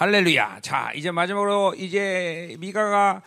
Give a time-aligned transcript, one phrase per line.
[0.00, 0.60] 할렐루야.
[0.62, 3.20] 자, 이제 마지막으로 이제 미가가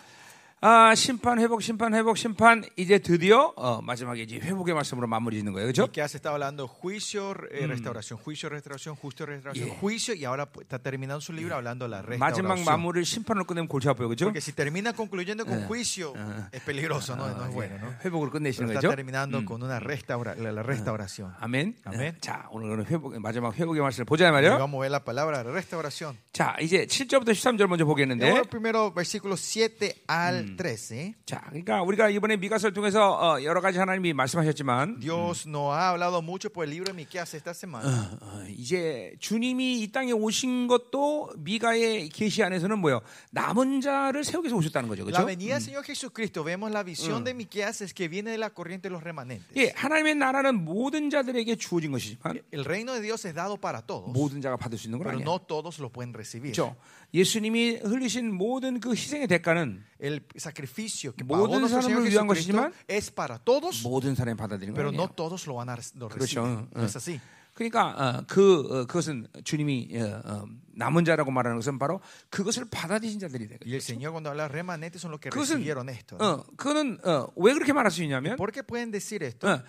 [0.62, 5.54] 아, 심판 회복 심판 회복 심판 이제 드디어 어, 마지막에 이제 회복의 말씀으로 마무리 짓는
[5.54, 5.68] 거예요.
[5.68, 5.86] 그렇죠?
[5.92, 10.80] Que se está hablando juicio, eh, restauración, juicio, restauración, justo, restauración, juicio, y ahora está
[10.80, 12.66] terminando su libro hablando la 마지막 restauración.
[12.66, 14.08] 마무리를 심판으로 끝내면 골치 아파요.
[14.08, 14.26] 그렇죠?
[14.26, 16.16] Porque si termina concluyendo con juicio,
[16.52, 17.94] es peligroso, no, no es bueno, ¿no?
[18.04, 18.96] 회복으로 끝내시는 Pero está 거죠?
[18.96, 21.36] terminando con una restaura, la, restauración.
[21.40, 21.76] 아멘.
[21.84, 22.18] 아멘.
[22.20, 24.58] 자, 오늘은 회복 마지막 회복의 말씀을 보자 Y 말이에요.
[24.58, 26.18] vamos a ver la palabra restauración.
[26.34, 28.42] 자, 이제 7절부터 13절 먼저 보겠는데.
[28.50, 31.14] primero versículos 7 al 13.
[31.28, 36.24] 자, 그러니까 우리가 이번에 미가서를 통해서 어, 여러 가지 하나님이 말씀하셨지만 Dios nos ha hablado
[36.24, 38.18] mucho por el libro de Miqueas esta semana.
[38.20, 43.02] 어, 이제 주님이 이 땅에 오신 것도 미가의 계시 안에서는 뭐요?
[43.30, 45.06] 남은 자를 세우기 위해서 오셨다는 거죠.
[45.06, 45.24] 그렇죠?
[45.28, 48.90] venida del Señor Jesucristo, vemos la visión de Miqueas es que viene de la corriente
[48.90, 49.46] de los remanentes.
[49.56, 54.12] 예, 하나님의 나라는 모든 자들에게 주어진 것이지만 El reino de Dios es dado para todos,
[54.12, 55.26] 모든 자가 받을 수 있는 건 pero 아니야.
[55.26, 56.23] no todos lo pueden recibir.
[56.24, 56.76] 그렇죠?
[57.14, 62.74] 예수님이 흘리신 모든 그 희생의 대가는 El sacrificio que 모든 nuestro 사람을 위한 Jesucristo 것이지만
[62.90, 64.98] es para todos, 모든 사람이 받아들이는 pero 거예요.
[64.98, 66.42] no todos lo van a lo 그렇죠.
[66.42, 66.70] reciben.
[66.76, 67.20] No es así.
[67.54, 73.20] 그러니까 어, 그 어, 그것은 주님이 어, 어, 남은 자라고 말하는 것은 바로 그것을 받아들인
[73.20, 73.70] 자들이 되거든요.
[73.70, 76.18] Y el Señor cuando habla de remanentes son los que 그것은 recibieron esto.
[76.18, 76.26] ¿no?
[76.26, 79.48] 어, 그거는 어, 왜 그렇게 말할 수 있냐면 ¿Por qué pueden decir esto?
[79.48, 79.62] 어,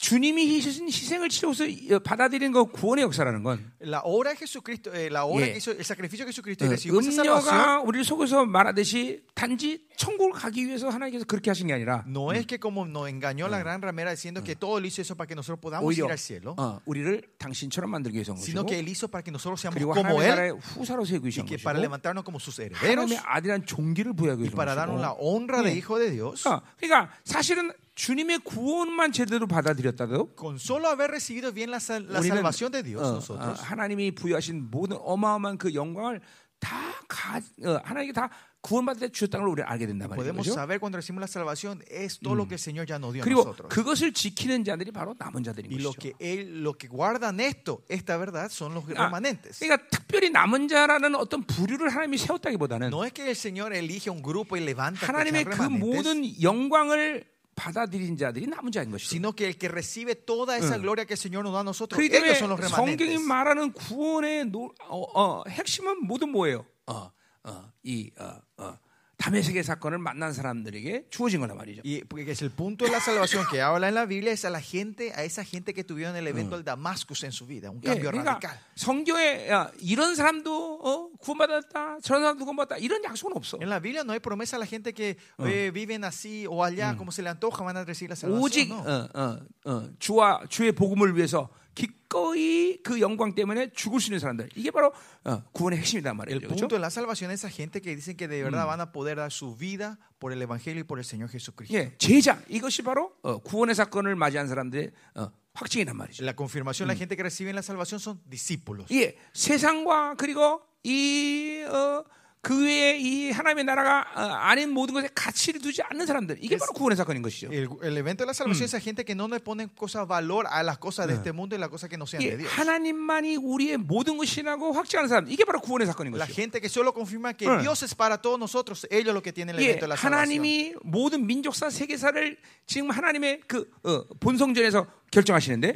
[0.00, 5.10] 주님이 희신 희생을 치러서 어, 받아들인 거 구원의 역사라는 건 La obra de Jesucristo, eh,
[5.10, 5.52] la obra Yeah.
[5.52, 10.32] que hizo, el sacrificio que Jesucristo 어, recibió, esa salvación, 우리를 속에서 말하듯이 단지 천국을
[10.32, 13.82] 가기 위해서 하나님께서 그렇게 하신 게 아니라 no es que como nos engañó la gran
[13.82, 16.54] ramera diciendo que todo él hizo eso para que nosotros podamos ir 오히려 al cielo,
[16.56, 19.76] 어, 우리를 당신처럼 만들기 위해서 온 sino 것이고 que él hizo para que nosotros seamos
[19.84, 24.14] como él 후사로 y 온 que para 것이고 levantarnos como sus herederos 하나님의 아들한 종기를
[24.14, 25.76] 부여하기 y 위해서 para 온 darnos la 것이고 honra de Yeah.
[25.76, 26.48] hijo de Dios.
[26.48, 32.40] 어, 그러니까 사실은 주님의 구원만 제대로 받아들였다도 Con solo haber recibido bien la, la 우리는
[32.40, 36.22] salvación de Dios, 어, 어, 하나님이 부여하신 모든 어마어마한 그 영광을
[36.58, 38.30] 다 가, 어, 하나님께 다
[38.62, 40.16] 구원받을 때 주셨다는 걸 우리가 알게 된단 말이죠.
[40.16, 40.54] podemos 그죠?
[40.54, 43.24] saber cuando recibimos la salvación es todo lo que el Señor ya nos dio a
[43.24, 43.68] 그리고 nosotros.
[43.68, 46.00] 그것을 지키는 자들이 바로 남은 자들인 것이죠.
[46.00, 49.60] que él, lo que guardan esto, esta verdad, son los 아, remanentes.
[49.60, 54.22] 그러니까 특별히 남은 자라는 어떤 부류를 하나님이 세웠다기보다는 No es que el Señor elige un
[54.22, 57.28] grupo y levanta que 하나님의 그 모든 영광을
[57.60, 59.10] 받아들인 자들이 남은 자인 것이죠.
[59.10, 61.98] sino que el que recibe toda esa gloria que el Señor nos da a nosotros,
[62.00, 63.28] 그렇기 ellos 때문에 성경이 remanentes.
[63.28, 66.64] 말하는 구원의 노, 어, 어, 핵심은 모두 뭐예요?
[66.86, 67.12] 어,
[67.44, 68.78] 어, 이 어, 어,
[69.20, 71.82] 담에색의 사건을 만난 사람들에게 주어진 거란 말이죠.
[71.84, 74.50] Y porque es el punto de la salvación que habla en la Biblia es a
[74.50, 77.80] la gente, a esa gente que tuvieron el evento del Damascus en su vida, un
[77.82, 78.58] 예, cambio 그러니까 radical.
[78.76, 83.58] 성경에 야, 이런 사람도 어, 구원받았다, 저런 사람도 구원받았다 이런 약속은 없어.
[83.60, 86.96] En la Biblia no hay promesa a la gente que eh, viven así o allá,
[86.96, 88.84] como se le antoja, van a recibir la 오직 salvación.
[88.86, 88.90] No.
[88.90, 89.38] 어, 어,
[89.70, 94.92] 어, 주와 주의 복음을 위해서 기꺼이 그 영광 때문에 죽을 수 있는 사람들 이게 바로
[95.24, 96.48] 어, 구원의 핵심이단 El 말이죠.
[96.48, 96.68] punto 그렇죠?
[96.68, 99.30] de la salvación es esa gente que dicen que de verdad van a poder dar
[99.30, 101.74] su vida por el Evangelio y por el Señor Jesucristo.
[101.76, 106.24] 예, 제자 이것이 바로 어, 구원의 사건을 맞이한 사람들의 어, 확증이란 말이죠.
[106.24, 108.86] La confirmación, la gente que recibe la salvación son discípulos.
[108.92, 112.04] 예, 세상과 그리고 이 어,
[112.42, 116.72] 그 외에 이 하나님의 나라가 어, 아닌 모든 것에 가치를 두지 않는 사람들 이게 바로
[116.72, 117.48] 구원의 사건인 것이죠.
[117.52, 120.46] El, el evento de la salvación es esa gente que no le ponen cosa valor
[120.48, 122.50] a las cosas de este mundo y las cosas que no sean de 예, Dios.
[122.56, 126.34] 하나님만이 우리의 모든 것이라고 확증하는 사람 이게 바로 구원의 사건인 La 것이죠.
[126.34, 127.60] gente que solo confirma que Mm.
[127.60, 130.14] Dios es para todos nosotros, ellos lo que tienen el 예, evento de la salvación.
[130.14, 135.74] 하나님이 모든 민족사 세계사를 지금 하나님의 그 어, 본성전에서 결정하시는데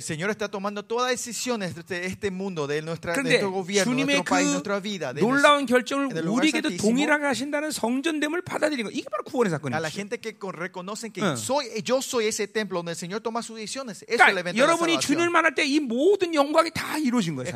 [3.14, 3.40] 그런데
[3.84, 4.62] 주님의 그
[5.20, 6.08] 놀라운 결정을
[6.38, 6.68] 우리에게도.
[6.78, 9.50] 동일하게 하신다는 성전됨을 받아들이는 거 이게 바로 구원의
[11.24, 11.34] Mm.
[14.06, 15.00] el 그러니까 여러분이.
[15.00, 17.50] 주님을 만날 때 이 모든 영광이 다 이루어진 거예요.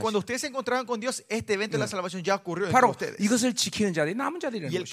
[2.73, 2.89] 바로.
[3.21, 4.91] 이것을 지키는 자들이 남은 자들이라는 거죠.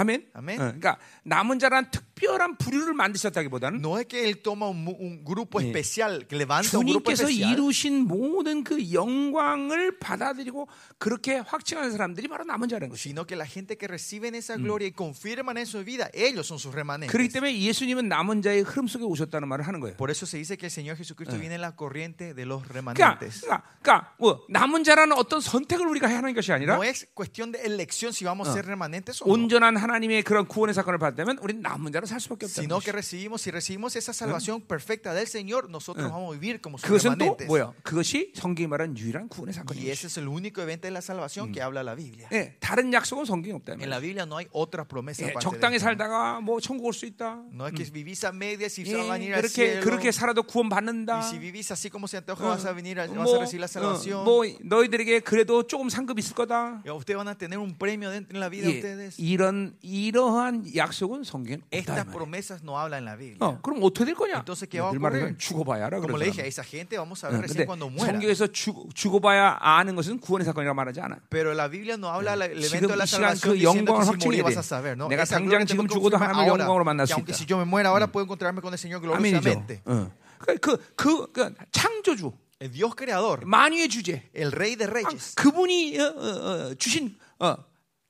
[0.00, 0.30] 아멘.
[0.32, 0.60] 아멘.
[0.60, 5.60] 어, 그러니까 남은 자란 특별한 부류를 만드셨다기보다는 No es que Él toma un, un grupo
[5.60, 5.66] 예.
[5.66, 10.68] especial, que levanta un grupo 주님께서 especial, 이루신 모든 그 영광을 받아들이고
[10.98, 13.10] 그렇게 확증하는 사람들이 바로 남은 자라는 것이.
[13.10, 16.58] sino que la gente que reciben esa gloria y confirman en su vida, ellos son
[16.58, 17.10] sus remanentes.
[17.10, 19.96] 그렇기 때문에 예수님은 남은 자의 흐름 속에 오셨다는 말을 하는 거예요.
[19.96, 23.18] Por eso se dice que el Señor Jesucristo viene en la corriente de los 그러니까,
[23.18, 23.40] remanentes.
[23.40, 27.50] 그러니까, 그러니까 뭐 남은 자라는 어떤 선택을 우리가 해야 하는 것이 아니라 No es cuestión
[27.50, 29.32] de elección si vamos a ser remanentes o no.
[29.32, 32.92] 온전한 하나님 의 그런 구원의 사건을 받다면 우리는 남은 자로 살 수밖에 없다는 Sino que
[32.92, 37.46] recibimos, si recibimos esa salvación perfecta del Señor, nosotros vamos a vivir como sus remanentes.
[37.46, 37.72] 뭐야?
[37.82, 39.90] 그것이 성경이 말하는 유일한 구원의 Y 사건이에요.
[39.92, 42.28] ese es el único evento de la salvación que habla la Biblia.
[42.32, 43.82] 예, 다른 약속은 성경에 없다면.
[43.82, 45.78] En la Biblia no hay otra promesa 예, 적당히.
[45.78, 47.42] 살다가 뭐 천국 올 수 있다.
[47.52, 49.82] No es que vivís a medias y 예, se va a venir al cielo.
[49.82, 51.18] 그렇게 살아도 구원 받는다.
[51.18, 53.66] Y si vivís así como se antoja, vas a venir, vas a 뭐, recibir la
[53.66, 54.24] 어, salvación.
[54.24, 56.82] 뭐 너희들에게 그래도 조금 상급 있을 거다.
[56.84, 59.18] Y ustedes van a tener un premio en la vida de 예, ustedes.
[59.18, 63.38] 이런 이러한 약속은 성경에 Estas promesas no hablan en la Biblia.
[63.40, 64.38] 어, 그럼 어떻게 될 거냐?
[64.44, 65.36] Entonces, ¿qué va a ocurrir?
[65.38, 66.00] 죽어봐야 알아.
[66.00, 68.12] Como le dije, a esa gente vamos a 어, ver recién cuando muera.
[68.12, 71.20] 성경에서 죽, 죽어봐야 아는 것은 구원의 사건이라고 말하지 않아.
[71.30, 74.42] Pero la Biblia no habla del evento de la salvación 그 diciendo que si morir
[74.42, 74.42] 돼.
[74.44, 75.08] vas a saber, ¿no?
[75.08, 77.36] 내가 당장 지금 죽어도 ahora, 영광으로 만날 수 aunque 있다.
[77.38, 79.40] si yo me muera ahora puedo encontrarme con el Señor 아멘이죠.
[79.40, 79.82] gloriosamente.
[79.86, 80.10] 어.
[80.38, 85.34] 그, 그, 그, 그 창조주, El Dios creador, 만유의 주제, el Rey de 아, Reyes,
[85.34, 87.56] 그분이 어, 어, 어, 주신 어,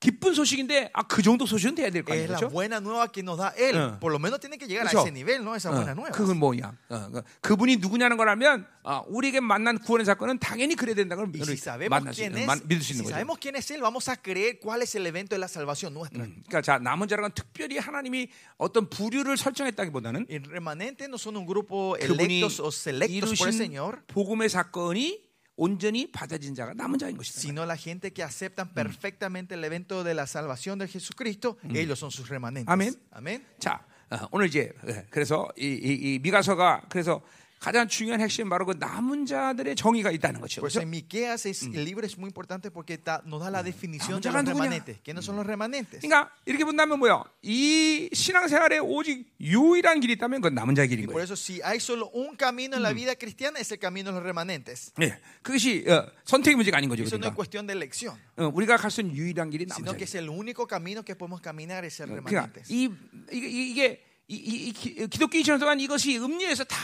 [0.00, 2.48] 기쁜 소식인데 아, 그 정도 소식은 돼야 될 거 아니에요, 그렇죠?
[2.48, 3.76] buena nueva que nos da Él.
[3.76, 3.98] 어.
[4.00, 5.04] Por lo menos tiene que llegar a 그렇죠?
[5.04, 5.54] ese nivel, ¿no?
[5.54, 6.10] Esa buena 어, nueva.
[6.16, 6.72] 그건 뭐냐?
[6.88, 11.42] 어, 그, 그분이 누구냐는 걸 알면 아, 우리에게 만난 구원의 사건은 당연히 그래야 된다는 걸
[11.44, 13.12] si 만날 수 es, 만- 믿을 수 si 있는 거죠.
[13.12, 16.24] sabemos quién es Él, vamos a creer cuál es el evento de la salvación nuestra.
[16.24, 21.96] 그러니까 자 남은 자랑은 특별히 하나님이 어떤 부류를 설정했다기보다는 El remanente no son un grupo
[22.00, 25.28] electos o selectos por el Señor, 복음의 사건이
[25.60, 27.38] 온전히 받아진 자가 남은 자인 것이다.
[27.38, 32.10] sino la gente que aceptan perfectamente el evento de la salvación de Jesucristo, ellos son
[32.10, 32.72] sus remanentes.
[32.72, 32.96] Amén.
[33.12, 33.44] Amén.
[33.58, 37.20] 자 어, 오늘 이제 예, 그래서 이, 이, 이 미가서가 그래서
[37.60, 40.62] 가장 중요한 핵심 은 바로 그 남은 자들의 정의가 있다는 거죠.
[40.62, 40.80] 그렇죠?
[40.80, 44.44] Miqueas es- el libro es muy importante porque ta- nos da la definición de los
[44.46, 44.96] remanentes.
[45.04, 46.00] ¿Quiénes son los remanentes?
[46.00, 47.22] 그러니까 이렇게 본다면 뭐야?
[47.42, 51.24] 이 신앙생활에 오직 유일한 길이 있다면 그건 남은 자의 길인 Por 거예요.
[51.24, 54.22] eso, si hay solo un camino en la vida cristiana, es el camino de los
[54.24, 54.92] remanentes.
[55.02, 57.02] 예, 그것이 어, 선택의 문제가 아닌 거죠.
[57.04, 59.84] Eso no es 그러니까 cuestión de elección, 어, 우리가 갈 수 있는 유일한 길이 남은
[59.84, 62.72] sino que es el único camino que podemos caminar, es el 그러니까 remanentes.
[62.72, 62.88] 이
[63.30, 66.78] 이게, 이게 이, 이, 기- 기독교 2000년 동안 이것이 음료에서 다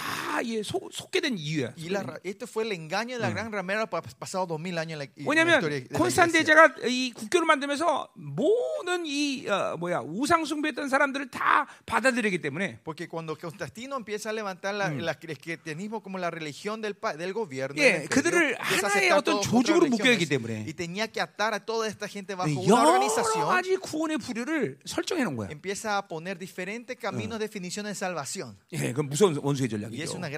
[0.44, 1.74] 예, 속, 속게 된 이유야.
[1.78, 5.00] Y la este fue el engaño de la gran ramera pa- pasado dos mil años
[5.00, 6.32] en la, la la 콘스탄.
[6.32, 13.06] 대제가 이 국교를 만들면서 모든 이 어, 뭐야 우상 숭배했던 사람들을 다 받아들이기 때문에 Porque
[13.08, 17.80] cuando Constantino empieza a levantar la, la- el cristianismo como la religión del, del gobierno,
[17.80, 20.26] 예, 그들을 하나의 어떤 조직으로 묶여야 하기.
[20.26, 24.18] 때문에 y tenía que atar a toda esta gente bajo una 여러 organización, 가지 구원의
[24.18, 25.48] 부류를 설정해 놓은 거야.
[25.50, 28.56] empieza a poner diferentes caminos, definiciones de salvación.
[28.72, 30.16] 예, 그건 무서운 원수의 전략이죠.
[30.16, 30.28] una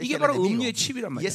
[0.00, 0.34] 이게 바로.
[0.44, 1.30] 음료의 칩이란 말이야.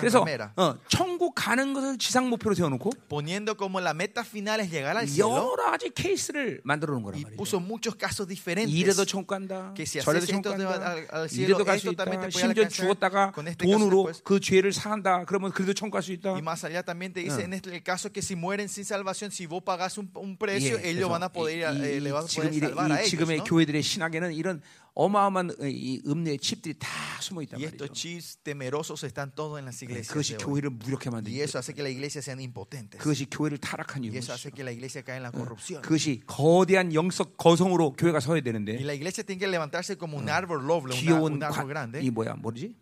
[0.00, 0.24] 그래서.
[0.56, 5.06] 어, 천국 가는 것을 지상 목표로 세워놓고 Poniendo como la meta final es llegar al
[5.08, 7.36] cielo 여러 가지 케이스를 만들어 놓은 거란 말이죠.
[7.36, 8.72] puso muchos casos diferentes.
[8.74, 9.72] 이래도 천국 간다.
[9.74, 10.76] que si haces esto te va
[11.12, 12.30] al- cielo, 이래도 갈수 esto 있다.
[12.30, 12.68] 심지어.
[12.68, 14.10] 죽었다가 돈으로.
[14.24, 15.24] 그 죄를 사한다.
[15.26, 16.32] 그러면 그래도 천국 갈수 있다.
[16.34, 19.46] Y más allá también te dice en el caso que si mueren sin salvación, si
[19.46, 22.28] vos pagás un, un precio, 예, ellos van a poder, eh, 이- le vas a
[22.28, 23.10] poder 이, salvar a 이 ellos.
[23.10, 23.38] 지금의.
[23.44, 24.62] 교회들의 신학에는 이런
[24.94, 26.88] 어마어마한 이 음료의 칩들이 다
[27.20, 27.84] 숨어 있단 Y 말이죠.
[27.84, 30.08] estos chips temerosos están todos en las iglesias.
[30.14, 30.36] 그것이.
[30.38, 33.00] 교회를 무력해 만드는 Y eso hace que la iglesia sean impotentes.
[33.02, 34.18] 그것이 교회를 타락한 Y 이유죠.
[34.18, 35.82] eso hace que la iglesia caiga en la corrupción.
[35.82, 40.28] 그것이 거대한 영적 거성으로 교회가 서야 Y 되는데 la iglesia tiene que levantarse como un
[40.30, 42.00] árbol noble, un árbol 관- grande.
[42.00, 42.76] 이 뭐야 뭐지?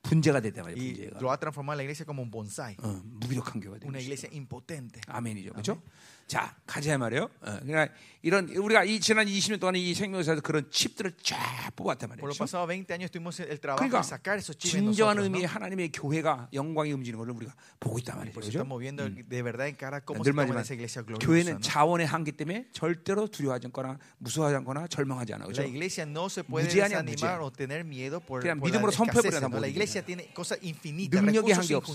[0.00, 0.80] 분재가 됐단 말이야.
[0.80, 1.18] Y 분재가.
[1.20, 2.76] lo va a transformar la iglesia como un bonsai.
[2.80, 5.00] 어, 무기력한 교회가 되는 Una iglesia impotente.
[5.06, 5.52] 아멘이죠.
[5.52, 5.82] 그렇죠?
[6.28, 7.24] 자, 가자 말이에요.
[7.40, 7.88] 어, 그러니까
[8.20, 11.38] 이런 우리가 이 지난 20년 동안 이 생명사에서 그런 칩들을 쫙
[11.74, 12.44] 뽑았단 Por los 말이죠.
[12.44, 14.02] pasados 20 años tuvimos el trabajo 그러니까
[14.58, 15.46] 진정한 ¿no?
[15.46, 18.40] 하나님의 교회가 영광이 움직이는 것을 우리가 보고 있단 말이죠.
[18.40, 18.58] 그렇죠?
[18.58, 18.64] 늘
[21.06, 21.26] gloriosa.
[21.26, 21.62] 교회는.
[21.62, 25.44] 자원의 한계 때문에 절대로 두려워하지 않거나 무서워하지 않거나 절망하지 않아.
[25.46, 25.62] 그렇죠?
[25.62, 27.46] iglesia no se puede 무제 아니야, desanimar 무제.
[27.46, 28.90] o tener miedo por, 그냥 믿음으로
[30.34, 31.94] cosas infinitas, 능력의 한계 없어.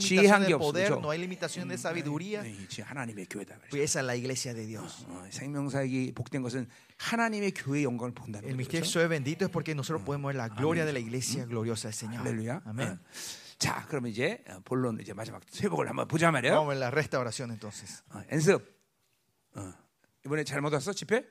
[0.00, 1.00] 지혜 한계 de 없어, poder, 그렇죠?
[1.00, 2.42] no hay limitación de sabiduría.
[2.42, 3.54] 네, 이제 하나님의 교회다.
[3.56, 3.70] 그렇죠?
[3.70, 5.06] Pues esa es la iglesia de Dios.
[5.08, 6.66] 어, 생명사역이 복된 것은
[6.98, 8.58] 하나님의 교회의 영광을 본다는 El 거죠.
[8.58, 8.98] misterio 그렇죠?
[9.00, 12.26] de bendito es porque nosotros podemos ver la gloria de la iglesia gloriosa del Señor.
[12.26, 12.62] 할렐루야.
[12.66, 12.98] 어.
[13.58, 16.54] 자, 그러면 이제 어, 본론 이제 마지막 회복을 한번 보자 말이에요.
[16.54, 18.02] Vamos a la restauración entonces.
[18.10, 18.60] 어, 연습.
[19.54, 19.72] 어,
[20.26, 21.22] 이번에 잘못 왔어 집회?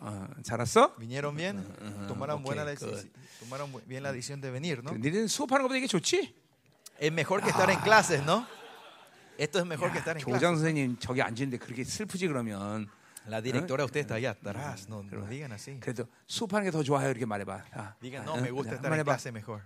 [0.00, 0.94] 어, 잘 왔어?
[0.96, 1.60] ¿Vinieron bien?
[2.06, 2.86] Tomaron, ok, buena la good.
[2.88, 4.92] decisión, tomaron bien la decisión de venir, ¿no?
[4.96, 6.34] 니는 수업하는 것보다 이게 좋지?
[7.00, 8.46] Es mejor que estar en clases, ¿no?
[9.38, 10.60] Esto es mejor que 야, estar en 교장 clases.
[10.60, 12.88] 선생님 저기 앉는데 그렇게 슬프지 그러면
[13.28, 15.78] La directora usted está allá atrás, no, no digan así.
[15.80, 17.64] 그래도 수업하는 게 더 좋아요 이렇게 말해봐.
[17.70, 19.12] 자, Digan, 어, no, me gusta 자, estar en 해봐.
[19.14, 19.62] clase mejor.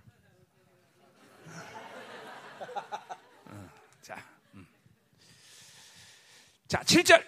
[4.01, 4.17] 자,
[4.55, 4.67] 음.
[6.67, 7.23] 자 7절.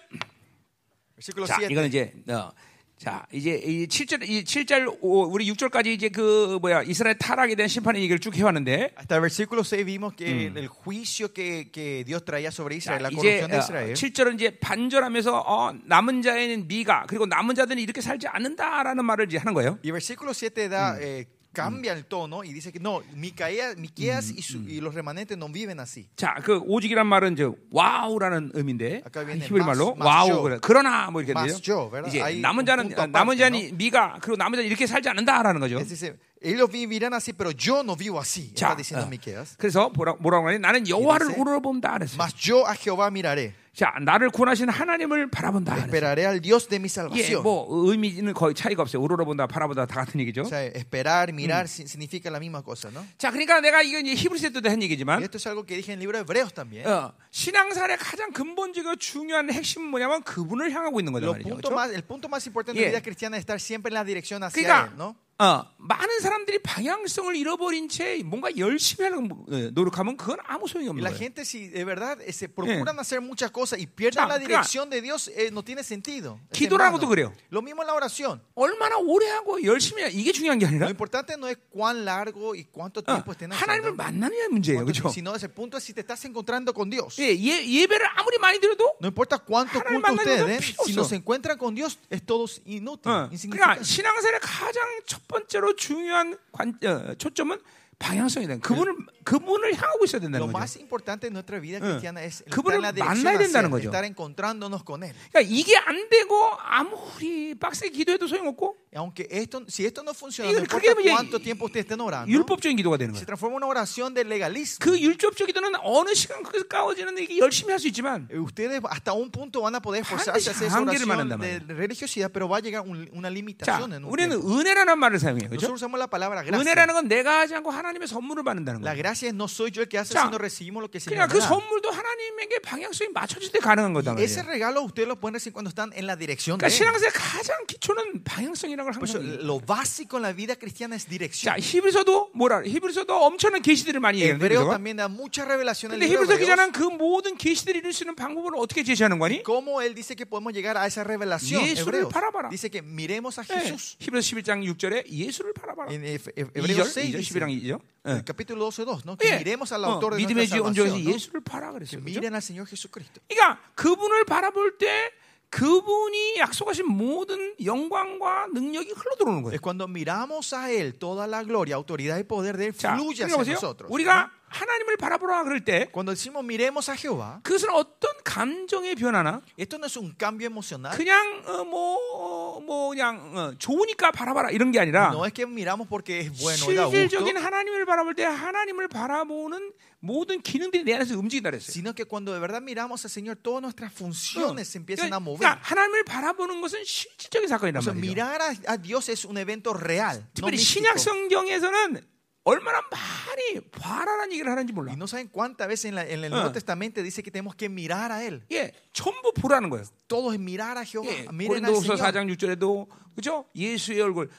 [1.16, 1.72] Versículo 자, 7.
[1.72, 2.52] 이거는 이제 어,
[2.98, 8.02] 자, 이제 이 7절 이 7절 우리 6절까지 이제 그 뭐야 이스라엘 타락에 대한 심판의
[8.02, 12.52] 얘기를 쭉 해왔는데 Hasta el versículo 6 vimos que el juicio que, que Dios traía
[12.52, 13.94] sobre 자, Israel, la 이제 corrupción de 어, Israel.
[13.94, 19.38] 7절은 이제 반전하면서 어, 남은 자인 미가 그리고 남은 자들은 이렇게 살지 않는다라는 말을 이제
[19.38, 19.78] 하는 거예요.
[19.84, 24.41] Y versículo 7 da, eh, cambia el tono y dice que no, Micaías, Miqueas y,
[24.41, 26.07] su- y los remanentes no viven así.
[26.15, 30.59] 자, 그 오직이란 말은 저 와우라는 의미인데 viene 히브리 말로 와우 그래.
[30.62, 31.33] 그러나 뭐 이렇게
[31.65, 32.07] yo, ¿verdad?
[32.09, 33.38] 이제 Hay 남은 자는 punto 어, 남은 aparte,
[33.69, 35.79] 자는 미가 그리고 남은 자는 이렇게 살지 않는다라는 거죠.
[35.79, 39.56] Es ellos vivirán así, pero yo no vivo así, está 자, diciendo 어, Miqueas.
[39.58, 42.18] 그래서 뭐라, 뭐라고 하니 나는 여호와를 우러본다 그랬어요.
[42.18, 45.75] Mas yo a Jehová miraré, 자, 나를 구원하신 하나님을 바라본다.
[45.80, 47.44] esperaré al Dios de mi 예, salvación.
[47.44, 49.01] 뭐 의미는 거의 차이가 없어요.
[49.01, 50.44] 우러본다, 바라본다 다 같은 얘기죠.
[50.44, 53.04] O sea, esperar, mirar si- significa la misma cosa, ¿no?
[53.18, 56.00] 자, 그러니까 내가 이거 이제 히브리서 때도 한 얘기지만 esto es algo que dije en
[56.00, 56.86] el libro de Hebreos también.
[56.88, 61.50] 어, 신앙생활의 가장 근본적이고 중요한 핵심은 뭐냐면 그분을 향하고 있는 Lo 말이죠.
[61.50, 61.75] punto 그렇죠?
[61.75, 62.92] más, el punto más importante Yeah.
[62.92, 65.15] de la vida cristiana es estar siempre en la dirección hacia 그러니까 Él, ¿no?
[65.38, 71.04] 어, 많은 사람들이 방향성을 잃어버린 채 뭔가 열심히 하려고 어, 노력하면 그건 아무 소용이 없는
[71.04, 71.20] la 거예요.
[71.20, 74.48] gente, si de verdad eh, se procuran hacer muchas cosas y pierden 자, la 그러니까
[74.48, 76.39] dirección de Dios, eh, no tiene sentido.
[76.54, 77.08] 기도라고도.
[77.10, 77.34] 그래요.
[77.51, 78.42] Lo mismo en la oración.
[78.56, 82.56] 얼마나 오래 하고 열심히 해 이게 중요한 게 아니라 Lo importante no es cuán largo
[82.56, 84.86] y cuánto 어, tiempo estén 하나님을 만나느냐 문제예요.
[84.86, 85.10] 그렇죠?
[85.10, 87.20] sino ese punto es si te estás encontrando con Dios.
[87.20, 91.18] 예, 예, 예배를 아무리 많이 드려도 No importa cuánto culto ustedes den, si no se
[91.18, 93.84] encuentran con Dios, es todo inútil, 어, 그러니까 insignificante.
[93.84, 97.60] 신앙생활의 가장 첫 번째로 중요한 관, 어, 초점은
[97.98, 100.58] 방향성이 된 그분을 그분을 향하고 있어야 된다는 거죠.
[100.58, 101.98] más importante en nuestra vida 응.
[101.98, 103.90] cristiana es 그분을 만나야 된다는 거죠.
[103.90, 105.14] estar encontrándonos con Él.
[105.32, 110.64] 그러니까 이게 안 되고 아무리 빡세게 기도해도 소용없고 Aunque esto, si esto no funciona, no
[110.64, 113.25] 그게 importa 뭐야, cuánto tiempo ustedes estén orando, 율법적인 기도가 되는 거예요.
[113.25, 114.80] transforma en una oración de legalismo.
[114.80, 119.32] 그 율법적 기도는 어느 시간 가까워지는 이게 열심히 할 수 있지만 Eh, Ustedes hasta un
[119.32, 122.58] punto van a poder esforzarse a hacer esa 한계를 oración 만난단 de religiosidad, pero va
[122.58, 124.32] a llegar un- una 자, limitación en un 우리는.
[124.40, 125.50] 은혜라는 말을 사용해요.
[125.50, 125.68] 그렇죠?
[125.68, 126.56] Nosotros usamos la palabra gracia.
[126.62, 128.98] 은혜라는 건 내가 하지 않고 하나님 의 선물을 받는다는 La 거예요.
[129.04, 131.30] gracia no soy yo el que hace, 자, sino recibimos lo que el 그러니까 Señor
[131.30, 131.48] 그 me da.
[131.48, 134.50] 선물도 하나님에게 방향성이 맞춰질 때 가능한 거다 Y ese 말이에요.
[134.51, 136.70] regalo ustedes lo pueden recibir cuando están en la dirección de 그러니까.
[136.74, 141.54] 신앙생활 가장 기초는 방향성이라는 걸 항상 lo básico en la vida cristiana es dirección.
[141.54, 142.63] 자, 히브리서도 뭐라?
[142.65, 146.38] 히브리서도 엄청난 계시들을 많이 얘기하는데 Hebreo también da mucha revelación en 근데 히브리서.
[146.38, 149.44] 기자는 그 모든 계시들을 이룰 수 있는 방법을 어떻게 제시하는 거니?
[149.44, 151.62] ¿Cómo él dice que podemos llegar a esa revelación?
[151.62, 152.10] 예수를.
[152.10, 152.50] 바라봐라.
[152.50, 153.96] Dice que miremos a 네, Jesús.
[154.00, 155.92] 히브리서 11장 6절에 예수를 바라봐라.
[155.92, 158.17] En He- He- 2절, Hebreos 6 2절, dice, 11장 2절.
[158.17, 159.17] el capítulo 12, 2, ¿no?
[159.17, 159.38] que 예.
[159.38, 161.03] miremos al 어, autor de 믿음의 주 salvación.
[161.03, 161.12] ¿no?
[161.13, 162.01] 예수를 바라 그랬어요.
[162.01, 162.20] 그죠?
[162.20, 163.22] Miren al Señor Jesucristo.
[163.27, 165.12] 그러니까 그분을 바라볼 때
[165.50, 169.55] 그분이 약속하신 모든 영광과 능력이 흘러 들어오는 거예요.
[169.55, 173.24] Es cuando miramos a Él, toda la gloria, autoridad y poder de Él 자, fluye
[173.25, 173.89] 그러니까 hacia nosotros.
[173.89, 179.77] 우리가 하나님을 바라보라 그럴 때 Cuando decimos miremos a Jehová, 그것은 어떤 감정의 변화나 esto
[179.77, 180.95] no es un cambio emocional.
[180.95, 185.45] 그냥 어, 뭐, 어, 뭐 그냥 어, 좋으니까 바라봐라 이런 게 아니라 No es que
[185.45, 190.83] miramos porque es bueno y da gusto, 실질적인 하나님을 바라볼 때 하나님을 바라보는 모든 기능들이
[190.83, 191.71] 내 안에서 움직인다 그랬어요.
[191.74, 195.39] sino que cuando de verdad miramos al Señor, todas nuestras funciones se empiezan a mover.
[195.39, 198.01] 그러니까 하나님을 바라보는 것은 실질적인 사건이란 O sea, 말이에요.
[198.13, 200.79] mirar a, a Dios es un evento real, no 특별히 místico.
[200.85, 202.01] 신약 성경에서는
[202.46, 204.92] 얼마나 많이 바라라는 얘기를 하는지 몰라.
[204.92, 206.38] Y no saben cuántas veces en, la- en el Ah.
[206.38, 208.44] Nuevo Testamento dice que tenemos que mirar a Él.
[208.52, 209.84] 예, 전부 보라는 거예요.
[210.08, 211.10] Todo es mirar a Jehová.
[211.10, 211.98] 예, Miren al Señor.
[211.98, 213.46] 4장 6절에도 그죠?
[213.56, 214.30] 예수의 얼굴을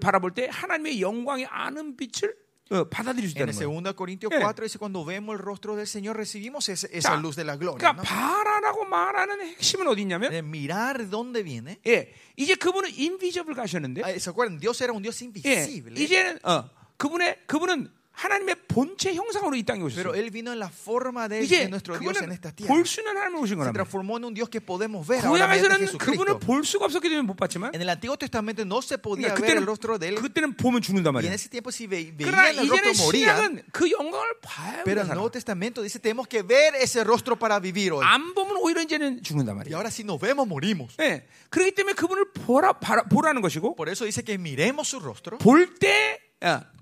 [0.00, 2.36] 바라볼 때 하나님의 영광의 아는 빛을
[2.70, 3.80] 어, 받아들일 수 En 있다는 거예요.
[3.80, 4.40] 2 Corintios Eh.
[4.44, 7.56] 4 dice cuando vemos el rostro del Señor recibimos ese- esa 자, luz de la
[7.56, 7.78] gloria.
[7.80, 8.02] 그러니까 ¿no?
[8.04, 11.80] 바라라고 말하는 핵심은 어디 있냐면 Eh, mirar de dónde viene.
[11.86, 14.60] 예, 이제 그분은 인비저블 가셨는데 Ah, ¿Se acuerdan?
[14.60, 15.96] Dios era un Dios 예, invisible.
[15.96, 20.12] 이제는 어, 그분의 그분은 하나님의 본체 형상으로 이 땅에 오셨어요.
[20.16, 22.66] Él vino en la forma de, de 이제 nuestro Dios en 그분은 esta tierra.
[22.74, 23.74] 볼수 있는 하나님을 오신 거란 말이에요.
[23.78, 26.10] transformó en un Dios que podemos ver ahora mediante 구약에서는 Jesucristo.
[26.26, 29.38] 그분을 볼 수가 없었기 때문에 못 봤지만 En el Antiguo Testamento no se podía 그러니까
[29.38, 30.14] ver el 그때는 rostro de Él.
[30.18, 31.30] 그때는 보면 죽는단 말이에요.
[31.32, 33.36] ese tiempo si ve, 그러나 veían el rostro 이제는 morían.
[33.38, 35.14] 신약은 그 영광을 봐야 Pero 우리가 el 살아.
[35.14, 38.02] Nuevo Testamento dice tenemos que ver ese rostro para vivir hoy.
[38.04, 39.76] 안 보면 오히려 이제는 죽는단 말이에요.
[39.78, 40.98] ahora si nos vemos morimos.
[40.98, 41.22] 예.
[41.54, 45.38] 그렇기 때문에 그분을 보라, 보라는 것이고 Por eso dice que miremos su rostro.
[45.38, 46.18] 볼때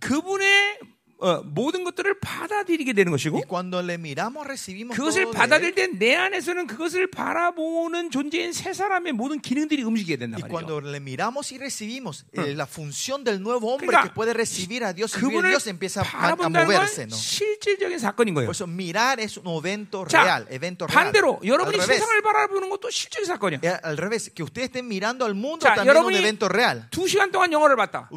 [0.00, 0.78] 그분의
[1.18, 3.40] 어, 모든 것들을 받아들이게 되는 것이고
[3.96, 4.44] miramos
[4.96, 5.74] 그것을 받아들일.
[5.74, 10.36] 때 내 안에서는 그것을 바라보는 존재인 세 사람의 모든 기능들이 움직이게 된단
[12.36, 12.44] eh,
[13.64, 14.12] hombre 그러니까
[15.20, 15.52] 그분을
[16.04, 16.66] 바라본다는.
[16.68, 17.16] 건.
[17.16, 18.48] 실질적인 사건인 거예요.
[20.08, 20.20] 자.
[20.86, 23.60] 반대로 여러분이 세상을 바라보는 것도 실질적인 사건이야.
[23.64, 23.80] eh,
[25.64, 26.16] 자, 여러분이.
[26.90, 28.08] 두 시간 동안 영화를 봤다.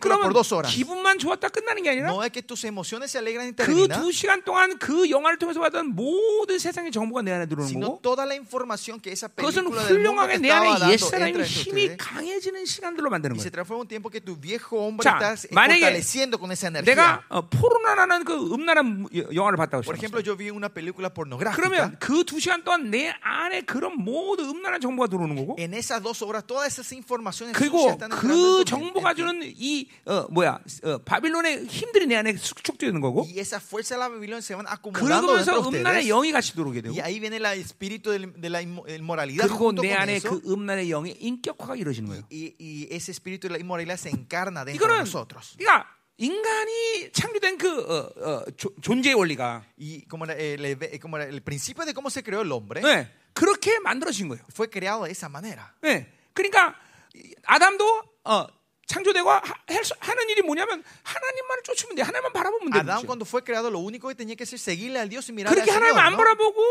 [0.00, 0.24] 그러면.
[0.72, 4.00] 기분만 좋았다 끝나는 게 아니라 No es que tus emociones se alegran y 그 terminan,
[4.00, 8.02] 두 시간 동안 그 영화를 통해서 받은 모든 세상의 정보가 내 안에 들어오는 sino 거고
[8.02, 11.28] toda la información que esa 그것은 película del mundo 훌륭하게 내 estaba 안에 dando 옛사람의
[11.28, 13.52] entra en 힘이 ustedes 강해지는 시간들로 만드는 y se 거예요.
[13.52, 16.94] transforma en un tiempo que tu viejo hombre 자, está 만약에 fortaleciendo con esa energía.
[16.94, 20.24] 내가 어, 포르나라는 그 음란한 영화를 봤다고 Por ejemplo, 했어요.
[20.32, 21.56] yo vi una película pornográfica.
[21.56, 26.02] 그러면 그 두 시간 동안 내 안에 그런 모든 음란한 정보가 들어오는 거고 En esas
[26.02, 29.16] dos horas, todas esas informaciones 그리고 sucias están entrando 그 en tu 정보가 mente.
[29.16, 34.00] 주는 이 어, 뭐야 어, 바빌론의 힘들이 내 안에 축적되는 거고 Y esa fuerza de
[34.00, 36.08] la Babilonia se van acumulando 그러면서 dentro de 음란의 ustedes.
[36.08, 39.72] 영이 같이 들어오게 되고 Y ahí viene el espíritu del- de la inmo- inmoralidad 그리고
[39.72, 40.28] 내 안에 eso.
[40.30, 42.22] 그 음란의 영의 인격화가 이루어지는 거예요.
[42.30, 45.56] Y, y ese espíritu de la inmoralidad se encarna dentro de 이거는 nosotros.
[45.58, 51.16] 그러니까 인간이 창조된 그 어, 어, 조- 존재의 원리가 Y como era, el, el- como
[51.16, 54.42] era el principio de cómo se creó el hombre, 네, 그렇게 만들어진 거예요.
[54.54, 55.74] fue creado de esa manera.
[55.82, 56.74] 네, 그러니까
[57.16, 57.84] 이- 아담도
[58.24, 58.46] 어,
[58.86, 62.02] 창조되고 하, 할 수- 하는 일이 뭐냐면 하나님만을 쫓으면 돼.
[62.02, 62.78] 하나님만 바라보면 돼.
[62.80, 65.52] Adán cuando fue creado lo único que tenía que hacer seguirle al Dios y mirar
[65.52, 66.04] al 그렇게 하나님 Señor.
[66.04, 66.16] 안.
[66.16, 66.62] 바라보고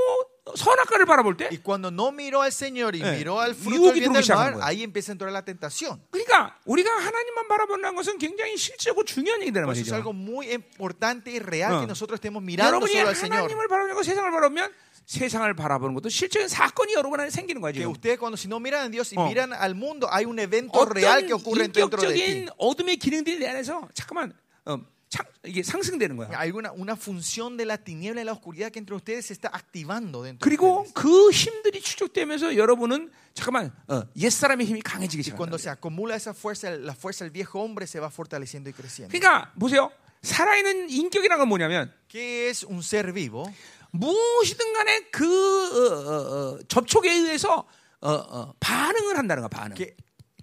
[0.55, 3.99] 선악과를 바라볼 때 Y cuando no miró al Señor y Eh, miró al fruto del
[3.99, 6.01] bien del mal, ahí empieza a entrar la tentación.
[6.11, 9.95] 그러니까 우리가 하나님만 바라본다는 것은 굉장히 실제고 중요한 Por eso es 말이죠.
[9.95, 11.79] algo muy importante y real 어.
[11.81, 13.37] que nosotros estemos mirando 여러분이 solo al Señor.
[13.49, 14.71] 하나님을 바라보고 세상을 바라보면
[15.05, 17.91] 세상을 바라보는 것도 실제적인 사건이 여러분 안에 생기는 Que 지금.
[17.91, 19.27] ustedes cuando si no miran a Dios y 어.
[19.27, 22.45] miran al mundo, hay un evento real que ocurre dentro de ti.
[22.57, 24.33] 어둠의 기능들이 내 안에서 잠깐만
[24.65, 24.79] 어,
[25.09, 26.29] 창- 이게 상승되는 거야.
[26.39, 29.49] Hay una, una función de la tiniebla y la oscuridad que entre ustedes se está
[29.53, 30.85] activando dentro de 그리고.
[30.93, 35.61] 그 힘들이 축적되면서 여러분은 잠깐만 어, 옛 사람의 힘이 강해지기 Y cuando 시작한다.
[35.61, 39.11] se acumula esa fuerza, la fuerza del viejo hombre se va fortaleciendo y creciendo.
[39.11, 39.91] 그러니까 보세요.
[40.23, 43.51] 살아있는 인격이라는 건 뭐냐면 ¿Qué es un ser vivo?
[43.93, 47.67] 무엇이든 간에 그 어, 어, 어, 접촉에 의해서
[48.01, 49.47] 어, 어, 반응을 한다는 거야.
[49.49, 49.75] 반응.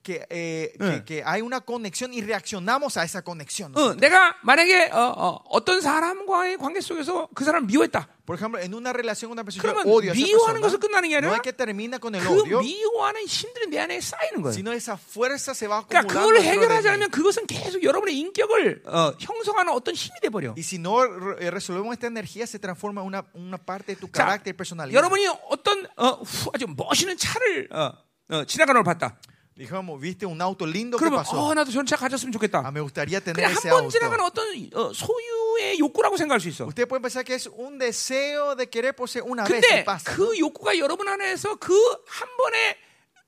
[0.02, 0.78] Que, eh, Eh.
[0.78, 3.76] que, que hay una conexión y reaccionamos a esa conexión.
[3.76, 8.08] 어, 내가 만약에 어, 떤 사람과의 관계 속에서 그 사람 을 미워했다.
[8.24, 11.28] Por ejemplo, en una relación una persona odio a esa persona, 것은 끝나는 게 no
[11.28, 14.54] 아니라 es que termina con el 그 odio, 미워하는 힘들이 내 안에 쌓이는 거예요.
[14.54, 16.16] sino esa fuerza se va 그러니까 acumulando.
[16.16, 16.88] 그걸 dentro de 해결하지.
[16.88, 20.54] 않으면 그것은 계속 여러분의 인격을 어, 형성하는 어떤 힘이 돼 버려.
[20.56, 24.00] Y si no re- eh, resolvemos esta energía, se transforma en una, una parte de
[24.00, 24.96] tu 자, carácter personalidad.
[24.96, 27.92] 여러분이 어떤 어, 후, 아주 멋있는 차를 어,
[28.30, 29.18] 어, 지나가는 걸 봤다.
[29.60, 31.36] Digamos, viste un auto lindo que 그러면 pasó.
[31.36, 32.64] 어, 나도 저런 차 가졌으면 Ah, 좋겠다.
[32.72, 33.90] me gustaría tener 그냥 ese 한 번 auto.
[33.92, 36.64] 지나가는 어떤 어, 소유의 욕구라고 생각할 수 있어.
[36.64, 40.16] Usted puede pensar que es un deseo de querer poseer una vez 근데 y pasa.
[40.16, 41.74] 그 욕구가 여러분 안에서 그
[42.06, 42.76] 한 번에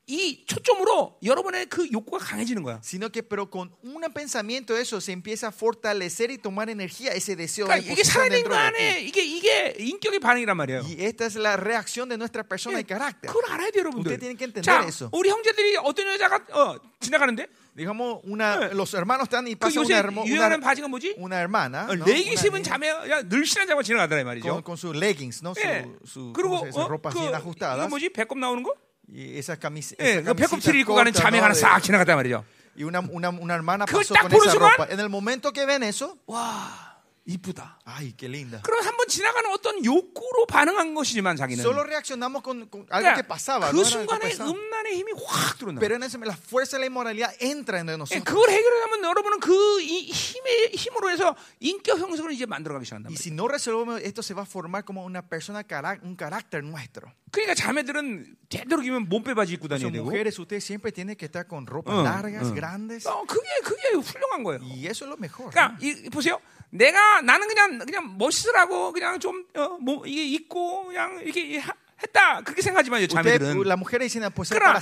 [0.07, 2.81] 이 초점으로 여러분의 그 욕구가 강해지는 거야.
[2.83, 7.13] Sino que, pero con un pensamiento de eso se empieza a fortalecer y tomar energía
[7.13, 8.59] ese deseo de 그러니까 이게 posesión 살아있는 거 de.
[8.59, 10.83] 안에 이게 이게 인격의 반응이란 말이에요.
[10.83, 13.31] Y esta es la reacción de nuestra persona y carácter.
[13.31, 14.11] 그걸 알아야 돼요, 여러분들.
[14.11, 15.09] Usted tiene que entender 자, eso.
[15.13, 20.03] 우리 형제들이 어떤 여자가 어, 지나가는데 Digamos, una, los hermanos están y 그 pasa una,
[20.27, 21.15] 유행하는 una, 바지가 뭐지?
[21.17, 22.05] una hermana 어, ¿no?
[22.05, 24.49] 레깅스 입은 자매가 늘씬한 자가 지나가더라 이 말이죠.
[24.61, 25.55] con, con sus leggings, ¿no?
[25.55, 25.87] Su, 예.
[26.05, 26.67] su, 그리고.
[26.75, 27.89] 어, ropas 그, bien 이거 ajustadas.
[27.89, 28.11] 뭐지?
[28.11, 28.75] 배꼽 나오는 거?
[29.15, 31.45] Esa camisa, 예, esa 그 배꼽티를 입고 가는 자매가.
[31.45, 32.45] 하나 싹 지나갔단 말이죠.
[32.75, 34.87] y una, una, una hermana 그걸 pasó 딱 con 보는 esa 순간- ropa.
[34.93, 36.92] En el momento que ven eso, 와,
[37.25, 37.79] 이쁘다.
[37.85, 38.61] ay, qué linda.
[38.63, 43.23] 그럼 한번 지나가는 어떤 욕구로 반응한 것이지만 자기는 Solo reaccionamos con, con algo 그러니까 que
[43.23, 43.71] pasaba.
[43.71, 43.85] 그 ¿no?
[43.85, 44.35] 순간에.
[44.41, 45.79] 음란의 힘이 확 들어온다.
[45.79, 48.25] Pero en ese la fuerza de la inmoralidad entra en 예, nosotros.
[48.25, 53.09] 그걸 해결하면 여러분은 그이 힘의 힘으로 해서 인격 형성을 이제 만들어가기 시작한다.
[53.09, 55.63] Y si no resolvemos esto, se va a formar como una persona,
[56.03, 57.13] un carácter nuestro.
[57.31, 60.05] 그러니까 자매들은 되도록이면 몸빼 바지 입고 다녀야 되고.
[60.05, 62.53] mujeres, ustedes siempre tienen que estar con ropas 어, largas, 어.
[62.55, 63.07] grandes.
[63.07, 64.61] 어, 그게 그게 훌륭한 거예요.
[64.61, 65.51] Y eso es lo mejor.
[65.51, 66.41] 그러니까 이, 보세요.
[66.75, 72.41] 내가 나는 그냥 그냥 멋있으라고 그냥 좀 어, 뭐 이게 입고 그냥 이렇게 하- 했다
[72.41, 74.81] 그렇게 생각하지만요 Usted, 자매들은 la mujer dicen, pues 그러나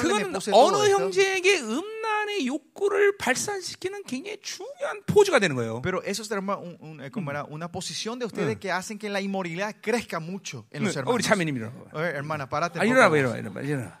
[0.00, 0.90] 그건 어느.
[0.90, 5.80] 형제에게 음란의 욕구를 발산시키는 굉장히 중요한 포즈가 되는 거예요.
[5.82, 9.08] Pero eso es un- un- eh, como era, una posición de ustedes que hacen que
[9.08, 11.14] la inmoralidad crezca mucho en los 어, hermanos.
[11.16, 11.72] 우리 자매님 일어나.
[11.92, 12.78] Ver, hermana, párate.
[12.78, 13.18] 아 일어나봐 favor.
[13.18, 14.00] 일어나 일어나 일어나.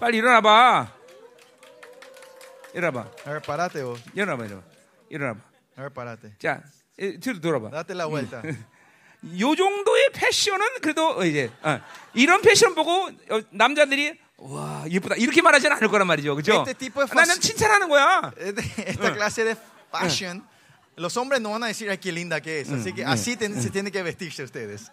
[0.00, 0.92] 빨리 일어나 봐.
[2.74, 4.02] 일어나봐 A ver, párate vos.
[4.14, 4.62] 일어나 봐 일어나.
[5.10, 5.40] 일어나 봐.
[5.76, 6.32] A ver, párate.
[6.38, 6.62] 자
[6.98, 7.70] 이- 뒤로 돌아봐.
[7.70, 8.42] Date la vuelta.
[9.40, 11.80] 요 정도의 패션은 그래도 이제 어,
[12.14, 16.64] 이런 패션 보고 어, 남자들이 와 예쁘다 이렇게 말하지는 않을 거란 말이죠, 그죠?
[17.14, 18.32] 나는 칭찬하는 거야.
[18.36, 19.56] Esta clase de
[19.90, 20.46] fashion,
[20.96, 22.70] los hombres no van a decir, ay, qué linda que es.
[22.70, 24.90] Así que así se tienen que vestirse ustedes.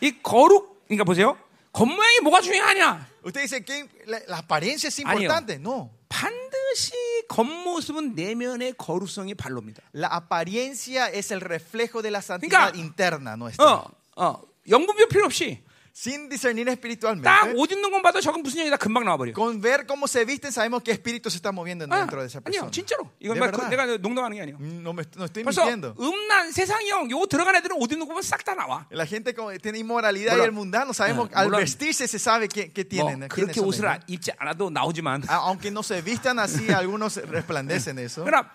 [0.00, 1.36] 이 거룩, 그러니까 보세요.
[1.72, 3.06] 겉모양이 뭐가 중요하냐?
[3.24, 5.28] Usted dice que la, la apariencia es 아니요.
[5.28, 5.58] importante.
[5.60, 5.90] No.
[6.08, 6.32] 반
[6.78, 6.92] 드시
[7.28, 9.82] 겉모습은 내면의 거룩성이 발로입니다.
[9.94, 13.66] La apariencia es el reflejo de la santidad 그러니까- interna nuestra.
[13.66, 15.60] 어, 어, 영분별 필요 없이
[15.97, 17.29] sin discernir 딱 espiritualmente.
[17.55, 19.31] 옷 입는 건 봐도 저건 무슨 영이다 금방 나와버려.
[19.33, 22.39] Con ver cómo se visten, sabemos qué espíritu se está moviendo 아, dentro de esa
[22.41, 22.71] 아니요, persona.
[22.71, 23.11] 진짜로.
[23.21, 23.69] 이건 De 막 그- verdad.
[23.69, 24.57] 내가 농담하는 게 아니에요.
[24.57, 25.93] Mm, No, me, no estoy 벌써 mintiendo.
[26.01, 28.87] 음란 세상형 요거 들어간 애들은 옷 입는 거 보면 싹 다 나와.
[28.89, 32.17] La gente como tiene inmoralidad Mul론- y el mundano, sabemos, Ah, al mul론- vestirse se
[32.17, 33.29] sabe qué, qué 뭐 tienen.
[33.29, 33.93] quiénes 그렇게 son 옷을 ellos.
[33.93, 38.23] 아- 입지 않아도 나오지만 Ah, Aunque no se vistan así, algunos resplandecen eso.
[38.25, 38.49] 그러나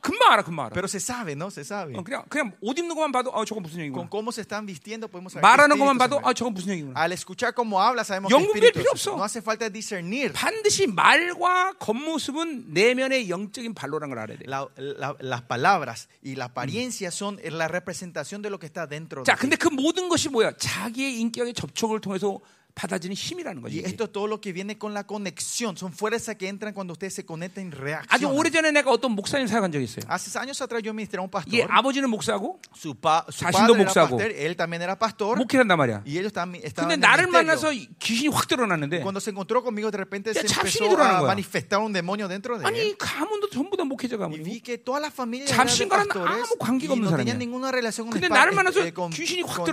[0.00, 0.74] 금방 알아, 금방 알아.
[0.74, 1.50] Pero se sabe, ¿no?
[1.50, 1.94] Se sabe.
[1.96, 4.08] 어, 그냥 그냥 옷 입는 것만 봐도 아 저건 무슨 Con 영이구나.
[4.10, 5.42] cómo se están vistiendo podemos saber.
[5.42, 6.32] qué 말하는 것만 espíritu 봐도 아.
[6.34, 6.94] 저건 무슨 영이구나.
[7.00, 9.06] Al escuchar cómo habla, sabemos 연구될 qué espíritu 필요 es.
[9.06, 9.16] 없어.
[9.16, 10.32] No hace falta discernir.
[10.32, 14.44] 반드시 말과 겉모습은 내면의 영적인 발로라는 걸 알아야 돼.
[14.46, 19.22] La- la- las palabras y la apariencia son la representación de lo que está dentro
[19.22, 19.40] de 자, ti.
[19.42, 20.52] 근데 그 모든 것이 뭐야?
[20.56, 22.40] 자기의 인격의 접촉을 통해서
[22.74, 23.78] 받아지는 힘이라는 거지.
[23.80, 25.76] Y esto es todo lo que viene con la conexión.
[25.76, 28.36] Son fuerzas que entran cuando ustedes se conectan y 아주 reaccionan.
[28.38, 30.04] 오래전에 내가 어떤 목사님 사역한 적이 있어요.
[30.08, 31.52] Hace años atrás yo ministré a un pastor.
[31.52, 34.16] 이게 아버지는 목사고 Su, pa- su 자신도 목사고.
[34.16, 35.36] pastor, él también era pastor.
[35.36, 36.02] 목회를 한단 말이야.
[36.06, 37.26] Y ellos también estaban 근데 나를.
[37.26, 41.80] 만나서 귀신이 확 드러났는데 Cuando se encontró conmigo, de repente 야, se empezó a manifestar
[41.80, 42.66] un demonio dentro de él.
[42.66, 46.94] 아니 가문도 전부 다 목회자 Y 가문이고 vi que toda la familia 잡신과는 아무 관계가
[46.94, 48.10] y 없는 사람이야.
[48.10, 49.66] 근데 나를 만나서 eh, 귀신이 확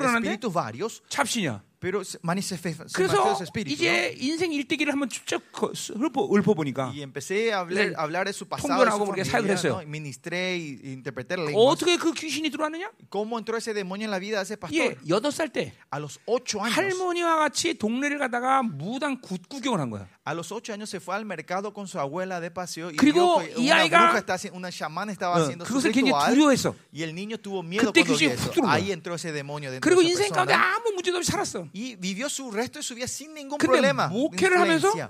[0.58, 1.62] varios, 잡신이야.
[1.80, 3.38] Pero se manifestó ese 그래서.
[3.68, 5.42] 이제 인생 일대기를 한번 쭉
[5.96, 7.94] 읊어, 읊어보니까 Y empecé a hablar, 네.
[7.96, 9.82] hablar de su pasado, 통변하고 그렇게 사역을 했어요.
[9.82, 9.88] ¿no?
[9.88, 11.56] Ministré y, interpreté lenguas.
[11.56, 12.90] 어떻게 그 귀신이 들어왔느냐?
[13.10, 14.76] ¿Cómo entró ese demonio en la vida de ese pastor?
[14.80, 16.76] 예, 여덟 살때 A los ocho años.
[16.76, 20.08] 할머니와 같이 동네를 가다가 무당 굿 구경을 한 거야.
[20.28, 23.38] A los ocho años se fue al mercado con su abuela de paseo y vio
[23.40, 26.36] que 이 una 아이가- bruja está una chamán estaba 어, haciendo su ritual
[26.92, 28.68] y el niño tuvo miedo cuando vio 훅 eso.
[28.68, 33.08] Ahí entró ese demonio dentro de esa persona y vivió su resto de su vida
[33.08, 34.12] sin ningún problema.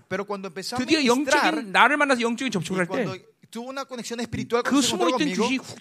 [0.07, 4.93] Pero cuando empezó a ministrar y 할 cuando 때 tuvo una conexión espiritual 그 se
[4.95, 5.79] encontró 숨어 있던 conmigo, 귀신이 훅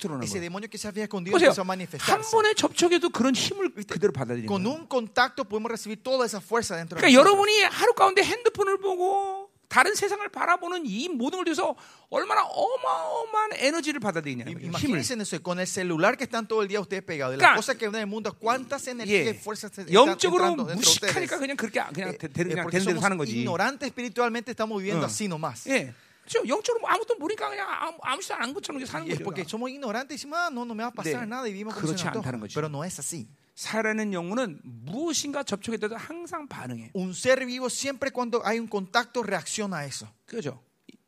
[0.87, 1.50] había escondido 보세요.
[1.98, 2.22] 한.
[2.31, 4.74] 번의 접촉에도 그런 힘을 그대로 받아들이는 Con 거예요.
[4.74, 7.12] un contacto podemos recibir toda esa fuerza dentro de 그러니까.
[7.18, 11.74] 여러분이 하루 가운데 핸드폰을 보고 다른 세상을 바라보는 이 모든 걸 위해서
[12.09, 14.62] 얼마나 어마어마한 에너지를 거예요.
[14.62, 14.62] 힘을.
[15.02, 17.57] Imagínense en eso, con el celular que están todo el día ustedes pegados, 그러니까, las
[17.59, 19.35] cosas que ven en el mundo, cuántas energías y 예.
[19.35, 21.14] fuerzas están 영적으로 entrando dentro de ustedes.
[21.18, 23.42] 무식하니까 그냥 그렇게 그냥 Eh, 되- eh, 그냥 되는 사는 거지.
[23.42, 25.11] ignorantes espiritualmente, estamos viviendo 어.
[25.11, 25.66] así nomás.
[25.66, 25.92] 예.
[26.27, 26.49] 그렇죠.
[26.49, 29.23] 영적으로 뭐 아무것도 모르니까 그냥 아무, 아무것도 안 것처럼 사는 거죠.
[29.25, 31.29] porque somos ignorantes y decimos, ah, no, no me va a pasar 네.
[31.29, 32.05] nada y vivimos 그렇지.
[32.09, 32.55] 않다는 거죠.
[32.55, 33.29] Pero no es así.
[33.55, 36.91] 살아있는 영혼은 무엇인가 접촉에 대해서 항상 반응해.
[36.95, 40.07] Un ser vivo siempre cuando hay un contacto reacciona a eso.
[40.27, 40.61] 그죠?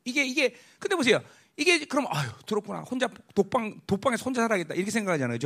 [0.05, 1.21] 이게 이게 근데 보세요.
[1.59, 2.81] 이게 그럼 아유 들었구나.
[2.88, 5.38] 혼자 독방 독방에서 혼자 살아야겠다 이렇게 생각하잖아요.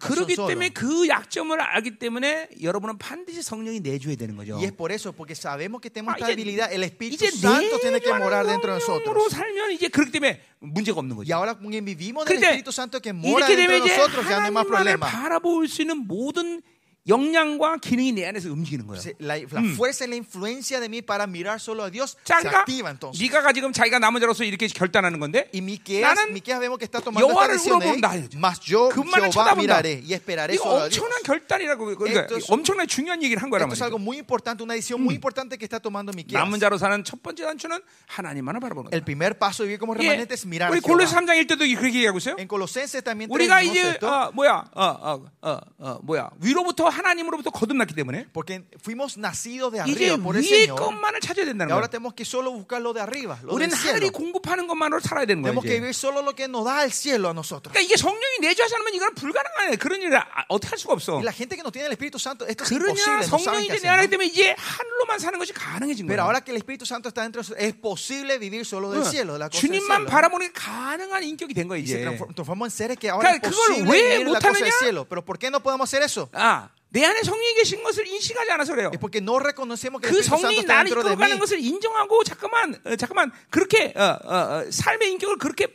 [0.00, 0.48] 그렇기 solo.
[0.48, 4.56] 때문에 그 약점을 알기 때문에 여러분은 반드시 성령이 내줘야 되는 거죠.
[4.56, 6.72] Y es por eso, porque sabemos que tenemos 아, esta 이제- debilidad.
[6.72, 9.30] El Espíritu Santo tiene que morar dentro de nosotros.
[9.32, 11.32] 살면 이제 그렇기 때문에 문제가 없는 거죠.
[11.34, 14.26] ahora como vivimos del 그런데 Espíritu Santo que mora 이렇게 dentro 되면 de 이제 nosotros,
[14.26, 15.06] ya no hay más 하나님만을 problema.
[15.06, 16.60] 바라볼 수 있는 모든
[17.08, 19.00] 역량과 기능이 내 안에서 움직이는 거예요.
[19.20, 22.48] La, la fuerza y la influencia de mí para mirar solo a Dios 자, se
[22.48, 23.20] 그러니까 activa entonces.
[23.22, 27.00] 미가가 지금 자기가 남은 자로서 이렇게 결단하는 건데 Y Miqueas, 나는 Miqueas vemos que está
[27.00, 27.82] tomando esta decisión.
[27.82, 28.28] ¿eh?
[28.36, 30.98] Mas yo Jehová miraré y esperaré solo a Dios.
[30.98, 33.86] 엄청난 결단이라고 그러니까 Esto es- 엄청나게 중요한 얘기를 한 거란 Esto es 말이에요.
[33.86, 36.42] algo muy importante, una decisión muy importante que está tomando Miqueas.
[36.42, 39.04] 남은 자로 사는 첫 번째 단추는 하나님만을 바라보는 El 거예요.
[39.04, 41.22] primer paso de vivir como 예, remanente es mirar 우리 골로새 Jehová.
[41.22, 42.34] 3장 1 때도 그렇게 얘기하고 있어요.
[42.38, 47.94] En Colosenses también 우리가 이제 어, 뭐야 어, 어, 어, 어, 뭐야 위로부터 하나님으로부터 거듭났기
[47.94, 50.76] 때문에 porque fuimos nacidos de arriba por el Señor.
[50.80, 51.90] 것만을 찾아야 된다는 ahora 거예요.
[51.90, 54.12] tenemos que solo buscar lo de arriba, lo 우리는 del 하늘이 cielo.
[54.12, 55.52] 공급하는 것만으로 살아야 되는 거예요.
[55.52, 55.80] Tenemos que 이제.
[55.80, 57.72] vivir solo lo que nos da el cielo a nosotros.
[57.72, 59.76] 그러니까 이게 성령이 내주하지 않으면 이건 불가능해.
[59.76, 61.16] 그런 일을 아- 어떻게 할 수가 없어.
[61.18, 63.44] Y la gente que no tiene el Espíritu Santo, esto es 그러냐 imposible, no saben
[63.44, 64.06] 성령이 qué 이제 내 안에 hacer.
[64.06, 64.10] ¿no?
[64.10, 66.26] 때문에 이제 하늘로만 사는 것이 가능해진 Pero 거예요.
[66.26, 69.10] ahora que el Espíritu Santo está dentro es posible vivir solo del 응.
[69.10, 70.10] cielo, de la cosa del 주님만 cielo.
[70.10, 71.82] 바라보는 게 가능한 인격이 된 거예요.
[71.82, 72.04] Y se 이제.
[72.06, 74.62] transform- transformó en seres que ahora es 그러니까 그걸 posible 왜 vivir la cosa del
[74.62, 74.78] 못하느냐?
[74.78, 75.04] cielo.
[75.08, 76.28] Pero ¿por qué no podemos hacer eso?
[76.32, 78.90] 아, 내 안에 성령이 계신 것을 인식하지 않아서 그래요.
[78.98, 81.38] Porque no reconocemos que 그 성령이 나를 이끌어가는.
[81.38, 85.66] 것을 인정하고 잠깐만 어, 잠깐만 그렇게 어, 어, 어, 삶의 인격을 그렇게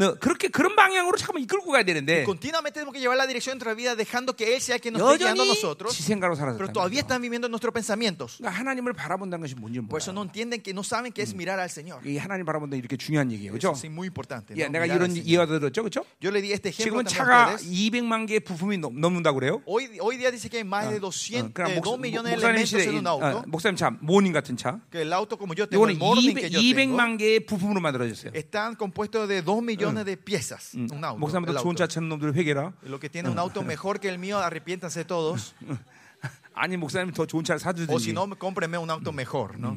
[0.00, 3.64] 어, 그렇게 그런 방향으로 잠깐만 이끌고 가야 되는데 Continuamente tenemos que llevar la dirección de
[3.66, 5.92] nuestra vida dejando que Él sea quien nos esté guiando a 여전히 nosotros.
[5.92, 8.38] 지생각으로 Pero 살아서 todavía están viviendo nuestros pensamientos.
[8.40, 10.32] 그러니까 하나님을 바라본다는 것이 뭔지 Por eso no 몰라요.
[10.32, 12.00] entienden que no saben qué es mirar al Señor.
[12.08, 13.76] 이 하나님 바라본다 이렇게 중요한 얘기예요, Eso 그렇죠?
[13.76, 14.54] es muy importante.
[14.56, 14.72] 예, ¿no?
[14.72, 15.28] 내가 Mirar al 이런 Señor.
[15.28, 16.06] 이해가 들었죠, 그렇죠?
[16.24, 17.68] Yo le di este ejemplo 지금은 también a 차가 ustedes.
[17.68, 19.60] 200만 개의 부품이 넘, 넘는다고 그래요.
[19.68, 22.32] Hoy, hoy día dice que hay más de 어, 200, 그냥 eh, 목, 2 millones
[22.32, 23.26] de 목사님 elementos 시대 en un auto.
[23.28, 24.80] 어, 목사님 차 모닝 같은 차.
[24.90, 27.44] Que el auto como yo tengo, el 이거는 morning 200, que yo tengo, 200만 개의
[27.44, 28.32] 부품으로 만들어졌어요.
[28.32, 30.74] están compuestos de 2 millones de piezas.
[30.74, 31.18] Un auto.
[31.18, 31.76] 목사님도 el 좋은 auto.
[31.76, 32.72] 차 찾는 놈들 회개라.
[32.84, 35.54] Lo que tiene un auto mejor que el mío, arrepiéntanse todos.
[36.54, 38.12] 아니 목사님 더 좋은 차를 O si 사주든지.
[38.12, 39.76] no, cómprenme un auto mejor, ¿no?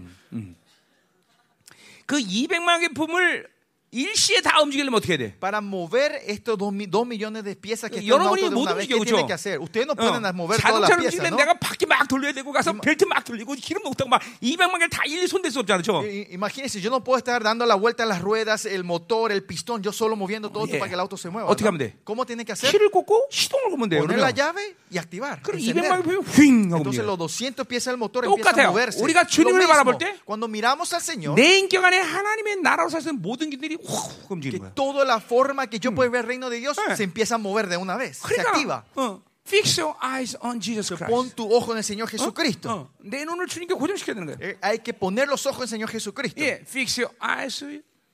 [2.05, 3.47] 그 200만 개 품을
[3.92, 5.34] 일시에 다 움직이려면 어떻게 돼?
[5.40, 8.62] Para mover estos dos, mi- dos millones de piezas que están en auto de 못
[8.62, 9.58] una vez, ¿qué tienen que hacer?
[9.58, 11.36] Ustedes no 어, pueden mover todas las piezas, ¿no?
[11.36, 15.02] 내가 바퀴 막 돌려야 되고 가서 벨트 막 돌리고 기름 먹다가 막 200만 개를 다
[15.06, 16.04] 일일이 손댈 수 없잖아, 그렇죠?
[16.30, 19.82] Imagínense, yo no puedo estar dando la vuelta a las ruedas, el motor, el pistón,
[19.82, 20.78] yo solo moviendo todo 예.
[20.78, 21.50] para que el auto se mueva.
[21.50, 21.66] 어떻게.
[21.66, 21.96] 하면 돼?
[22.04, 22.70] ¿Cómo tiene que hacer?
[22.70, 24.06] 키를 꽂고 시동을 걸면 돼요.
[24.06, 25.42] Poner la llave y activar.
[25.42, 25.90] 그럼 encender.
[25.90, 29.02] 200만 개휙 하고 Entonces los 200 piezas del motor empiezan a moverse.
[29.02, 33.50] 우리가 주님을 바라볼 때 cuando miramos al Señor, 내 인격 안에 하나님의 나라로 사는 모든
[33.50, 34.73] 길들이 훅 움직이는 que 거야.
[34.75, 36.95] toda la forma que yo puedo ver el reino de Dios Eh.
[36.95, 38.85] se empieza a mover de una vez, se activa.
[38.93, 41.35] 그러니까 어, fix your eyes on Jesus Pon Christ.
[41.35, 42.69] tu ojo en el Señor Jesucristo.
[42.69, 44.37] 어, 내 눈을 주님께 고정시켜야 되는 거예요.
[44.41, 46.41] Eh, Hay que poner los ojos en el Señor Jesucristo.
[46.41, 47.63] 예, fix your eyes.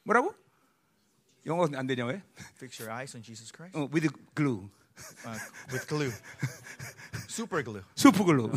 [0.04, 0.34] 뭐라고?
[1.46, 2.22] 영어 안 되냐 왜?
[2.58, 3.76] Fix your eyes on Jesus Christ.
[3.76, 4.70] 어, with glue.
[5.26, 5.34] Uh,
[5.74, 6.12] with glue.
[7.28, 7.82] Super glue.
[7.96, 8.52] 수프 글루.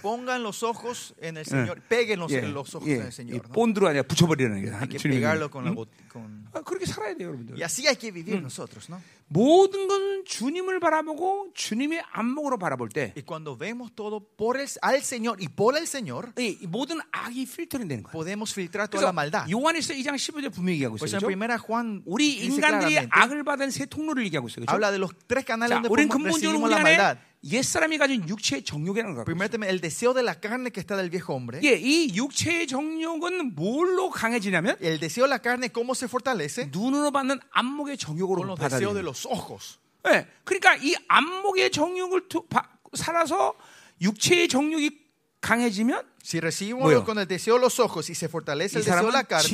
[0.00, 1.80] Pongan los ojos en el Señor.
[1.88, 3.42] Peguen los, 예, los ojos 예, en el 이 Señor.
[3.48, 3.52] ¿no?
[3.52, 7.56] 본드로 아니라 붙여버리는 게 Hay que pegarlo con la con- 아, 그렇게 살아야 돼요, 여러분들.
[7.56, 9.00] Y así hay que vivir nosotros, ¿no?
[9.28, 15.02] 모든 건 주님을 바라보고 주님의 안목으로 바라볼 때, Y cuando vemos todo por el, al
[15.02, 18.12] Señor y por el Señor, 이 모든 악이 필터링 되는 거예요.
[18.12, 19.48] podemos filtrar toda la maldad.
[19.50, 21.08] 요한에서 2장 15절 분명히 얘기하고 있어요.
[21.18, 21.26] 그렇죠?
[21.26, 24.66] primera Juan 우리 인간들이 악을 받은 세 통로를 얘기하고 있어요.
[24.66, 24.72] 그렇죠?
[24.76, 27.16] habla de los tres canales 자, donde 우리는 근본적으로 우리 안에.
[27.44, 29.24] 옛사람이 가진 육체의 정욕이라는 거.
[29.24, 31.58] Primero, el deseo de la carne que está del viejo hombre.
[31.64, 36.68] 예, 이 육체의 정욕은 뭘로 강해지냐면 El deseo de la carne, ¿cómo se fortalece?
[36.70, 38.94] 눈으로 받는 안목의 정욕으로 받아들여요.
[38.94, 39.78] de los ojos.
[40.06, 43.54] 예, 그러니까 이 안목의 정욕을 투- 바- 살아서
[44.00, 44.90] 육체의 정욕이
[45.40, 47.04] 강해지면 Si recibimos 뭐요?
[47.04, 49.50] con el deseo de los ojos y se fortalece 이 el deseo de la carne,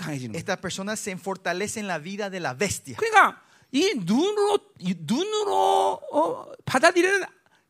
[0.00, 0.32] 거예요.
[0.34, 2.96] esta persona se fortalece en la vida de la bestia.
[2.96, 3.36] 그러니까
[3.72, 7.22] 이 눈으로 이 눈으로 어, 받아들이는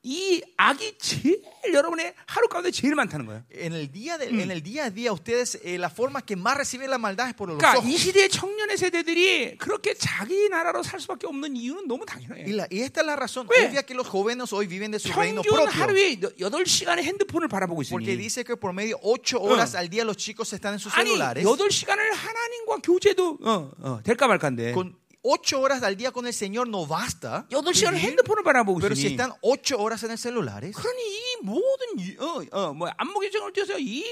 [0.04, 1.42] 이 악이 제일
[1.74, 3.42] 여러분의 하루 가운데 제일 많다는 거예요.
[3.52, 6.56] En el día, de- en el día a día, ustedes, eh, la forma que más
[6.56, 7.84] reciben la maldad es por los 그러니까 ojos.
[7.90, 12.46] 이 시대의 청년의 세대들이 그렇게 자기 나라로 살 수밖에 없는 이유는 너무 Y, 당연해요.
[12.56, 13.66] la- y esta es la razón 왜?
[13.66, 15.82] obvia que los jóvenes hoy viven de su reino 평균 propio.
[15.82, 20.04] 하루에 8시간의 핸드폰을 바라보고 Porque 있으니 dice que por medio de 8 horas al día
[20.04, 21.44] los chicos están en sus 아니 celulares.
[21.44, 26.68] 8시간을 하나님과 교제도 어, 어, 될까 말까인데 Con 8 horas al día con el Señor
[26.68, 27.46] no basta.
[27.50, 31.36] 8시간 vivir, 핸드폰을 바라보고 Pero si 있으니 están 8 horas en el celulares, 그러니 이
[31.42, 34.04] 모든 이- 어, 어, 뭐 안목의 정을 띄어서 이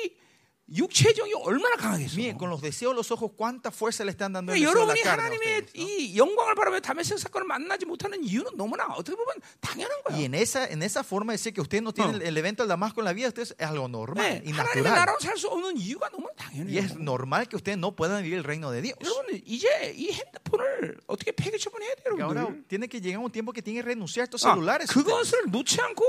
[0.69, 2.17] 육체의 정이 얼마나 강하겠어.
[2.17, 4.73] miren, con los deseos de los ojos, ¿cuánta fuerza le están dando 그러니까 de la
[4.73, 5.73] 여러분이 carne a 하나님의 ustedes.
[5.79, 10.17] 이 영광을 바라며 다메섹 사건을 만나지 못하는 이유는 너무나 어떻게 보면 당연한 거야.
[10.19, 12.21] Y en esa, en esa forma de decir que usted no tiene Oh.
[12.21, 14.95] el, evento del Damasco en la vida, ustedes es algo normal 네, y 하나님의 natural.
[15.07, 16.79] 나라로 살수 없는 이유가 너무 Y 당연해요.
[16.81, 18.99] es normal que ustedes no puedan vivir el reino de Dios.
[19.05, 22.67] 여러분 이제 이 핸드폰을 어떻게 폐기 처분해야 돼요, Y ahora 여러분들.
[22.67, 24.91] tiene que llegar un tiempo que tiene que renunciar a estos 아, celulares.
[24.91, 25.05] ustedes.
[25.07, 26.03] 그것을 놓지 않고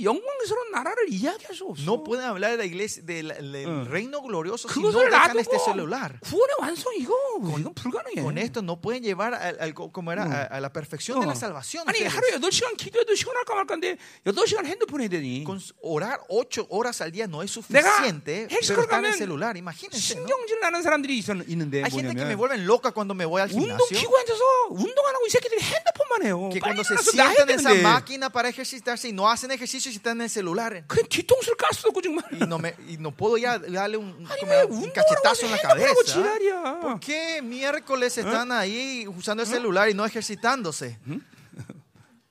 [0.00, 1.82] 영광스러운 나라를 이야기할 수 없어.
[1.84, 3.84] No pueden hablar de la iglesia, del, del Oh.
[3.88, 6.19] reino glorioso si no 그것을 dejan este 놔두고 celular.
[6.21, 7.13] 구원의 완성 이거
[7.59, 8.21] 이건 불가능해.
[8.21, 11.35] Con esto no pueden llevar al, al- como era, a, a la perfección de la
[11.35, 11.83] salvación.
[11.87, 12.13] 아니 ustedes.
[12.15, 17.27] 하루에 8시간 기도해도 시원할까 말까인데 8시간 핸드폰 해야 되니 Con orar ocho horas al día
[17.27, 19.57] no es 내가 suficiente, 헬스클럽 pero está en el 가면 celular.
[19.57, 20.15] Imagínense.
[20.15, 20.25] ¿no?
[20.27, 23.41] 신경질 나는 사람들이 있, 있는데 Hay gente que me 뭐냐면 vuelven loca cuando me voy
[23.41, 23.97] al 운동 gimnasio.
[23.99, 26.49] 기구 앉아서 운동 안 하고 이 새끼들이 핸드폰만 해요.
[26.51, 29.13] Que 빨리 cuando se 일어나서 나 해야 sientan en esa 되는데 máquina para ejercitarse y
[29.13, 30.83] no hacen ejercicio y están en el celular.
[30.87, 34.04] 그냥 뒤통수를 깔 수도 없고 정말 Y no, me, y no puedo ya darle un,
[34.18, 36.80] un- 아니 como 왜 un 운동을 cachetazo en la cabeza.
[36.80, 40.98] ¿Por qué miércoles están ahí usando el celular y no ejercitándose?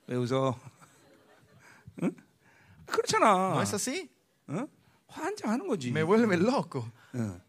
[0.08, 0.58] 왜 웃어?
[2.04, 2.12] 응?
[2.86, 3.54] 그렇잖아.
[3.56, 4.10] ¿No es así?
[4.48, 4.68] 어?
[5.08, 5.90] 환장하는 거지.
[5.92, 6.86] Me vuelve loco.
[7.14, 7.40] 어.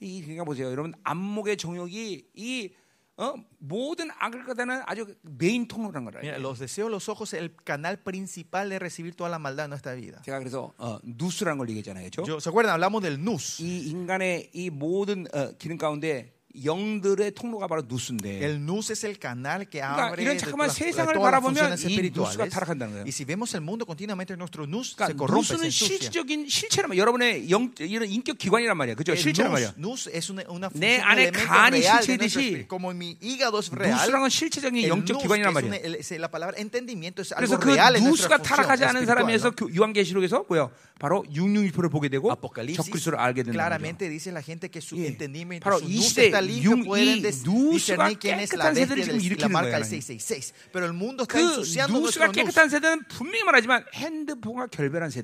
[0.00, 2.72] 이 그러니까 보세요, 여러분 안목의 정욕이 이
[3.19, 3.33] 어?
[3.59, 6.19] 모든 악을 갖다는 아주 메인 통로란 거라.
[6.21, 9.65] Mira, los deseos de los ojos es el canal principal de recibir toda la maldad
[9.65, 10.21] en nuestra vida.
[10.25, 12.27] 제가 그래서 어, 누스라는 걸 얘기했잖아요, 그렇죠?
[12.27, 12.73] Yo- ¿Se acuerdan?
[12.75, 13.61] Hablamos del nus.
[13.63, 16.33] 이 인간의 이 모든 어, 기능 가운데
[16.64, 18.42] 영들의 통로가 바로 누스인데.
[18.42, 22.10] El nus es el canal que 그러니까 abre 이런 de 잠깐만 las- 세상을 바라보면 이.
[22.14, 23.04] 누스가 타락한다는 거예요.
[23.04, 25.86] Y si vemos el mundo continuamente, nuestro nus 그러니까 corrompe, se 누스는 ensucia.
[26.10, 27.00] 실질적인 실체란 말이야.
[27.00, 28.94] 여러분의 영 이런 인격 기관이란 말이야.
[28.96, 29.14] 그죠?
[29.14, 29.74] 실체란 말이야.
[29.78, 32.66] nus, es una, una 내 안에 간이 espíritu.
[32.68, 35.74] Como mi hígado es real, 누스랑은 실체적인 영적 기관이란 말이야.
[35.98, 39.02] es la palabra entendimiento es 그래서 algo 그 real en nuestra 누스가 función 타락하지 않은
[39.02, 39.56] espiritual, 사람에서 ¿no?
[39.56, 40.68] 교- 요한계시록에서 뭐야?
[40.98, 43.52] 바로 666표를 보게 되고 적그리스도를 알게 된다.
[43.56, 45.06] claramente dice la gente que su 예.
[45.08, 48.96] entendimiento, 바로 su 이 nus 시대 está limpio, 융- pueden discernir quién es la bestia
[48.96, 50.54] del- la marca del 666.
[50.72, 52.44] Pero el mundo está 그 ensuciando nuestro 세대.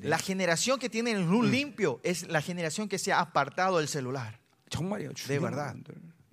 [0.09, 3.87] La generación que tiene el nus limpio es la generación que se ha apartado del
[3.87, 4.39] celular.
[4.69, 5.13] 정말이에요.
[5.27, 5.75] De verdad.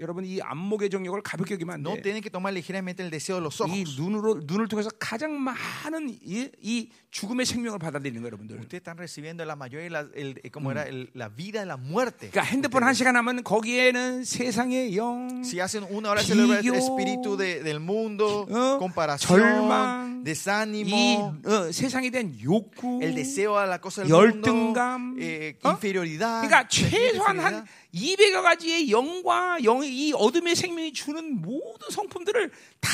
[0.01, 2.03] 여러분 이 안목의 정력을 가볍게 여기면 안 No 돼.
[2.03, 3.77] tienen que tomar ligeramente el deseo de los ojos.
[3.79, 8.57] 이 눈으로 눈을 통해서 가장 많은 이, 이 죽음의 생명을 받아들이는 거예요, 여러분들.
[8.59, 10.83] Ustedes están recibiendo la mayoría, la, el, eh, ¿cómo era?
[10.83, 12.29] El- la vida y la muerte.
[12.31, 16.74] 그러니까 핸드폰 한 시간 하면 거기에는 세상의 영, Si hacen una hora celebrar el 비교,
[16.74, 23.59] espíritu de- del mundo, 어, comparación, 절망, 이 desánimo, 어, 세상에 대한 욕구, el deseo
[23.59, 25.70] a la cosa del mundo, 열등감, eh, 어?
[25.70, 26.42] inferioridad.
[26.42, 27.85] 그러니까 최소한 한 inferioridad.
[27.94, 32.50] 200여 가지의 영과 영, 이 어둠의 생명이 주는 모든 성품들을
[32.84, 32.89] 다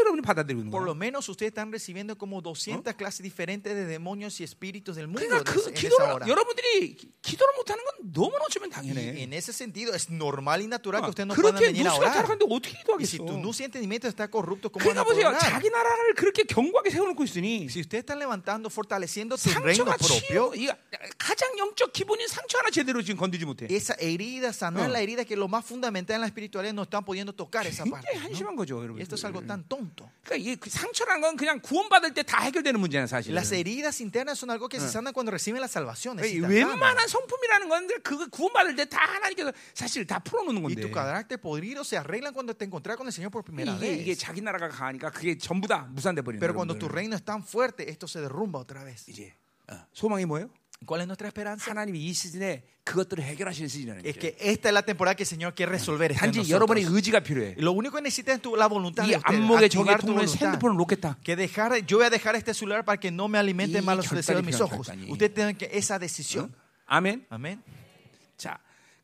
[0.00, 0.86] 여러분이 받아들이고 있는 Por 거예요.
[0.90, 5.24] lo menos ustedes están recibiendo como 200 clases diferentes de demonios y espíritus del mundo
[5.26, 6.26] 그러니까 en 그 esa- en esa 기도를 hora.
[6.28, 9.22] 여러분들이 기- 기도를 못하는 건 너무나 어쩌면 Y 당연해.
[9.22, 11.90] en ese sentido es normal y natural que 어, ustedes no puedan 그렇게 venir a
[11.90, 12.12] 누수가 orar.
[12.20, 13.24] 타락하는데 어떻게 Y si 기도하겠어?
[13.26, 15.28] tu nucio entendimiento está corrupto, ¿cómo van 그러니까 a poder 보세요.
[15.32, 15.40] orar?
[15.40, 20.52] 자기 나라를 그렇게 견고하게 세워놓고 있으니 Si ustedes están levantando, fortaleciendo su reino 상처가 propio,
[20.52, 20.68] 치유, 이
[21.18, 23.66] 가장 영적 기본인 상처 하나 제대로 지금 건드리지 못해.
[23.70, 24.92] esa herida, sanar 어.
[24.92, 27.84] la herida que es lo más fundamental en la espiritualidad, no están pudiendo tocar esa
[27.84, 28.06] parte.
[28.12, 28.82] 굉장히 한심한 거죠, ¿no?
[28.84, 28.98] 여러분.
[29.00, 30.07] Y esto es algo tan tonto.
[30.23, 33.33] 그러니까 이게 그 상처라는 건 그냥 구원받을 때 다 해결되는 문제야 사실.
[33.35, 36.17] Las heridas internas son algo que se sanan cuando reciben la salvación.
[36.17, 40.81] 웬만한 성품이라는 건 그 구원받을 때 다 하나님께서 사실 다 풀어놓는 Y 건데.
[40.81, 44.11] tu carácter podrido se arreglan cuando te encuentras con el Señor por primera 이게, 이게
[44.13, 44.19] vez.
[44.19, 47.89] 자기 나라가 강하니까 그게 전부 다 무산돼 버리는 Pero cuando tu reino es tan fuerte,
[47.89, 49.05] esto se derrumba otra vez.
[49.09, 49.33] 이제
[49.69, 50.49] 어, 소망이 뭐예요?
[50.85, 51.71] ¿Cuál es nuestra esperanza?
[51.71, 54.20] 하나님이 이 시즌에 그것들을 해결하시는 시즌이라는 Es 거죠.
[54.20, 56.96] que esta es la temporada que el Señor quiere resolver esto en 단지 여러분의 nosotros.
[56.96, 57.54] 의지가 필요해.
[57.58, 60.06] Lo único que necesitas es tu- la voluntad 이 de ustedes, 안목의 적의 activar tu
[60.08, 60.46] 통로에 voluntad.
[60.58, 61.16] 핸드폰을 놓겠다.
[61.22, 63.96] Que dejar, yo voy a dejar este celular para que no me alimente 이 mal
[63.98, 64.86] los 결단이 deseos de mis 필요한 ojos.
[64.88, 65.10] 결단이.
[65.12, 66.50] Ustedes tienen que esa decisión.
[66.86, 67.26] 아멘.
[67.30, 67.62] Amén.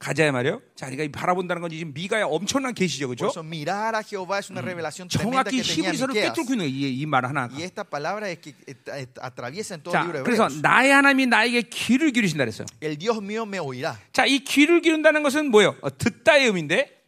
[0.01, 0.61] 자 가자야 말이요.
[0.75, 3.27] 자, 그러니까 이 바라본다는 건 지금 미가의 엄청난 계시죠, 그렇죠?
[3.27, 6.33] eso mirar a Jehová es una revelación tremenda 정확히 que tenía 히브리서를 Miqueas.
[6.33, 7.47] 꿰뚫고 있는 이말 하나.
[7.53, 10.49] Y esta palabra es que eh, eh, atraviesa en todo 자, el libro de 그래서.
[10.61, 12.65] 나의 하나님이 나에게 귀를 기르신다 그랬어요.
[12.81, 13.95] El Dios mío me oirá.
[14.11, 15.75] 자, 이 귀를 기른다는 것은 뭐예요?
[15.81, 17.00] 어, 듣다의 의미인데.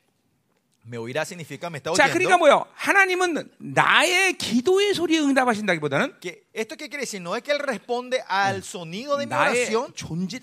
[0.86, 2.14] Me oirá significa me está 자, oyendo.
[2.14, 2.66] 그러니까 뭐예요?
[2.76, 7.22] 하나님은 나의 기도의 소리에 응답하신다기보다는 Que ¿Esto qué quiere decir?
[7.22, 9.94] No es que Él responde al sonido de mi oración,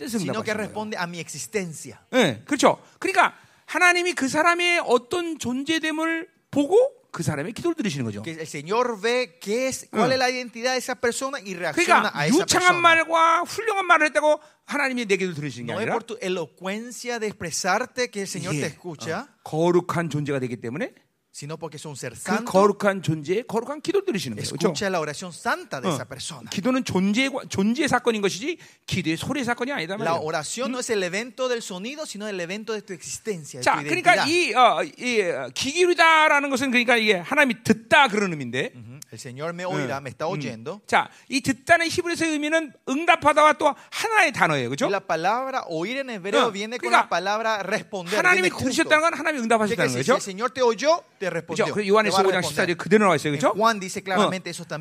[0.09, 2.01] sino que responde a mi existencia.
[2.11, 2.81] 네, 그렇죠.
[2.99, 3.35] 그러니까
[3.67, 8.23] 하나님이 그 사람의 어떤 존재됨을 보고 그 사람의 기도를 들으시는 거죠.
[8.23, 10.13] Que el Señor ve qué es, cuál 응.
[10.13, 12.81] es la identidad de esa persona y reacciona 그러니까 a esa 유창한 persona.
[12.81, 17.19] 말과 훌륭한 말을 했다고 하나님이 내 기도 들으시는 게 No es 아니라 por tu elocuencia
[17.19, 20.95] de expresarte que el Señor 예, te escucha, 어, 거룩한 존재가 되기 때문에
[21.33, 22.51] sino porque es un ser 그 santo.
[22.51, 24.49] 거룩한 존재에 거룩한 기도를 들으시는 거예요.
[24.51, 24.67] 그렇죠?
[24.75, 26.51] Escucha la oración santa de 어, esa persona.
[26.51, 30.27] 기도는 존재의 존재의 사건인 것이지 기도의 소리의 사건이 아니다 La 말이에요.
[30.27, 33.79] oración no es el evento del sonido, sino el evento de tu existencia, de 자,
[33.79, 34.29] tu 그러니까 identidad.
[34.29, 38.73] 이, 어, 이 어, 기기르다라는 것은 그러니까 이게 하나님이 듣다 그런 의미인데.
[39.13, 40.81] El Señor me oirá, me está oyendo.
[40.87, 44.69] 자, 이 듣다는 히브리서의 의미는 응답하다와 또 하나의 단어예요.
[44.69, 44.87] Y 그렇죠?
[44.89, 48.19] la palabra oír en hebreo 어, viene con 그러니까 la palabra responder.
[48.19, 48.65] 하나님이 viene junto.
[48.71, 50.01] 들으셨다는 건 하나님이 ¿Qué quiere 응답하셨다는 decir?
[50.05, 50.15] Si 거죠.
[50.15, 51.03] el Señor te oyó.
[51.21, 51.75] 그렇죠?
[51.75, 52.41] 그 a 5장 responder.
[52.41, 53.33] 14절 그대로 나와 있어요.
[53.33, 53.49] 그렇죠?
[53.51, 54.31] 어.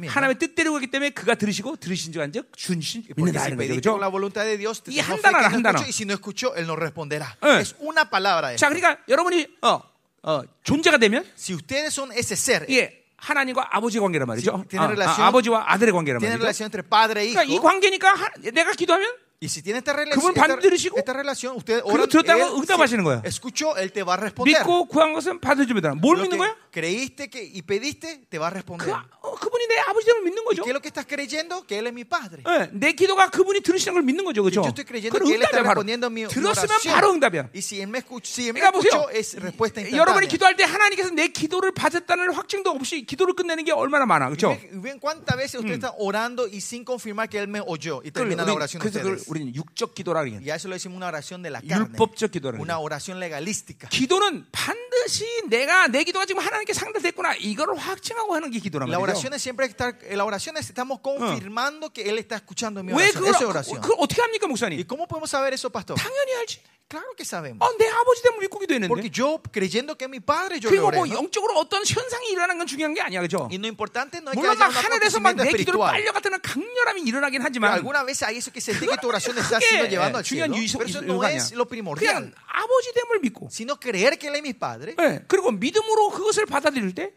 [0.08, 3.98] 하나님의 뜻대로 그기 때문에 그가 들으시고 들으신 줄 안즉 준신 믿는다 이런 거죠.
[3.98, 4.10] 그렇죠?
[4.10, 5.80] voluntad de Dios, te Y no 한 fe que 단어라, 한 단어.
[5.80, 7.36] escuchó, y si no escuchó, Él no responderá.
[7.44, 7.60] 예.
[7.60, 8.56] Es una palabra.
[8.56, 8.70] 자.
[8.70, 9.82] 그러니까 여러분이 어,
[10.24, 14.64] 어, 존재가 되면 Si ustedes son ese ser, 예, 하나님과 아버지 관계란 말이죠.
[14.78, 16.38] 아, relación- 아, 버지와 아들의 관계란 말이죠.
[16.40, 17.36] relación entre padre e hijo.
[17.36, 21.14] 그러니까 이 관계니까 하- 내가 기도하면 Y si tiene esta, rela- 그분 esta, 들으시고, esta
[21.14, 23.22] relación, ustedes 그리고 oran, 들었다고 응답하시는 거야.
[23.24, 24.60] escuchó, Él te va a responder.
[24.60, 25.96] 믿고 구한 것은 받아줍니다.
[25.96, 26.58] 뭘 Lo 믿는 거야?
[26.74, 28.92] creíste que, y pediste, te va a 그, responder.
[28.92, 30.64] 어, 그분이 내 아버지됨을 믿는 ¿Y 거죠.
[30.66, 31.64] qué es lo que estás creyendo?
[31.66, 32.44] Que Él es mi Padre.
[32.46, 34.44] 예, 내 기도가 그분이 들으시는 걸 믿는 거죠.
[34.44, 34.60] 그렇죠?
[34.62, 36.94] Yo estoy creyendo que Él está respondiendo a mi 들었으면 oración.
[37.00, 37.50] 바로 응답이야.
[37.56, 40.28] Y si Él me, escuch, si él me 그러니까 escuchó, es respuesta 여러분이 instantánea.
[40.28, 44.28] 기도할 때 하나님께서 내 기도를 받았다는 확증도 없이 기도를 끝내는 게 얼마나 많아.
[44.28, 44.58] 그렇죠?
[44.84, 48.44] ven, cuántas veces usted está orando y sin confirmar que Él me oyó y termina
[48.44, 49.29] la oración de ustedes.
[49.30, 51.88] 우리는 육적 기도라 그러는 Y eso le decimos una oración de la carne.
[51.94, 52.64] 율법적 기도라 그래요.
[52.64, 53.88] Una oración legalística.
[53.90, 59.02] 기도는 반드시 내가 내 기도가 지금 하나님께 상달됐구나 이거를 확증하고 하는 게 기도란 La 말이죠.
[59.04, 63.10] oración es siempre estar, la oración es estamos confirmando que Él está escuchando mi 왜
[63.10, 63.24] oración.
[63.24, 63.82] 그걸, Eso es 그, oración.
[63.82, 64.84] 그걸 어떻게 합니까 ¿Y 목사님?
[64.88, 65.96] cómo podemos saber eso, pastor?
[65.98, 66.60] 당연히 알지.
[66.90, 67.62] Claro que sabemos.
[67.62, 69.12] 어, 내 아버지 됨을 믿고 Porque 기도했는데.
[69.14, 70.98] yo, creyendo que mi padre, yo 그리고 oré.
[70.98, 71.14] 뭐 ¿no?
[71.22, 73.48] 영적으로 어떤 현상이 일어나는 건 중요한 게 아니야, 그죠?
[73.52, 75.92] Y lo importante no es que 물론 haya 막 un acontecimiento espiritual.
[75.94, 79.86] 빨려갔다는 강렬함이 일어나긴 하지만 alguna vez hay eso que sentí que tu oración está siendo
[79.86, 80.56] llevando al cielo.
[80.56, 82.34] Pero eso no es lo primordial.
[82.34, 84.96] 그냥 아버지 됨을 믿고, Sino creer que Él es mi padre.
[84.98, 87.14] 예, 그리고 믿음으로 그것을 받아들일 때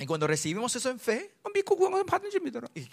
[0.00, 1.50] Y cuando recibimos eso en fe, 어,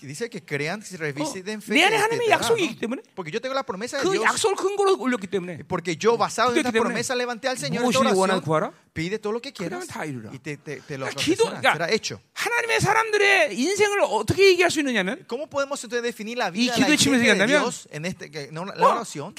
[0.02, 1.14] dice que crean, si fe.
[1.14, 2.58] ¿no?
[2.58, 4.24] 있기 때문에 Porque yo tengo la promesa de 그 Dios.
[5.68, 8.74] Porque yo, basado en esta promesa, levanté al Señor 원하는 oración.
[8.94, 9.88] Pide todo lo que quieras
[10.34, 12.20] y te, te, te lo 그러니까 acontecerá, será 그러니까 hecho.
[15.28, 18.74] ¿Cómo podemos entonces definir la 이 vida de la de Dios en este, no, la
[18.74, 19.34] 어, oración?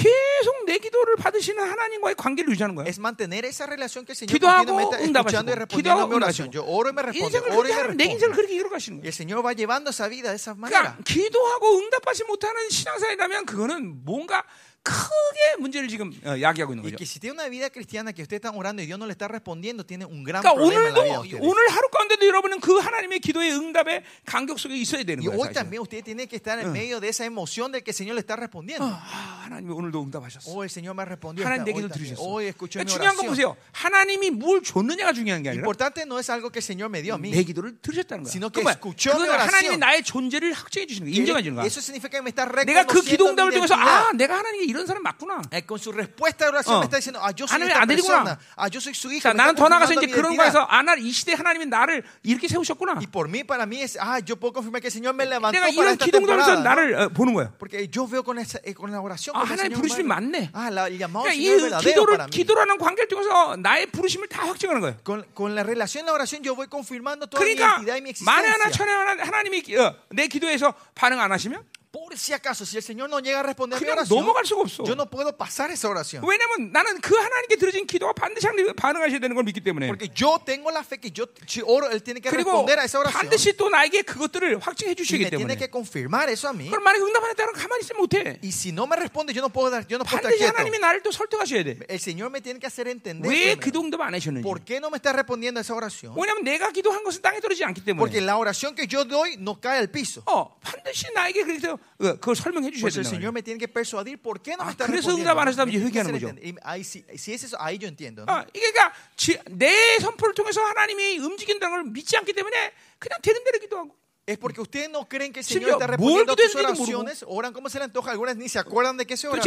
[2.86, 6.50] Es mantener esa relación que el Señor continuamente escuchando y respondiendo a mi oración.
[6.50, 7.12] Yo oro y me oro
[7.56, 8.34] 그렇게 내 인생을.
[8.34, 9.06] 그렇게 이끌어가시는 거야.
[9.06, 10.96] el Señor va llevando esa vida de esa manera.
[10.96, 14.44] 그러니까 기도하고 응답하지 못하는 신앙생활이라면 그거는 뭔가
[14.82, 16.96] 크게 문제를 지금 어, 야기하고 있는 거죠.
[16.96, 19.28] que si tiene una vida cristiana que usted está orando y Dios no le está
[19.28, 21.38] respondiendo, tiene un gran 그러니까 problema en la vida 오늘도.
[21.46, 25.38] 오늘 하루 가운데도 여러분은 그 하나님의 기도의 응답의 간격 속에 있어야 되는 거예요.
[25.38, 28.14] hoy también usted tiene que estar en medio de esa emoción de que el Señor
[28.14, 28.84] le está respondiendo.
[28.84, 30.50] 아, 하나님이 오늘도 응답하셨어.
[30.50, 31.46] Oh, el Señor me respondió.
[31.46, 31.88] 하나님 내 기도.
[31.88, 32.18] 들으셨어.
[32.20, 33.26] hoy escuchó mi 그러니까 중요한 건.
[33.28, 33.56] 보세요.
[33.72, 37.14] 하나님이 뭘 줬느냐가 중요한 게 아니라 Importante no es algo que el Señor me dio
[37.14, 37.30] a mí.
[37.30, 38.30] 내 기도를 들으셨다는 거야.
[38.32, 39.46] sino que escuchó mi oración.
[39.48, 41.16] 하나님이 나의 존재를 확증해 주시는 거야.
[41.16, 41.66] 인정해 주는 거야.
[41.66, 43.74] Eso significa que me está 내가 그 기도 reconociendo mi 응답을 통해서.
[43.78, 45.42] 아, 내가 하나님께 이런 사람 맞구나.
[45.52, 46.80] Eh, Con su respuesta de oración 어.
[46.80, 48.38] me está diciendo, ah, yo soy 하나님의 esta 아들이구나.
[48.56, 49.28] Ah, yo soy su hijo.
[49.28, 50.52] 자, me 나는 더 나가서 confirmando 이제 mi 그런 identidad.
[50.52, 52.94] 거에서 아, 나 이 시대 하나님이 나를 이렇게 세우셨구나.
[52.96, 55.52] Y por mí, para mí es, ah, yo puedo confirmar que el Señor me levantó
[55.52, 56.56] 내가 para 이런 esta 기도 응답에서 temporada.
[56.56, 56.64] ¿no?
[56.64, 57.52] 나를 어, 보는 거야.
[57.58, 59.36] Porque yo veo con, esa, eh, con la oración.
[59.36, 60.50] 아, con el 하나님 Señor, 부르심이 맞네.
[60.54, 62.30] Ah, la, el llamado 그러니까 이 Señor es verdadero 기도를 mí.
[62.30, 64.96] 기도라는 관계를 통해서 나의 부르심을 다 확증하는 거예요.
[65.04, 68.00] Con, con la relación y la oración yo voy confirmando toda mi 그러니까 identidad y
[68.02, 68.72] mi 만에 하나 existencia.
[68.72, 71.62] 천에 하나 하나님이 어, 내 기도에서 반응 안 하시면
[71.92, 74.62] Por si acaso, si el Señor no llega a responder mi 그냥 oración, 넘어갈 수가
[74.62, 74.82] 없어.
[74.82, 76.24] yo no puedo pasar esa oración.
[76.24, 79.88] 왜냐면 나는 그 하나님께 들어진 기도가 반드시 하나님 반응하셔야 되는 걸 믿기 때문에.
[79.92, 82.84] Porque yo tengo la fe que yo, si oro, Él tiene que 그리고 responder a
[82.84, 83.20] esa oración.
[83.28, 85.56] 반드시 또 나에게 그것들을 확증해 Y 주시기 me tiene 때문에.
[85.58, 86.70] que confirmar eso a mí.
[86.70, 88.40] 그럼 만약에 응답 안 했다면 가만히 있으면 못해.
[88.42, 90.56] Y si no me responde, yo no puedo, dar, yo no puedo estar 반드시 quieto.
[90.56, 91.76] 하나님이 나를 또 설득하셔야 돼.
[91.92, 94.40] El Señor me tiene que hacer entender 왜 primero, 기도 응답 안 하셨는지.
[94.40, 96.16] por qué no me está respondiendo a esa oración.
[96.16, 98.24] 왜냐면 내가 기도한 것은 땅에 떨어지지 않기 Porque 때문에.
[98.24, 100.22] la oración que yo doy no cae al piso.
[100.24, 103.08] 어, 반드시 나에게 그래서 어, 그걸 설명해 주셔야 된다.
[103.10, 105.10] Señor me tiene que persuadir por qué no Ah, me está 그래서.
[105.14, 106.34] 응답 안 tiene que 회개하는 거죠.
[106.62, 108.24] ahí, si, si es eso, ahí yo entiendo.
[108.28, 109.70] 어, 이게 그러니까 지- 내
[110.00, 113.94] 선포를 통해서 하나님이 움직인다는 걸 믿지 않기 때문에 그냥 되는 대로 기도하고.
[114.24, 116.54] Es porque ustedes no creen que el Señor está respondiendo a tus
[116.94, 119.44] oraciones, oran como se le antoja, algunas ni se acuerdan de qué se oraron.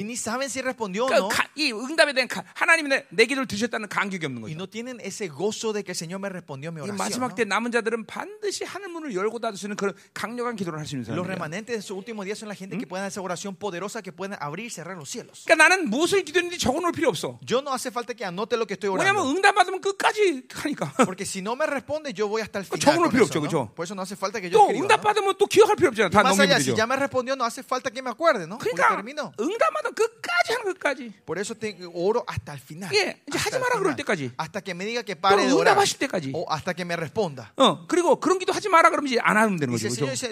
[0.00, 1.28] Y ni saben si respondió o no.
[4.48, 7.20] Y no tienen ese gozo de que el Señor me respondió a mi oración.
[11.14, 14.12] Los remanentes de sus últimos días son la gente que pueden hacer oración poderosa, que
[14.12, 15.42] pueden abrir y cerrar los cielos.
[17.42, 19.12] Yo no hace falta que anote lo que estoy orando.
[21.04, 22.80] Porque si no me responde, yo voy hasta el final.
[23.26, 23.46] 없죠, ¿no?
[23.46, 23.68] 그죠?
[23.82, 24.82] Eso no falta que yo 또 escriba.
[24.86, 25.04] 응답 ¿no?
[25.06, 26.10] 받으면 또 기억할 필요 없잖아.
[26.10, 26.76] 다 Y 넘기면 si 되죠.
[26.98, 27.44] respondió, no
[28.46, 28.58] ¿no?
[28.58, 29.32] 그러니까 terminó.
[29.38, 31.12] 응답 받으면 끝까지 하는 끝까지.
[31.26, 32.90] Por eso te, oro hasta el final.
[32.94, 33.96] 예, 이제 하지 마라 그럴.
[33.96, 34.32] 때까지.
[34.38, 35.74] Hasta que me diga que pare de 또 orar.
[35.76, 36.32] 응답하실 때까지.
[36.34, 37.50] O hasta que me responda.
[37.56, 40.06] 어, 그리고 그런 기도 하지 마라 그러면 이제 안 하면 되는 Y si 거죠.
[40.06, 40.26] 그렇죠?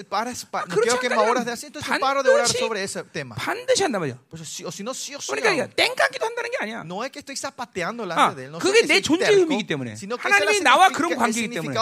[0.65, 2.59] no 그렇지 quiero que me 않다면 oras de así, entonces yo paro de orar 반드시-
[2.61, 3.35] sobre ese tema.
[3.37, 4.19] 반드시 한단 말이야.
[4.31, 5.31] Pues, si- o si no, sí o sí.
[5.33, 5.65] 그러니까 hago.
[5.65, 6.83] 이게 땡깡기도 한다는 게 아니야.
[6.85, 8.51] No es que estoy zapateando 아, delante de él.
[8.53, 9.95] No 그게 내 soy 존재 terco, 의미이기 때문에.
[10.19, 11.75] 하나님이 나와 그런 관계이기 때문에.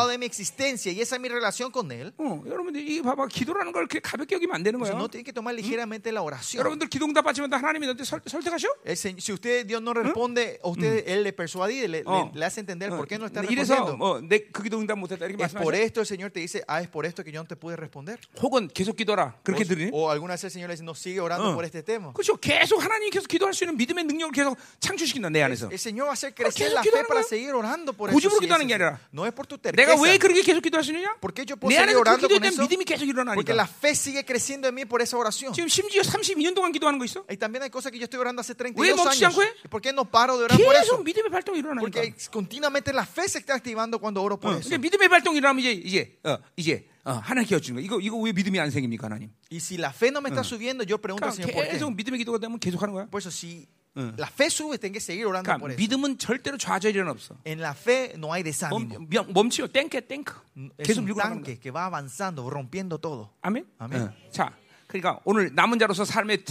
[1.02, 2.12] Esa es mi relación con él.
[2.18, 4.92] 어, 여러분들 이 봐봐 기도라는 걸 이렇게 가볍게 여기면 안 되는 거야.
[4.92, 6.60] no tienen que tomar ligeramente la oración.
[6.60, 8.68] 여러분들 기도 응답 받지만 하나님이 너한테 설, 설득하셔?
[8.86, 12.30] El si usted Dios no responde, a usted él le persuade, le, le- 어.
[12.34, 13.96] le hace entender por qué no está 이래서 respondiendo.
[13.98, 15.82] 뭐내그 기도 응답 못했다 이렇게 Es por 말씀하셔?
[15.84, 18.18] esto el Señor te dice, ah, es por esto que yo no te pude responder.
[18.42, 19.90] 혹은 계속 기도라 그렇게 들으니?
[19.92, 21.54] O, alguna vez el Señor le dice, no sigue orando 어.
[21.54, 22.12] por este tema.
[22.12, 22.36] 그렇죠.
[22.38, 25.68] 계속 하나님이 계속 기도할 수 있는 믿음의 능력을 계속 창출시킨다 내 안에서.
[25.70, 28.38] El Señor va a hacer crecer la fe para seguir orando por 고집으로 eso.
[28.38, 28.98] sí, 기도하는 게 아니라.
[29.12, 30.18] no es por tu 내가 왜 terqueza.
[30.18, 31.15] 그렇게 계속 기도할 수 있느냐?
[31.19, 32.61] ¿Por qué yo puedo 내 seguir 안에서 그 orando 기도에 con 대한 eso?
[32.63, 33.55] 믿음이 계속 Porque 일어나니까.
[33.55, 35.53] la fe sigue creciendo en mí por esa oración.
[35.53, 37.23] 지금 심지어 32년 동안 기도하는 거 있어?
[37.29, 39.33] Y también hay cosas que yo estoy orando hace 왜 32 멈추지 años.
[39.33, 39.47] 않고 해?
[39.63, 40.97] ¿Y ¿Por qué no paro de orar por eso?
[40.97, 41.81] 계속 믿음의 발동이 일어나니까.
[41.81, 44.69] Porque continuamente la fe se está activando cuando oro por 어, eso.
[44.69, 47.85] 근데 믿음의 발동이 일어나면 이제 이제 어, 이제 어, 하나님께 여쭈는 거야.
[47.85, 49.31] 이거 이거 왜 믿음이 안 생깁니까, 하나님?
[49.49, 51.71] Y si la fe no me está subiendo, yo pregunto al 그러니까 Señor por qué.
[51.71, 53.07] 계속 믿음의 기도가 되면 계속 하는 거야.
[53.09, 53.65] Por eso, si
[53.96, 54.14] 응.
[54.16, 55.76] la fe sube, tengo que seguir orando 그러니까 por eso.
[55.76, 57.36] 믿음은 절대로 좌절이는 없어.
[57.44, 59.06] En la fe no hay desánimo.
[59.10, 59.68] 멈, 멈추요.
[59.68, 60.32] 땡겨 땡크.
[60.78, 63.30] Es 계속 un tanque que va avanzando, rompiendo todo.
[63.42, 63.66] 아멘.
[63.78, 64.02] 아멘.
[64.02, 64.12] 어.
[64.30, 64.52] 자,
[64.92, 66.44] 그러니까 오늘 남은 자로서 삶의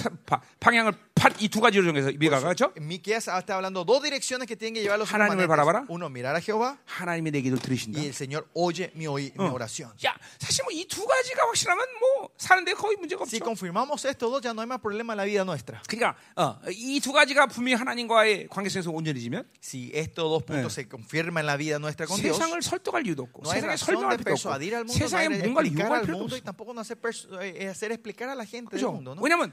[0.60, 0.94] 방향을
[1.39, 2.74] 이두 가지로 정해서 미가가 그렇죠?
[2.78, 5.48] Miqueas está hablando dos direcciones que tienen que llevar los 하나님을.
[5.48, 5.86] 바라봐라.
[5.88, 8.02] Uno, mirar a Jehová 하나님이 내 기도를 들으신다.
[8.02, 9.94] y el Señor oye mi, oí- mi oración.
[10.04, 13.46] 야, 사실 뭐 이 두 가지가 확실하면 뭐 사는데 거의 문제가 Si 없죠.
[13.46, 15.80] confirmamos estos dos, ya no hay más problema en la vida nuestra.
[15.88, 21.46] 그러니까 어, 이두 가지가 분명히 하나님과의 관계성에서 온전해지면 Si estos dos puntos se confirman en
[21.46, 24.24] la vida nuestra con Dios, 세상을 설득할 이유도 없고 no hay 세상에 razón 설명할 de
[24.26, 26.34] 필요도 persuadir al 없고 mundo, no 세상에 hay de 뭔가를 explicar 유혹할 al 필요도 mundo
[26.34, 26.50] y 없어.
[26.50, 28.93] tampoco no hacer, persu- eh, hacer explicar a la gente del 그렇죠?
[28.93, 29.14] mundo.
[29.14, 29.22] ¿no?
[29.22, 29.53] 왜냐면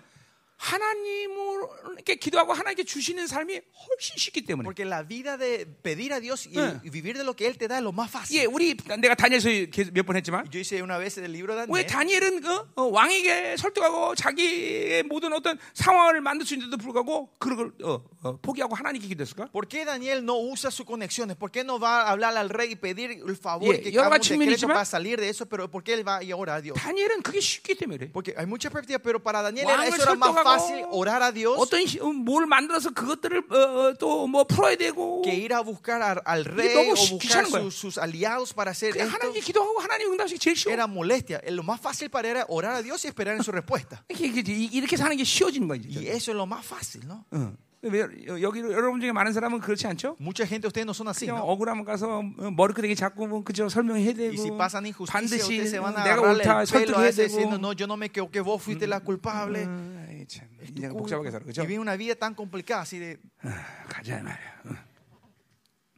[0.59, 4.64] 하나님께 기도하고 하나님께 주시는 삶이 훨씬 쉽기 때문에.
[4.64, 6.80] Porque la vida de pedir a Dios y, Eh.
[6.84, 8.36] y vivir de lo que Él te da es lo más fácil.
[8.38, 9.48] 예, 우리 내가 다니엘서
[9.92, 11.86] 몇번 했지만 Yo hice una vez el libro de 왜 Daniel.
[11.86, 18.02] 다니엘은 어, 어, 왕에게 설득하고 자기의 모든 어떤 상황을 만들 수 있는데도 불구하고 그걸 어,
[18.22, 19.50] 어, 포기하고 하나님께 기도했을까?
[19.52, 21.36] ¿Por qué Daniel no usa sus conexiones?
[21.36, 24.16] ¿Por qué no va a hablar al rey y pedir el favor y que haga
[24.16, 25.46] un decreto para salir de eso?
[25.46, 26.76] Pero ¿por qué él va y ora a Dios?
[26.78, 28.11] 다니엘은 그게 쉽기 때문에.
[28.12, 31.32] Porque hay muchas perspectivas, pero para Daniel era- eso era más 설득하고 fácil orar a
[31.32, 36.01] Dios 어떤 시- 어, 뭘 만들어서 그것들을 어, 또뭐 풀어야 되고 que ir a buscar
[36.03, 37.66] a- al rey 너무 o 시- buscar 귀찮은 거예요.
[37.70, 39.14] sus, sus aliados para hacer 그냥 esto.
[39.18, 40.72] 하나님께 기도하고 하나님 응답하시기 제일 쉬워.
[40.72, 41.40] Era molestia.
[41.49, 44.03] Lo más fácil para él era orar a Dios y esperar en su respuesta.
[44.09, 46.01] 이렇게, 이렇게, 이렇게 사는 게 쉬워지는 거야 이제.
[46.01, 47.24] Y eso es lo más fácil, ¿no?
[47.32, 47.57] 응.
[47.84, 50.16] 여- 여기 여러분 중에 많은 사람은 그렇지 않죠?
[50.20, 51.44] Mucha gente, ustedes no son así, 그냥 ¿no?
[51.46, 55.70] 억울하면 가서 어, 머리끄댕이 잡고 뭐 그저 설명해야 되고 Y si pasan injusticia, 반드시 ustedes
[55.70, 58.86] se van a 내가 옳다 설득해야 되고 diciendo, no, yo no me equivoqué, vos fuiste
[58.88, 59.62] la culpable.
[59.64, 60.90] 음, 아이, 참, culpa.
[60.98, 61.62] 복잡하게 살아 그죠?
[61.62, 63.16] Y vive una vida tan complicada, así de...
[63.42, 63.54] 아,
[63.88, 64.62] 가자 이 말이야.
[64.66, 64.76] 응.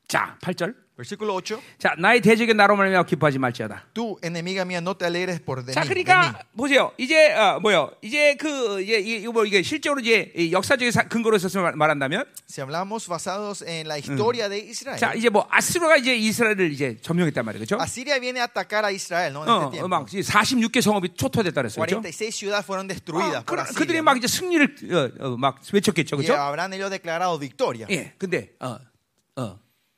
[0.06, 0.74] 자, 8절.
[1.01, 1.59] Versículo 8.
[1.78, 3.86] 자, 나의 대적의 나로 말미암아 기뻐하지 말지어다.
[3.94, 6.05] Tú, enemiga mía, no te alegres por de 자, mí, de mí.
[6.05, 6.92] 그러니까 보세요.
[6.98, 7.90] 이제 어, 뭐요?
[8.03, 11.72] 이제 그 이제 이- 이거 뭐 이게 실제로 이제 이 역사적인 사- 근거로 있어서 말-
[11.74, 16.70] 말한다면, Si hablamos basados en la historia de Israel, 자, 이제 뭐 아스로가 이제 이스라엘을
[16.70, 17.80] 이제 점령했단 말이에요, 그렇죠?
[17.80, 19.44] Asiria viene a atacar a Israel, ¿no?
[19.44, 19.88] En 어, este 어, tiempo.
[19.88, 22.03] 막 46개 성읍이 초토화됐다 그랬어요, 그렇죠?
[22.05, 23.78] 46 ciudades fueron destruidas por 그, Asiria.
[23.78, 26.36] 그들이 막 이제 승리를 어, 어, 막 외쳤겠죠, Y 그렇죠?
[26.36, 27.86] habrán ellos declarado victoria.
[27.88, 28.76] 예, 근데 어,
[29.40, 29.57] 어,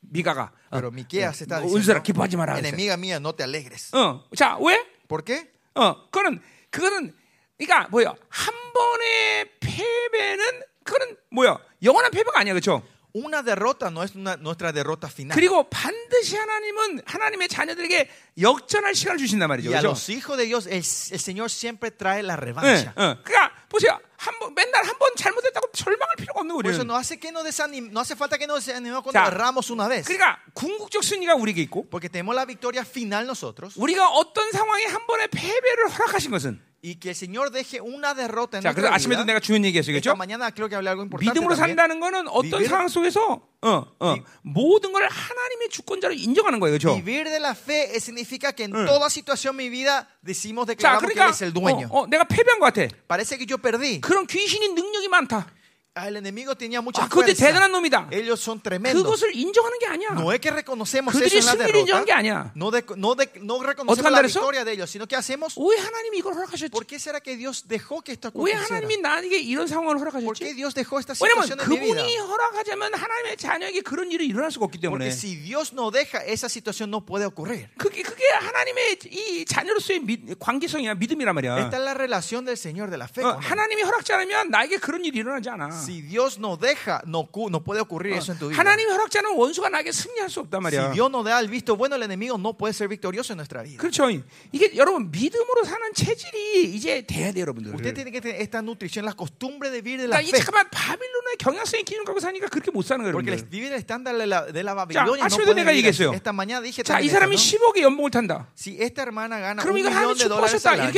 [0.09, 2.57] 미가가 어, Pero Miqueas está 어, 은수라 diciendo, 기뻐하지 마라.
[2.59, 3.93] enemiga mía, no te alegres.
[3.95, 4.85] 어, 자, 왜?
[5.07, 5.47] ¿Por qué?
[5.75, 6.39] 어, 그거는
[6.69, 7.13] 그거는
[7.57, 8.13] 그러니까 뭐야?
[8.29, 11.57] 한 번의 패배는 그거는 뭐야?
[11.83, 12.81] 영원한 패배가 아니야, 그렇죠?
[13.15, 15.35] Una derrota no es una- nuestra derrota final.
[15.35, 18.09] 그리고 반드시 하나님은 하나님의 자녀들에게
[18.41, 19.69] 역전할 시간을 주신단 말이죠.
[19.69, 19.89] Y a 그렇죠?
[19.91, 22.93] los hijos de Dios, el, el Señor siempre trae la 예, revancha.
[22.95, 23.21] 어.
[23.23, 23.99] 그러니까 보세요.
[24.17, 26.83] 한번 맨날 한 번 잘못했다고 절망할 필요가 없는 거예요.
[26.83, 29.87] no hace que nos desanim- no hace falta que nos desanimemos cuando 자, erramos una
[29.87, 30.05] vez.
[30.07, 35.05] 그러니까 궁극적 승리가 우리에게 있고 Porque tenemos la victoria final nosotros 우리가 어떤 상황에 한
[35.05, 38.95] 번의 패배를 허락하신 것은 y que el Señor deje una derrota en 자, 그래서 nuestra
[38.95, 39.31] 아침에도 vida.
[39.31, 39.95] 내가 중요한 얘기했어요.
[39.95, 40.17] Esta 그렇죠?
[40.17, 41.77] mañana creo que hablé algo importante 믿음으로 también.
[41.79, 46.77] 산다는 거는 어떤 Vivir- 상황 속에서 어, 어, 모든 걸 하나님의 주권자로 인정하는 거예요.
[46.77, 46.93] 그렇죠?
[46.99, 50.75] Vivir de la fe eh, significa que en toda situación de mi vida decimos, 자,
[50.75, 51.87] declaramos que 그러니까 Él es el dueño.
[51.89, 52.91] 어, 어, 내가 패배한 것 같아.
[53.07, 54.01] Parece que yo perdí.
[54.01, 55.47] 그런 귀신이 능력이 많다.
[55.95, 57.35] Ah, El enemigo tenía mucha 아, fuerza.
[57.45, 58.07] 대단한 놈이다.
[58.09, 59.03] Ellos son tremendos.
[59.03, 60.09] 그것을 인정하는 게 아니야.
[60.17, 61.79] No es que reconocemos eso en la derrota.
[61.81, 62.51] 인정한 게 아니야.
[62.55, 65.53] No, de- no, de- no reconocemos la victoria de ellos, sino que hacemos.
[65.55, 66.71] 왜 하나님이 이걸 허락하셨지?
[66.73, 68.81] ¿Por qué será que Dios dejó que esto 왜 aconteciera?
[68.81, 70.55] 하나님이 나에게 이런 상황을 ¿Por qué 허락하셨지?
[70.55, 72.01] Dios dejó esta situación en mi vida?
[72.01, 76.25] 그분이 허락하자면 하나님의 자녀에게 그런 일이 일어날 수가 없기 때문에 Porque si Dios no deja,
[76.25, 77.69] esa situación no puede ocurrir.
[77.77, 81.59] 그게 그게 하나님의 이 자녀로서의 믿- 관계성이야 믿음이란 말이야.
[81.69, 83.21] Esta es la relación del Señor de la fe.
[83.23, 83.37] 어.
[83.39, 85.82] 하나님이 허락지 않으면 나에게 그런 일이 일어나지 않아.
[85.85, 88.57] Si Dios no deja, no, no puede ocurrir eso en tu vida.
[88.59, 90.91] 하나님이 허락지 않으면 원수가 나에게 승리할 수 없단 Si 말이야.
[90.93, 93.77] Dios no da el visto bueno, el enemigo no puede ser victorioso en nuestra vida.
[93.77, 94.09] 그렇죠.
[94.51, 97.73] 이게 여러분 믿음으로 사는 체질이 이제 돼야 돼요, 여러분들.
[97.75, 100.39] Usted tiene que tener esta nutrición, la costumbre de vivir de 그러니까 la 이 fe.
[100.39, 104.27] 잠깐만 바빌론의 경향성의 기준 갖고 사니까 그렇게 못 사는 거예요, Porque vivir el estándar de
[104.27, 105.75] la, de la Babilonia no 아침에도 puede 내가.
[105.75, 106.13] 얘기했어요.
[106.13, 107.41] Esta mañana dije 자, 이 사람이 ¿no?
[107.41, 108.47] 10억의 연봉을 탄다.
[108.55, 110.93] Si esta hermana gana un millón de dólares al año,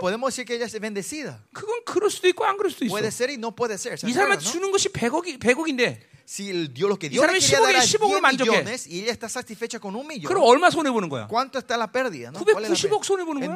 [0.00, 1.38] podemos decir que ella es bendecida.
[1.52, 2.90] 그건 그럴 수도 있고 안 그럴 수도 있어.
[2.92, 3.98] Puede ser y no puede ser.
[3.98, 4.44] ¿se 이 사람한테?
[4.44, 7.76] 주는 것이 100억이 100억인데 Si el Dios, lo que 이 Dios le 사람이 quería dar
[7.76, 8.50] a 10억에 10억을 10 만족해.
[8.52, 10.28] millones y ella está satisfecha con un millón.
[10.28, 11.26] 그럼 얼마 손해 보는 거야?
[11.26, 12.28] ¿Cuánto está la pérdida?
[12.30, 12.44] ¿no?
[12.44, 13.08] ¿Cuál es la 990억 pérdida?
[13.08, 13.48] 손해 보는 거야.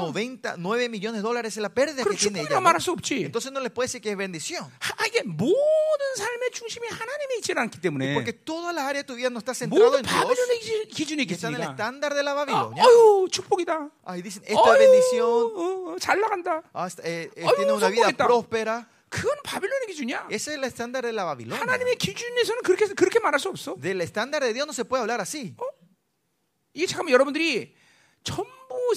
[0.56, 2.60] 99 millones de dólares es la pérdida que tiene ella.
[2.64, 3.28] 말할 수 없지.
[3.28, 4.64] Entonces no le puede decir que es bendición.
[4.80, 9.16] 하, 이게 모든 삶의 중심이 하나님에 있지 않기 때문에 Porque todas las áreas de tu
[9.20, 10.88] vida no está centrado 모든 en Dios.
[10.88, 12.82] 기- 기준이 que Está en el estándar de la 아, Babilonia.
[12.88, 13.90] 어유 축복이다.
[14.06, 15.28] Ahí dicen, esta es bendición.
[15.28, 16.62] 어, 어, 잘 나간다.
[16.72, 18.88] ah, eh, eh, tiene una vida próspera.
[19.12, 20.28] 그건 바빌론의 기준이야.
[20.30, 21.60] Es el estándar de la Babilonia.
[21.60, 23.76] 하나님의 기준에서는 그렇게 그렇게 말할 수 없어.
[23.78, 25.54] Del estándar de Dios no se puede hablar así.
[26.72, 27.74] 이게 잠깐만 여러분들이
[28.24, 28.50] 전부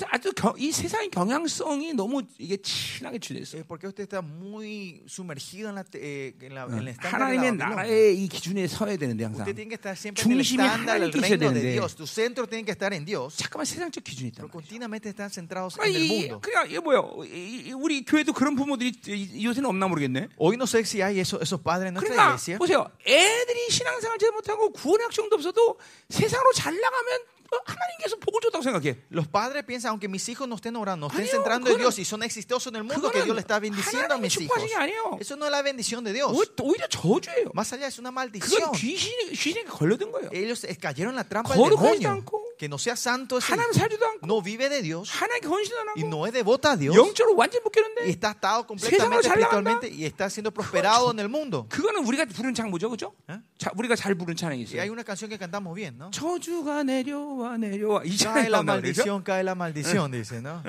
[0.10, 3.58] 아주 겨- 이 세상의 경향성이 너무 이게 친하게 주됐어.
[3.58, 7.30] Eh, porque usted está muy sumergido en, la, te- eh, en, la, en el estándar
[7.32, 7.58] de la 하나님의.
[7.58, 9.42] 나라의 이 기준에 서야 되는데 항상.
[9.48, 11.72] Usted tiene que estar siempre en el 중심이 estándar del 하나님께 있어야 reino de 되는데
[11.74, 11.96] Dios.
[11.96, 13.38] Tu centro tiene que estar en Dios.
[13.38, 14.54] 잠깐만 세상적 기준이 있단 Pero 말이야.
[14.54, 16.42] continuamente están centrados en 아니, el 이- mundo.
[16.42, 20.30] 그냥 이게 이- 우리 교회도 그런 부모들이 이- 요새는 없나 모르겠네.
[20.40, 22.58] Hoy no sé si hay esos, esos padres en nuestra 그러니까 iglesia.
[22.58, 22.90] 보세요.
[23.06, 25.80] 애들이 신앙생활 제대로 못하고 구원의 학정도 없어도
[26.10, 28.99] 세상으로 잘 나가면 어, 하나님께서 복을 줬다고 생각해.
[29.11, 31.79] Los padades piensan, aunque mis hijos no estén orando, no estén 아니요, centrando en 그거는-
[31.83, 34.23] Dios y son exitosos en el mundo, que 그거는 Dios le está bendiciendo a 하나님이
[34.23, 34.55] mis hijos.
[34.55, 35.19] 축복하신 게 아니에요.
[35.21, 36.31] Eso no es la bendición de Dios.
[36.31, 37.51] 오- 오히려 저주예요.
[37.53, 38.71] Más allá es una 그건 maldición.
[38.73, 40.31] 귀신이 귀신에게 걸려든 거예요.
[40.33, 42.09] Ellos eh, cayeron en la trampa del 거룩하지도 demonio.
[42.23, 45.49] 않고 que no sea santo ese 하나님 hijo, 살지도 않고 no vive de Dios 하나님께
[45.49, 48.63] 헌신도 안 y 하고 no es devota a Dios 영적으로 완전히 y 묶였는데 está atado
[48.79, 51.67] 세상으로 completamente 잘 espiritualmente y está siendo prosperado en el mundo.
[51.69, 53.13] 그거는 우리가 부르는 창 뭐죠, 그죠?
[53.29, 53.41] 에?
[53.59, 54.93] 자, 우리가 잘 부르는 찬양이 Y hay 있어요.
[54.93, 56.11] una canción que cantamos bien, ¿no?
[56.13, 60.62] 저주가 내려와 내려와 이 Cae la maldición, cae la maldición, dice, ¿no?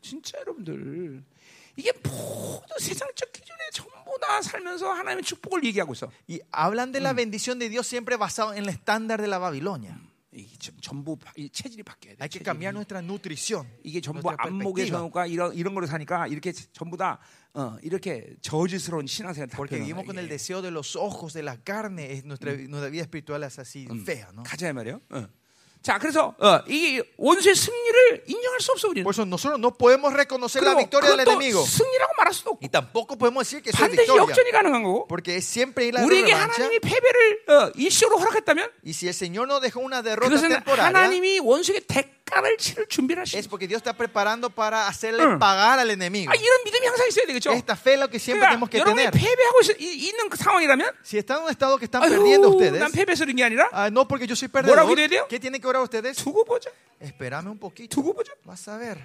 [0.00, 1.22] 진짜 여러분들
[1.76, 6.10] 이게 모두 세상적 기준에 전부 다 살면서 하나님의 축복을 얘기하고 있어.
[6.28, 9.98] Y hablan de la bendición de Dios siempre basado en el estándar de la Babilonia.
[10.34, 12.18] 이 전- 전부 바- 이 체질이 바뀌어야 돼.
[12.24, 13.66] Hay que cambiar nuestra nutrición.
[13.84, 14.86] 이게 전부 안목의.
[14.88, 17.18] 성과 이런 이런 거로 사니까 이렇게 전부 다
[17.54, 21.58] 어, 이렇게 저주스러운 신앙생활 다 Porque vivimos con el deseo de los ojos, de la
[21.58, 22.12] carne.
[22.12, 24.42] Es nuestra, nuestra vida espiritual es así fea, ¿no?
[24.42, 25.00] 가자 이 말이에요.
[25.10, 25.28] 어.
[25.82, 29.02] 자, 그래서 어, 이 원수의 승리를 인정할 수 없어 우리는.
[29.02, 31.60] Por eso nosotros no podemos reconocer la victoria del enemigo.
[31.64, 34.22] 승리라고 말할 수도 없고 Y tampoco podemos decir que es 반드시 victoria.
[34.22, 35.08] 역전이 가능한 거고.
[35.08, 36.32] Porque siempre la 우리에게.
[36.32, 40.86] 하나님이 패배를 어, 일시적으로 허락했다면 Y si el Señor nos dejó una derrota 그것은 temporaria,
[40.86, 42.08] 하나님이 원수에게 대
[42.58, 45.38] 치를 준비를 es porque Dios está preparando para hacerle 응.
[45.38, 46.30] pagar al enemigo.
[46.32, 47.52] 아, 이런 믿음이 항상 있어야 되겠죠.
[47.52, 49.10] Esta fe es lo que siempre tenemos 그러니까 que 여러분이 tener.
[49.12, 52.56] 패배하고 있, 이- 있는 그 상황이라면 Si están en un estado que están perdiendo 아유,
[52.56, 55.26] ustedes, 난 패배해서 그런 게 아니라 ah, no porque yo soy 뭐라고 perdedor, 기도해야 돼요?
[55.28, 56.16] ¿qué tienen que orar ustedes?
[56.16, 56.70] 두고 보자.
[57.00, 57.88] Espérame un poquito.
[57.94, 58.32] 두고 보자.
[58.44, 58.98] Vas a ver.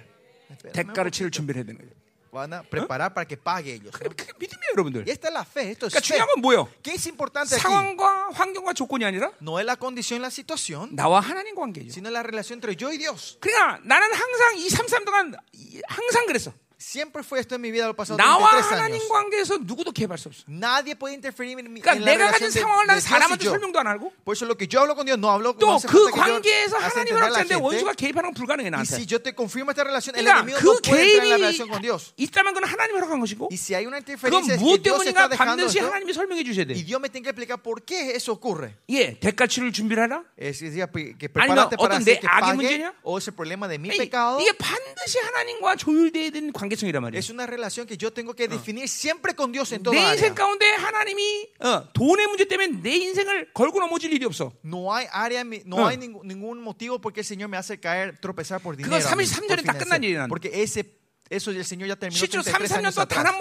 [0.72, 1.30] 대가를 치를.
[1.30, 1.92] 준비를 해야 되는 거예요.
[2.30, 3.90] Van a preparar para que pague ellos.
[3.92, 5.04] 그게, 그게 믿음이에요, 여러분들.
[5.06, 5.70] Y esta es la fe.
[5.72, 6.06] Esto es 그러니까 fe.
[6.06, 6.68] 중요한 건 뭐예요?
[6.82, 7.62] ¿Qué es importante aquí?
[7.62, 11.90] 상황과 환경과 조건이 아니라 No es la condición, la situación, 나와 하나님 관계죠.
[11.90, 13.38] sino la relación entre yo y Dios.
[13.40, 16.52] 그러니까 나는 항상 이 33 동안 이- 항상 그랬어.
[16.80, 19.08] Siempre fue esto en mi vida los pasados 나와 33 하나님 años.
[19.10, 20.44] 관계에서 누구도 개입할 수 없어.
[20.46, 23.02] Nadie puede interferir en, mi, 그러니까 en la 내가 가진 relación 상황을 난 de Dios
[23.02, 23.50] y 사람한테 yo.
[23.50, 25.74] 설명도 안 하고 Por eso lo que yo hablo con Dios no hablo no 또
[25.74, 27.92] hace 그 관계에서 하나님을 합쳤는데 원수가.
[27.98, 28.94] 개입하는 건 불가능해 Y 나한테.
[28.94, 31.36] si yo te confirmo esta relación, el 그러니까 enemigo 그 no puede entrar en la
[31.50, 32.14] relación con 개입이 Dios.
[32.16, 35.02] 있다면 그건 하나님이 허락한 것이고 Y si hay una 그건 interferencia es que 무엇 Dios
[35.02, 36.72] está 때문인가 dejando 반드시 esto 하나님이 설명해 주셔야 돼.
[36.78, 38.78] y Dios me tiene que explicar por qué eso ocurre.
[38.86, 40.22] 예, 대가치를 준비를 하라.
[40.38, 40.86] Es decir,
[41.18, 42.94] que 아니면 prepárate para 어떤 내 que 악의 pague 문제냐?
[43.02, 44.38] o es el problema de mi 이- pecado.
[44.38, 47.18] 이게 반드시 하나님과 조율돼야 되는 관 계성이란 말이에요.
[47.18, 50.14] Es una relación que yo tengo que definir siempre con Dios en toda 내 área.
[50.14, 54.52] 인생 가운데 하나님이 어, 돈의 문제 때문에 내 인생을 걸고 넘어질 일이 없어.
[54.64, 55.86] No hay área, no 응.
[55.86, 58.96] hay ningún, motivo porque el Señor me hace caer, tropezar por dinero.
[58.96, 60.02] 그건 a mí, 33 por 년에 다 끝난.
[60.02, 60.98] 일이라는 Porque ese,
[61.30, 63.34] eso el Señor ya terminó 실제로 33 33년 años atrás.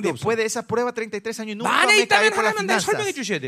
[0.02, 2.94] después de esa prueba 33 años nunca me caí por las finanzas.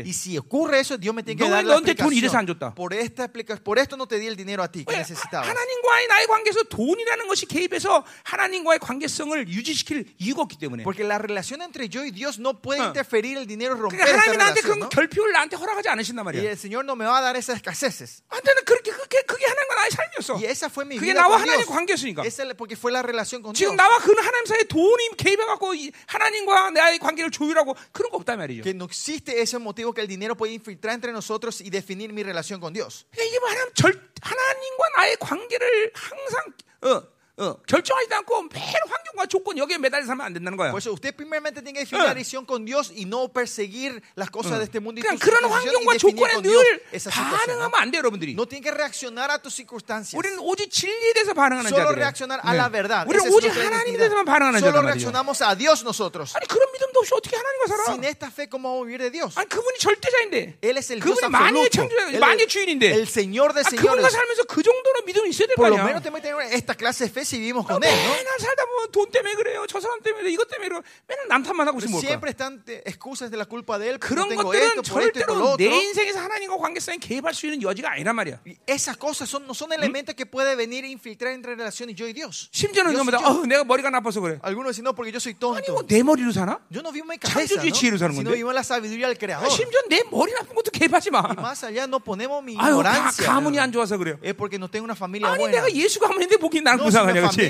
[0.05, 2.73] Y si ocurre eso, Dios me tiene que 너 dar 왜 la explicación.
[2.75, 3.29] Por, esta
[3.63, 5.47] por esto no te di el dinero a ti que 왜 necesitabas.
[5.47, 10.83] 하나님과의 나의 관계에서 돈이라는 것이 개입해서 하나님과의 관계성을 유지시킬 이유가 없기 때문에.
[10.83, 12.87] Porque la relación entre yo y Dios no puede 응.
[12.87, 14.61] interferir el dinero, romper 그러니까 하나님이 나한테.
[14.61, 14.89] 그런.
[14.89, 16.49] 결핍을 나한테 허락하지 않으신단 Y 말이야.
[16.51, 18.21] el Señor no me va a dar esas escaseces.
[18.27, 20.33] 한테는 그렇게 그게 그게 하나님과 나의 삶이었어.
[20.35, 21.69] Y esa fue mi 그게 vida 나와 con 하나님의 Dios.
[21.69, 22.25] 관계였으니까.
[22.25, 23.77] Esa es porque fue la relación con 지금 Dios.
[23.77, 28.37] 나와 그 하나님 사이에 돈이 개입해 갖고 이 하나님과 나의 관계를 조율하고 그런 거 없단
[28.39, 28.63] 말이죠.
[28.63, 32.23] Que no existe ese motivo que el dinero puede infiltrar entre nosotros y definir mi
[32.23, 33.05] relación con Dios.
[33.13, 36.53] 그러니까 이게 뭐 하나님 절 하나님과 나의 관계를 항상
[36.83, 40.69] 어, 어, 결정하지 않고 매일 환경과 조건 여기에 매달려 살면 안 된다는 거야.
[40.69, 42.07] Por eso usted primeramente tiene que definir 응.
[42.07, 45.43] la visión con Dios y no perseguir las cosas de este mundo y tus 그런
[45.49, 46.83] 환경과 조건에 늘.
[47.09, 48.33] 반응하면 안 돼요, 여러분들이.
[48.37, 50.13] No tiene que reaccionar a tus circunstancias.
[50.13, 51.97] 우리는 오직 진리에 대해서 반응하는 Solo 자들이에요.
[51.97, 53.09] reaccionar a la verdad.
[53.09, 53.97] 우리는 오직 하나님에.
[53.97, 55.09] 대해서만 반응하는 Solo 자단 말이에요.
[55.09, 56.37] reaccionamos a Dios nosotros.
[56.37, 57.83] 아니 그런 믿음도 없이 어떻게 하나님과 살아?
[57.97, 59.33] Sin esta fe, ¿cómo vamos a vivir de Dios?
[59.41, 60.61] 아니 그분이 절대자인데.
[60.61, 61.65] Él es el Dios absoluto.
[61.73, 62.93] 창조자, Él 만유의 es 주인인데.
[62.93, 64.13] el Señor de 아, 그분과 señores.
[64.13, 67.09] 살면서 그 정도로 믿음이 있어야 될거 Por lo menos tenemos que tener esta clase de
[67.09, 67.89] fe 아, con Él.
[67.91, 69.65] 맨날 살다 보면 돈 때문에 그래요.
[69.67, 70.29] 저 사람 때문에.
[70.31, 70.81] 이것 때문에 그래.
[71.07, 71.99] 맨날 남탓만 하고 있으면?
[71.99, 73.99] Siempre están eh, excusas de la culpa de Él.
[73.99, 75.65] 그런 것들은 절대로 내.
[75.65, 78.39] 인생에서 하나님과 관계성에 개입할 수 있는 여지가 아니란 말이야.
[78.67, 82.49] Esas cosas son, no son elementos que puede venir infiltrar entre relaciones yo y Dios.
[82.51, 83.01] 심지어는 yo.
[83.03, 84.39] 어, 내가 머리가 나빠서 그래.
[84.41, 85.73] Algunos dicen, no, porque yo soy 아니 tonto.
[85.73, 86.59] 뭐내 머리로 사나?
[86.69, 88.19] Yo no vivo en mi cabeza, 창조주의 지혜로 사는 ¿no?
[88.21, 88.35] sino 건데.
[88.37, 89.49] vivo en la sabiduría del 아, Creador.
[89.49, 91.23] 심지어 내 머리 나쁜 것도 개입하지 마.
[91.29, 93.25] Y más allá no ponemos mi 아유, 가, ignorancia.
[93.27, 93.63] 가문이 ¿no?
[93.63, 94.17] 안 좋아서 그래요.
[94.21, 95.61] Es porque no tengo una familia 아니 buena.
[95.61, 97.49] 내가 예수 가문인데 보기 난 No, soy 불쌍 una 그렇지?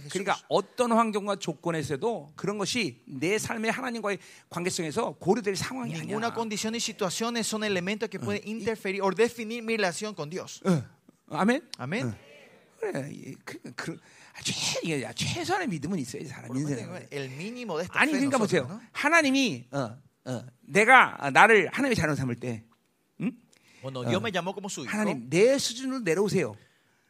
[0.00, 0.12] Jesús.
[0.12, 4.18] 그러니까 어떤 환경과 조건에서도 그런 것이 내 삶의 하나님과의
[4.50, 6.34] 관계성에서 고려될 상황이 Ninguna 아니야.
[6.34, 10.60] condición y situaciones son elementos que pueden interferir o definir mi relación con Dios.
[10.64, 10.82] 어.
[11.30, 11.62] 아멘.
[11.78, 12.14] Amén.
[12.80, 13.98] 그래, 이- 그, 그,
[14.34, 16.50] 아, 최, 최선의 믿음은 있어야지 사람
[17.80, 18.80] esta 아니 그러니까 보세요.
[18.92, 19.96] 하나님이 어,
[20.26, 22.62] 어, 내가 나를 하나님의 자녀 삼을 때
[23.84, 24.20] Hijo,
[24.88, 26.56] 하나님 내 수준으로 내려오세요.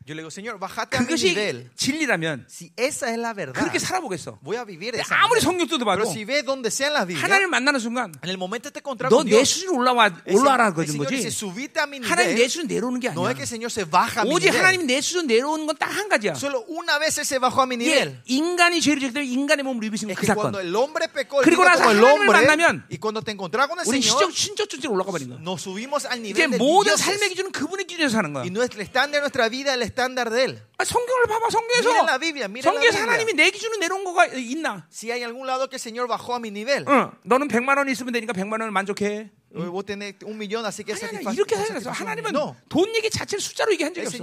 [0.07, 1.71] Yo le digo, Señor, bájate a mi 그것이 nivel.
[1.77, 4.39] 진리라면 Si esa es la verdad, 그렇게 살아보겠어.
[4.43, 5.49] voy a vivir esa 아무리 manera.
[5.49, 8.37] 성경 뜯어봐도 Pero si ves donde sea en la Biblia, 하나님을 만나는 순간 en el
[8.37, 11.33] momento te encuentras 너 con 내 Dios, 수준 올라와 올라라 그런 Señor dice, 거지.
[11.33, 12.51] subite a mi 하나님 내 nivel.
[12.51, 13.31] 수준 내려오는 게 No 아니야.
[13.33, 14.61] es que el Señor se baja a mi 오직 nivel.
[14.61, 16.37] 하나님 내 수준 내려오는 건 딱 한 가지야.
[16.37, 18.21] Solo una vez Él se bajó a mi 예, nivel.
[18.27, 20.53] 인간이 죄를 지을 때 인간의 몸을 입으신 Es 그 사건.
[20.53, 23.87] cuando el hombre pecó, 그리고 나서 el hombre, 만나면 y cuando te encontrás con el
[23.89, 25.41] 우리 Señor, 신적 신적 수준으로 올라가 버린 거야.
[25.41, 26.93] nos subimos al 이제 nivel de 모든.
[26.95, 28.43] 삶의 기준은 그분의 기준에서 사는 거야.
[28.45, 30.59] Y nuestro estándar de nuestra vida es estándar de Él.
[30.79, 33.07] 아, 성경을 봐봐 성경에서 Miren la Biblia, miren la 성경에서 Biblia.
[33.07, 34.87] 하나님이 내 기준으로 내려온 거가 있나?
[34.91, 37.89] Si hay algún lado que el Señor bajó a mi nivel, 어, 너는 100만 원
[37.89, 39.31] 있으면 되니까 100만 원을 만족해.
[39.55, 41.37] Eh, vos tenés un millón, así que 아니, 아니, satisface.
[41.39, 41.91] 이렇게 satisface- 살았어.
[42.05, 42.57] 하나님은 No.
[42.69, 44.19] 돈 얘기 자체를 숫자로 얘기한 적이 없어.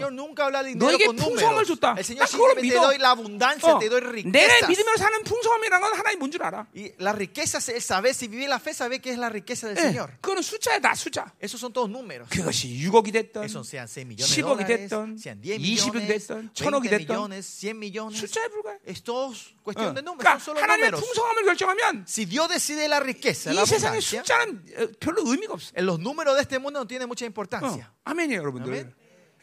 [0.76, 1.66] 너에게 풍성함을.
[1.66, 1.96] 줬다.
[1.96, 2.82] 딱 그걸 믿어.
[2.82, 3.80] 어,
[4.26, 4.68] 내가.
[4.68, 6.68] 믿으며 사는 풍성함이라는 건 하나님 뭔 줄 알아.
[6.76, 9.78] Y la riqueza es saber, si vive la fe, sabe que es la riqueza del
[9.78, 10.10] 예, Señor.
[10.22, 11.32] 그거는 숫자야, 숫자.
[11.40, 12.28] Esos son todos números.
[12.30, 16.28] 그것이 6억이 됐던, Esos sean 6 millones de 10억이 dólares, 됐던, sean 10 20억 millones,
[16.28, 18.20] 됐던, 1000억이 20 됐던 millones, 100 millones.
[18.20, 18.78] 숫자에 불과해.
[18.86, 19.94] Es todo cuestión 어.
[19.94, 21.00] de números, 그러니까 son solo 하나님의 números.
[21.02, 24.88] 풍성함을 결정하면 Si Dios decide la riqueza, 이 la 세상의 숫자는 어,
[25.24, 25.72] 별로 의미가 없어.
[25.76, 27.92] en los números de este mundo no tiene mucha 어, importancia.
[28.04, 28.74] 아멘이에요, 여러분들.
[28.74, 28.94] 아멘.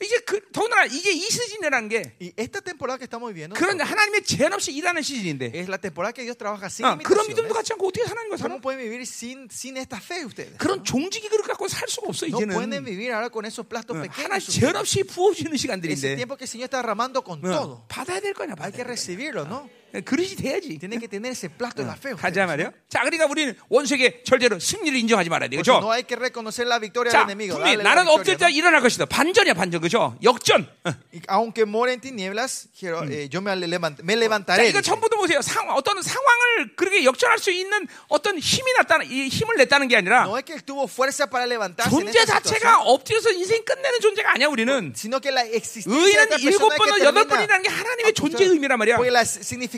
[0.00, 4.22] 이제 그 더군다나 이제 이 시즌이라는 게 Y esta temporada que estamos viviendo 그런 하나님의
[4.22, 7.26] 제한 없이 일하는 시즌인데 es la temporada que Dios trabaja sin 어, 그런.
[7.26, 8.54] 믿음도 갖지 않고 어떻게 하나님과 살아?
[8.54, 10.56] ¿Cómo pueden vivir sin, sin esta fe ustedes?
[10.58, 12.84] 그런 종직이 그렇게 갖고 살 수가 없어 No pueden 이제는.
[12.86, 14.22] vivir ahora con esos platos 어, pequeños.
[14.22, 14.76] 하나 제한.
[14.76, 17.84] 없이 부어주는 Ese 시간들인데 tiempo que el Señor está derramando con 어, todo.
[17.88, 18.54] 받아야 될 거냐?
[18.54, 18.94] Hay 받아야 que 될 거냐.
[18.94, 19.68] recibirlo, ¿no?
[20.04, 20.78] 그릇이 돼야지.
[20.78, 22.14] Tienen que tener ese plato de la fe.
[22.14, 22.72] 가자 말이요.
[22.88, 25.84] 자, 그러니까 우리는 원수에게 절대로 승리를 인정하지 말아야 돼, Por eso 그렇죠?
[25.84, 27.56] no hay que reconocer la victoria 자, del enemigo.
[27.56, 28.50] 분명히 나는 없을 때.
[28.50, 29.06] 일어날 것이다.
[29.06, 30.16] 반전이야, 반전, 그렇죠?
[30.22, 30.68] 역전.
[30.84, 30.92] 어.
[31.12, 34.68] Y aunque more en tinieblas, quiero, eh, yo me, levant- me 자, levantaré.
[34.68, 34.82] 이거 dice.
[34.82, 35.40] 전부도 보세요.
[35.42, 40.24] 상, 어떤 상황을 그렇게 역전할 수 있는 어떤 힘이 났다는, 이 힘을 냈다는 게 아니라
[40.24, 44.32] No es que él tuvo fuerza para levantarse en 존재 자체가 엎드려서 인생 끝내는 존재가
[44.34, 44.92] 아니야, 우리는.
[44.96, 48.96] sino que la existencia de 의인은 일곱 번은 여덟 번이라는 게 하나님의 존재의 의미란 말이야.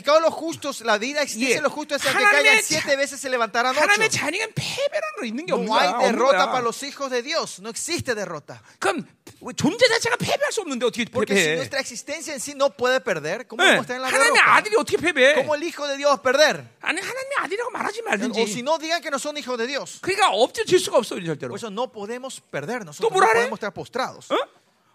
[0.00, 2.62] significado de los justos, la vida existencia de los justos es que 하나님의 caigan 자-
[2.66, 4.16] siete veces se levantarán 하나님의 ocho.
[4.18, 5.80] 자녀는 패배라는 거 있는 게 없는 No 거야.
[5.82, 6.50] hay 없는 derrota 거야.
[6.52, 7.60] para los hijos de Dios.
[7.60, 8.60] No existe derrota.
[8.80, 9.04] 그럼
[9.56, 11.56] 존재 자체가 패배할 수 없는데 어떻게 Porque si 패배해?
[11.56, 13.76] nuestra existencia en sí no puede perder, ¿cómo 네.
[13.76, 14.56] vamos a estar en la 하나님의 derrota?
[14.56, 15.34] 아들이 어떻게 패배해?
[15.44, 16.64] ¿Cómo el hijo de Dios perder?
[16.80, 18.62] 아니 하나님의 아들이라고 말하지 O si 말든지.
[18.62, 20.00] no digan que no son hijos de Dios.
[20.00, 21.50] 그러니까 엎드릴 수가 없어 우리 절대로.
[21.52, 22.84] Por eso no podemos perder.
[22.84, 23.40] Nosotros 뭐라 no 그래?
[23.50, 24.30] podemos estar postrados.
[24.30, 24.36] 어?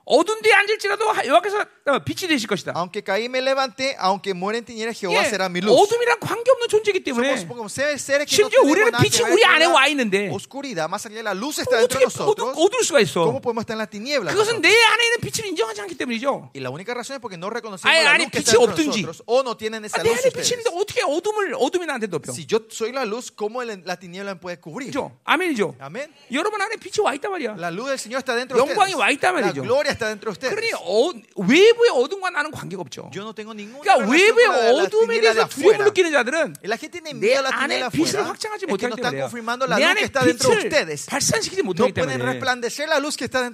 [0.09, 2.73] 어두운 데에 앉을지라도 여호와께서 어, 빛이 되실 것이다.
[2.77, 5.75] Aunque caí me levanté, aunque muera en tinieblas, Jehová 예, será mi luz.
[5.75, 9.65] 어둠이란 관계 없는 존재이기 때문에 Somos, seres, que no 심지어 tenemos 우리는 빛이 우리 안에
[9.67, 12.55] la 와 있는데 oscuridad, más allá la luz está dentro de 어두, nosotros.
[12.55, 13.27] 어두울 수가 있어?
[13.27, 14.31] ¿Cómo podemos estar en la tiniebla?
[14.31, 14.63] 그것은?
[14.63, 16.51] 내 안에 있는 빛을 인정하지 않기 때문이죠.
[16.55, 18.87] Y la única razón es porque no reconocemos 아예 la luz que está dentro de
[18.87, 20.55] nosotros o no tienen 아, esa 내 luz 안에 빛이.
[20.55, 22.31] 있는데 어떻게 어둠을 어둠이 나한테 덮여?
[22.31, 24.95] Si yo soy la luz, ¿cómo la tiniebla me puede cubrir?
[25.25, 25.75] 아멘이죠.
[25.83, 26.15] Amén.
[26.31, 27.57] 여러분 안에 빛이 와 있단 말이야.
[27.59, 28.99] La luz del Señor está dentro de 영광이 ustedes.
[29.03, 29.63] 와 있단 La 말이죠.
[29.63, 30.77] gloria está dentro de 그러니 ustedes.
[30.85, 33.11] 어, 외부의 어둠과 나는 관계가 없죠.
[33.17, 35.85] Yo no tengo 그러니까 외부의 la, la 어둠에 대해서 두려움을.
[35.89, 36.77] 느끼는 자들은 la
[37.21, 38.21] 내 la 안에 빛을.
[38.29, 39.19] 확장하지 못하기 때문에
[39.67, 40.01] la 내 안에
[40.37, 40.69] 빛을.
[41.09, 42.39] 발산시키지 못하기 때문에 la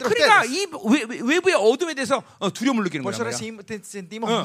[0.08, 0.44] 그러니까.
[0.44, 3.04] 이 외, 외부의 어둠에 대해서 어, 두려움을 느끼는
[4.26, 4.42] 어.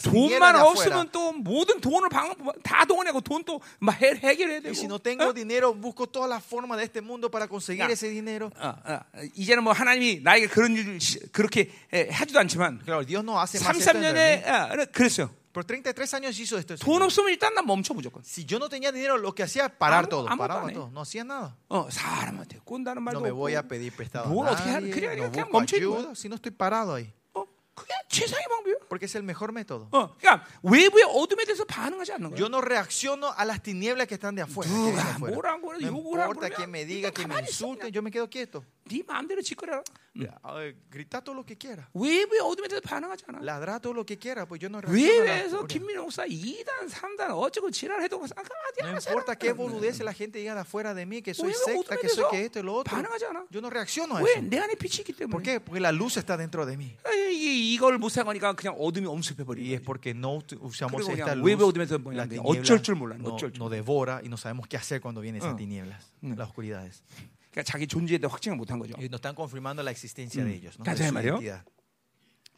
[0.00, 0.56] tinieblas 돈만.
[0.70, 5.32] 없으면 또 모든 돈을 방, 다 동원하고 돈또막 해결해야 되고 si no tengo 어?
[5.34, 8.50] dinero, busco todas las formas de este mundo para conseguir ese dinero.
[8.60, 9.00] 어, 어,
[9.34, 10.99] 이제는 뭐 하나님이 나에게 그런 시-
[11.32, 14.82] 그렇게 에, 하지도 않지만 Claro, Dios no hace más esto en 33년에 mí.
[14.82, 15.30] 어, 그랬어요.
[15.52, 16.76] Por 33 años hizo esto.
[16.76, 17.02] 돈.
[17.02, 18.22] 없으면 일단 난 멈춰 무조건.
[18.22, 20.26] Si yo no tenía dinero, lo que hacía era parar todo.
[20.26, 20.90] Paraba todo.
[20.92, 21.56] No hacía nada.
[21.68, 24.92] 어, 사람한테 꼰다는 말도 No me voy a pedir prestado 뭘 어떻게 하- nadie.
[24.94, 27.10] 그냥 No 그냥 멈춰 si no estoy parado ahí.
[27.79, 28.77] 어, 그게 최상의 방법이에요.
[28.87, 29.89] Porque es el mejor método.
[29.91, 32.39] 어, 그러니까 외부의 어둠에 대해서 반응하지 않는 거예요.
[32.39, 34.69] Yo no reacciono a las tinieblas que están de afuera.
[34.69, 35.35] que vienen de 누가 afuera.
[35.35, 38.01] 뭐라고 그래, No 욕을 하고 importa que me diga, que me 가만히 있어, insulte, yo
[38.01, 38.63] me quedo quieto.
[38.87, 39.83] 네 마음대로 짓거려라.
[40.43, 41.89] A ver, grita todo lo que quiera.
[41.93, 43.39] 외부의 어둠에 대해서 반응하지 않아.
[43.41, 44.95] Ladra todo lo que quiera, pues yo no reacciono.
[44.95, 45.67] a la 외부에서 furia.
[45.67, 50.53] 김민호 목사 2단, 3단 어쩌고 지랄해도 어디 No 하나 importa qué boludez la gente diga
[50.53, 52.63] de afuera de mí, que soy 왜냐면 secta, 어둠에 que soy 대해서 que esto y
[52.63, 52.95] lo otro.
[52.95, 53.45] 반응하지 않아.
[53.51, 54.31] Yo no reacciono a 왜?
[54.39, 54.41] eso.
[54.47, 55.43] 내 안에 빛이 있기 ¿Por 때문에.
[55.43, 55.59] qué?
[55.59, 56.95] Porque la luz está dentro de mí.
[57.03, 59.84] 아니, 이게 이걸 못 사가니까 그냥 어둠이 엄습해 Y 버리는 es 거지.
[59.84, 61.46] porque no usamos esta luz.
[62.12, 63.58] La 어쩔 tiniebla 줄 몰라, no, 어쩔 줄.
[63.58, 65.56] no devora y no sabemos qué hacer cuando vienen esas 어.
[65.56, 67.02] tinieblas, las oscuridades.
[67.50, 68.94] 그러니까 자기 존재에 대해 확증을 못한 거죠.
[68.98, 70.78] Y nos están confirmando la existencia de ellos.
[70.78, 70.84] ¿no?
[70.84, 71.40] 가자, 말이요.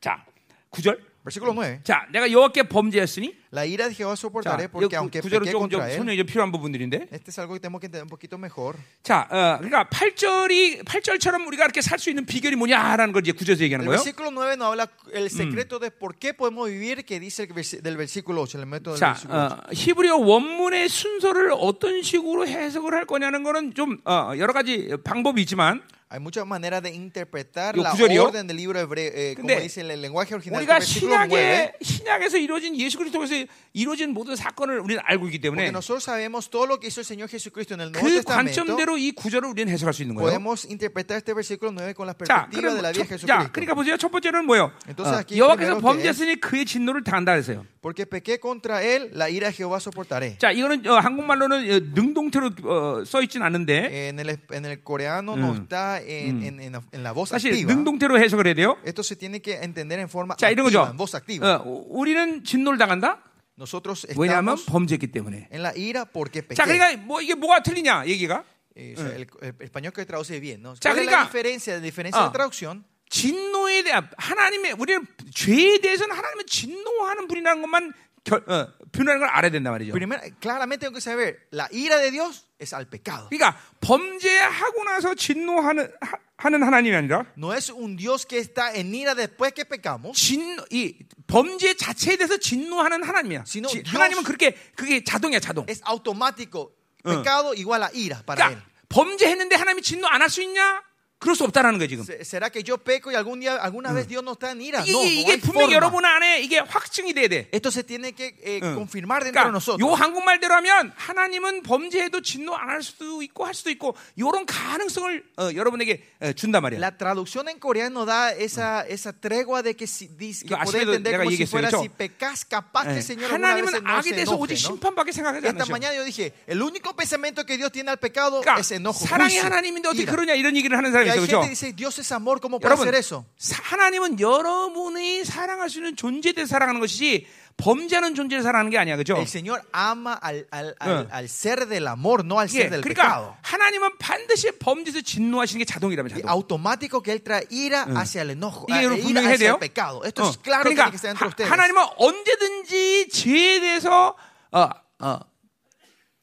[0.00, 0.24] 자,
[0.70, 1.11] 9절.
[1.24, 1.80] Versículo 9.
[1.84, 5.52] 자, 내가 여호와께 범죄했으니 La ira de Jehová 자, soportaré 이 porque aunque 구절은 pequé
[5.52, 7.06] 조금 좀 contra él, 설명이 좀 필요한 부분들인데.
[7.12, 8.74] este es algo que tenemos que entender un poquito mejor.
[9.04, 13.62] 자, 어, 그러니까 8절이 8절처럼 우리가 이렇게 살 수 있는 비결이 뭐냐라는 걸 이제 구절에서
[13.62, 14.02] 얘기하는 El 거예요.
[14.02, 17.80] versículo 9 nos habla el secreto de por qué podemos vivir que dice el versi-
[17.82, 19.52] del versículo 8, el método del 자, versículo 8.
[19.52, 25.42] 어, 히브리어 원문의 순서를 어떤 식으로 해석을 할 거냐는 거는 좀 어, 여러 가지 방법이
[25.42, 28.24] 있지만 Hay muchas maneras de interpretar 요 la 구절이요?
[28.24, 30.60] orden del libro hebreo, eh, como 근데 dice el lenguaje original.
[30.60, 33.34] 우리가 del versículo 9, 신약에 신약에서 이루어진 예수 그리스도에서
[33.72, 37.06] 이루어진 모든 사건을 우리는 알고 있기 때문에 porque nosotros sabemos todo lo que hizo el
[37.06, 38.52] Señor Jesucristo en el Nuevo 그 Testamento.
[38.52, 40.28] 관점대로 이 구절을 우리는 해석할 수 있는 거예요.
[40.36, 43.24] Podemos interpretar este versículo 9 con la 자, perspectiva de la 그럼 vida de 첫-
[43.24, 43.52] 자, Jesucristo.
[43.56, 43.96] 그러니까 보세요.
[43.96, 44.70] 첫 번째는 뭐예요?
[44.86, 47.64] Entonces 어, aquí 여호와께서 primero que 범죄했으니 그의 진노를 당한다 그랬어요.
[47.80, 50.36] Porque pequé contra él, la ira de Jehová soportaré.
[50.38, 55.34] 자, 이거는 어, 한국말로는 어, 능동태로 어, 써 있진 않은데 En el, en el coreano
[55.36, 57.72] no está en, en, en la- en la voz 사실 activa.
[57.74, 58.76] 능동태로 해석을 해야 돼요.
[58.84, 60.90] Esto se tiene que entender en forma 자, 이런 activa, 거죠.
[60.90, 61.56] en voz activa.
[61.64, 63.22] 어, 우리는 진노를 당한다.
[63.58, 65.48] Nosotros 왜냐하면 estamos 범죄했기 때문에.
[65.52, 66.54] en la ira porque pequé.
[66.56, 68.44] 자, 그러니까 뭐 이게 뭐가 틀리냐 얘기가
[68.74, 70.72] Eh, o sea, el, el español que traduce bien, ¿no?
[70.76, 71.74] 자, ¿Cuál es 그러니까- la diferencia?
[71.74, 72.26] La diferencia 어.
[72.28, 77.92] de traducción 진노에 대한 하나님의 우리는 죄에 대해서는 하나님의 진노하는 분이라는 것만
[78.24, 79.92] 결, 어, 표현하는 걸 알아야 된단 말이죠.
[79.92, 83.28] Primero, claramente tengo que saber, la ira de Dios es al pecado.
[83.30, 88.94] 그러니까 범죄하고 나서 진노하는 하, 하는 하나님이 아니라 No es un Dios que está en
[88.94, 93.44] ira después que pecamos, 진노 이 범죄 자체에 대해서 진노하는 하나님이야.
[93.44, 95.64] 진노, 지- Dios- 하나님은 그렇게 그게 자동이야 자동.
[95.68, 96.72] es automático.
[97.02, 98.58] Pecado igual a ira para él.
[98.58, 100.82] 그러니까 범죄했는데 하나님이 진노 안 할 수 있냐?
[101.22, 102.02] 그럴 수 없다라는 거야 지금.
[102.04, 104.82] Se- ¿Será que yo peco y algún día, alguna vez Dios no está en ira?
[104.82, 105.76] 이게, No, no 이게 hay 분명히 forma.
[105.78, 107.48] 여러분 안에 이게 확증이 돼야 돼.
[107.52, 109.78] Esto se tiene que eh, confirmar dentro de 그러니까 nosotros.
[109.80, 115.24] 요 한국말대로 하면 하나님은 범죄해도 진노 안 할 수도 있고 할 수도 있고 이런 가능성을
[115.38, 116.80] 어, 여러분에게 어, 준단 말이야.
[116.80, 121.18] La traducción en coreano da esa, esa tregua de que, si, dice- que puede entender
[121.18, 121.82] como si fuera 그렇죠?
[121.82, 123.02] si pecas, capaz que 예.
[123.02, 124.74] Señor 하나님은 no 악에 대해서 오직 ¿no?
[124.74, 125.70] 심판밖에 생각하지 Esta 않으셔.
[125.70, 129.38] mañana yo dije, el único pensamiento que Dios tiene al pecado 그러니까 es enojo, 사랑의
[129.38, 130.04] 하나님인데 어떻게.
[130.06, 131.40] 그러냐 이런 얘기를 하는 사람이 있어요, 그렇죠?
[131.42, 133.24] que dice, Dios es amor, ¿cómo puede 여러분,
[133.62, 137.26] 하나님은 여러분이 사랑할 수 있는 존재에 대해 사랑하는 것이지
[137.58, 139.14] 범죄하는 존재를 사랑하는 게 아니야, 그죠?
[139.16, 141.08] El Señor ama al, al, al, 어.
[141.12, 143.34] al ser del amor, no al 예, ser del 그러니까 pecado.
[143.42, 146.30] 하나님은 반드시 범죄에서 진노하시는 게 자동이라면 자동.
[146.30, 149.54] automático que Él trae ira hacia el enojo, eh, ira hacia 돼요.
[149.54, 150.02] el pecado.
[150.04, 151.50] Esto 어, es claro que 그러니까 tiene que estar entre 하, ustedes.
[151.52, 154.16] 하나님은 언제든지 죄에 대해서
[154.50, 154.68] 어,
[155.00, 155.20] 어,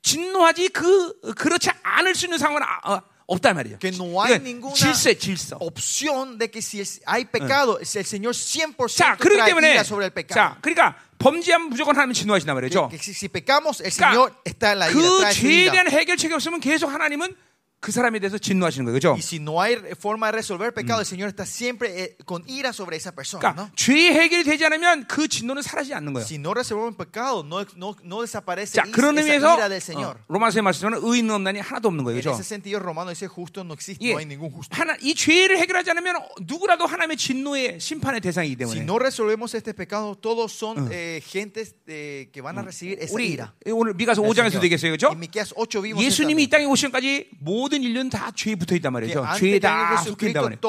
[0.02, 3.78] 진노하지 그 그렇지 않을 수 있는 상황은 아, 어, 없단 말이에요.
[3.80, 5.58] Que no hay ninguna 질서, 질서.
[5.62, 10.34] opción de que si hay pecado, el Señor 100% 자, 그렇기 때문에 sobre el pecado.
[10.34, 12.90] 자, 그러니까 범죄하면 무조건 하나님 진노하신단 말이죠.
[12.90, 15.72] que si, si pecamos, el Señor 그러니까 está en la ira, 그 죄에.
[15.72, 17.36] 대한 해결책이 없으면 계속 하나님은
[17.80, 18.94] 그 사람에 대해서 진노하시는 거예요.
[18.94, 19.12] 그죠?
[19.14, 22.44] Y si no hay forma de resolver el pecado, el Señor está siempre eh, con
[22.48, 23.40] ira sobre esa persona.
[23.40, 23.72] 그러니까 ¿no?
[23.76, 26.26] 죄의 해결이 되지 않으면 그 진노는 사라지지 않는 거예요.
[26.26, 30.16] Si no resolvemos pecado, no, no, no desaparece 자, 그런 esa 의미에서 ira del 어.
[30.28, 32.18] 로마서의 말씀에는 의인은 없나니 하나도 없는 거예요.
[32.20, 32.32] En 그죠?
[32.36, 34.76] ese sentido, Romano dice justo no existe, 예, no hay ningún justo.
[34.76, 39.74] 하나 이 죄를 해결하지 않으면 누구라도 하나님의 진노의 심판의 대상이기 Si 때문에 no resolvemos este
[39.74, 43.54] pecado, todos son eh, gentes eh, que van a recibir esa 우리 ira.
[43.72, 44.64] 오늘 미가서 del 5장에서도 Señor.
[44.66, 44.92] 얘기했어요.
[44.92, 45.08] 그죠?
[45.12, 48.92] En Miqueas 8 vimos 예수님이 이 땅에 오신 까지 모든 인류는 다 죄에 붙어 있단
[48.94, 49.22] 말이죠.
[49.40, 50.60] 죄에 다 속해 있단 말이에요.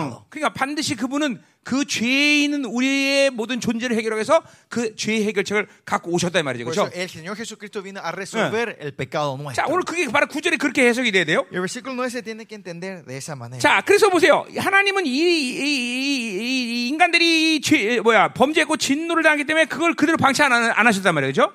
[0.00, 5.66] 어, 그러니까 반드시 그분은 그 죄에 있는 우리의 모든 존재를 해결하기 위해서 그 죄의 해결책을
[5.86, 6.64] 갖고 오셨다 이 말이죠.
[6.66, 6.90] 그렇죠?
[8.96, 9.64] pecado 자.
[9.68, 11.40] 오늘 그게 바로 구절이 그렇게 해석이 돼야 돼요.
[11.50, 13.58] Y el versículo 9 se tiene que entender de esa manera.
[13.60, 14.44] 자, 그래서 보세요.
[14.54, 20.42] 하나님은 이, 이- 이- 이 인간들이 죄, 뭐야 범죄했고 진노를 당하기 때문에 그걸 그대로 방치
[20.42, 21.50] 안, 하- 안 하셨단 그렇죠?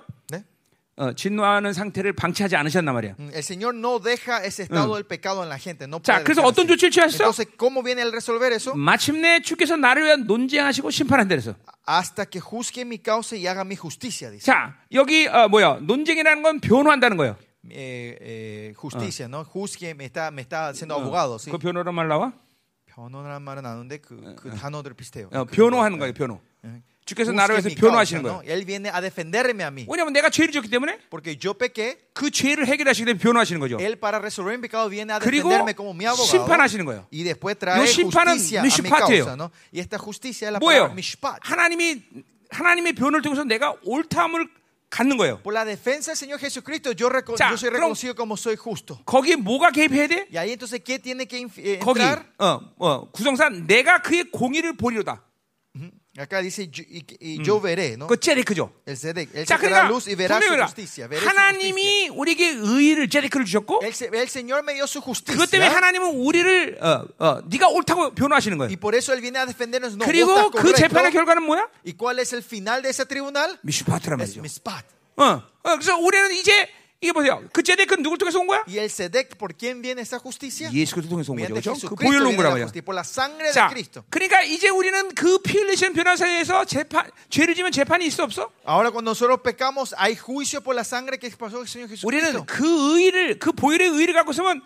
[0.99, 1.03] ¿Eh?
[1.03, 3.15] 어, 진노하는 상태를 방치하지 않으셨단 말이야.
[3.17, 5.85] Mm, El Señor no deja ese estado del pecado en la gente.
[5.87, 6.67] No 자, 그래서 어떤.
[6.67, 7.23] 조치를 취하셨어?
[7.23, 8.73] Entonces, ¿cómo viene el resolver eso?
[8.75, 11.55] 마침내 주께서 나를 위한 논쟁하시고 심판한다 그래서.
[11.87, 14.45] Hasta que juzgue mi causa y haga mi justicia, dice.
[14.45, 15.79] 자, 여기 어, 뭐야?
[15.81, 17.37] 논쟁이라는 건 변호한다는 거예요.
[17.71, 19.43] Eh, eh, justicia, ¿no?
[19.45, 21.49] Juzgue, me está, me está haciendo abogado, ¿sí?
[21.51, 22.33] 그 변호란 말 나와?
[22.87, 25.29] 변호란 말은 아는데 그, 그 단어들 비슷해요.
[25.31, 26.41] 어, 그 변호하는 뭐, 거예요, 변호.
[27.09, 27.15] 예.
[27.15, 28.41] 주께서 나를 위해서 변호하시는 거예요.
[28.45, 29.85] Él viene a defenderme a mí.
[29.89, 33.77] 왜냐면 내가 죄를 지었기 때문에 Porque yo pequé, 그 죄를 해결하시기 때문에 변호하시는 거죠.
[33.79, 36.29] Él para resolver mi pecado viene a 그리고 defenderme como mi abogado.
[36.29, 37.07] 심판하시는 거예요.
[37.11, 39.51] Y después trae justicia a mi causa, ¿no?
[39.73, 41.39] Y esta justicia es la palabra mishpat.
[41.41, 42.03] 하나님이
[42.49, 44.47] 하나님의 변호를 통해서 내가 옳다함을
[44.89, 45.39] 갖는 거예요.
[45.43, 48.97] Por la defensa del Señor Jesucristo, yo, reco- 자, yo soy reconocido como soy justo.
[49.05, 50.27] 거기에 뭐가 개입해야 돼?
[50.33, 52.25] Y ahí entonces, ¿qué tiene que eh, 거기 entrar?
[52.39, 55.21] 어, 어, 구성산 내가 그의 공의를 보리로다.
[56.19, 58.05] Acá dice, y, y yo veré, ¿no?
[58.07, 58.73] 그 제데크죠.
[58.85, 59.29] El Zedek.
[59.33, 61.07] Él 자, sacará 그러니까 luz y verá su 분명히 justicia.
[61.07, 61.29] veré su justicia.
[61.29, 65.33] 하나님이 우리에게 의를 제데크를 주셨고 El, se- el Señor me dio su justicia.
[65.37, 68.79] 그것 때문에 하나님은 우리를 어, 어, 네가 옳다고 변호하시는 Y 거예요.
[68.79, 69.95] por eso Él viene a defendernos.
[69.95, 71.23] No, vos 그리고 estás 그 재판의 correcto.
[71.23, 71.67] 결과는 뭐야?
[71.85, 73.57] ¿Y cuál es el final de ese tribunal?
[73.63, 74.41] 미슈파트란 Es 말이죠.
[74.41, 74.83] mispat.
[75.15, 75.23] 어,
[75.63, 76.67] 어, 그래서 우리는 이제
[77.01, 77.41] 이게 보세요.
[77.53, 78.61] 그 제데크는 누굴 통해서 온 거야?
[78.67, 80.69] ¿Y el Sedec por quién viene esa justicia?
[80.73, 81.53] 예수 그리스도 통해서 온 거죠.
[81.53, 81.87] 그렇죠?
[81.87, 82.81] 그 보혈로 온 justicia.
[82.83, 84.03] Por la sangre de 자, Cristo.
[84.09, 88.51] 그러니까 이제 우리는 그피 흘리신 변호사에서 재판, 죄를 지면 재판이 있어 없어?
[88.65, 92.45] Ahora cuando nosotros pecamos, hay juicio por la sangre que pasó el Señor 우리는 Jesucristo.
[92.45, 94.61] 그 의를 그 보혈의 의를 갖고 있으면.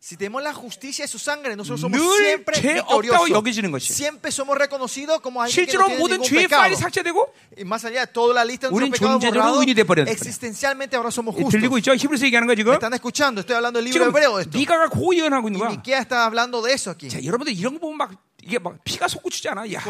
[0.00, 3.82] Si tenemos la justicia de su sangre, nosotros somos 늘 siempre victoriosos.
[3.82, 6.76] Siempre somos reconocidos como alguien que no tiene ningún pecado.
[6.76, 9.64] 삭제되고 Y más allá de toda la lista de nuestros pecados borrados,
[10.08, 11.52] existencialmente ahora somos 예, justos.
[11.52, 11.94] 들리고 있죠?
[11.94, 12.72] 히브리서 얘기하는 거 지금.
[12.72, 13.40] ¿Me están escuchando?
[13.40, 14.58] Estoy hablando del libro hebreo de esto.
[14.58, 15.70] 미가가 고의연하고 있는 Y 거야.
[15.70, 17.08] Miquea está hablando de eso aquí.
[17.08, 18.10] 자, 여러분들 이런 거 보면 막
[18.46, 19.62] 이게 막 피가 솟구치지 않아?
[19.72, 19.80] 야,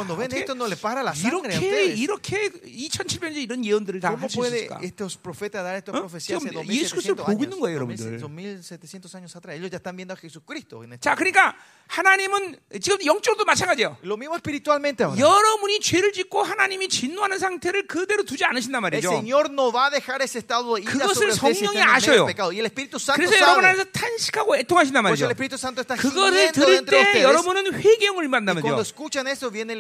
[1.27, 1.85] 이렇게.
[1.95, 4.79] 이렇게 2,700년 이런 예언들을 다 ¿Cómo 할수 있을까?
[4.83, 5.99] estos profetas dar estas ¿Eh?
[5.99, 7.61] profecías hace 지금 예수 그리스도를 2700 보고 있는 años?
[7.61, 8.19] 거예요, 여러분들.
[8.21, 9.57] 2700 años atrás.
[9.57, 10.85] Ellos ya están viendo a Jesucristo.
[10.85, 11.55] En este 자, 그러니까
[11.89, 13.99] 하나님은 지금 영적으로도 마찬가지예요.
[14.05, 15.19] Lo mismo espiritualmente ahora.
[15.19, 19.11] 여러분이 죄를 짓고 하나님이 진노하는 상태를 그대로 두지 않으신단 El 말이죠.
[19.11, 22.25] Señor no va a dejar ese estado de ira 그것을 sobre ustedes si 성령이 아셔요.
[22.55, 23.65] Y el Espíritu Santo 그래서 여러분.
[23.65, 25.25] 안에서 탄식하고 애통하신단 말이죠.
[25.27, 27.23] el gimiendo 들을 때.
[27.23, 28.65] 여러분은 회개형을 Y el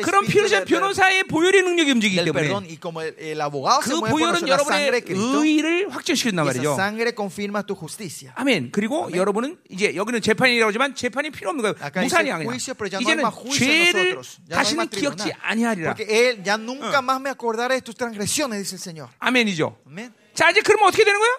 [0.04, 2.48] 그럼 de- 변호사의 보혈의 능력이 움직이기 때문에
[3.80, 4.90] 그 보혈은 여러분의
[5.40, 6.74] 의의를 확정시킨단 말이죠.
[8.36, 8.70] 아멘.
[8.72, 11.74] 그리고 여러분은 이제 여기는 재판이라고 하지만 재판이 필요 없는 거예요.
[12.04, 12.08] No
[12.40, 12.46] hay
[13.02, 13.22] 이제는
[13.58, 14.10] 죄를
[14.50, 15.32] 다시는 기억지.
[15.40, 15.94] 아니하리라.
[19.18, 19.76] 아멘이죠.
[20.34, 21.30] 자 이제 그러면 어떻게 되는 거야?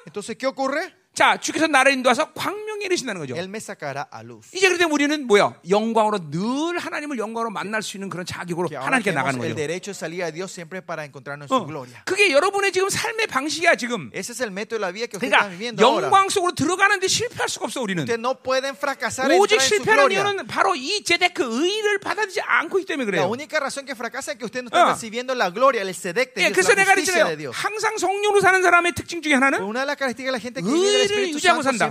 [1.15, 3.35] 자 주께서 나를 인도하서 광명에 이르신다는 거죠.
[3.37, 4.49] Él me sacará a luz.
[4.53, 5.55] 이제 그때 우리는 뭐야?
[5.69, 9.55] 영광으로 늘 하나님을 영광으로 만날 수 있는 그런 자격으로 ahora 하나님께 나가는 el 거죠.
[9.55, 12.03] derecho de salir a Dios siempre para encontrarnos en 어, su gloria.
[12.03, 14.11] 그게 여러분의 지금 삶의 방식이야 지금.
[14.13, 16.05] Ese es el método de la vida que ustedes 그러니까 están viviendo ahora.
[16.11, 18.03] 영광 속으로 들어가는데 실패할 수가 없어 우리는.
[18.03, 20.11] Ustedes no pueden fracasar 오직 실패하는.
[20.11, 23.31] 이유는 바로 이 제대 그 의의를 받아들이지 않고 있기 때문에 La 그래요.
[23.31, 24.91] única razón que fracasa es que ustedes no están 어.
[24.91, 27.37] recibiendo la gloria, el sedec de 예, Dios, 그래서 la 내가 justicia de.
[27.37, 27.55] Dios.
[27.55, 30.67] 항상 성령으로 사는 사람의 특징 중에 하나는 una de las características de la gente que
[30.67, 31.85] vive 의를 유지하고 산다.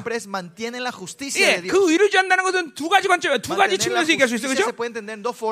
[1.43, 1.61] 예.
[1.69, 3.39] 그 의를 유지한다는 것은 두 가지 관점이야.
[3.39, 4.65] 두 가지 측면에서 얘기할 수 있어, justicia 그죠?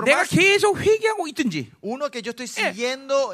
[0.05, 0.25] 내가.
[0.25, 1.71] 계속 회개하고 있든지,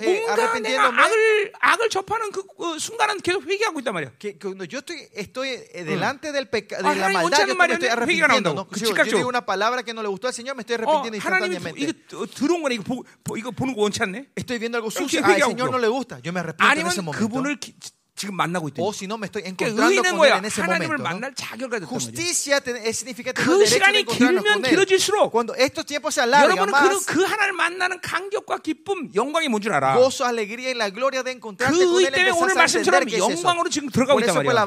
[0.02, 0.84] 예, eh, 뭔가 내가.
[1.04, 4.10] 악을 악을 접하는 그 어, 순간은 계속 회개하고 있단 말이야.
[4.18, 7.24] Que, que cuando yo estoy, estoy eh, delante del peca- Ah, de la 하나님 maldad,
[7.24, 7.88] 원치 yo 않는 me estoy 말이었네.
[7.88, 8.08] arrepintiendo.
[8.08, 8.34] 회개가 ¿no?
[8.38, 8.68] 나온다고.
[8.74, 9.18] Si yo, yo 즉각적으로.
[9.18, 11.78] digo una palabra que no le gustó al Señor, me estoy 어, arrepintiendo 하나님이 instantáneamente.
[11.82, 12.74] 이거 어, 들어온 거네.
[12.76, 14.28] 이거 보, 보- 이거 보는 거 원치 않네.
[14.36, 15.20] Estoy viendo algo 그렇게 sucio.
[15.22, 15.72] Ah, al 회개하고 Señor 있어.
[15.72, 16.20] no le gusta.
[16.22, 17.18] Yo me arrepiento en ese 아니면 momento.
[17.18, 17.74] 그분을 기-
[18.18, 18.82] 지금 만나고 있든지.
[18.82, 20.26] O si no, me estoy 그러니까 encontrando 의는 con?
[20.26, 21.02] Él en ese 하나님을 momento.
[21.08, 21.88] 만날 자격을 말이야.
[21.88, 24.62] Justicia eh, significa 그 시간이 길면.
[24.62, 29.48] 길어질수록 Cuando estos tiempos se alargan 여러분은 más, 그, 그 하나님을 만나는 감격과 기쁨, 영광이
[29.48, 29.94] 뭔 줄 알아.
[29.96, 33.08] gozo, alegría y la gloria de encontrarte 그 con 의 Él, 때문에 오늘 말씀처럼.
[33.08, 34.66] 영광으로 지금 들어가고 있단 말이야.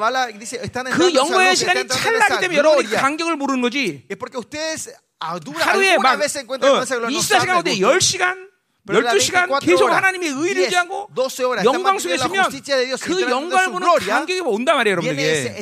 [0.95, 2.89] 그 영광의 시간이 찰나기 때문에 여러분이.
[2.89, 4.07] 간격을 모르는 거지.
[5.19, 7.13] 하루에 막 vez se encuentran 어, con esa gloria.
[7.13, 8.17] no 24시간 saben 가운데 el gusto.
[8.17, 8.50] 10시간, Pero las
[8.87, 12.49] 12시간 24 계속 하나님의 의를 10, 유지하고 12 horas, 영광 속에 있으면
[12.99, 15.61] 그 영광을 보는 간격이 온단 말이에요, 여러분에게.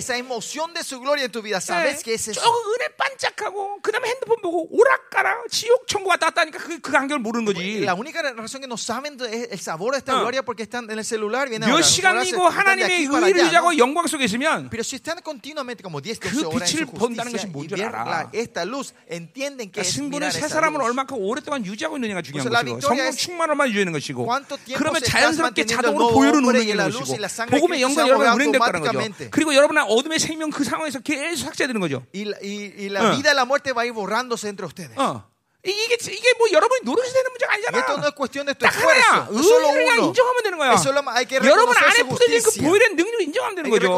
[2.33, 6.91] 조금 은혜 반짝하고 그 다음에 핸드폰 보고 오락가락 지옥 천국 왔다 갔다 하니까 그, 그
[6.91, 7.83] 간격을 모르는 거지.
[7.83, 10.19] La única razón que no saben de- es el sabor de esta 어.
[10.21, 11.49] gloria porque están en el celular.
[11.49, 13.77] Vienen 몇 시간이고 하나님의 의를 ¿no?
[13.77, 17.47] 영광 속에 있으면 Pero si están continuamente como 10, 그12 horas en 빛을 본다는 것이
[17.47, 18.29] 뭔 줄 알아.
[18.33, 20.81] esta luz, entienden que 그러니까 es 승부는 esa 사람을.
[20.81, 24.25] 얼마큼 오랫동안 유지하고 있느냐가 중요한 그래 es 충만을만 유지하는 것이고
[24.77, 27.15] 그러면 자연스럽게 자동으로 보혈은 luz 것이고
[27.59, 28.99] 복음의 영광이 aboga 운행됐다는 거죠.
[29.31, 32.05] 그리고 여러분은 어둠의 생명 그 상황에서 계속 삭제되는 거죠
[33.01, 33.15] 어.
[34.97, 35.23] 어.
[35.65, 37.77] 이- 이게 이게 뭐 여러분이 노력해서 되는 문제가 아니잖아
[38.53, 39.43] 딱 하나야 의를
[39.73, 39.97] 그냥.
[40.05, 40.71] 인정하면 되는 거야
[41.51, 42.61] 여러분 안에 뿌려진 그.
[42.61, 43.91] 보혈의 능력을 인정하면 되는 거죠.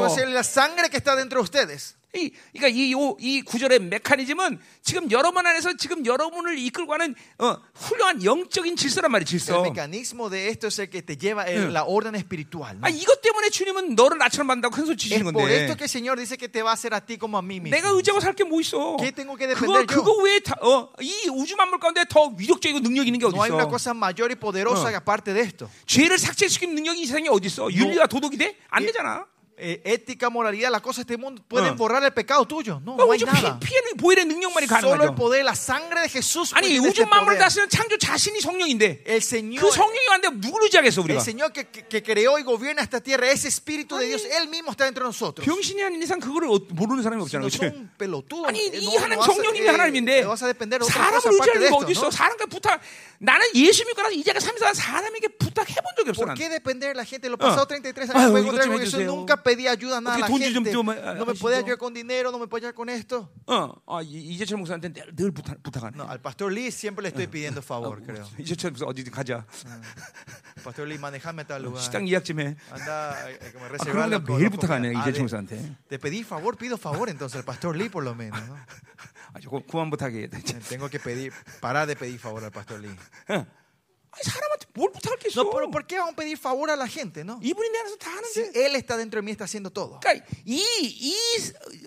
[2.15, 7.55] 이, 그러니까 이, 요- 이 구절의 메커니즘은 지금 여러분 안에서 지금 여러분을 이끌고 가는 어,
[7.75, 9.61] 훌륭한 영적인 질서란 말이에요, El 질서.
[9.61, 12.77] mecanismo de esto es el que te lleva en la orden espiritual.
[12.77, 12.85] ¿no?
[12.85, 15.53] 아, 이것 때문에 주님은 너를 나처럼 만다고 큰 소리 Es 치시는 por 건데.
[15.63, 17.59] esto que el Señor dice que te va a hacer a ti como a mí
[17.61, 17.69] mismo.
[17.77, 18.97] 내가 의지하고 살 게 뭐 있어?
[18.97, 20.01] ¿Qué tengo que 그거 defender yo?
[20.03, 23.43] 그거 외에 다, 어, 이 우주 만물 가운데 더 위력적이고 능력 있는 게 어디 No
[23.45, 23.69] hay una 있어?
[23.69, 24.95] cosa mayor y poderosa 어.
[24.97, 25.69] aparte de esto.
[25.85, 27.71] 죄를 삭제시키는 능력이 이 세상에 어디 있어?
[27.71, 28.57] 윤리와 도덕이 돼?
[28.69, 29.25] 안 되잖아.
[29.63, 31.75] Eh, ética, moralidad, las cosas de este mundo pueden 어.
[31.75, 32.81] borrar el pecado tuyo.
[32.83, 33.59] No, 그러니까 no hay 우주 nada.
[33.59, 35.15] 피, 피해는 보혈의 능력만이 Solo el 가능하죠.
[35.15, 36.49] poder, la sangre de Jesús.
[36.57, 37.45] 아니 tiene 우주 este 만물을 poder.
[37.45, 41.21] 다스리는 창조 자신이 성령인데 El Señor, 그 성령이 왔는데 누구를 의지하겠어 el 우리가?
[41.21, 44.71] Señor que, que- que creó y gobierna esta tierra, ese Espíritu de Dios, Él mismo
[44.71, 45.45] está dentro de nosotros.
[45.45, 47.61] 병신이 아닌 이상 그거를 어- 모르는 사람이 없잖아, no 그렇지?
[47.61, 50.47] son pelotudos, 아니 eh, 이 no- no 하나님 vas a- 성령님이 eh, 하나님인데 vas a
[50.49, 52.01] depender de otra 사람을 cosa aparte 의지하는 de 게 esto, 어디 있어?
[52.01, 52.09] ¿no?
[52.09, 52.81] 사람과 부탁
[53.21, 56.37] 나는 예수 믿고 나서 이제가 34년 사람에게 부탁해 본 적이 없어 ¿Por 나는.
[56.41, 57.29] qué depender de la gente?
[57.29, 59.05] Los pasados 33 años no puedo i것 encontrar 좀 porque yo 해주세요.
[59.05, 60.70] nunca pedí ayuda a nada a la 어떻게 돈좀 gente.
[60.70, 61.40] 좀, No me 하시죠.
[61.42, 63.28] puede ayudar con dinero, no me puede ayudar con esto.
[63.46, 65.96] 어, 어 이- 이재철 목사한테 늘, 늘 부탁, 부탁하네.
[65.98, 68.22] No, al pastor Lee siempre le estoy pidiendo favor, creo.
[68.38, 69.44] 이재철 목사 어디 가자.
[70.62, 71.82] Pastor Lee, manejame a tal lugar.
[71.82, 72.54] 식당 예약 좀 해.
[72.70, 74.94] Anda, eh, que me 아, reserva 그럼 la- 내가 con 매일 los 부탁하네 comidas.
[74.94, 75.76] Ah, 이재철 de- 목사한테.
[75.88, 78.38] Te pedí favor, pido favor entonces al pastor Lee por lo menos.
[78.46, 78.54] ¿no?
[79.34, 80.28] 아, 고, 그만 부탁해.
[80.68, 82.94] Tengo que pedir, parar de pedir favor al pastor Lee.
[84.11, 84.13] 어.
[84.13, 85.41] 아니, 사람한테 뭘 부탁할 게 있어?
[85.41, 87.39] No, pero ¿por qué vamos a pedir favor a la gente, no?
[87.41, 88.59] 이분이 내 안에서 다 Si 하는데.
[88.59, 89.99] Él está dentro de mí, está haciendo todo.
[90.01, 91.15] 그러니까 이, 이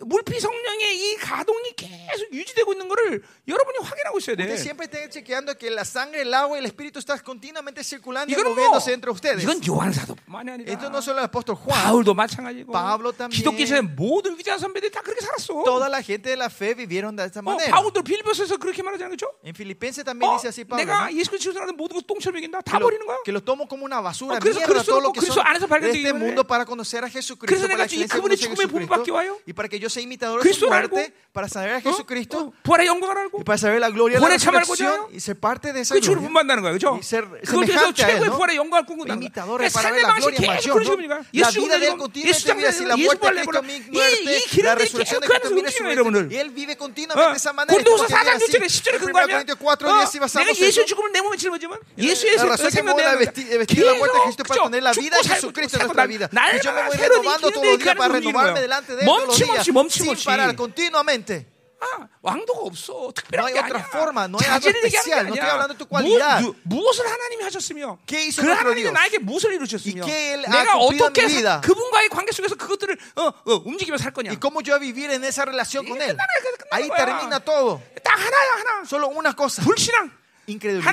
[0.04, 4.44] 물피 성령의 이 가동이 계속 유지되고 있는 거를 여러분이 확인하고 있어야 돼.
[4.44, 8.32] Usted siempre está chequeando que la sangre, el agua y el espíritu están continuamente circulando
[8.32, 9.42] y 뭐 moviéndose entre ustedes.
[9.44, 13.36] 이건 요한 사도뿐만이 아니라 Esto no solo el apóstol Juan, 바울도 마찬가지고 바울도 también.
[13.36, 15.64] 기독교에서의 모든 위대한 선배들이 다 그렇게 살았어.
[15.64, 17.70] toda la gente de la fe vivieron de esta 어, manera.
[17.70, 19.28] 바울도 빌리포스에서 그렇게 말하잖아요, 그렇죠?
[19.44, 21.12] En Filipenses también 어, dice así Pablo, 내가.
[21.12, 22.60] 예수 그리스도 사는 모든 것 똥처럼 여긴다.
[22.62, 23.18] 다 버리는 거야.
[23.24, 25.46] que lo tomo como una basura, 어, 그래서 mierda, 그리스도 todo lo que 그리스도 son
[25.46, 29.38] 안에서 de este mundo para conocer a Jesucristo, 그래서 내가 이 그분의 죽음의 Jesucristo, 위하여
[29.46, 31.80] y para que yo sea imitador de su muerte, para saber a 어?
[31.82, 35.34] Jesucristo, 어, 부활의 영광을 알고 y para saber la gloria de la resurrección y ser
[35.38, 36.22] parte de esa 그 gloria.
[36.22, 36.96] 분반다는 거야, 그렇죠?
[36.96, 38.36] 이 ser semejante a él, 최고의 ¿no?
[38.36, 39.26] 부활의 영광을 꿈꾼다는 거야.
[39.26, 41.20] Imitadores 그러니까 para ver la gloria mayor, ¿no?
[41.34, 44.62] La vida de él 죽음을 continuamente 예수 vive así, la muerte de Cristo, mi muerte,
[44.62, 46.30] la resurrección de Cristo, mi resurrección.
[46.30, 47.74] Y él vive continuamente de esa 어, manera.
[47.74, 48.52] 고린도서 tiene 4장 así.
[48.52, 49.34] 6절에 10절에 En 그런 1거 아니야?
[49.44, 50.86] Corintios 4, 어, 10 si basamos 내가 예수 eso.
[50.86, 53.94] 죽음을 내 몸에 짊어지면 La razón que 생명 mueve 내가 la vesti- el vestir la
[53.94, 56.28] muerte de Cristo para tener la vida de Jesucristo en nuestra vida.
[56.32, 59.26] 날 Y yo me voy renovando todos los días para renovarme delante de él todos
[59.26, 61.46] los días, sin parar, continuamente.
[61.84, 63.12] 아, 왕도가 없어.
[63.12, 63.84] 특별한 No 게 아니야.
[63.92, 65.76] forma, no 자질을 얘기하는 게 no 아니야.
[65.86, 66.40] cualidad.
[66.42, 68.90] 무, 무엇을 하나님이 하셨으며 ¿Qué hizo 그 하나님이?
[68.90, 71.26] 나에게 무엇을 이루셨으며 ¿Y qué él ha 내가 어떻게
[71.60, 75.10] 그분과의 관계 속에서 그것들을 어, 어, 움직이며 살 거냐 ¿Y cómo yo voy a vivir
[75.10, 76.16] en esa relación con él?
[76.16, 76.96] 끝나는 끝나는 Ahí 거야.
[77.04, 77.82] termina todo.
[78.02, 79.60] 딱 하나야 하나 Solo una cosa.
[79.62, 80.10] 불신앙
[80.46, 80.92] Incredulidad.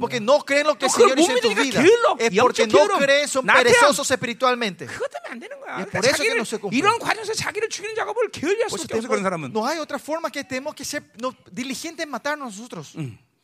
[0.00, 1.80] Porque no creen lo que el Señor hizo en tu vida.
[2.18, 4.86] Es porque no creen, son perezosos espiritualmente.
[4.86, 6.78] Y 그러니까 por eso que no se cumple.
[6.78, 9.08] 이런 과정에서 자기를 죽이는 작업을 게을리할 Por eso tenemos-
[9.52, 12.94] no hay otra forma que tenemos que ser no, diligentes en matarnos nosotros.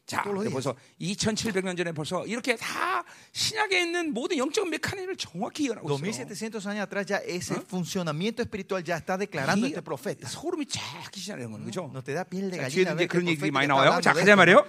[0.09, 0.25] 자.
[0.25, 5.99] 벌써 2,700년 전에 벌써 이렇게 다 신약에 있는 모든 영적 메커니즘을 정확히 이해하고 있어.
[6.01, 10.27] 2700 años atrás ya ese funcionamiento espiritual ya está declarando 이 este profeta.
[10.27, 11.13] 소름이 쫙
[11.53, 11.91] 거는 그죠?
[11.93, 14.01] No te da piel de 자, gallina 뒤에도 ver 이제 그런 profeta 많이 나와요.
[14.01, 14.35] 자, 가자.
[14.35, 14.65] 말이에요.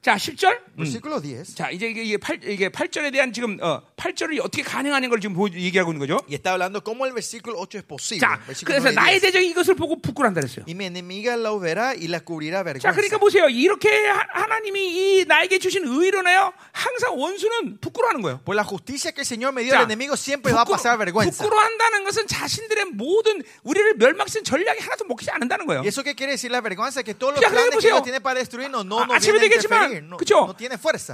[0.00, 0.60] 자, 10절.
[0.76, 1.56] Versículo 10.
[1.56, 5.48] 자, 이제 이게 8 이게 8절에 대한 지금 어, 8절이 어떻게 가능하는 걸 지금 보,
[5.50, 6.20] 얘기하고 있는 거죠.
[6.30, 8.20] Está hablando cómo el versículo 8 es posible.
[8.20, 9.22] 자, 그래서 9 y 나의 10.
[9.26, 10.64] 대적이 이것을 보고 부끄러운다 그랬어요.
[10.68, 12.92] Y mi enemiga la verá y la cubrirá 자, vergüenza.
[12.94, 13.48] 그러니까 보세요.
[13.48, 16.52] 이렇게 하- 하나님이 이 나에게 주신 의로 나요.
[16.70, 18.40] 항상 원수는 부끄러워하는 거예요.
[18.44, 20.96] Por la justicia que el Señor me dio, 자, el enemigo siempre va a pasar
[20.96, 21.42] vergüenza.
[21.42, 25.80] 부끄러워한다는 것은 자신들의 모든 우리를 멸망시킨 전략이 하나도 먹히지 않는다는 거예요.
[25.82, 27.94] Y eso qué quiere decir la vergüenza que todos los planes que 보세요.
[27.98, 30.36] Dios tiene para destruirnos no 아, nos vienen interferir, no, 그쵸?
[30.36, 30.54] no.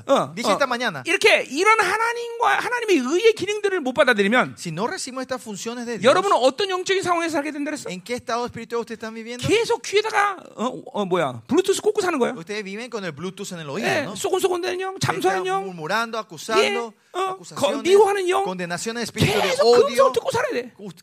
[0.07, 0.33] 어,
[0.67, 6.71] mañana, 이렇게 이런 하나님과 하나님의 의의 기능들을 못 받아들이면 si no de Dios, 여러분은 어떤
[6.71, 7.91] 영적인 상황에서 살게 된다 그랬어?
[7.91, 9.47] ¿en qué estado espiritual ustedes están viviendo?
[9.47, 12.35] 계속 귀에다가 어, 어, 뭐야 블루투스 꽂고 사는 거예요.
[12.37, 14.15] Ustedes viven con el Bluetooth en el oído, 예, ¿no?
[14.15, 18.43] 쏘곤쏘곤대는 영, 잠수하는 영, murmurando, acusando, 예, 어, 미워하는 영.
[18.45, 20.13] condenaciones de espíritu de 그 odio.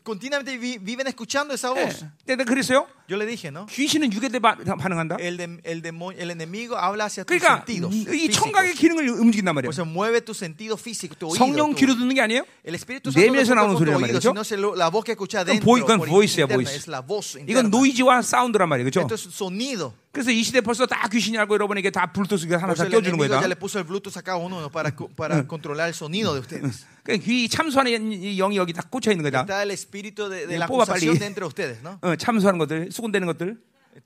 [0.02, 1.84] Continuamente vi- viven escuchando esa 예.
[1.84, 2.04] voz.
[2.26, 2.86] 내가 그랬어요.
[3.08, 3.66] Yo le dije, ¿no?
[3.66, 4.10] 귀신은
[4.40, 5.16] 바- 반응한다.
[5.18, 7.92] El, dem- el, demo- el enemigo habla hacia tus 그러니까 sentidos.
[7.92, 8.36] 이 físicos.
[8.40, 9.70] 청각의 기능을 움직인단 말이에요.
[9.70, 11.36] Pues se mueve tu sentido físico, tu oído.
[11.38, 12.44] 성령 귀로 듣는 게 아니에요.
[12.64, 14.30] El Espíritu 내면에서 나오는 소리란 말이죠.
[14.32, 15.64] sino es lo- la voz que escucha dentro.
[15.64, 16.76] 보이, 그건 por voice야, interna, voice.
[16.76, 17.70] Es la voz 이건.
[17.70, 18.84] 노이즈와 사운드란 말이에요.
[18.90, 19.00] 그렇죠?
[19.02, 19.94] Esto es sonido.
[20.12, 22.90] 그래서 이 시대 벌써 다 귀신이 알고 여러분에게 다 블루투스 하나 Por eso 다 el
[22.92, 23.40] 껴주는 거다.
[23.40, 26.84] ya le puso el Bluetooth a cada uno para, para controlar el sonido de ustedes.
[27.02, 29.40] 그러니까 귀 참수하는 이 영이 여기 다 꽂혀 있는 거다.
[29.48, 31.98] Está el espíritu de, de Eh, la 뽑아, acusación de ustedes, ¿no?
[32.02, 33.56] 어, 참수하는 것들, 수군대는 것들,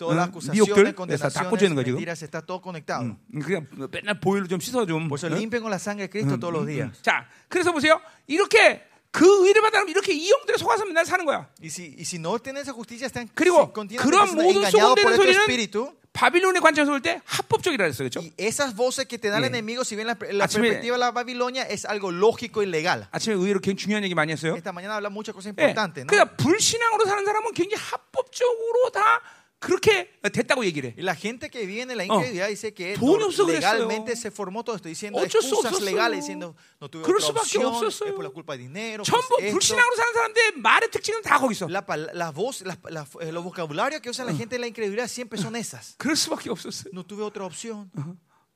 [0.02, 0.14] 어,
[0.52, 1.90] 미혹들 다 꽂혀 condenaciones, 있는 거지.
[1.90, 1.98] 지금.
[1.98, 3.16] mentiras, está todo conectado.
[3.42, 5.08] 그냥 맨날 보일로 좀 씻어 좀.
[5.08, 5.34] Por eso 어?
[5.34, 7.02] limpien con la sangre de Cristo todos los días.
[7.02, 8.00] 자, 그래서 보세요.
[8.28, 8.86] 이렇게
[9.16, 11.48] 그 의를 받아면 이렇게 이 영들에 속아서 맨날 사는 거야.
[11.58, 14.76] Y si, y si no esa justicia, están 그리고 그런 모든 este
[15.16, 15.96] 소리는 espíritu.
[16.12, 18.08] 바빌론의 관점에서 볼 때 합법적이라 했어요.
[18.08, 18.20] 그렇죠?
[18.20, 19.46] Y esas voces que te da el 예.
[19.48, 23.06] enemigo, si bien la, la 아침에- perspectiva de la Babilonia es algo lógico y legal.
[23.10, 24.56] 아침에 의외로 굉장히 중요한 얘기 많이 했어요.
[24.56, 25.74] Esta mañana habla muchas cosas 예.
[25.74, 29.20] 그러니까 불신앙으로 사는 사람은 굉장히 합법적으로 다
[29.66, 30.94] 그렇게 됐다고 얘기를 해.
[31.02, 34.22] La gente que vive en la incredulidad dice que no- 없어 legalmente 그랬어요.
[34.22, 35.84] se formó todo esto, diciendo excusas 없었어요.
[35.84, 38.08] legales, diciendo no tuve 그럴 otra 수밖에 opción, 없었어요.
[38.10, 39.50] es por la culpa de dinero, pues 전부 esto.
[39.52, 41.66] 불신앙으로 사는 사람들의 말의 특징은 다 거기 있어.
[41.68, 41.82] La,
[42.14, 45.36] la voz, la, la- eh, los vocabularios que usa la gente en la incredulidad siempre
[45.38, 45.96] son esas.
[45.98, 46.92] 그럴 수밖에 없었어요.
[46.94, 47.90] No tuve otra opción,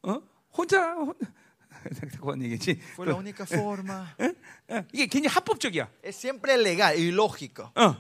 [0.03, 0.23] 어?
[0.57, 1.15] 혼자 혼...
[2.13, 2.79] 그건 얘기지.
[2.95, 4.15] fue la única forma.
[4.19, 4.25] 어?
[4.69, 5.89] 어, 이게 굉장히 합법적이야.
[6.05, 7.73] Es siempre legal y lógico.
[7.75, 7.97] 어.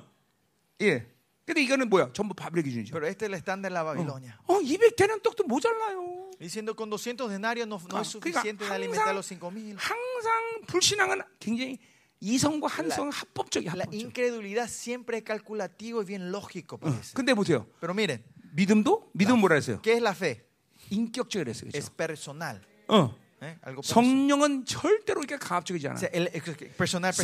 [0.83, 1.07] 예.
[1.51, 2.11] 근데 이거는 뭐야?
[2.13, 2.95] 전부 바빌의 기준이죠.
[2.95, 4.39] Pero este es el estándar de la Babilonia.
[4.47, 6.31] 어, 200대는 떡도 모자라요.
[6.39, 9.77] Diciendo con 200 denarios no, no 아, es suficiente de alimentar a los 5000.
[9.77, 10.33] 항상
[10.69, 11.81] 불신앙은 굉장히
[12.21, 13.75] 이성과 한성 합법적이야.
[13.75, 17.15] La incredulidad siempre es calculativo y bien lógico, parece.
[17.15, 17.67] 근데 보세요.
[17.81, 18.23] Pero miren,
[18.55, 19.81] 믿음도 믿음 뭐라 했어요?
[19.83, 20.47] ¿qué es la fe?
[20.91, 21.71] 인격적이라 했어요.
[21.75, 21.97] Es 그렇죠?
[21.97, 22.61] personal.
[22.87, 23.13] 어.
[23.43, 23.57] ¿Eh?
[23.83, 25.97] 성령은 절대로 이렇게 가압적이지 O 않아.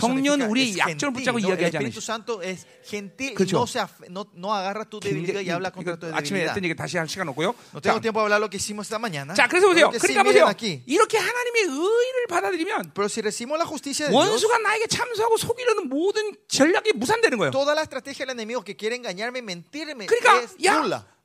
[0.00, 1.76] 성령은 우리 약점을 붙잡고 이야기하지
[3.34, 3.56] 그렇죠.
[5.82, 6.40] 이거 아침에.
[6.48, 7.54] 했던 얘기 다시 할 시간 없고요.
[7.74, 7.92] No 자.
[9.34, 9.90] 자, 그래서 보세요.
[9.90, 10.46] 그러니까 보세요.
[10.86, 12.92] 이렇게 하나님의 의를 받아들이면
[14.14, 17.50] 원수가 나에게 참수하고 속이려는 모든 전략이 무산되는 거예요.
[20.06, 20.74] 그러니까 야.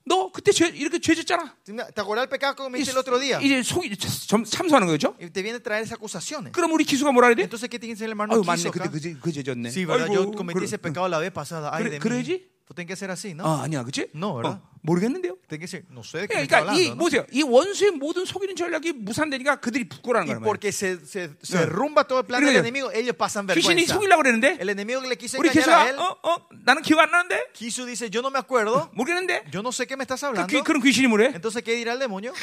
[0.03, 1.55] 너 그때 죄, 이렇게 죄졌잖아.
[1.63, 3.39] ¿Te acuerdas el pecado que cometiste el otro día?
[3.39, 3.95] 이제 속이
[4.27, 5.15] 점- 참수하는 거죠.
[5.21, 6.51] Y te viene a traer esas acusaciones.
[6.53, 7.43] 그럼 우리 기수가 뭐라 그래?
[7.43, 8.91] Entonces, ¿qué tiene que decir el hermano 아유 맞네 Kiso 그때 acá?
[8.91, 9.69] 그, 죄- 그 죄 졌네.
[9.69, 10.07] Sí, ¿verdad?
[10.11, 11.69] Yo cometí 그래- ese pecado la vez pasada.
[11.71, 12.49] Ay, 그래- de 그래야지?
[12.73, 13.43] Tiene que ser así, ¿no?
[13.45, 14.09] 아 아니야, 그렇지?
[14.13, 14.61] No, ¿verdad?
[14.83, 15.37] 모르겠는데요.
[15.47, 16.95] Tiene que ser, qué me está 그러니까 이.
[16.97, 20.41] 보세요, 이 원수의 모든 속이는 전략이 무산되니까 그들이 부끄러운 Y 거예요.
[20.43, 21.61] porque se, se, se No.
[21.65, 23.93] derrumba todo el plan del enemigo, ellos pasan 귀신이 vergüenza.
[23.93, 27.11] 속이려고 그랬는데 El enemigo le quiso 우리 engañar a él, 어, 어, 나는 기억 안
[27.11, 30.25] 나는데 Kisu dice, yo no me acuerdo, 모르겠는데 yo no sé qué me estás 그,
[30.25, 30.47] hablando.
[30.47, 31.27] 귀- 그런 귀신이 뭐래?
[31.35, 32.33] Entonces, ¿qué dirá el demonio?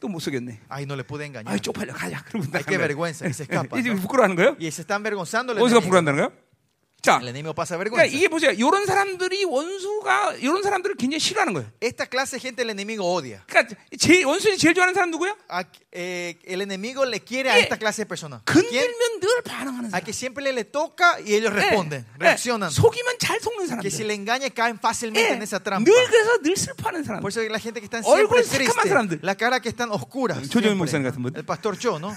[0.00, 0.60] 또못 속였네.
[0.68, 1.46] Ay, no le pude engañar.
[1.54, 2.22] 아이 쪽팔려 가자.
[2.24, 3.78] 그러고 Ay, qué vergüenza, y se escapa.
[3.78, 3.94] 이제.
[3.94, 4.56] 부끄러워하는 거예요?
[4.60, 5.80] Y se está avergonzando el 원수가.
[5.80, 6.32] 부끄러워한다는 거예요?
[7.02, 8.04] 자, 그러니까.
[8.04, 8.52] 이게 보세요.
[8.52, 11.68] 이런 사람들이 원수가 이런 사람들을 굉장히 싫어하는 거예요.
[11.82, 13.40] Esta clase de gente el enemigo odia.
[13.48, 15.34] 그러니까 제일 원수들이 제일 좋아하는 사람 누구야?
[15.50, 17.62] A- eh, el enemigo le quiere a 예.
[17.62, 18.40] esta clase de personas.
[18.42, 18.44] ¿A?
[18.46, 20.04] 건들면 늘 반응하는 A 사람.
[20.04, 22.70] que siempre le, toca y ellos responden, 예, 예, reaccionan.
[22.70, 25.82] 속이면 잘 속는 Que si le engaña caen fácilmente 예, en esa trampa.
[25.90, 27.20] 늘 그래서 늘 슬퍼하는 사람.
[27.20, 30.38] Por eso la gente que están siempre triste, la cara que están oscuras.
[30.38, 30.70] siempre.
[30.78, 31.34] 목사님 같은 분.
[31.34, 32.14] El pastor Cho, ¿no?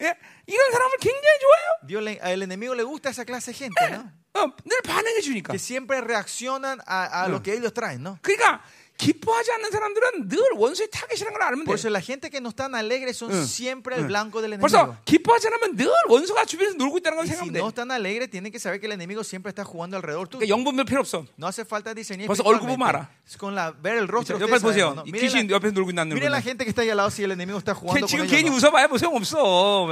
[0.00, 0.14] 예,
[0.47, 1.87] 이런 사람을 굉장히 좋아해요.
[1.87, 4.11] Dios le- al enemigo le gusta esa clase de gente, ¿no?
[4.35, 5.51] 어, 늘 반응해 주니까.
[5.53, 8.17] Que siempre reaccionan a, a lo que ellos traen, ¿no?
[8.21, 8.61] 그러니까
[8.98, 11.64] 기뻐하지 않는 사람들은 늘 원수의 타겟이라는 걸 알면 돼.
[11.70, 13.44] Por eso la gente que no están alegres son 응.
[13.46, 14.96] siempre el blanco del 벌써 enemigo.
[15.04, 17.60] 기뻐하지 않으면 늘 원수가 주변에서 놀고 있다는 걸 si 생각하면 돼.
[17.62, 20.42] no están alegres, tienen que saber que el enemigo siempre está jugando alrededor tuyo.
[20.42, 21.24] 그러니까 영분별 필요 없어.
[21.38, 22.88] No hace falta diseñar 벌써 얼굴 보면.
[22.88, 23.08] 알아.
[23.24, 24.34] Es con la, ver el rostro.
[24.36, 24.94] 옆에 보세요.
[24.98, 25.04] ¿no?
[25.04, 26.50] 귀신 옆에 놀고 있는 miren la 거.
[26.50, 28.34] gente que está ahí al lado si el enemigo está jugando con 지금 ellos.
[28.34, 28.56] 괜히 ¿no?
[28.58, 29.86] 웃어봐야 뭐 소용 없어.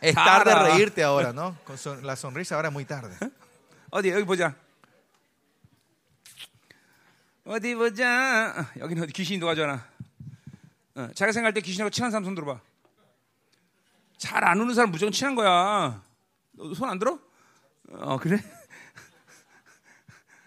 [0.00, 1.56] Es 다 tarde reírte ahora, ¿no?
[1.68, 1.76] Con
[2.06, 3.12] la sonrisa ahora es muy tarde.
[3.90, 4.56] 어디 여기 보자.
[7.46, 8.54] 어디 보자.
[8.74, 9.86] 어, 여기는 어디 귀신이 도와줘라.
[10.96, 12.60] 어, 자기가 생각할 때 귀신하고 친한 사람 손 들어봐.
[14.18, 16.02] 잘 안 우는 사람 무조건 친한 거야.
[16.52, 17.18] 너손안 들어?
[17.90, 18.38] 어 그래?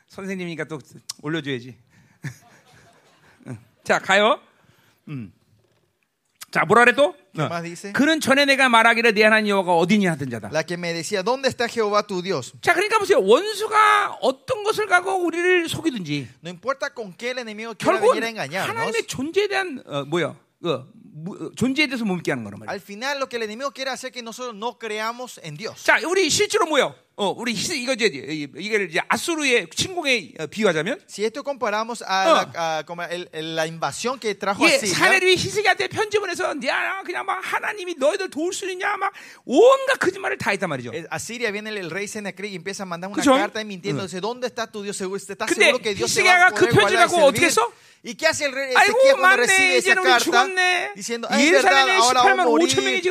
[0.10, 0.80] 선생님이니까 또
[1.22, 1.78] 올려줘야지.
[3.48, 3.58] 응.
[3.84, 4.42] 자 가요.
[5.08, 5.32] 음.
[6.52, 7.16] 자 뭐라 그래 또?
[7.94, 10.50] 그는 전에 내가 말하기를 내 하나님 여호와가 어디니 하던 자다.
[10.52, 12.54] La que me decía, ¿dónde está Jehová tu Dios?
[12.62, 13.20] 자, 그러니까 보세요.
[13.22, 18.26] 원수가 어떤 것을 가고 우리를 속이든지 No importa con qué el enemigo quiera 결국은 venir
[18.26, 18.70] a engañarnos.
[18.70, 20.36] 하나님의 존재에 대한 어, 뭐야?
[20.62, 22.72] 그 무- 어, 존재에 대해서 몸게 하는 거란 말이야.
[22.72, 25.84] Al final lo que el enemigo quiere hacer es que nosotros no creamos en Dios.
[25.84, 26.94] 자, 우리 실제로 뭐요?
[27.22, 32.02] 어, 우리 히- 이거 이제 이- 이게 이제 아수르의 침공에 어, 비유하자면 Si esto comparamos
[32.02, 32.32] a, 어.
[32.32, 36.30] la, a como el- el- la invasión que trajo a 예, Siria, 사내들이 히스기야한테 편집을
[36.32, 39.12] 해서 야, 그냥 막 하나님이 너희들 도울 수 있냐 막
[39.44, 40.94] 온갖 거짓말을 다 했단 말이죠.
[40.96, 43.36] eh, a Siria viene el, rey Sennacherib y empieza a mandar una 그죠?
[43.36, 43.60] carta
[44.08, 44.96] dice, ¿dónde está tu Dios?
[44.96, 47.52] ¿Seguro- ¿Estás seguro que Dios se va a 그 poder guardar y servir?
[48.02, 50.48] ¿Y qué hace el rey Ezequiel cuando recibe esa carta?
[50.96, 53.02] Diciendo, "Ah, es verdad, ahora 18만 vamos a 5천 명이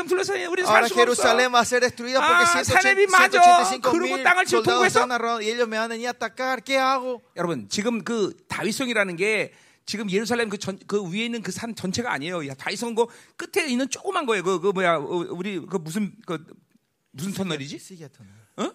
[0.49, 0.65] morir.
[0.65, 3.41] Ahora Jerusalén va a ser destruida porque 아, 180 사내비 맞아.
[3.43, 6.65] 185 그리고 mil soldados están alrededor y ellos me van a venir a atacar.
[6.65, 7.21] ¿Qué hago?
[7.37, 9.53] 여러분 지금 그 다윗성이라는 게
[9.85, 12.47] 지금 예루살렘 그, 전, 그 위에 있는 그 산 전체가 아니에요.
[12.49, 13.07] 야, 다윗성은 그
[13.37, 14.43] 끝에 있는 조그만 거예요.
[14.43, 16.43] 그, 그 뭐야 어, 우리 그 무슨 그
[17.11, 17.77] 무슨 터널이지?
[17.77, 18.33] Sigue, Antonio.
[18.57, 18.73] 어?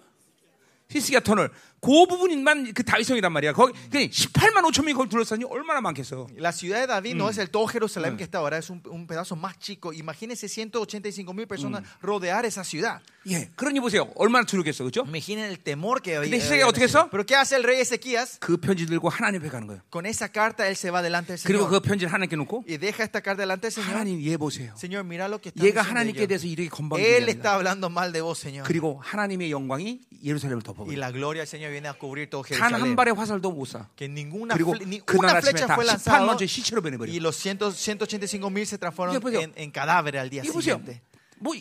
[0.90, 1.50] 히스기야 터널.
[1.84, 3.52] 그 부분만 그 다윗성이란 말이야.
[3.52, 6.28] 거기 그 18만 5천 명이 거기 둘러싸니 얼마나 많겠어.
[6.38, 9.06] La ciudad de David no es el todo Jerusalén que está ahora, es un, un
[9.06, 9.92] pedazo más chico.
[9.92, 13.02] Imagínense 185 mil personas rodear esa ciudad.
[13.28, 14.12] 예, 그러니 보세요.
[14.16, 15.04] 얼마나 두렵겠어, 그렇죠?
[15.08, 16.30] Imaginen el temor que había.
[16.30, 16.84] 근데 어떻게.
[16.86, 17.10] 했어?
[17.10, 18.40] Pero ¿qué hace el rey Ezequías?
[18.40, 19.82] 그 편지 들고 하나님 앞에 가는 거예요.
[19.92, 22.78] Con esa carta él se va delante del 그리고 그 Señor 편지를 하나님께 놓고 y
[22.78, 23.92] deja esta carta delante del Señor.
[23.92, 24.74] 하나님 얘 보세요.
[24.76, 26.28] Señor, mira lo que está 얘가 하나님께.
[26.28, 28.64] 대해서 이렇게 Él 건방지게 está hablando mal de vos, Señor.
[28.68, 30.98] 그리고 하나님의 영광이 예루살렘을 Y 덮어버려.
[31.00, 32.97] la gloria del Señor viene a cubrir todo 단 한 Jerusalén.
[32.97, 33.87] 발의 화살도 못 쏴.
[33.97, 36.83] Que ninguna, 그리고 fle- ni 그날 una 아침에 flecha 다 fue 18만 lanzada 째 시체로
[36.83, 37.09] 변해버려.
[37.11, 39.41] y los 100, 185 mil se 이게 transformaron 보세요.
[39.41, 40.77] en, en cadáveres al día 이거 보세요.
[40.77, 41.01] siguiente.
[41.41, 41.55] 뭐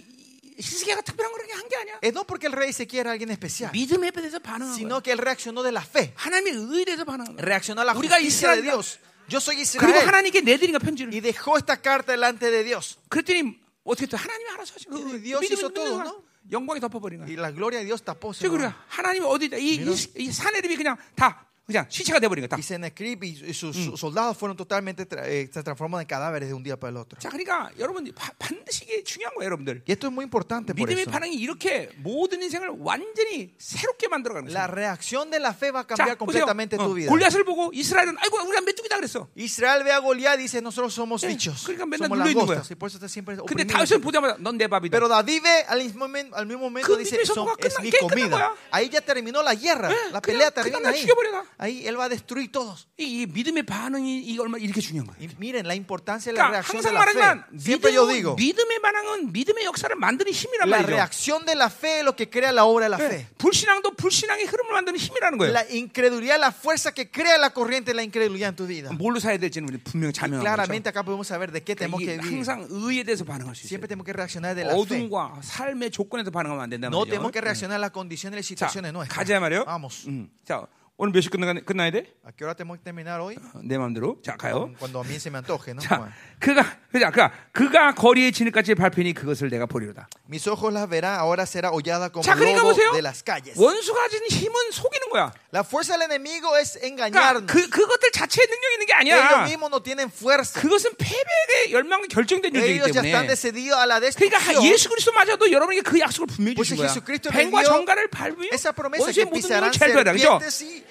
[0.57, 1.99] 히스기야가 특별한 거를 한 게 아니야.
[2.01, 4.75] Es no porque el rey Ezequiel era alguien especial, 믿음에 대해서 반응한 거야.
[4.75, 6.11] sino que él reaccionó de la fe.
[6.15, 7.45] 하나님의 의에 대해서 반응한 거야.
[7.45, 8.73] Reaccionó a la 우리가 justicia de 이스라엘이다.
[8.73, 8.99] Dios.
[9.29, 9.61] Yo soy 그리고
[9.93, 10.07] Israel.
[10.07, 11.13] 하나님께 내드리니까 편지를.
[11.13, 12.97] Y dejó esta carta delante de Dios.
[13.09, 14.17] 그랬더니 어떻게 했어?
[14.17, 15.19] 하나님이 알아서 하신 이 거.
[15.21, 16.23] Dios hizo todo, ¿no?
[16.50, 17.28] 영광이 덮어버린 거야.
[17.38, 18.32] La gloria de Dios tapó.
[18.32, 22.47] 저 그래 하나님이 어디다 이, 이, 이 사내립이 그냥 다 그냥 시체가 돼버린 거야.
[22.47, 22.55] 딱.
[22.55, 26.47] Y Sennacherib y y sus sus soldados fueron totalmente, tra- eh, se transformaron en cadáveres
[26.47, 27.19] de un día para el otro.
[27.19, 29.83] 자, 그러니까 여러분 바- 반드시 이게 중요한 거예요, 여러분들.
[29.85, 31.11] Y esto es muy importante por 믿음의 eso.
[31.11, 34.71] 반응이 이렇게 모든 인생을 완전히 새롭게 만들어가는 La 거예요.
[34.79, 36.47] reacción de la fe va a 자, cambiar 보세요.
[36.47, 37.09] completamente 어, tu vida.
[37.11, 39.27] 골리앗을 보고 이스라엘은 아이고 우리가 메뚜기다 그랬어.
[39.35, 42.47] Israel ve a Goliat y dice, nosotros somos Eh, bichos, 그러니까 맨날 somos 눌려 있는
[42.47, 42.71] langostas.
[42.71, 43.75] Y por eso está siempre 근데 oprimido.
[43.75, 44.95] 다윗은 보자마자 넌 내 밥이다.
[44.95, 47.75] Pero David ve al mismo, momen- al mismo momento 그 dice, 믿음의 "Son- 선포가 es
[47.75, 48.37] 끝나- mi 게임 끝난 comida.
[48.39, 48.55] 거야.
[48.71, 51.01] Ahí ya terminó la guerra, 예, la 그냥- pelea 그냥 termina 날 ahí.
[51.03, 51.43] 죽여버려라.
[51.61, 52.87] Ahí él va a destruir todos.
[52.97, 55.19] 이, 이 믿음의 반응이 이 얼마 이렇게 중요한 거예요.
[55.19, 57.19] Y miren la importancia de la 그러니까 reacción de 항상 la fe.
[57.19, 60.87] 말하지만 Siempre yo 믿음, digo, 믿음의 반응은 믿음의 역사를 만드는 힘이란 la 말이죠.
[60.91, 63.27] reacción de la fe es lo que crea la obra de la 예, fe.
[63.37, 65.51] 불신앙도 불신앙의 흐름을 만드는 힘이라는 거예요.
[65.53, 68.89] La incredulidad, la fuerza que crea la corriente de la incredulidad en tu vida.
[68.93, 70.45] 뭘로 사야 될지는 우리 분명히 자명한 거죠.
[70.45, 72.37] Claramente acá podemos saber de qué tenemos 그러니까 que 이게 vivir.
[72.37, 73.69] 항상 의에 대해서 반응할 수 있어요.
[73.77, 74.79] Siempre tenemos que reaccionar de la fe.
[74.81, 77.11] 어둠과 삶의 조건에서 반응하면 안 된다는 No 말이죠.
[77.11, 79.15] tenemos que reaccionar a las condiciones y 자, situaciones nuestras.
[79.17, 79.65] 가자 말이요.
[79.65, 80.07] Vamos.
[80.07, 80.29] 음.
[80.45, 80.65] 자,
[80.98, 82.04] 오늘 몇 시 끝나, 끝나야 돼?
[82.24, 83.34] ¿A qué hora tenemos que terminar hoy?
[83.34, 84.20] 어, 내 마음대로.
[84.22, 84.70] 자, 가요.
[84.78, 85.80] Cuando a mí se me antoje, ¿no?
[85.82, 86.62] 자, 그가
[86.92, 90.06] 그자 그가 그가 거리에 진흙같이 밟히니 그것을 내가 보리로다.
[90.28, 92.92] Mis ojos las verán, ahora será hollada como 자, 그러니까 lobo 보세요.
[92.92, 93.58] de las calles.
[93.58, 95.32] 원수가 가진 힘은 속이는 거야.
[95.52, 97.46] La fuerza del enemigo es 그러니까 engañarnos.
[97.50, 99.42] 그 그것들 자체에 능력 있는 게 Ellos 아니야.
[99.48, 100.60] mismos no tienen fuerza.
[100.60, 103.28] 그것은 패배의 열망과 결정된 존재이기 Ellos ya están 때문에.
[103.32, 104.62] decididos a la 그러니까 destrucción.
[104.70, 106.92] 예수 그리스도마저도 여러분에게 그 약속을 분명히 Pues 주신 거야.
[106.92, 110.12] Jesucristo le 뱀과 dio 정갈을 밟으며 Esa promesa 원수의 que 모든 pisarán 능력을 잘 둬라.
[110.12, 110.38] 그죠?
[110.38, 110.81] serpientes y,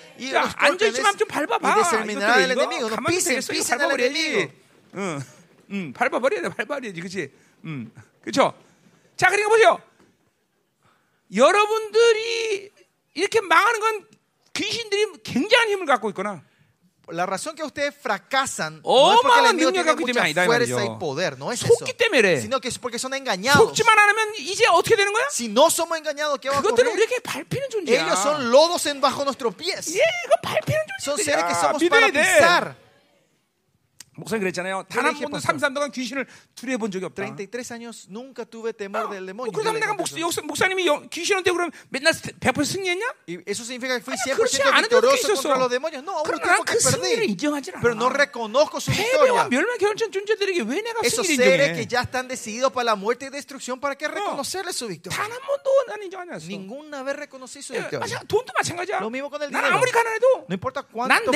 [0.56, 1.58] 앉아있지만 좀 밟아봐.
[2.78, 3.54] 이거 가만히 되겠어.
[3.54, 4.52] 이거 밟아버려야지.
[4.96, 5.20] 응,
[5.72, 6.50] 응, 밟아버려야 돼.
[6.50, 7.02] 밟아버려야지.
[7.02, 7.32] 그치?
[7.66, 7.92] 응.
[8.24, 8.54] 그쵸?
[9.16, 9.82] 자, 그러니까 보세요.
[11.36, 12.72] 여러분들이
[13.14, 14.06] 이렇게 망하는 건
[14.54, 16.44] 귀신들이 굉장한 힘을 갖고 있거나
[17.11, 20.11] La razón que ustedes fracasan no es porque el 어마어마한 enemigo 능력을 tiene 갖기 때문에
[20.11, 20.79] mucha 아니다 이 fuerza 말이죠.
[20.83, 21.73] y poder, no es eso.
[21.79, 22.41] 속기 때문에 그래.
[22.43, 23.63] Sino que es porque son engañados.
[23.63, 25.23] 속지만 않으면 이제 어떻게 되는 거야?
[25.31, 26.99] Si no somos engañados, ¿qué va a 그것들은 ocurrir?
[26.99, 28.03] 우리에게 밟히는 존재야.
[28.03, 29.87] Ellos son lodos en bajo nuestros pies.
[29.95, 31.25] 예, 이거 밟히는 Son 존재야.
[31.25, 32.19] seres que somos 믿어야 para 돼.
[32.27, 32.75] pisar.
[34.18, 34.84] 목사님 그랬잖아요.
[34.92, 35.56] 단 한 번도 pastor.
[35.56, 37.24] 33 동안 귀신을 두려워 본 적이 없다.
[37.24, 39.52] 33 años nunca tuve temor del demonio.
[39.56, 40.04] 어, le 내가 목,
[40.44, 43.06] 목사님이 영- 귀신한테 그러면 맨날 100% 승리했냐?
[43.48, 46.04] Eso significa que fui 아니, 100% 그렇지 않은 적도 victorioso contra los demonios.
[46.04, 47.72] No, 그러나 tiempo que 그 perdí.
[47.82, 49.48] Pero no reconozco su victoria.
[51.04, 54.88] Esos seres que ya están decididos para la muerte y destrucción, ¿para qué reconocerles su
[54.88, 55.18] victoria?
[55.18, 56.48] 단한 번도 난 인정하지 않았어.
[56.52, 58.20] Ninguna vez reconocí su 예, victoria.
[58.28, 59.00] 돈도 마찬가지야.
[59.00, 59.80] Lo mismo con el 난 dinero.
[60.48, 61.32] No importa 난 cuánto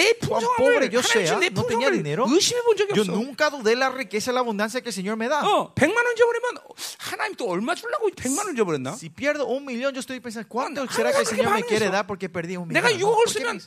[0.58, 2.26] pobre yo sea, no tenía dinero.
[2.28, 3.13] 의심해 본 적이 Yo 없어.
[3.13, 5.41] nunca dudé la riqueza y la abundancia que el Señor me da.
[5.45, 6.57] 어, 100만 원 줘버리면
[6.99, 8.95] 하나님 또 얼마 주려고 100만 원 줘버렸나?
[8.97, 11.47] Si pierdo un millón, yo estoy pensando, ¿cuánto Ah, será que el ¿por qué Señor
[11.47, 11.93] me van quiere eso?
[11.93, 12.83] dar porque perdí un millón?
[12.83, 13.63] 내가 No, 6억을 ¿por qué 쓰면 me-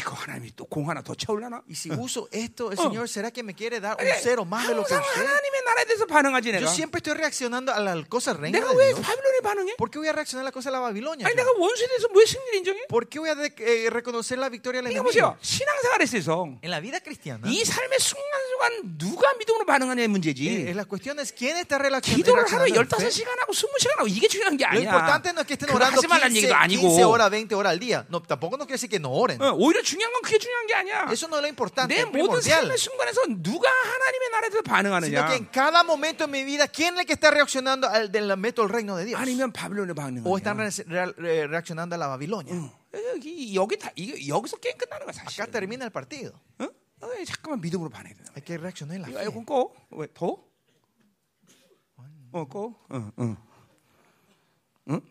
[0.00, 1.62] 이거 하나님이 또 공 하나 더 채울라나?
[1.68, 2.82] Y si uso esto, el Oh.
[2.90, 5.22] Señor, ¿será que me quiere dar un 아니, cero más de lo que 항상 usted?
[5.26, 6.70] 하나님의 나라에 대해서 반응하지 Yo 내가.
[6.72, 9.00] siempre estoy reaccionando a las cosas reina 내가 de 왜 Dios.
[9.00, 9.76] 바빌론에 반응해?
[9.76, 11.26] ¿Por qué voy a reaccionar a las cosas de la Babilonia?
[11.26, 11.42] 아니 yo?
[11.44, 12.80] 내가 원수에 대해서 왜 승리를 인정해?
[12.88, 15.36] ¿Por qué voy a de- eh, reconocer la victoria del 그러니까 enemigo?
[15.36, 15.36] 보세요.
[15.42, 17.98] 신앙생활에 있어서 En la vida cristiana, 이 삶의
[18.33, 20.73] 순간순간 누가 믿음으로 반응하냐의 eh, 문제지.
[20.73, 22.79] la cuestión es quién está relacion- 기도를 하루에 reaccionando.
[22.81, 23.09] en fe.
[23.09, 24.89] 15시간 하고 20시간 하고 이게 중요한 게 아니야.
[24.89, 26.81] importante no es que estén 그거 orando 하지 15, 얘기도 아니고.
[26.89, 28.05] 15 horas, 20 horas al día.
[28.09, 29.41] No, tampoco no quiere decir que no oren.
[29.41, 31.07] 어, 오히려 중요한 건 그게 중요한 게 아니야.
[31.11, 32.41] Eso no es lo importante, 내 모든.
[32.41, 35.27] 삶의 순간에서 누가 하나님의 나라에 대해서 Sino 반응하느냐.
[35.27, 38.35] que en cada momento de mi vida, ¿quién es el que está reaccionando al del
[38.37, 39.19] método del reino de Dios?
[39.19, 39.93] 아니면 바빌론에
[40.25, 40.83] ¿O están 반응하느냐.
[40.87, 42.53] re- re- reaccionando a la Babilonia?
[43.15, 45.41] 여기 여기 다 이게 여기서 게임 끝나는 거야 사실.
[45.41, 46.31] Acá termina el partido.
[46.59, 46.69] 어?
[47.03, 48.23] 어, 잠깐만 믿음으로 반해야 돼.
[48.35, 49.23] Hay que reaccionar en la 이거 fe.
[49.25, 49.73] 에어컨 꺼.
[49.91, 50.37] 왜 더?
[52.31, 52.73] 어 꺼.
[52.89, 53.37] 어 어.
[54.89, 55.01] 응?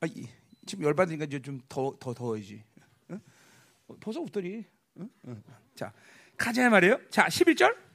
[0.00, 0.28] 아 이,
[0.66, 2.62] 지금 열 받으니까 이제 좀 더 더 더워야지.
[3.10, 3.20] 응?
[3.88, 4.64] 어, 벌써 웃더니.
[4.98, 5.10] 응?
[5.26, 5.42] 응.
[5.74, 5.92] 자
[6.36, 7.00] 가자 말이에요.
[7.10, 7.85] 자 11절.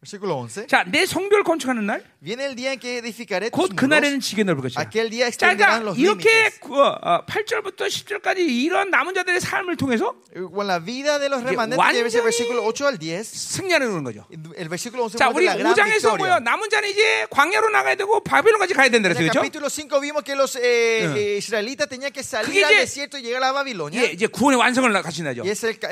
[0.00, 0.66] Versículo 11.
[0.66, 2.02] 자 내 성벽을 건축하는 날.
[2.24, 3.76] Viene el día en que edificaré tus 곧.
[3.76, 4.80] 그날에는 지게 넓을 것이다.
[4.80, 6.48] Aquel día 자, extenderán 그러니까 los 이렇게.
[6.60, 11.76] 그, 어, 8절부터 10절까지 이런 남은 자들의 삶을 통해서 Con la vida de los remanentes,
[11.76, 13.24] 완전히 versículo 8 al 10.
[13.28, 14.24] 승리하는 거죠.
[14.56, 16.38] El versículo 11 자, 우리 la gran 5장에서 뭐요?
[16.40, 19.28] 남은 자는 이제 광야로 나가야 되고 바빌론까지 가야 된다 En 그랬어요.
[19.28, 19.40] el 그렇죠?
[19.44, 23.18] capítulo 5 vimos que los eh, eh, israelitas tenían que 그게 salir al 이제- desierto
[23.18, 24.00] y llegar a la Babilonia.
[24.00, 24.88] 예, 이제 구원의 완성을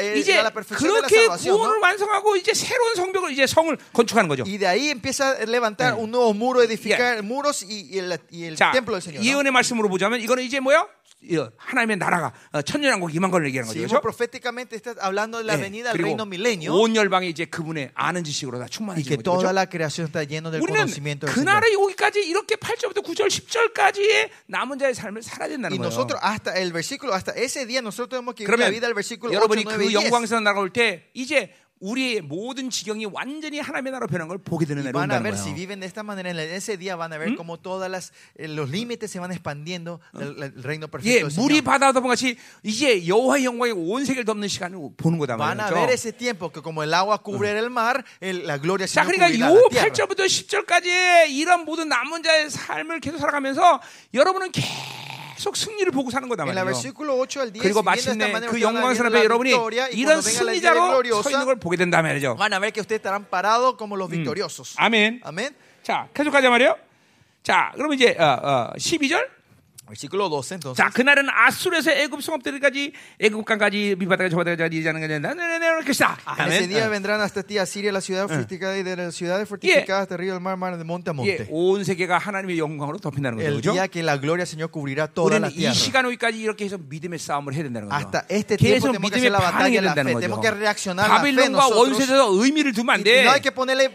[0.01, 0.41] eh, 이제
[0.73, 1.27] 그렇게.
[1.53, 1.81] 구원을 ¿no?
[1.83, 4.45] 완성하고 이제 새로운 성벽을 이제 성을 건축하는 거죠.
[4.47, 6.03] Y de ahí empieza a levantar Eh.
[6.03, 9.19] un nuevo muro, edificar muros y, y el, y el 자, templo del Señor.
[9.21, 9.27] ¿no?
[9.27, 10.87] 예언의 말씀으로 보자면 이거는 이제 뭐야?
[11.21, 13.75] 이, 하나님의 나라가 어, 천년왕국 임한 걸 얘기하는 거죠.
[13.75, 13.99] Si 그렇죠?
[13.99, 17.45] vemos proféticamente está hablando de la 예, venida del 그리고 reino milenio 온 열방이 이제
[17.45, 19.25] 그분의 아는 지식으로 다 y 충만해지는 que 거죠.
[19.27, 19.59] toda 그렇죠?
[19.59, 21.59] la creación está lleno del 우리는 conocimiento del 그 Señor.
[21.59, 25.91] 나라에 오기까지 이렇게 8절부터 9절, 10절까지의 남은 자의 삶을 살아야 된다는 Y 거예요.
[25.91, 28.95] nosotros hasta el versículo, hasta ese día nosotros tenemos que vivir la 그러면 vida del
[28.95, 29.95] versículo 8, 여러분이 9그 y 10.
[30.07, 34.97] 영광에서 나가올 때 이제 우리의 모든 지경이 완전히 하나님의 나라로 변한 걸 보게 되는 날이
[34.97, 35.35] 온다는 거예요.
[35.37, 38.49] si viven de esta manera, en ese día van a ver cómo todas las, eh,
[38.49, 41.63] los límites se van expandiendo el, reino 예, perfecto del 물이.
[41.63, 45.75] 바다다 본 같이 이제 여호와의 영광이 온 세계를 덮는 시간을 보는 거다 Van a 말이죠.
[45.75, 49.51] ver ese tiempo que como el agua cubre el mar, la gloria 자, 그러니까 cubrirá
[49.51, 49.89] 요 la tierra.
[49.93, 53.81] 8절부터 10절까지 이런 모든 남은 자의 삶을 계속 살아가면서
[54.15, 54.69] 여러분은 계속
[55.39, 56.65] 승리를 보고 사는 거다 말이에요.
[56.65, 59.55] versículo 8 al 10, 그리고 마침내 그 영광스러운 여러분이
[59.93, 62.37] 이런 승리자로 서 있는 걸 보게 된다 말이죠.
[64.09, 64.75] victoriosos.
[64.79, 65.23] 아멘.
[65.25, 65.55] Amén.
[65.83, 66.77] 자, 계속 가자 말이요.
[67.43, 69.38] 자, 그러면 이제 어, 어, 12절.
[69.89, 70.77] Versículo 12 entonces.
[70.77, 75.35] 자, 그날은 아수르에서 애굽 성읍들까지 애굽 강까지 미바다까지 저바다까지 이자는 게 된다.
[75.35, 76.19] 네네네, 그렇다.
[76.39, 77.03] En ese día 아멘.
[77.03, 80.33] vendrán hasta ti a Siria, la ciudad fortificada, y de las ciudades fortificadas hasta río
[80.35, 81.47] del mar, mar de monte a 예, monte.
[81.51, 83.49] 온 세계가 하나님의 영광으로 덮인다는 거죠.
[83.49, 83.73] El 그렇죠?
[83.73, 85.75] día que la gloria Señor cubrirá toda la 우리는 이 tierra.
[85.75, 87.97] 시간 후까지 이렇게 해서 믿음의 싸움을 해야 된다는 거죠.
[87.97, 90.05] Hasta este tiempo tenemos que 믿음의 hacer la batalla de la fe.
[90.05, 90.43] Tenemos 거죠.
[90.43, 91.79] que reaccionar la fe 바빌론과 nosotros.
[91.81, 93.25] 원수에서 의미를 두면 안 돼.
[93.25, 93.89] no hay que ponerle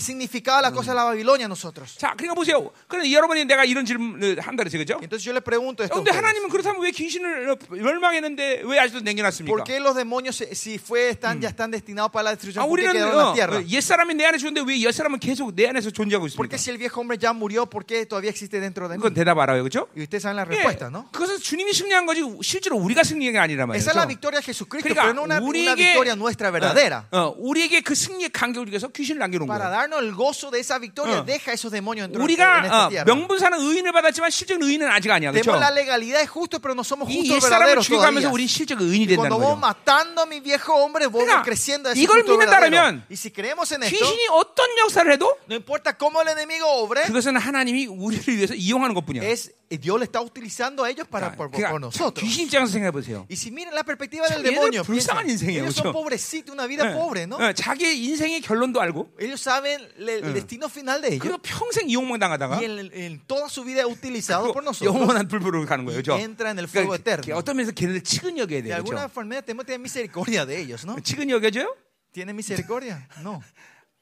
[0.00, 1.98] significado a las cosas de la Babilonia nosotros.
[1.98, 2.70] 자, 그러니까 보세요.
[2.86, 4.78] 그런데 여러분이 내가 이런 질문을 한다 그랬죠.
[4.78, 5.00] 그죠?
[5.24, 5.96] Yo le pregunto esto.
[5.98, 6.16] ustedes.
[6.16, 9.48] 하나님은 그렇다면 왜 귀신을 어, 멸망했는데 왜 아직도 남겨놨습니까?
[9.48, 12.70] ¿Por qué los demonios, si fue, están, ya están destinados para la 아, destrucción, qué
[12.70, 13.32] 우리는 어?
[13.32, 16.56] 어, 옛사람이 내 안에 죽는데 왜 옛사람은 계속 내 안에서 존재하고 ¿Por 있습니까?
[16.56, 19.00] qué si el viejo hombre ya murió, por qué todavía existe dentro de mí?
[19.02, 19.62] 그건 대답 알아요.
[19.62, 19.88] 그렇죠?
[19.96, 21.08] Y ustedes saben la 예, respuesta, ¿no?
[21.12, 23.80] 그것은 주님이 승리한 거지 실제로 우리가 승리한 게 아니란 말이죠.
[23.80, 27.06] Esa es la victoria de Jesucristo, 그러니까 pero no una, una 우리에게 victoria nuestra verdadera.
[27.10, 29.72] 어, 어, 우리에게 그 승리의 간격을 위해서 귀신을 남겨놓은 Para 거예요.
[29.72, 31.24] darnos el gozo de esa victoria, 어.
[31.24, 33.04] deja esos demonios dentro en 우리가 esta 어, tierra.
[33.04, 35.31] 명분사는 의인을 받았지만 실적 의인은 아직 아니야.
[35.31, 35.51] 그렇죠?
[35.51, 38.33] Tenemos la legalidad de justo, pero no somos 이 justos 옛사람을 verdaderos 죽여가면서 todavía.
[38.33, 39.61] 우리 실적 의인이 Y cuando 된다는 vamos 거죠.
[39.61, 42.69] matando a mi viejo hombre, voy 그러니까 creciendo a ese 이걸 justo verdadero.
[42.71, 46.65] 믿는다면 Y si creemos en esto, 귀신이 어떤 역사를 해도 no importa cómo el enemigo
[46.67, 49.23] obre, 그것은 하나님이 우리를 위해서 이용하는 것뿐이야.
[49.23, 52.25] es Dios le está utilizando a ellos para 자, por, por- 그러니까 por nosotros.
[52.25, 53.27] 귀신 입장에서 생각해 보세요.
[53.29, 55.83] Y si miren la perspectiva del 참, demonio, 얘들 불쌍한 piensen, 인생이에요, ellos 그렇죠?
[55.85, 57.37] son pobrecitos, una vida pobre, ¿no?
[57.53, 61.21] 자기 인생의 결론도 알고 Ellos saben le- el, destino final de ellos.
[61.21, 64.89] 그리고 평생 이용만 당하다가 Y en, en toda su vida utilizado por 그 nosotros.
[65.04, 66.00] 영원한 불보로 가는 거예요.
[66.02, 66.18] 그렇죠?
[66.64, 67.36] Fuego 그러니까.
[67.36, 68.82] 어떤 면에서 걔네들 치근 여겨야 De 돼요.
[68.82, 68.90] 그렇죠?
[69.12, 70.46] que tener misericordia
[70.84, 70.96] ¿no?
[71.00, 71.76] 치근 여겨져요?
[72.12, 73.06] ¿Tienen misericordia?
[73.20, 73.40] No.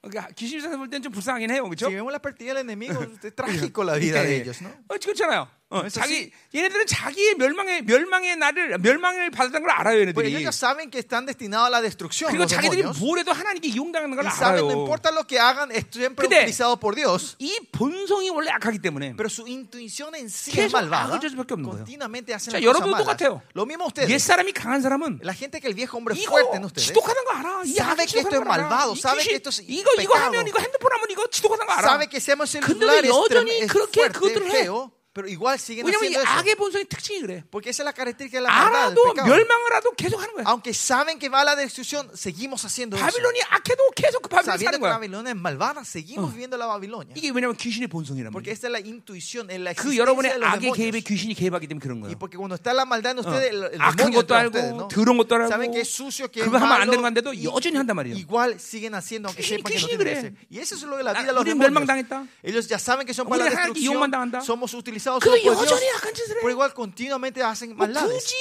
[0.02, 1.62] 그러니까 귀신 입장에서 볼 때는 좀 불쌍하긴 해요.
[1.64, 1.86] 그렇죠?
[1.86, 4.68] Si vemos la partida del enemigo, es trágico la vida de ellos, ¿no?
[4.88, 5.48] 어, 그렇잖아요.
[5.72, 10.34] 어, 자기 얘네들은 자기의 멸망의 멸망의 날을 멸망을 받았다는 걸 알아요, 얘네들이.
[10.36, 12.28] ellos saben que están destinados a la destrucción.
[12.30, 12.82] 그리고 자기들이.
[13.00, 14.80] 뭘 해도 하나님께 이용당하는 걸 saben, no 알아요.
[14.84, 17.36] importa lo que hagan, es siempre 근데 utilizado por Dios.
[17.38, 21.18] 이 본성이 원래 악하기 때문에 Pero su intuición en sí es malvada.
[21.18, 22.98] Continuamente hacen 자, 여러분도.
[22.98, 23.40] 똑같아요.
[23.54, 24.10] Lo mismo ustedes.
[24.12, 27.32] 옛 사람이 강한 사람은 La gente que el viejo hombre fuerte en ustedes 지독하는 거
[27.32, 27.62] 알아.
[27.64, 30.14] 이 sabe que esto es malvado, 이 sabe que esto es 이거 이거.
[30.18, 31.88] 하면 이거 핸드폰 하면 이거 지독하는 거 알아.
[31.88, 34.60] sabe que hacemos 근데도 celular es, 여전히 그렇게 fuerte, 그것들을 해.
[34.68, 36.29] feo, pero igual siguen 왜냐면 이 haciendo eso.
[36.37, 37.43] 악의 본성의 특징이 그래.
[37.49, 39.25] Porque esa es la característica de la maldad, del 알아도 pecado.
[39.33, 40.45] 멸망을 하도 계속 하는 거야.
[40.45, 43.01] Aunque saben que va a la destrucción, seguimos haciendo eso.
[43.03, 44.93] 바빌론이 악해도 계속 그 바빌론 Sabiendo 사는 que 거야.
[45.01, 47.17] Babilonia es malvada, seguimos viviendo la Babilonia.
[47.17, 48.53] 이게 왜냐면 귀신의 본성이란 Porque 말이야.
[48.53, 51.09] esta es la intuición, es la 그 existencia 여러분의 de los 악의 개입에 demonios.
[51.09, 52.13] 귀신이 개입하기 때문에 그런 거예요.
[52.13, 54.45] Y porque cuando está la maldad en ustedes, el, el 악한 demonio 것도 entra en
[54.45, 54.87] 알고 ustedes, ¿no?
[54.87, 57.33] 더러운 것도 알고 Saben que es sucio, que es 그거 하면 안 malo, 되는 건데도
[57.33, 58.13] y- 여전히 한단 말이에요.
[58.21, 60.13] igual siguen haciendo aunque 귀신- sepan que no 귀신이 tienen que 그래.
[60.13, 60.33] hacer.
[60.53, 61.73] Y eso es lo de la 아, vida de los 우리는 demonios.
[61.73, 62.27] 멸망당했다.
[62.45, 64.37] Ellos ya saben que son para la 우리는 하나님께 이용만 당한다.
[64.37, 66.41] destrucción, somos utilizados 그래도 solo por Dios, 여전히 악한 짓을 해.
[66.41, 68.23] pero igual continuamente hacen 뭐 maldades.
[68.25, 68.35] 굳이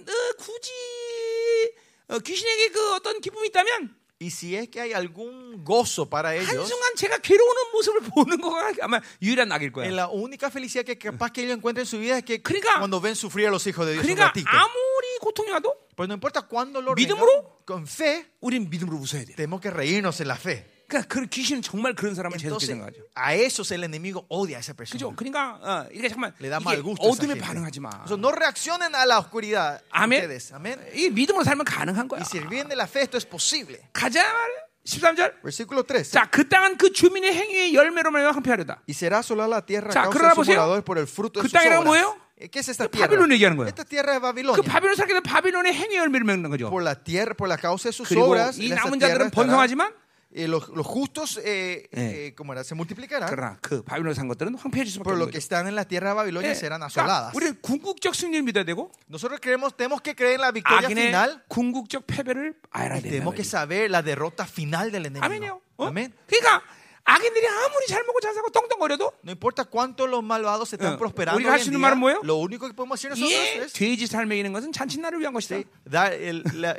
[0.00, 0.70] 어, 굳이
[2.08, 6.50] 어, 귀신에게 그 어떤 기쁨이 있다면 Y si es que hay algún gozo para ellos,
[6.54, 9.86] 한순간 제가 괴로우는 모습을 보는 거가 아마 유일한 악일 거야.
[9.86, 12.76] en la única felicidad que capaz que ellos encuentren en su vida es que 그러니까-
[12.78, 14.50] cuando ven sufrir a los hijos de Dios un 그러니까 ratito.
[14.50, 17.26] 아무리 고통이 와도 Pues no importa cuándo lo 믿음으로?
[17.26, 19.34] venga, con fe, 우린 믿음으로 웃어야 돼.
[19.36, 20.66] tenemos que reírnos en la fe.
[20.87, 23.01] 그러니까 그 귀신은 정말 그런 사람을 재수없게 생각하죠.
[23.17, 24.97] a esos el enemigo odia a esa persona.
[24.97, 25.15] 그죠?
[25.15, 27.39] 그러니까 어, 이게 da 이게 어둠에.
[27.39, 27.89] 반응하지 마.
[28.03, 29.81] O sea, no reaccionen a la oscuridad.
[29.91, 30.23] Amén.
[30.23, 30.53] Ustedes.
[30.53, 30.79] Amén.
[30.93, 32.21] 이 믿음으로 살면 가능한 거야.
[32.21, 33.79] Y si viven de la fe, esto es posible.
[33.93, 34.65] 가자 말이야.
[34.85, 35.41] 13절.
[35.41, 36.11] Versículo 3.
[36.11, 38.83] 자, 그 땅은 그 주민의 행위의 열매로 말미암아 항폐하려다.
[38.87, 41.53] Y será sola la tierra 자, causa sus moradores por el fruto 그 de sus
[41.53, 41.89] 땅이란 obras.
[41.89, 42.25] 뭐예요?
[42.37, 43.07] Eh, ¿Qué es esta 그 tierra?
[43.07, 43.67] 바빌론 얘기하는 거예요.
[43.69, 44.61] Esta tierra es 그 Babilonia.
[44.61, 46.69] 바빌론 살게 된 바빌론의 행위의 열매를 맺는 거죠.
[46.69, 49.91] Por la tierra, por la causa de sus obras, 이 남은 자들은 번성하지만
[50.34, 52.26] eh, los, los justos, eh, 예.
[52.28, 52.62] eh, ¿cómo era?
[52.62, 53.28] Se multiplicarán.
[53.28, 55.42] 그러나 그 바빌론 산 것들은 황폐해질 수밖에 Pero 없는 los que 거죠.
[55.42, 56.54] están en la tierra de Babilonia 예.
[56.54, 57.34] serán 그러니까 asoladas.
[57.34, 61.42] 우리는 궁극적 승리를 믿어야 되고 Nosotros creemos, tenemos que creer en la victoria 악인의 final.
[61.48, 63.10] 궁극적 패배를 알아야 Y 된다.
[63.10, 65.24] tenemos que saber la derrota final del enemigo.
[65.26, 65.60] 아멘이요.
[65.78, 65.86] 어?
[65.88, 66.12] Amén.
[66.28, 66.62] 그러니까
[67.07, 71.37] 악인들이 아무리 잘 먹고 잘 사고 똥똥거려도 No importa cuánto los malvados están Eh, prosperando
[71.37, 72.21] 우리가 할수 있는 말은 뭐예요?
[72.23, 75.61] lo único que podemos hacer nosotros 예, es 돼지 살 먹이는 것은 잔칫날을 위한 것이다.
[75.85, 76.73] dar el- la-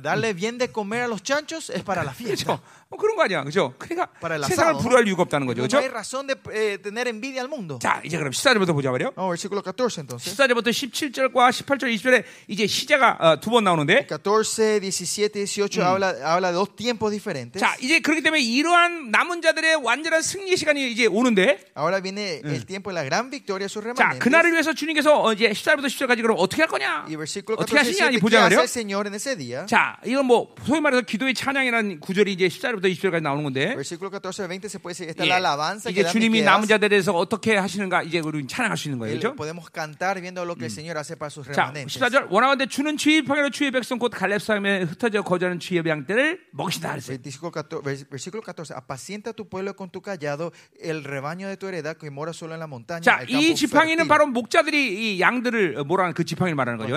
[0.00, 2.54] darle bien de comer a los chanchos es para la fiesta.
[2.56, 2.62] 그렇죠?
[2.88, 3.74] 뭐 그런 거 아니야, 그죠?
[3.78, 5.78] 그러니까 Para el 세상을 asado, 불효할 이유가 없다는 거죠, No, 그렇죠?
[5.82, 7.78] hay razón de eh, tener envidia al mundo.
[7.80, 9.12] 자, 이제 그럼 14절부터 보자 말이요.
[9.16, 10.30] Vamos, versículo 14 entonces.
[10.36, 16.54] 14절부터 17절과 18절, 20절에 이제 시제가 어, 두번 나오는데 14, 17, 18 habla, habla de
[16.54, 17.58] dos tiempos diferentes.
[17.58, 22.64] 자, 이제 그렇기 때문에 이러한 남은 자들의 완전한 승리 시간이 이제 오는데 Ahora viene el
[22.66, 24.18] tiempo de la gran victoria de sus 자.
[24.18, 27.04] 그날을 위해서 주님께서 어, 이제 14절부터 10절까지 그럼 어떻게 할 거냐?
[27.08, 28.10] Y versículo 어떻게 14, 하시냐?
[28.10, 28.60] 이 17, ¿qué 보자 말이요.
[28.60, 29.66] el Señor en ese día?
[29.66, 34.46] 자, 이건 뭐 소위 말해서 기도의 찬양이라는 구절이 이제 14절부터 20절까지 나오는 건데 Versículo 14,
[34.50, 36.66] 20 se puede decir, esta es 예, la alabanza que 이제 주님이 남은.
[36.68, 39.18] 자들에 대해서 어떻게 하시는가 이제 우리 찬양할 수 있는 거예요.
[39.18, 39.34] 그렇죠?
[39.36, 41.98] Podemos cantar viendo lo que el Señor hace para sus 자, remanentes.
[42.00, 46.40] 14절 원하건대 주는 주의 평야로 주의 백성 곧 갈렙 사람에 흩어져 거주하는 주의 양떼를.
[46.52, 51.66] Versículo 14, vers- versículo 14, apacienta tu pueblo con tu callado, el rebaño de tu
[51.68, 53.00] heredad que mora solo en la montaña.
[53.02, 54.08] 자, 이 지팡이는.
[54.08, 56.96] 바로 목자들이 이 양들을 뭐라는 그 지팡이를 말하는 거죠.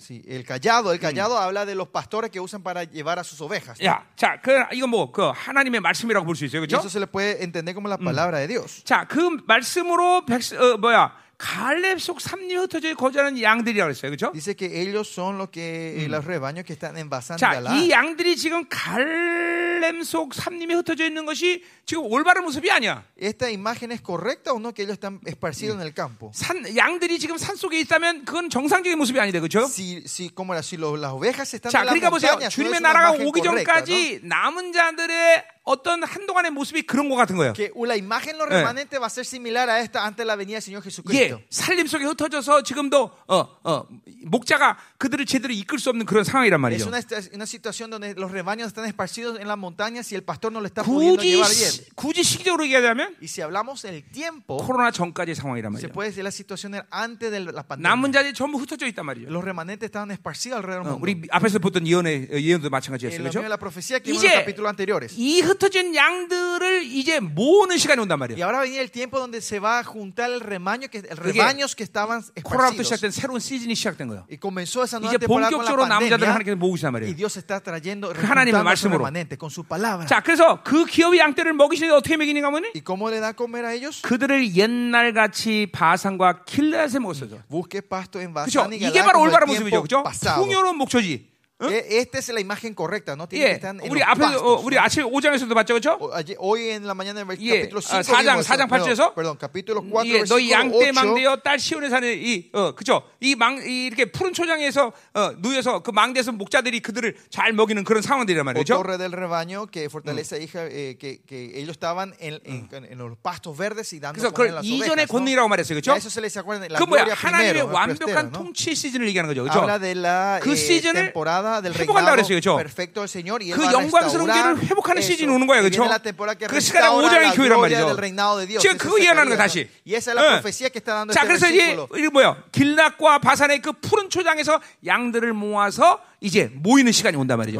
[0.00, 3.38] Sí, el callado, el callado habla de los pastores que usan para llevar a sus
[3.42, 3.78] ovejas.
[3.84, 6.78] 야, 자, 그 이거 뭐그 하나님의 말씀이라고 볼 수 있어요, 그렇죠?
[6.78, 8.82] eso se le puede entender como la palabra de Dios.
[8.84, 14.30] 자, 그 말씀으로 백, 어, 뭐야 갈렙 속 삼림 흩어져 거주하는 양들이라고 그랬어요, 그렇죠?
[14.32, 17.56] Dice que ellos son los que eh, los rebaños que están en Basán de 자.
[17.80, 23.04] 이 양들이 지금 갈렙 속 삼림에 흩어져 있는 것이 지금 올바른 모습이 아니야.
[23.18, 26.30] ¿Esta imagen es correcta o no que ellos están esparcidos en el campo?
[26.34, 29.64] 산 양들이 지금 산 속에 있다면 그건 정상적인 모습이 아니다, 그렇죠?
[29.64, 32.32] Si, si, como era, si lo- las ovejas están 자, en las 그러니까 보세요.
[32.36, 33.64] todo es 주님의 나라가 오기 correcta, ¿no?
[33.64, 37.52] 전까지 남은 자들의 어떤 한동안의 모습이 그런 것 같은 거예요.
[37.52, 38.44] Que la imagen Eh.
[38.48, 41.40] remanentes va a ser similar a esta antes de la venida del Señor 예, Jesucristo.
[41.50, 43.86] 살림 속에 흩어져서 지금도 어, 어,
[44.24, 46.88] 목자가 그들을 제대로 이끌 수 없는 그런 상황이란 Es 말이죠.
[46.88, 47.00] una,
[47.34, 50.68] una situación donde los rebaños están esparcidos en las montañas y el pastor no le
[50.68, 51.70] está pudiendo llevar bien.
[51.70, 55.92] 시- 굳이 시기적으로 얘기하자면 Y si hablamos del tiempo, 코로나 전까지의 상황이란 se 말이죠.
[55.92, 58.12] puede decir la situación antes de la 남은 pandemia.
[58.12, 59.28] 자들이 전부 흩어져 있단 말이죠.
[59.28, 61.04] Los remanentes estaban esparcidos alrededor del 어, mundo.
[61.04, 63.20] 우리 앞에서 보던 예언의 어, 예언도 마찬가지였어요.
[63.20, 63.44] lo 그렇죠?
[63.46, 65.12] la profecía que vimos en los 이제 capítulos anteriores.
[65.18, 68.44] 이 흩어진 양들을 이제 모으는 시간이 온단 Y 말이에요.
[68.44, 71.82] ahora venía el tiempo donde se va a juntar el rebaño, que, el rebaños que
[71.82, 72.82] estaban 코로나부터.
[72.82, 74.26] 시작된 새로운 시즌이 시작된 거예요.
[74.30, 76.34] Y comenzó esa nueva temporada con la 본격적으로 남은 자들을 pandemia.
[76.34, 77.16] 하나님께서 모으시단 Y 말이에요.
[77.16, 79.02] Dios está trayendo 그 하나님의 말씀으로.
[79.38, 80.06] con su palabra.
[80.06, 83.76] 자, 그래서 그 기업의 양떼를 먹이시는데 어떻게 먹이는가 하면 ¿Y cómo le da comer a
[83.76, 84.02] ellos?
[84.02, 87.42] 그들을 옛날 같이 바산과 길라앗에 먹었어요.
[87.50, 88.60] Busque pasto en 그렇죠?
[88.60, 89.82] Basán y 이게 Galaad 바로 올바른 모습이죠.
[89.82, 90.02] 그렇죠?
[90.04, 90.42] pasado.
[90.42, 91.29] 풍요로운 목초지.
[91.68, 93.28] Eh, Esta es la imagen correcta, ¿no?
[93.28, 93.54] Tiene que 예.
[93.56, 94.60] estar en 우리 los 앞에 pastos, 어.
[94.64, 95.74] 우리 아침 5장에서도 봤죠.
[95.74, 95.98] 그렇죠?
[96.00, 98.64] O- ayer- Hoy en la mañana en el 예, capítulo 아, 5 사장, vimos 사장
[98.64, 98.72] eso.
[98.72, 102.48] 팔절에서 perdón, perdón, capítulo 4 예, 너희 versículo 양떼 8 망대여 딸 시온에 사는 이
[102.54, 103.02] 어, 그죠?
[103.20, 108.44] 이망 이렇게 푸른 초장에서 어, 누에서 그 망대에서 목자들이 그들을 잘 먹이는 그런 상황들이란 o
[108.52, 108.74] 말이죠.
[108.80, 112.96] torre del rebaño que fortalece a hija eh, que, que ellos estaban en, en, en
[112.98, 115.12] los pastos verdes y dando 그래서 comer 그걸 a las 이전의 ovejas, ¿no?
[115.12, 115.76] 권능이라고 말했어요.
[115.76, 115.96] A 그렇죠?
[115.96, 117.04] eso se les acuerda la 그 뭐야?
[117.04, 118.32] gloria 하나님의 primero, el 완벽한 prestero, ¿no?
[118.32, 119.42] 통치 시즌을 얘기하는 거죠.
[119.44, 119.60] 그렇죠?
[119.60, 122.56] habla de la 그 eh, 시즌을 temporada del 회복한다 그랬어요, 그렇죠?
[122.56, 125.02] perfecto del Señor y él 그 영광스러운 기회를 회복하는.
[125.02, 125.82] 시즌이 오는 Y 그렇죠?
[126.02, 128.60] temporada 그 시간에 오장의 교회란 말이죠.
[128.60, 129.38] 지금 그거 거야, Zacarías.
[129.38, 129.68] 다시.
[129.86, 130.40] Y esa es la 예.
[130.40, 131.76] profecía que está dando 자, este 그래서 이제
[132.12, 132.36] 뭐야?
[132.52, 137.58] 길락과 바산의 그 푸른 초장에서 양들을 모아서 이제 모이는 시간이 온단 말이죠.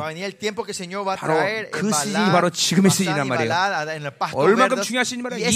[1.17, 1.33] 바로
[1.71, 3.49] 그 시즌이 바로 지금의 시즌이란 말이에요.
[4.37, 4.83] 얼마큼.
[4.85, 5.49] 중요한 시즌이 que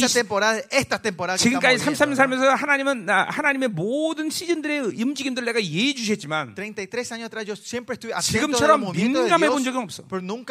[1.36, 2.16] 지금까지 estamos 33년 viviendo, ¿no?
[2.16, 7.92] 살면서 하나님은 나- 하나님의 모든 시즌들의 움직임들 내가 이해해 주셨지만 33 años atrás yo siempre
[7.92, 10.02] estuve atento a los 지금처럼 민감해 본 적은 없어.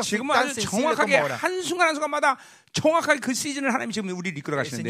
[0.06, 1.36] 지금은 아주 정확하게 como ahora.
[1.42, 2.38] 한순간 한 순간마다
[2.74, 4.90] 정확하게 그 시즌을 하나님이 지금 우리를 이끌어 가시는데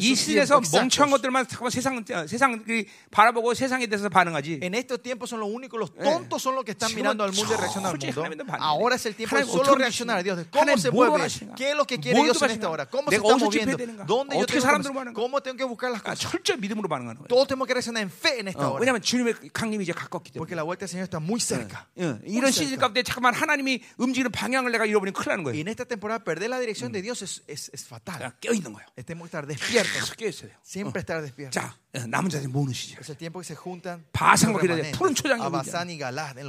[0.00, 1.10] 이 시즌에서 멍청한.
[1.10, 4.60] 것들만 세상 어, 세상들이 바라보고 세상에 대해서 반응하지.
[4.86, 7.56] estos tiempos son los únicos, los tontos son los que están mirando al mundo y
[7.60, 8.22] reaccionando al mundo.
[8.60, 10.38] Ahora es el tiempo de solo reaccionar a Dios.
[10.50, 11.12] ¿Cómo se mueve?
[11.56, 12.86] ¿Qué es lo que quiere Dios en esta hora?
[12.86, 13.76] ¿Cómo se está moviendo?
[14.06, 16.30] ¿Dónde yo tengo que, ¿Cómo tengo que buscar las cosas?
[17.28, 18.80] Todos tenemos que reaccionar en fe en esta hora.
[20.38, 21.88] Porque la vuelta del Señor está muy cerca.
[22.42, 22.86] Muy cerca.
[25.54, 28.18] Y en esta temporada perder la dirección de Dios es, es, es fatal.
[29.04, 30.10] Tenemos que estar despiertos.
[30.62, 31.62] Siempre estar despiertos.
[33.00, 34.04] Es el tiempo que se juntan.
[34.76, 35.42] Remanentes, 푸른 초장이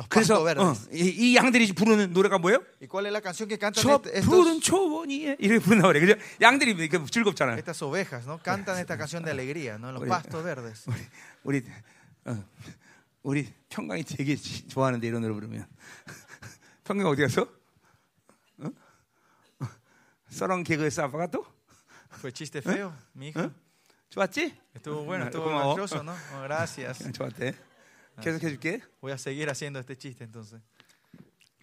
[0.10, 0.74] 그래서 어.
[0.92, 1.02] 이,
[1.32, 2.60] 이 양들이 부르는 노래가 뭐예요?
[2.82, 6.00] ¿Y cuál es la canción que cantan 저 푸른 초원이에 이렇게 부른다 그래.
[6.00, 6.14] 그죠?
[6.42, 7.58] 양들이 이렇게 즐겁잖아요.
[7.58, 8.26] estas ovejas?
[8.28, 8.40] ¿no?
[8.44, 9.92] Cantan esta canción de alegría ¿no?
[9.92, 10.86] los pastos verdes.
[11.44, 11.64] 우리
[12.26, 12.44] 어,
[13.24, 15.66] 우리 평강이 되게 지- 좋아하는데 이런 노래 부르면
[16.84, 17.42] 평강 어디 갔어?
[18.60, 18.70] 어?
[20.30, 21.46] 썰렁 개그에서 아빠가 또
[22.20, 23.52] ¿Fue chiste feo, mi hijo?
[24.10, 24.52] 좋았지?
[24.74, 26.14] Estuvo bueno, estuvo gracioso, ¿no?
[26.14, 27.00] Oh, gracias.
[27.14, 27.54] 좋았대.
[28.22, 28.82] 계속 해 줄게.
[29.02, 30.62] Voy a seguir haciendo este chiste entonces.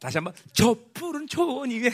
[0.00, 1.90] 다시 한번 저 푸른 초원 위에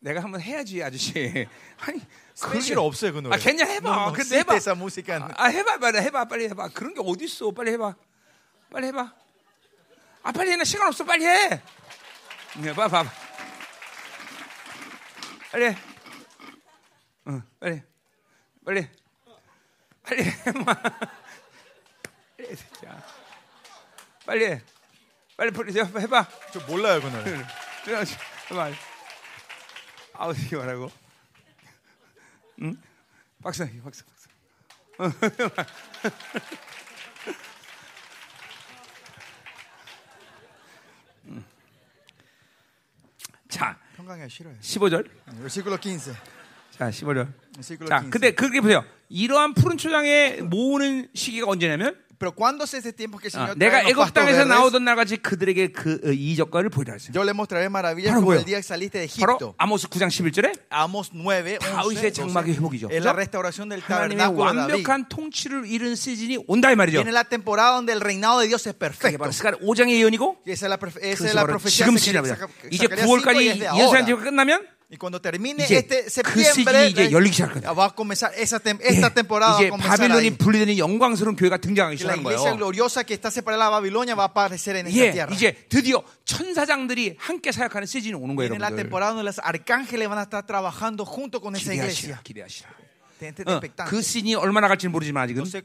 [0.00, 1.46] 내가 한번 해야지 아저씨.
[1.78, 2.00] 아니
[2.64, 3.34] 필요 없어요 그 노래.
[3.34, 3.90] 아 그냥 해봐.
[3.90, 4.54] No, no 근데 해봐.
[4.56, 5.16] esa música.
[5.20, 6.68] 아, 아, 해봐 빨리 해봐 빨리 해봐.
[6.68, 7.50] 그런 게 어디 있어?
[7.50, 7.94] 빨리 해봐.
[8.70, 9.14] 빨리 해봐.
[10.22, 10.56] 아 빨리 해.
[10.56, 11.04] 나 시간 없어.
[11.04, 11.60] 빨리 해.
[12.56, 13.10] 해봐 봐 봐.
[15.50, 15.76] 빨리 해.
[17.26, 17.84] 응 빨리 해.
[18.64, 18.90] 빨리 해.
[20.08, 20.32] 빨리 해.
[20.64, 20.74] 마.
[20.74, 22.56] 빨리 해.
[22.56, 23.04] 자.
[24.24, 24.62] 빨리 해.
[25.36, 26.00] 빨리 빨리 해봐.
[26.00, 26.28] 해봐.
[26.52, 27.44] 저 몰라요 그 노래.
[27.84, 28.04] 그래,
[28.50, 28.70] 해봐.
[30.14, 30.90] 아우 이게 뭐라고?
[32.62, 32.76] 응?
[33.42, 34.28] 박사, 박사, 박사.
[41.26, 41.44] 음.
[43.48, 44.56] 자, 평강이 싫어요.
[44.60, 45.08] 15절.
[45.36, 46.37] Versículo 15.
[46.78, 47.32] 자, 15절.
[47.54, 48.10] Versículo 자, 15.
[48.10, 48.84] 근데 그렇게 보세요.
[49.08, 53.56] 이러한 푸른 초장에 모으는 시기가 언제냐면 Pero ¿cuándo es ese tiempo que el 아, Señor
[53.56, 54.48] 내가 trae los 애굽 땅에서 verdes?
[54.48, 57.12] 나오던 날같이 그들에게 그 어, 이적과를 보이라 했어요.
[57.14, 59.54] Yo le mostraré maravillas 바로 como el día que saliste de 바로 Egipto.
[59.56, 62.88] 아모스 9장 11절에 Amos 9, 11, 다윗의 장막의 회복이죠.
[62.90, 64.82] Es la restauración del tabernáculo de David.
[64.82, 66.98] 완벽한 통치를 이룬 시즌이 온다 이 말이죠.
[66.98, 69.16] Viene la temporada donde el reinado de Dios es perfecto.
[69.16, 71.98] 바로 스가랴 5장의 예언이고 esa es la, esa es la 바로 profecía 지금.
[72.26, 74.06] Zacarías 이제 5 y es 9월까지 de 예루살렘 ahora.
[74.06, 78.58] 제가 끝나면 Y cuando termine este 그 septiembre, 이제 열리기 시작할 va a comenzar esa,
[78.58, 79.98] tem- esta temporada va a comenzar.
[79.98, 82.56] 바빌론이 분리되는 영광스러운 교회가 등장하기 Y la 시작한 iglesia 거예요.
[82.56, 85.28] gloriosa que está separada de la Babilonia va a aparecer en esta 예, tierra.
[85.34, 88.76] 이제 드디어 천사장들이 함께 사역하는 시즌이 오는 거예요, Viene la 여러분들.
[88.88, 92.16] temporada donde los arcángeles van a estar trabajando junto con esa iglesia.
[92.22, 92.87] 기대하시라, 기대하시라.
[93.46, 93.60] 어.
[93.86, 95.62] 그 시즌이 얼마나 갈지는 모르지만 아직은 No sé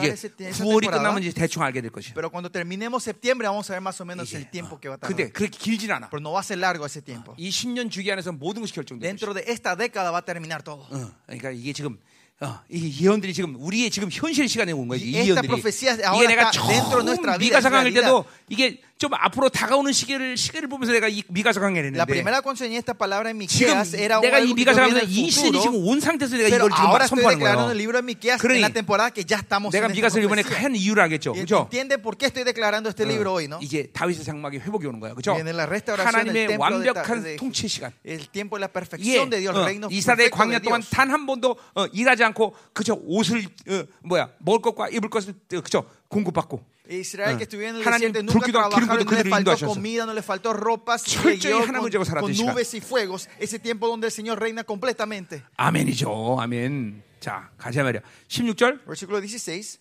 [0.00, 0.98] 이게 ese, esa 9월이 temporada.
[0.98, 2.14] 끝나면 이제 대충 알게 될 것이야.
[2.14, 4.98] Pero cuando terminemos septiembre vamos a ver más o menos el tiempo que va a
[4.98, 5.08] tardar.
[5.16, 6.10] 근데 그렇게 길진 않아.
[6.10, 7.34] Pero no va a ser largo ese tiempo.
[7.36, 9.00] 이 10년 주기 안에서 모든 것이 결정돼.
[9.06, 10.86] Dentro de esta década va a terminar todo.
[10.90, 11.98] 어, 그러니까 이게 지금
[12.42, 15.04] 어, 이 예언들이 지금 우리의 지금 현실 시간에 온 거지.
[15.04, 15.48] 이 예언들이.
[16.16, 16.68] 이게 내가 처음
[17.92, 18.00] realidad.
[18.00, 21.22] 때도 이게 좀 앞으로 다가오는 시기를 시기를 보면서 내가 이
[21.96, 22.12] La 했는데
[23.46, 23.72] 지금
[24.20, 24.54] 내가 이
[25.00, 25.86] del 이 시즌이 지금.
[25.86, 27.56] 온 상태에서 내가 이걸 지금 막 선포하는 거예요.
[28.40, 28.60] 그러니
[29.70, 30.42] 내가 en esta 미가서 이번에.
[30.64, 31.32] 한 이유를 알겠죠.
[31.32, 31.68] 그렇죠?
[33.62, 35.12] 이제 다윗의 장막의 회복이 오는 거야.
[35.14, 35.32] 그렇죠?
[36.06, 37.04] 하나님의 완벽한
[37.38, 37.92] 통치 시간.
[39.04, 39.16] 예,
[39.50, 40.80] 어, 이스라엘 광야 동안.
[40.90, 45.60] 단 한 번도 어, 일하지 않고 그저 옷을 어, 뭐야 먹을 것과 입을 것을 어,
[45.60, 50.12] 그저 공급받고 Israel que estuvo en el desierto nunca trabajaron, no le faltó comida, no
[50.12, 53.28] le faltó ropas, y 철저히 guió 하나님을 con, con nubes y fuegos.
[53.38, 55.44] Ese tiempo donde el Señor reina completamente.
[55.56, 56.38] 아멘이죠.
[56.40, 57.02] 아멘.
[57.20, 58.02] 자, 가자 말이야.
[58.28, 58.84] 16절.
[58.86, 59.78] Versículo 16.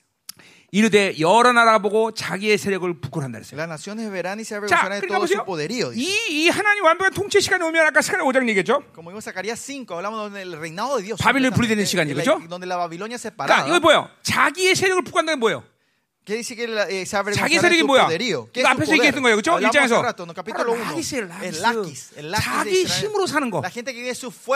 [0.72, 3.58] 이르되 여러 나라가 보고 자기의 세력을 부끄러한다 그랬어요.
[3.58, 5.90] Las naciones verán y se 자, avergonzarán de 그러니까 todo su poderío.
[5.91, 5.98] dice.
[5.98, 8.84] 이, 이 하나님 완벽한 통치 시간이 오면 아까 스가랴 5장 얘기했죠.
[8.94, 11.18] Como vimos Zacarías 5, hablamos del reinado de Dios.
[11.22, 12.40] 바빌론이 분리되는 시간이, 그죠?
[12.48, 13.68] donde la Babilonia 그러니까 separada.
[13.68, 14.10] 이거 뭐예요?
[14.22, 15.64] 자기의 세력을 부끄러한다는 게 뭐예요?
[16.26, 18.06] ¿Qué dice que la- eh, se 자기 세력이 뭐야?
[18.06, 18.94] su 앞에서?
[18.94, 19.58] 얘기했던 거예요, 그렇죠?
[19.60, 20.84] 일장에서 hace rato, en el capítulo 1.
[20.94, 21.66] 라기스예요, El 라기스.
[21.66, 23.08] laquis, el laquis de 자기.
[23.08, 23.64] 힘으로 사는 거.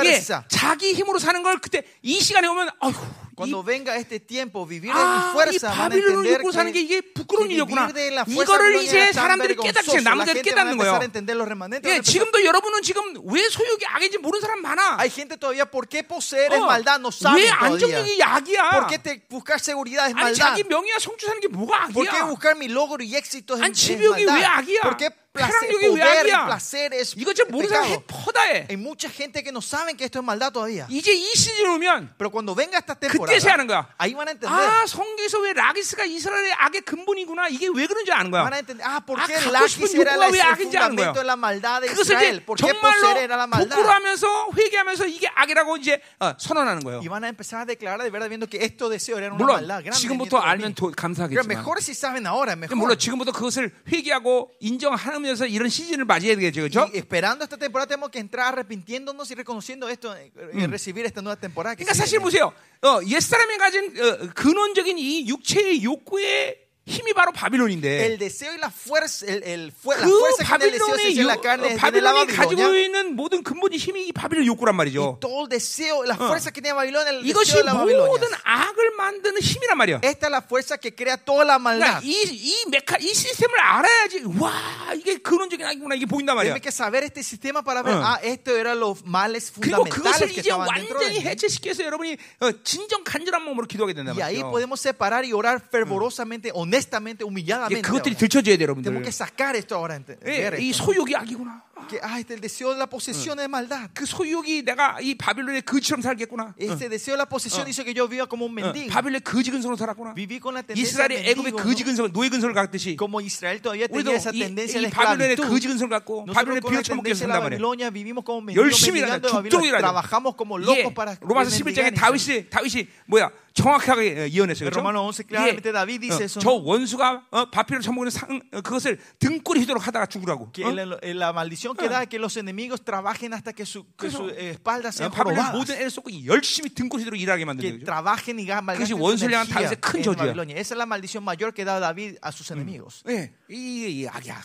[0.05, 0.21] 예.
[0.49, 2.93] 자기 힘으로 사는 걸 그때 이 시간에 오면 아휴,
[3.35, 6.41] Cuando 이, venga este tiempo, vivir de 아, mi 이 fuerza, van a 바빌론을 entender
[6.41, 7.87] 입고 사는 게 que, 이게 부끄러운 que 일이었구나.
[7.89, 9.81] vivir de la fuerza 이거를 babilonia 이제 era tan 사람들이 vergonzoso.
[9.89, 10.03] 시작해.
[10.03, 11.03] La 남들이 gente van a 깨닫는 empezar a 거예요.
[11.09, 14.61] entender, los remanentes van a 예, empezar- 지금도 여러분은 지금 왜 소유욕이 악인지 모르는 사람
[14.61, 14.97] 많아.
[15.01, 16.99] Hay gente todavía, ¿por qué poseer es 어, maldad?
[17.01, 17.73] No saben 왜 todavía.
[17.73, 18.69] 안정력이 약이야?
[18.69, 20.53] ¿Por qué te, buscar seguridad es 아니 maldad?
[20.53, 22.29] 자기 명예와 성취 사는 게 뭐가 ¿Por qué 악이야?
[22.29, 24.61] buscar mi logro y éxito es, 아니 es 집욕이 왜 maldad?
[24.61, 24.81] 악이야?
[24.85, 27.99] ¿Por qué placer, poder placer es 이거 좀 모르는 사람?
[28.07, 28.67] 퍼다해.
[28.69, 30.85] Hay mucha gente que no saben que esto es maldad todavía.
[30.89, 33.87] 이제 이 시즌 오면 Pero cuando venga esta 그때서야 temporada, 하는 거야.
[33.97, 34.53] ahí van a entender.
[34.53, 38.43] 아 성경에서 왜 라기스가 이스라엘의 악의 근본이구나 이게 왜 그런지 아는 거야.
[38.43, 41.87] Van a entender, ah, ¿por 아, qué 싶은 era el fundamento de la maldad de
[41.91, 42.45] Israel?
[42.45, 43.75] ¿Por qué poseer era la maldad?
[43.75, 46.99] 부끄러하면서 회개하면서 이게 악이라고 이제 어, 선언하는 거예요.
[47.01, 49.55] Y van a empezar a declarar de verdad viendo que estos deseos eran una 물론
[49.65, 49.91] maldad.
[49.93, 50.75] 지금부터 알면.
[50.75, 52.77] 도, Pero 감사하겠지만 mejor si saben ahora, mejor.
[52.77, 56.81] 물론 지금부터 그것을 회개하고 인정하 면서 이런 시즌을 맞이해야 되겠죠, 그렇죠?
[56.81, 61.21] Y esperando esta temporada tenemos que entrar arrepintiéndonos y reconociendo esto eh, y recibir esta
[61.21, 61.75] nueva temporada.
[61.75, 62.19] 그러니까 사실.
[62.19, 62.53] 보세요.
[62.81, 68.69] 어, 옛사람이 가진 어, 근원적인 이 육체의 욕구의 힘이 바로 바빌론인데 El deseo y la
[68.69, 71.41] fuerza, el, el la 그 fuerza que tiene el deseo 바빌론의 es en la 요-
[71.41, 72.75] carne, 어, es de la 바빌론이 가지고.
[72.75, 75.15] 있는 모든 근본의 힘이 이 바빌론 욕구란 말이죠.
[75.15, 77.73] Y todo el deseo, la fuerza que tiene Babilonia, el 이것이 de la.
[77.73, 80.01] 모든 악을 만드는 힘이란 말이야.
[80.03, 82.03] Esta es la fuerza que crea toda la 그러니까 maldad.
[82.03, 84.23] 이, 이 메카, 이 시스템을 알아야지.
[84.37, 84.51] 와,
[84.93, 85.95] 이게 근원적인 악이구나.
[85.95, 86.51] 이게 보인단 말이야.
[86.51, 88.03] Tiene que saber este sistema para ver, 어.
[88.03, 91.31] ah, esto eran los males 그리고 fundamentales 그것을 que 이제 estaban dentro de 완전히 mí.
[91.31, 94.51] 해체시켜서 여러분이 어, 진정 간절한 마음으로 기도하게 된단 Y ahí 말이죠.
[94.51, 97.81] podemos separar y orar fervorosamente, honestamente, 이게 humilladamente.
[97.81, 98.15] 그것들이.
[98.15, 98.91] 들춰져야 돼, 여러분들.
[98.91, 99.99] Tenemos que sacar esto ahora.
[100.23, 100.73] ver 예, 이.
[100.73, 101.63] 소욕이 악이구나.
[101.83, 103.89] 아, Que ah, el deseo de la posesión es maldad.
[103.93, 106.55] 그 소유욕이 내가 이 바빌론의 거지처럼 살겠구나.
[106.57, 108.89] Este deseo de la posesión hizo que yo viva como un 어, mendigo.
[108.89, 110.13] 바빌론의 거지 근성으로 살았구나.
[110.15, 111.63] Viví con la tendencia 이스라엘이 애굽의 ¿no?
[111.63, 115.49] 근성, 노예 근성을 갖듯이 Como Israel todavía tenía esa 이, tendencia 이 de 바빌론의 esclavitud.
[115.49, 117.89] 거지 근성을 갖고 바빌론의 con la 비어 처먹게 tendencia de 산단 말이야.
[117.91, 119.21] Vivimos como mendigos 열심히 Babilonia.
[119.21, 119.83] 죽도록 일하자.
[119.83, 121.99] Trabajamos como 예, locos para 로마서 11장에 mendigar.
[121.99, 124.65] 다윗이 다윗이 뭐야 정확하게 어, 예언했어요.
[124.69, 124.79] 그렇죠?
[124.81, 129.59] 로마노 11 claramente David dice eso, 저 원수가 어, 바필을 처먹는 상, 어, 그것을 등골이
[129.61, 130.51] 휘도록 하다가 죽으라고.
[130.51, 130.71] Que 어?
[130.73, 134.50] la maldición que da es que los enemigos trabajen hasta que su, que su eh,
[134.50, 135.52] espalda 어, sean 바빌론 jorobadas.
[135.56, 137.86] 모든 애를 쏟고 열심히 등골이 휘도록 일하게 만드는 Que 거죠.
[137.86, 140.26] trabajen y gasten 그것이 su 원수를 향한 energía 다윗의 큰 en 저주야.
[140.34, 140.56] Babilonia.
[140.56, 143.02] Esa es la maldición mayor que da David a sus enemigos.
[143.08, 144.36] 예, 이, 이 악이야.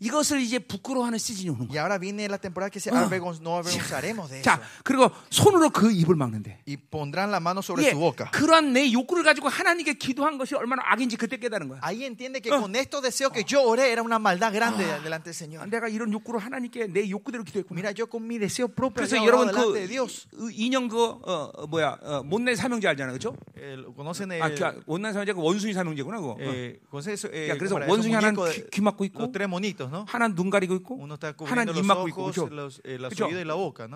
[0.00, 1.82] 이것을 이제 부끄러워하는 시즌이 오는 Y 거야.
[1.82, 3.06] ahora viene la temporada que se Ah.
[3.08, 4.42] avergon- no avergonzaremos de.
[4.42, 6.60] 자, 그리고 손으로 그 입을 막는데.
[6.66, 8.30] Y pondrán la mano sobre 예, su boca.
[8.32, 11.80] 그러한 내 욕구를 가지고 하나님께 기도한 것이 얼마나 악인지 그때 깨달은 거야.
[11.82, 15.34] Ahí entiende que con estos deseos que yo oré era una maldad grande delante del
[15.34, 15.68] Señor.
[15.70, 17.76] 내가 이런 욕구로 하나님께 내 욕구대로 기도했구나.
[17.76, 22.22] Mira, yo con mi deseo propio 그래서 여러분 그 인형 그 어, 어, 뭐야 어,
[22.24, 23.36] 못내 사명제 알잖아요, 그렇죠?
[23.56, 26.36] Eh, ¿Conocen el, 아, 그, 못내 사명제 그 원숭이 사명제구나 그거.
[26.38, 26.38] 어.
[26.40, 27.28] eh, ¿conocen eso?
[27.32, 30.04] Eh, 야, 그래서 원숭이 muñecos 귀, 귀 막고 있고, tres monitos, ¿no?
[30.08, 30.96] 하나는 눈 가리고 있고,
[31.36, 32.48] cubriendo 입 막고 있고, 그렇죠?
[32.84, 32.98] eh.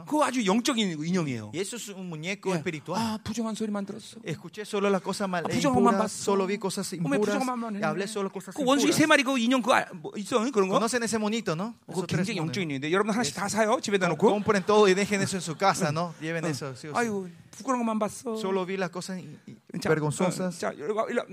[0.06, 1.50] 그거 아주 영적인 인형이에요.
[1.54, 2.56] Y eso es un muñeco 예.
[2.56, 3.00] espiritual.
[3.00, 4.18] 아, 부정한 소리만 들었어.
[4.24, 6.22] Escuché solo las cosas mal, 아, eh, 부정한 것만 impuras, 봤어.
[6.24, 7.86] solo vi cosas 어머, impuras, 부정한 것만 y 했네.
[7.86, 9.06] hablé solo cosas 그 원숭이 세.
[9.06, 10.74] 마리 그 인형 그거 아, 뭐 있어 그런 거?
[10.78, 11.74] ¿Conocen ese monito, no?
[11.86, 12.38] 그거 Esos tres 굉장히.
[12.38, 14.28] 영적인 인형인데 여러분 하나씩 다 사요 집에다 놓고.
[14.30, 16.14] Compren todo y dejen eso en su casa, ¿no?
[16.20, 16.74] Lleven eso.
[16.76, 16.96] sí o sí.
[16.96, 18.36] 아유 부끄러운 것만 봤어.
[18.38, 20.56] Solo vi las cosas i- i- 자, vergonzosas.
[20.56, 21.26] 어, 자, 일로 와, 일로 와.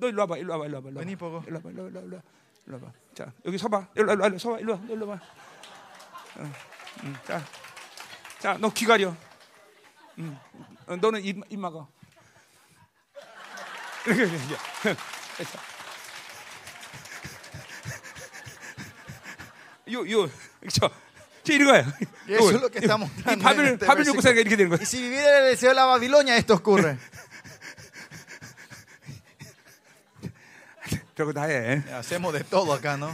[0.00, 1.00] 너 일로 와봐, 일로 와봐, 일로 와봐, 일로 와봐.
[1.00, 1.42] Vení, poco.
[1.46, 2.22] 일로 와봐, 일로 와봐, 일로 와봐,
[2.70, 2.92] 일로 와봐.
[3.14, 3.88] 자, 여기 서봐.
[3.96, 5.14] 일로 와, 일로 와, 일로 서봐, 일로 와, 일로 와.
[6.36, 6.52] 어,
[7.02, 7.42] 음, 자,
[8.38, 9.14] 자, 너 귀 가려.
[10.18, 10.38] 음,
[10.86, 11.86] 어, 너는 입, 입 막아.
[14.06, 15.00] 이렇게, 이렇게, 이렇게.
[15.44, 15.58] 자.
[19.92, 20.30] 요, 요,
[20.72, 20.88] 저,
[21.42, 21.84] 저 이리 가요.
[22.28, 23.42] Y eso es lo que está mostrando.
[23.42, 24.20] 이 놓고 versículo.
[24.22, 24.78] 살니까 이렇게 되는 거야.
[24.78, 26.96] Y si viviera el deseo de la Babilonia, esto ocurre.
[31.19, 31.83] 별거 다 해.
[31.91, 33.09] Hacemos de todo acá, ¿no?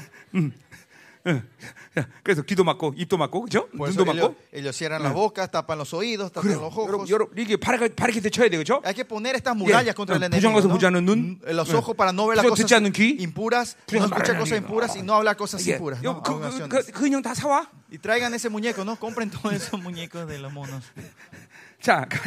[1.94, 3.70] 자, 그래서 귀도 막고 입도 막고 그죠?
[3.78, 4.36] Por eso 눈도 ellos, 막고.
[4.52, 6.62] ellos cierran la boca, tapan los oídos, tapan 그래요.
[6.66, 7.12] los 여러분, ojos.
[7.12, 8.82] 여러분 이게 바르게 바르게 대쳐야 돼 그죠?
[8.84, 9.94] Hay que poner estas murallas 예.
[9.94, 10.42] contra el 어, enemigo.
[10.42, 10.74] 부정한 것을 ¿no?
[10.74, 11.78] 보지 않는 눈, Mm, Los 예.
[11.78, 14.40] ojos para no ver las 부정 cosas 듣지 않는 귀, impuras, no 부정한 escuchar 말을
[14.42, 14.98] cosas 하는 impuras 거.
[14.98, 16.02] y no hablar cosas 이게 impuras.
[16.02, 16.24] 요, ¿no?
[16.24, 16.70] 그, 그, Abominaciones.
[16.74, 17.70] 그, 그 인형 다 사와.
[17.92, 18.96] Y traigan ese muñeco, ¿no?
[18.98, 20.82] Compren todos esos muñecos de los monos.
[21.80, 22.18] 자, 저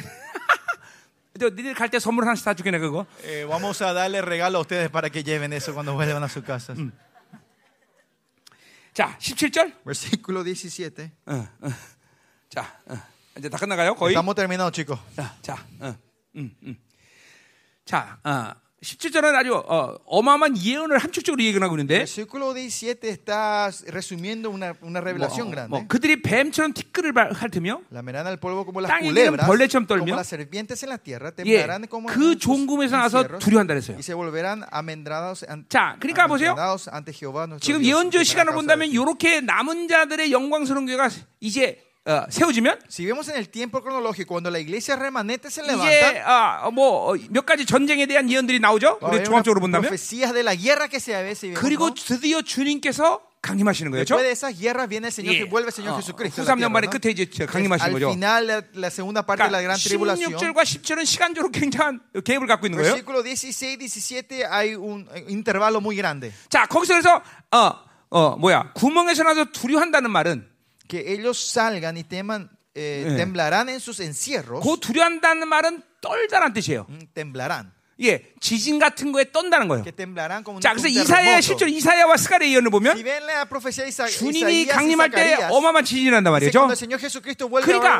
[1.38, 3.06] 니들 갈 때 선물 하나씩 다 주겠네 그거.
[3.24, 6.44] Eh, vamos a darle regalo a ustedes para que lleven eso cuando vuelvan a sus
[6.44, 6.78] casas.
[8.92, 9.74] 자, 17절.
[9.84, 11.10] Versículo 17.
[11.26, 11.68] 어, 어.
[12.48, 12.96] 자, 어.
[13.36, 14.12] 이제 다 끝나가요 거의.
[14.14, 15.00] Estamos terminados, chicos.
[15.16, 15.96] 자, 자, 어,
[16.36, 16.76] 음, 음.
[17.84, 21.95] 자, 어, 17절은 아주 어, 어마어마한 예언을 함축적으로 예견하고 있는데.
[22.05, 25.69] Versículo 17 está resumiendo una, una 뭐, revelación 어, grande.
[25.69, 30.15] 뭐 그들이 뱀처럼 티끌을 발- 핥으며 Lamerán al polvo como las 땅에 culebras, 벌레처럼 떨며
[30.15, 33.97] las serpientes en la tierra, 예, como 그 종금에서 나서 두려워한다 그랬어요.
[33.97, 36.55] y se volverán amendrados, an- 자, 그러니까 보세요.
[36.91, 38.89] ante Jehová 지금 예언조 la 시간을 본다면.
[38.91, 41.09] 이렇게 남은 자들의 영광스러운 교회가
[41.41, 45.71] 이제 어, 세워지면 Si vemos en el tiempo cronológico, cuando la iglesia remanente se 이제
[45.71, 48.99] levanta, 어, 뭐몇 가지 전쟁에 대한 예언들이 나오죠.
[49.01, 51.93] 우리 종합적으로 본다면 profecías de la guerra que se ve, si vemos, 그리고 ¿no?
[51.93, 54.03] 드디어 주님께서 강림하시는 거예요.
[54.05, 55.39] Después de esas guerras viene el Señor, 예.
[55.39, 56.41] que vuelve el Señor 어, Jesucristo.
[56.41, 56.99] a la 후삼년반의 tierra, ¿no?
[56.99, 58.09] 끝에 이제 강림하시는 거죠.
[58.11, 60.33] final, la, la segunda parte de la 그러니까 gran tribulación.
[60.39, 62.95] 16절과 17절은 시간적으로 굉장한 개입을 갖고 있는 거예요.
[62.95, 66.31] Versículo 16 17 hay un eh, intervalo muy grande.
[66.49, 67.21] 자, 거기서 그래서
[67.51, 67.75] 어,
[68.09, 68.71] 어, 뭐야?
[68.73, 70.47] 구멍에서 나서 두려워한다는 말은
[70.89, 73.15] Que ellos salgan y teman, eh, Eh.
[73.15, 74.63] temblarán en sus encierros.
[74.65, 76.87] 그 두려워한다는 말은 떨다는 뜻이에요.
[76.89, 77.71] Mm, Temblarán.
[78.01, 79.83] 예, 지진 같은 거에 떤다는 거예요.
[80.61, 81.41] 자, 그래서 이사야.
[81.41, 82.95] 실제로 이사야와 스가랴의 예언을 보면
[84.07, 86.69] 주님이 강림할 때 어마어마한 지진이 난단 말이죠.
[87.65, 87.97] 그러니까.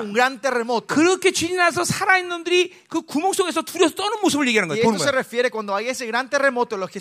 [0.88, 4.84] 그렇게 지진이 나서 살아있는 놈들이 그 구멍 속에서 두려워서 떠는 모습을 얘기하는 거예요.
[4.86, 5.11] 보는 거예요.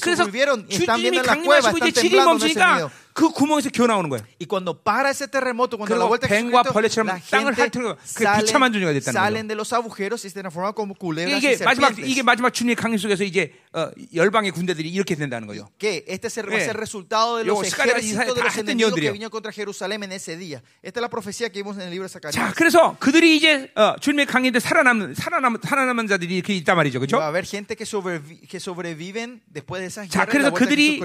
[0.02, 0.24] 그래서
[0.68, 2.90] 주님이 강림하시고 이제 지진이 멈추니까.
[3.18, 4.22] 그 구멍에서 기어 나오는 거예요.
[4.38, 8.92] Y cuando para ese terremoto, cuando la vuelta 뱀과 벌레처럼 땅을 핥으려 그 비참한 존재가
[8.94, 12.06] 됐다는 salen de los agujeros y se transforman como culebras y 이게 마지막 serpientes.
[12.06, 15.66] 이게 마지막 주님의 강림 속에서 이제 어, 열방의 군대들이 이렇게 된다는 거죠.
[15.80, 16.62] que este va a Eh.
[16.62, 20.12] ser el resultado de los y ejércitos de los enemigos que vinieron contra Jerusalén en
[20.12, 20.62] ese día.
[20.80, 22.54] Esta es la profecía que vimos en el libro de 자, Zacarías.
[22.54, 27.06] 그래서 그들이 이제 어, 주님의 강림때 살아남은 살아남 살아남은 자들이 이렇게 있단 말이죠, Va a
[27.08, 27.18] 그렇죠?
[27.20, 30.34] haber gente que, sobrevi- que sobreviven después de esas 자, guerras.
[30.34, 31.00] y la 그래서 그들이.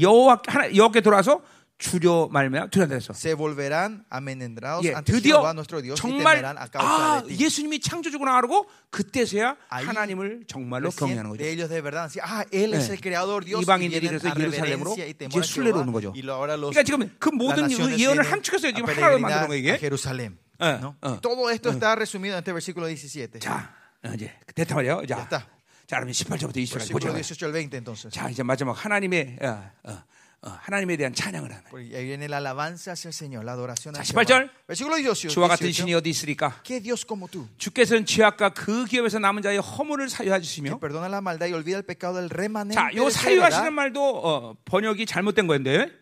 [0.00, 0.40] 여호와
[0.74, 1.42] 여호와께 돌아서
[1.80, 2.28] 주려
[2.70, 3.14] 두려다 했어.
[3.14, 7.44] se volverán amenendrados 예, ante Jehová nuestro Dios y temerán a causa 아 de ti.
[7.44, 11.42] 예수님이 창조주구나 하고 그때서야 ahí 하나님을 정말로 경외하는 거죠.
[11.42, 12.92] ellos de verdad ah, él es 예.
[12.92, 16.12] el creador Dios 이방인들이 그래서 예루살렘으로 이제 순례로 오는 거죠.
[16.14, 19.78] y ahora los 그러니까 지금 그 모든 그 예언을 함축해서 지금 하나로 만드는 a 이게.
[19.80, 20.36] Jerusalén.
[20.60, 20.94] 예, ¿no?
[21.00, 21.18] 어.
[21.22, 23.40] Todo esto está resumido en este versículo 17.
[23.40, 23.72] 자,
[24.04, 25.06] 어, 이제 됐단 말이에요.
[25.08, 25.48] 자, 됐다.
[25.86, 27.08] 자, 그러면 18절부터 20절까지 보자.
[27.08, 28.12] Versículo 18 al 20 entonces.
[28.12, 30.04] 자, 이제 마지막 하나님의 어, 어, 어,
[30.42, 31.64] 하나님에 대한 찬양을 하는.
[31.68, 34.26] Porque ahí viene la alabanza hacia el Señor, la adoración 자, al 18 Señor.
[34.26, 34.50] 절.
[34.66, 35.28] Versículo 18.
[35.28, 35.72] 주와 같은 18.
[35.84, 36.62] 신이 어디 있으리까?
[36.64, 37.46] ¿Qué Dios como tú?
[37.58, 41.76] 주께서는 죄악과 그 기업에서 남은 자의 허물을 사유해 Que 주시며 perdona la maldad y olvida
[41.76, 42.74] el pecado del remanente.
[42.74, 43.72] 자, 요 사유하시는.
[43.72, 46.00] 말도 어, 번역이 잘못된 거인데.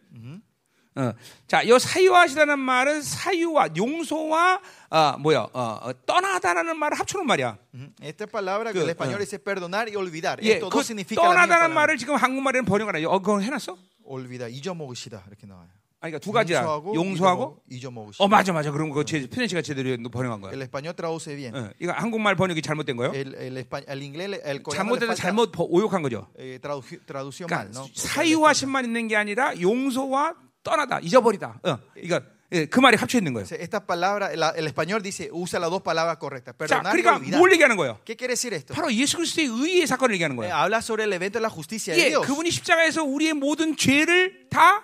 [0.98, 1.12] 어,
[1.46, 4.60] 자, 요 사유하시다는 말은 사유와 용서와
[4.90, 5.46] 어, 뭐야?
[5.52, 7.56] 어, 어, 떠나다라는 말을 합쳐놓은 말이야.
[8.02, 9.18] Esta palabra que 그, el español 어.
[9.18, 10.40] dice perdonar y olvidar.
[10.42, 11.74] 예, Esto 그 significa 떠나다는 palabra.
[11.74, 13.10] 말을 지금 한국말에는 번역을 안 해요.
[13.10, 13.76] 어, 그거 해놨어?
[14.08, 14.50] Olvidar.
[14.52, 15.68] 잊어먹으시다 이렇게 나와요.
[16.00, 16.58] 아니, 그러니까 두 가지야.
[16.62, 17.62] 용서하고 용서하고.
[17.68, 18.24] 잊어먹- 잊어먹으시다.
[18.24, 18.70] 어, 맞아, 맞아.
[18.70, 20.52] 그런 거 제, 편지가 제대로 번역한 거야.
[20.52, 21.54] El español traduce bien.
[21.56, 23.12] 어, 이거 한국말 번역이 잘못된 거예요.
[23.14, 26.28] El, el, el inglés, el 잘못된 잘못 버- 오역한 거죠.
[26.38, 27.86] eh, traduci- tradució 그러니까 mal, ¿no?
[27.94, 31.60] 사유하신만 있는 게 아니라 용서와 떠나다, 잊어버리다.
[31.64, 32.20] 어, 이거
[32.52, 33.44] 예, 그 말이 합쳐 있는 거예요.
[33.60, 36.54] Esta palabra, la- el español dice, usa las dos palabras correctas.
[36.56, 37.38] 자, Perdonar y 그러니까 olvidar.
[37.38, 37.98] 뭘 얘기하는 거예요?
[38.06, 38.72] ¿Qué quiere decir esto?
[38.72, 40.54] 바로 예수 그리스도의 의의 사건을 얘기하는 Eh, 거예요.
[40.56, 42.26] habla sobre el evento de la justicia de 예, Dios.
[42.26, 44.82] 그분이 십자가에서 우리의 모든 죄를 다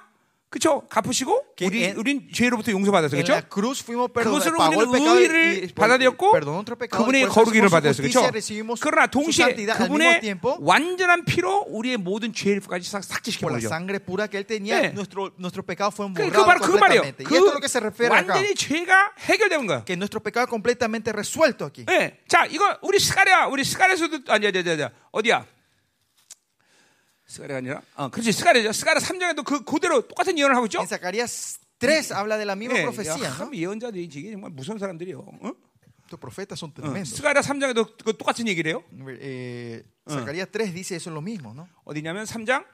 [0.54, 3.42] 그쵸 갚으시고 그 우리 엔- 우린 죄로부터 그렇죠?
[3.82, 4.46] fuimos perdonados.
[4.46, 6.30] 그것으로 우리는 의를 받아들였고.
[6.94, 8.30] 그분의 거룩이를 recibimos su 받았어 justicia, 그렇죠?
[8.80, 10.20] 그러나 동시에 그분의.
[10.62, 13.66] 완전한 피로 우리의 모든 죄까지 싹 삭제시켜 버리죠.
[14.70, 14.92] 예.
[14.94, 16.22] nuestro, nuestro pecado fue 그,
[16.62, 17.02] 그그 말이에요.
[17.02, 17.24] completamente.
[17.26, 18.30] 그 y esto es lo que se refiere acá.
[18.30, 19.82] 완전히 죄가 해결된 거야.
[19.84, 21.82] Que nuestro pecado es completamente resuelto aquí.
[21.90, 22.22] 예.
[22.28, 25.46] 자, 이거 우리 스가랴, 우리 스가랴에서도 아니, 아니, 아니, 아니, 어디야?
[27.34, 28.72] 스가랴가 아니라, 어, 그렇지, 스가랴죠.
[28.72, 30.78] 스가랴 3장에도 그 그대로 똑같은 예언을 하고 있죠.
[30.78, 33.26] En Zacarías 3 habla de la misma 예, profecía.
[33.26, 33.34] 야.
[33.36, 35.18] 참 예언자들이 이게 정말 무서운 사람들이요.
[35.18, 35.52] 어?
[36.06, 37.16] Estos profetas son 어, tremendos.
[37.16, 38.84] 스가랴 3장에도 그 똑같은 얘기를 해요.
[39.20, 41.66] Eh, Zacarías 3 dice eso es lo mismo, ¿no?
[41.84, 42.64] 어디냐면 3장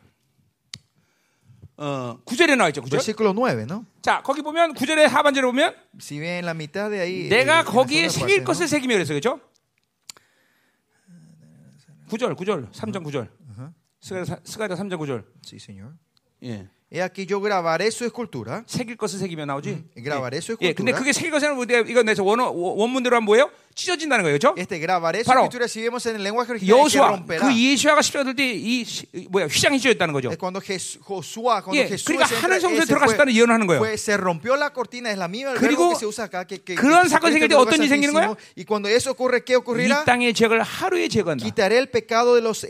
[1.78, 2.82] 어, 9절에 나와 있죠.
[2.82, 2.90] 9절.
[3.00, 3.86] Versículo 9, ¿no?
[4.02, 7.24] 자, 거기 보면 9절의 하반절에 보면 Si ven en la mitad de ahí.
[7.24, 8.68] eh, 내가 거기에 새길 것을.
[8.68, 9.14] 새기며 그랬어.
[9.14, 9.40] 그렇죠?
[12.10, 12.70] 9절, 9절.
[12.72, 13.39] 3장 9절.
[14.00, 15.24] 스가랴, 사- 스가랴 3장 9절.
[15.42, 15.92] Sí, señor.
[16.42, 16.68] 예.
[16.92, 18.64] He aquí yo grabaré su escultura.
[18.66, 19.84] 새길 것을 새기며 나오지.
[19.96, 20.98] grabaré su 예, 근데 escultura.
[20.98, 21.80] 그게 새길 것은 뭐예요?
[21.86, 23.50] 이건 내서 원, 원문대로 하면 뭐예요?
[23.74, 24.54] 찢어진다는 거예요, 그렇죠?
[24.58, 24.78] Este
[25.24, 27.46] 바로 escultura, si vemos en el lenguaje original, que 여호수아 romperá.
[27.48, 28.84] 그 예수아가 십자가 들때이
[29.30, 30.30] 뭐야 휘장이 찢어졌다는 거죠.
[30.36, 30.60] Cuando
[31.62, 33.80] cuando 예, Jesús 그러니까 하늘 성소에 들어갔다는 예언을 하는 거예요.
[33.80, 36.44] fue- se rompió la cortina, es la misma el 그리고 verbo que se usa acá.
[36.44, 38.36] Que, que, 그런 escribe 생길 때 어떤 일이 생기는 santísimo.
[38.56, 40.04] Y cuando eso ocurre, ¿qué 이?
[40.04, 41.44] 땅의 죄를 하루에 제거한다.
[41.44, 42.66] Quitaré el pecado de los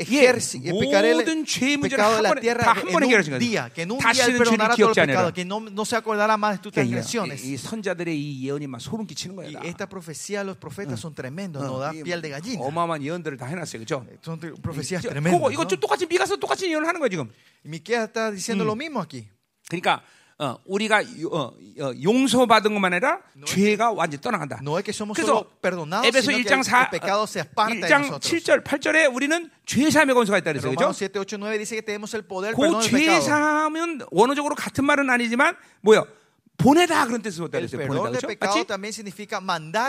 [0.64, 0.70] 예,
[1.10, 3.39] el 모든 죄의 문제를 pecado de 한 la 번에 tierra en un 해결하신 거예요.
[3.40, 5.35] día, que en un día 다시는 él 죄를 perdonará todo el 기억지 pecado, 않으라.
[5.35, 7.43] que no, no se acordará más de tus 그러니까 transgresiones.
[7.44, 9.47] 이, 이 선자들의 이 예언이 막 소름 끼치는 거야.
[9.48, 9.60] Y 다.
[9.64, 12.62] esta profecía de los profetas son tremendos, no da 이 piel de gallina.
[12.65, 14.07] 어마어마한 예언들을 다 해놨어요, 그렇죠?
[14.25, 15.53] Son profecías 그거 tremendas.
[15.53, 15.69] 이거 ¿no?
[15.69, 17.31] 좀 똑같이 미가서 똑같이 예언을 하는 거야 지금.
[17.65, 19.29] Miqueas está diciendo lo mismo aquí.
[19.69, 20.03] 그러니까
[20.41, 24.61] 어, 우리가 요- 어, 어, 용서받은 것만 아니라 죄가 완전히 떠나간다.
[24.62, 25.45] No 그래서
[26.03, 28.25] 에베소 sino que 1장 el, 4, el pecado se aparta de 1장 nosotros.
[28.25, 30.73] 7절 8절에 우리는 죄 사함의 권세가 있다 그랬어요.
[30.73, 31.27] Romanos 그렇죠?
[31.29, 33.21] 7, 8, 9 dice que tenemos el poder 그 perdón del 죄 pecado.
[33.21, 36.05] 사함은 원어적으로 같은 말은 아니지만 뭐야?
[36.62, 38.27] 보내다 그런 뜻으로 perdón 보내다 그렇죠?
[38.47, 38.59] 맞지?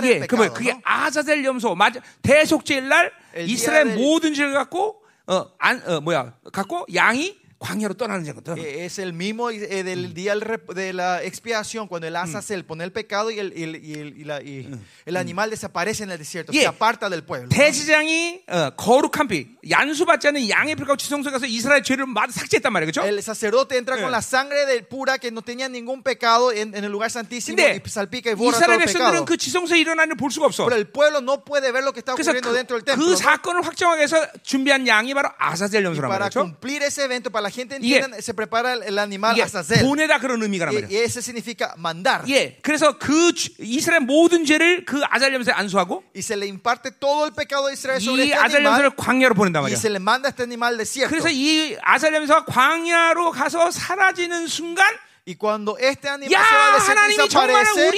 [0.07, 0.19] 예.
[0.27, 0.79] 그러면 그게.
[0.83, 1.99] 아자젤 염소 맞아.
[2.21, 6.33] 대속제일 날 이스라엘 모든 죄를 갖고 어, 안, 어 뭐야?
[6.51, 8.58] 갖고 양이 광야로 떠나는 거거든.
[8.58, 12.42] Eh, Es el mismo eh, del día del rep- de la expiación, cuando el asa
[12.42, 14.68] se pone el pecado y el, y el- y el- y la- y
[15.06, 16.64] el animal desaparece en el desierto, Yeah.
[16.64, 17.48] se aparta del pueblo.
[17.48, 17.56] ¿no?
[17.56, 22.92] 대지장이 어, 거룩한 피, 양수받지 않은 양의 피가 지성소에 가서 이스라엘 죄를 마다 삭제했단 말이에요.
[22.92, 23.08] 그렇죠?
[23.08, 24.02] El sacerdote entra Eh.
[24.02, 27.56] con la sangre del pura que no tenía ningún pecado en, en el lugar santísimo
[27.56, 29.24] 근데 y salpica y borra todo 이스라엘 el 백성들은 pecado.
[29.24, 30.66] 그 지성소에 일어나는 걸 볼 수가 없어.
[30.68, 33.00] Pero el pueblo no puede ver lo que está 그래서 ocurriendo 그, dentro del templo.
[33.00, 33.16] 그 ¿no?
[33.16, 36.40] 사건을 확정하기 위해서 준비한 양이 바로 아사젤 Y 염소란 para 말이죠.
[36.44, 39.83] cumplir ese evento, para la gente entienda, se prepara el, animal 이게 Azazel.
[39.85, 40.97] 보내다 그런 의미가란 Y, 말이에요.
[40.99, 42.23] y ese significa mandar.
[42.29, 46.91] 예, 그래서 그 주- 이스라엘 모든 죄를 그 아잘 염소에 안수하고 Y se le imparte
[46.91, 48.65] todo el pecado de Israel sobre 이 este 아잘 animal.
[48.81, 49.77] 염소를 광야로 보낸단 Y 말이야.
[49.77, 51.09] se le manda este animal al desierto.
[51.09, 54.85] 그래서 이 아잘 염소가 광야로 가서 사라지는 순간
[55.23, 57.91] Y cuando este animal 야 se va 정말 desaparece,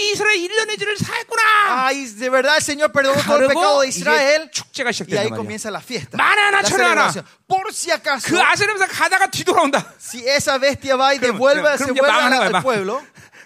[1.70, 4.52] ay, de verdad el Señor perdonó todo el pecado de Israel.
[5.08, 6.18] Y ahí comienza la fiesta.
[6.18, 7.26] La celebración.
[7.48, 8.42] Por si acaso, 그
[10.00, 13.02] si esa bestia va y devuelve, se vuelve al, pueblo,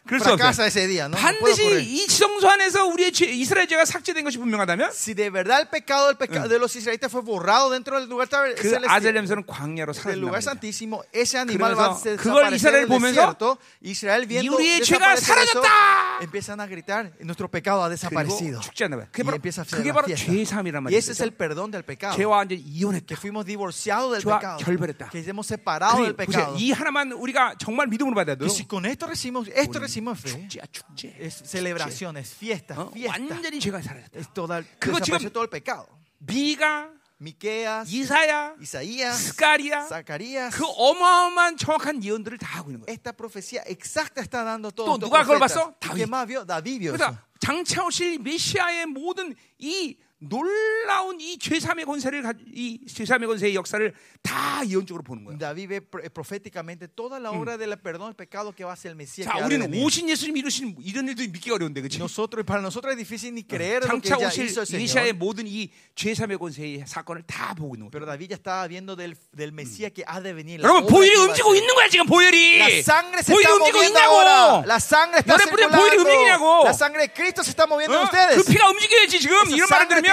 [0.07, 1.11] 그럴 수 없어요.
[1.11, 1.83] 반드시.
[1.83, 6.07] 이 지성소 안에서 우리의 죄, 이스라엘 죄가 삭제된 것이 분명하다면 Si de verdad el pecado
[6.07, 9.93] del pecado de los israelitas fue borrado dentro del lugar tab- 그 celestial, 아젤렘서는 광야로
[9.93, 10.17] 사라진다.
[10.23, 13.35] lugar santísimo, ese animal va a 그걸 이스라엘 보면서.
[13.83, 16.19] Israel viendo 우리의 죄가 사라졌다!
[16.21, 18.59] empiezan a gritar, nuestro pecado ha desaparecido.
[18.61, 19.07] 죽지 않나 봐요.
[19.11, 20.33] 그게 바로, 그게 바로 fiesta.
[20.33, 22.15] 죄삼이란 Y ese es el perdón del pecado.
[22.15, 23.07] 죄와 완전히 이혼했다.
[23.07, 24.57] Que fuimos divorciados del pecado.
[24.63, 25.09] 결별했다.
[25.09, 26.55] Que hemos separado del pecado.
[26.57, 28.37] 이 하나만 우리가 정말 믿음으로 돼요.
[28.37, 31.15] Que si con esto recibimos, esto recibimos fe, 축제야 축제.
[31.19, 32.91] es celebración, es fiesta, 어?
[32.91, 33.11] fiesta.
[33.19, 34.19] 완전히 죄가 사라졌다.
[34.19, 35.87] Es toda, 그거 지금- todo el pecado.
[36.19, 40.55] 미가, Miqueas, 이사야, Isaías, 스가리야 Zacarías.
[40.55, 42.93] 그 어마어마한 정확한 예언들을 다 하고 있는 거예요.
[42.93, 44.85] Esta profecía exacta está dando todo.
[44.85, 45.73] 또 누가 그걸 봤어?
[45.81, 46.05] ¿Y 다윗.
[46.91, 53.93] 그러니까 장차 오실 메시아의 모든 이 놀라운 이 죄삼의 권세를 가- 이 죄삼의 권세의 역사를
[54.23, 55.37] 다 예언적으로 보는 거예요.
[55.37, 58.89] David ve pro- proféticamente toda la obra del perdón del pecado que va a ser
[58.91, 59.27] el Mesías.
[59.29, 59.69] 자, 우리는.
[59.71, 61.99] 오신 예수님 이루신 이런 일도 믿기가 어려운데, 그렇지?
[61.99, 65.13] Nosotros, para nosotros es difícil ni creer lo que ya hizo el Señor.
[65.13, 68.17] 모든 이 죄삼의 권세의 사건을 다 보고 있는 Pero 거예요.
[68.17, 70.61] David ya estaba viendo del, del Mesías que ha de venir.
[70.61, 71.53] 여러분 보혈이 움직이고.
[71.55, 72.57] 있는 거야 지금 보혈이.
[72.57, 74.63] La sangre se está moviendo ahora.
[74.65, 76.09] La sangre está 뿌리에 보혈이 circulando.
[76.09, 76.63] 움직이냐고.
[76.65, 78.03] La sangre de Cristo se está moviendo en 어?
[78.09, 78.35] ustedes.
[78.41, 80.06] 그 피가 움직여야지 지금 이런 말을 들으면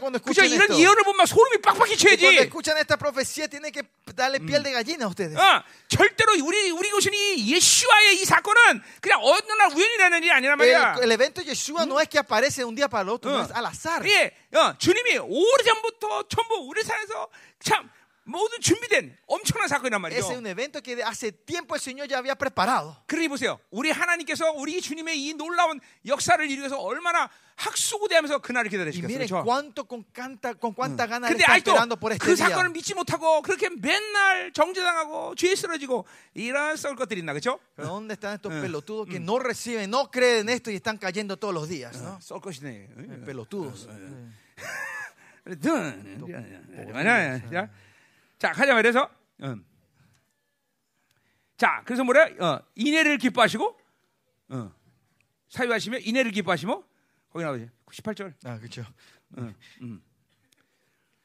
[0.00, 0.42] cuando 그죠?
[0.44, 0.78] 이런.
[0.78, 2.38] 예언을 보면 소름이 빡빡이 Y cuando 쳐야지.
[2.38, 3.82] escuchan esta profecía tienen que
[4.14, 5.36] darle piel de gallina a ustedes.
[5.36, 10.58] 어, 절대로 우리 우리 교신 이 예수와의 이 사건은 그냥 어느 날 우연이라는 일이 아니란
[10.58, 10.94] 말이야.
[10.98, 13.30] El, el evento de Yeshua no es que aparece de un día para el otro,
[13.30, 13.42] no 어.
[13.44, 14.02] es al azar.
[14.06, 17.28] 예, 어, 주님이 오래 전부터 전부 우리 사에서
[17.62, 17.88] 참
[18.30, 20.38] 모든 준비된 엄청난 사건이란 Ese es 말이죠.
[20.38, 22.96] un evento que hace tiempo el Señor ya había preparado.
[23.06, 23.58] 그러니 보세요.
[23.70, 29.18] 우리 하나님께서 우리 주님의 이 놀라운 역사를 이루기 위해서 얼마나 학수고대하면서 그날을 기다리시겠어요.
[29.18, 29.44] 그렇죠?
[29.44, 31.74] cuánto con, canta, con cuánta gana 근데 아직도
[32.18, 32.36] 그.
[32.36, 37.60] 사건을 믿지 못하고 그렇게 맨날 정죄당하고 죄에 쓰러지고 이런 썩을 것들이 있나 그렇죠?
[37.76, 41.52] ¿dónde están estos pelotudos que no reciben, no creen en esto y están cayendo todos
[41.52, 42.00] los días?
[42.00, 42.18] ¿no?
[42.22, 43.26] 썩 것이네.
[43.26, 43.88] Pelotudos.
[48.40, 49.10] 자, 자, 가자 말해서.
[49.42, 49.64] 음.
[51.58, 52.34] 자, 그래서 뭐래?
[52.40, 53.78] 어, 인애를 기뻐하시고,
[54.48, 54.74] 어,
[55.50, 56.82] 사유하시며 인애를 기뻐하시며,
[57.30, 57.68] 거기 나오지.
[57.90, 58.34] 18절.
[58.44, 58.82] Ah, escuchó.
[59.36, 60.02] 어, 음.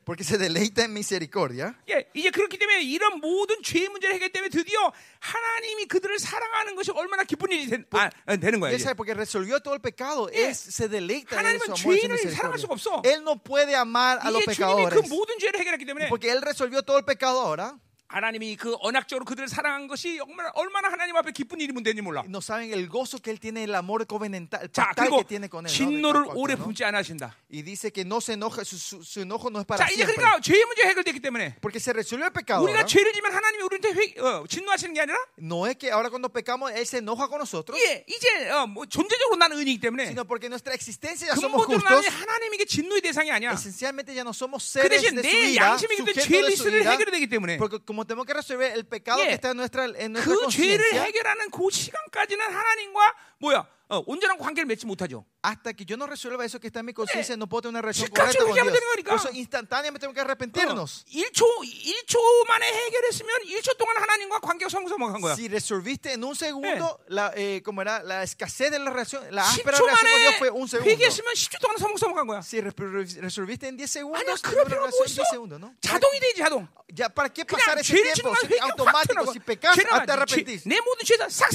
[0.05, 1.75] Porque se deleita en misericordia.
[1.89, 4.91] 예, 이제 그렇기 때문에 이런 모든 죄의 문제를 해결 때문에 드디어
[5.21, 8.71] 하나님이 그들을 사랑하는 것이 얼마나 기쁜 일이 된, 아, 어, 되는 거야.
[8.71, 8.85] Y él 이제.
[8.85, 10.29] sabe, porque resolvió todo el pecado.
[10.33, 10.49] 예.
[10.49, 12.75] Él se deleita en 하나님은 su amor y su 죄인을 사랑할 수가 misericordia.
[12.75, 13.03] 없어.
[13.05, 15.09] Él no puede amar a los 이제 주님이 그 pecadores.
[15.11, 17.79] 모든 죄를 해결했기 때문에 Porque Él resolvió todo el pecado ahora.
[18.16, 22.24] 하나님이 그 언약적으로 그들을 사랑한 것이 얼마나, 얼마나 하나님 앞에 기쁜 일이 되는지 몰라.
[22.26, 25.50] No saben el gozo que Él tiene, el amor covenantal, el 자, pactal que tiene
[25.50, 25.70] con Él.
[25.74, 26.56] 진노를 오래.
[26.56, 27.36] 품지 않아 하신다.
[27.52, 30.16] Y dice que no se enoja, su, su- enojo no es para 자, 이제 siempre.
[30.16, 32.64] 그러니까 죄의 문제 해결됐기 때문에 Porque se resolvió el pecado.
[32.64, 32.86] 우리가.
[32.86, 36.72] 죄를 지면 하나님이 우리한테 회, 어, 진노하시는 게 아니라 No es que ahora cuando pecamos
[36.72, 40.48] Él se enoja con nosotros, 예, 이제 어, 뭐 존재적으로 나는 의인이기 때문에 sino porque
[40.48, 42.08] nuestra existencia ya somos justos.
[42.08, 43.52] 하나님에게 진노의 대상이 아니야.
[43.52, 46.48] Esencialmente ya no somos 그 seres 대신 de su 내 ira, 양심이 근데 sujetos 죄를
[46.48, 49.28] de su ira, 해결해야 되기 때문에 porque como tenemos que resolver el pecado 예.
[49.28, 54.02] que está en nuestra, en nuestra 그 죄를 conciencia, 해결하는 그 시간까지는 하나님과 뭐야 어,
[54.08, 55.26] 온전한 관계를 맺지 못하죠.
[55.46, 57.82] hasta que yo no resuelva eso que está en mi conciencia, no puedo tener una
[57.84, 58.66] relación correcta con Dios.
[59.06, 61.06] Por eso instantáneamente tengo que 어, arrepentirnos.
[61.06, 62.18] 1초 1초
[62.48, 65.36] 만에 해결했으면 1초 동안 하나님과 관계가 성성한 거야.
[65.36, 69.44] Si resolviste en un segundo, la, eh, como era, la escasez de la relación, la
[69.48, 70.90] áspera 10초 relación con Dios fue un segundo.
[70.90, 72.40] 회개했으면 10초 동안 성성한 거야.
[72.42, 75.22] Si re- re- resolviste en 10 segundos, 그럴 una 뭐 relación en 있어?
[75.22, 75.76] 10 segundos, ¿no?
[75.82, 76.68] 자동이 되지 자동.
[76.90, 78.34] Ya, ¿Para qué pasar ese tiempo?
[78.42, 80.66] Si automático, si pecas, te 죄- arrepentís.
[80.66, 81.50] 내 모든 죄다 싹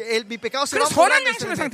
[0.00, 0.88] el, mi pecado se va a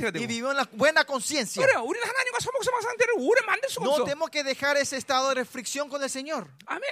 [0.00, 0.22] 상태가 되고.
[0.22, 1.60] y vivió en la buena conciencia.
[1.64, 4.04] 그래, 우리는 하나님과 서먹서먹 상태를 오래 만들 수가 No 없어.
[4.04, 6.48] tenemos que dejar ese estado de reflexión con el Señor.
[6.66, 6.84] 아멘.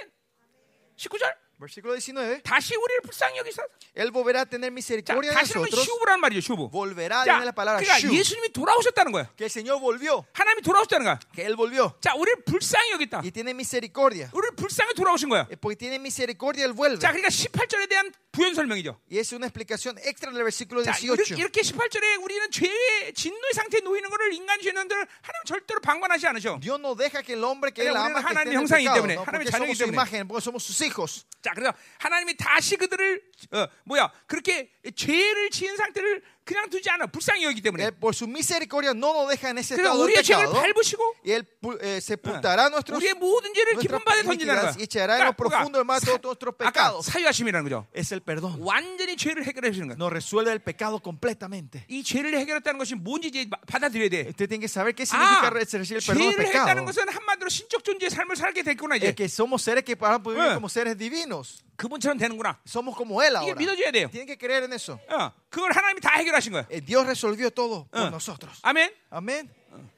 [0.97, 1.33] 19절.
[1.60, 2.40] Versículo 19.
[2.42, 3.62] 다시 우리를 불쌍히 여기서.
[3.94, 5.84] Él volverá a tener 자, misericordia de 다시는 nosotros.
[5.84, 6.70] 슈브란 말이죠, 슈브.
[6.72, 8.16] Volverá, 자, viene la palabra 그러니까 shuv.
[8.16, 9.28] 예수님이 돌아오셨다는 거야.
[9.36, 10.24] Que el Señor volvió.
[10.32, 11.18] 하나님이 돌아오셨다는 거야.
[11.34, 11.92] Que Él volvió.
[12.00, 13.20] 자, 우리를 불쌍히 여겼다.
[13.22, 14.30] Y tiene misericordia.
[14.32, 15.46] 우리를 불쌍히 돌아오신 거야.
[15.50, 16.98] Eh, Porque tiene misericordia, Él vuelve.
[16.98, 18.96] 자, 그러니까 18절에 대한 부연 설명이죠.
[19.10, 21.36] Y es una explicación extra del versículo 자, 18.
[21.36, 26.58] 이렇게 18절에 우리는 죄의 진노의 상태에 놓이는 것을 인간 죄인들 하나님 절대로 방관하지 않으셔.
[26.62, 29.02] Dios no deja que el hombre que él ama que esté en el 형상이기 pecado,
[29.02, 29.24] 때문에, ¿no?
[29.24, 31.26] porque somos su imagen, porque somos sus hijos.
[31.42, 33.22] 자, 그래서 하나님이 다시 그들을
[33.52, 37.84] 어, 뭐야 그렇게 죄를 지은 상태를 그냥 두지 않아 불쌍히 여기기 때문에.
[37.84, 40.52] Él, por su misericordia no nos deja en ese estado 죄를 pecado.
[40.52, 41.46] 밟으시고 Y Él
[41.80, 44.74] eh, sepultará nuestros, 우리의 모든 죄를 깊은 바다에 던진다는 거야.
[44.78, 47.06] y echará en lo profundo del mar todos nuestros pecados.
[47.06, 47.86] 사유하심이라는 거죠.
[47.94, 48.56] Es el perdón.
[48.60, 49.96] 완전히 죄를 해결해 주시는 거야.
[49.96, 51.84] Nos resuelve el pecado completamente.
[51.88, 54.26] 이 죄를 해결했다는 것이 뭔지 이제 마- 받아들여야 돼.
[54.30, 56.86] Usted tiene que saber qué significa 아, recibir el perdón del 죄를 했다는 pecado.
[56.86, 59.08] 것은 한마디로 신적 존재의 삶을 살게 됐구나 이제.
[59.10, 60.54] Es que somos seres que para vivir 예.
[60.58, 61.62] como seres divinos.
[61.76, 62.58] 그분처럼 되는구나.
[62.66, 63.54] Somos como Él 이게 ahora.
[63.56, 64.10] 믿어줘야 돼요.
[64.10, 65.00] Tienen que creer en eso.
[65.08, 66.66] 어, 그걸 하나님이 다 해결 하신 거야.
[66.70, 68.10] Eh, Dios resolvió todo por 어.
[68.10, 68.58] nosotros.
[68.62, 68.90] 아멘.
[69.10, 69.50] Amén.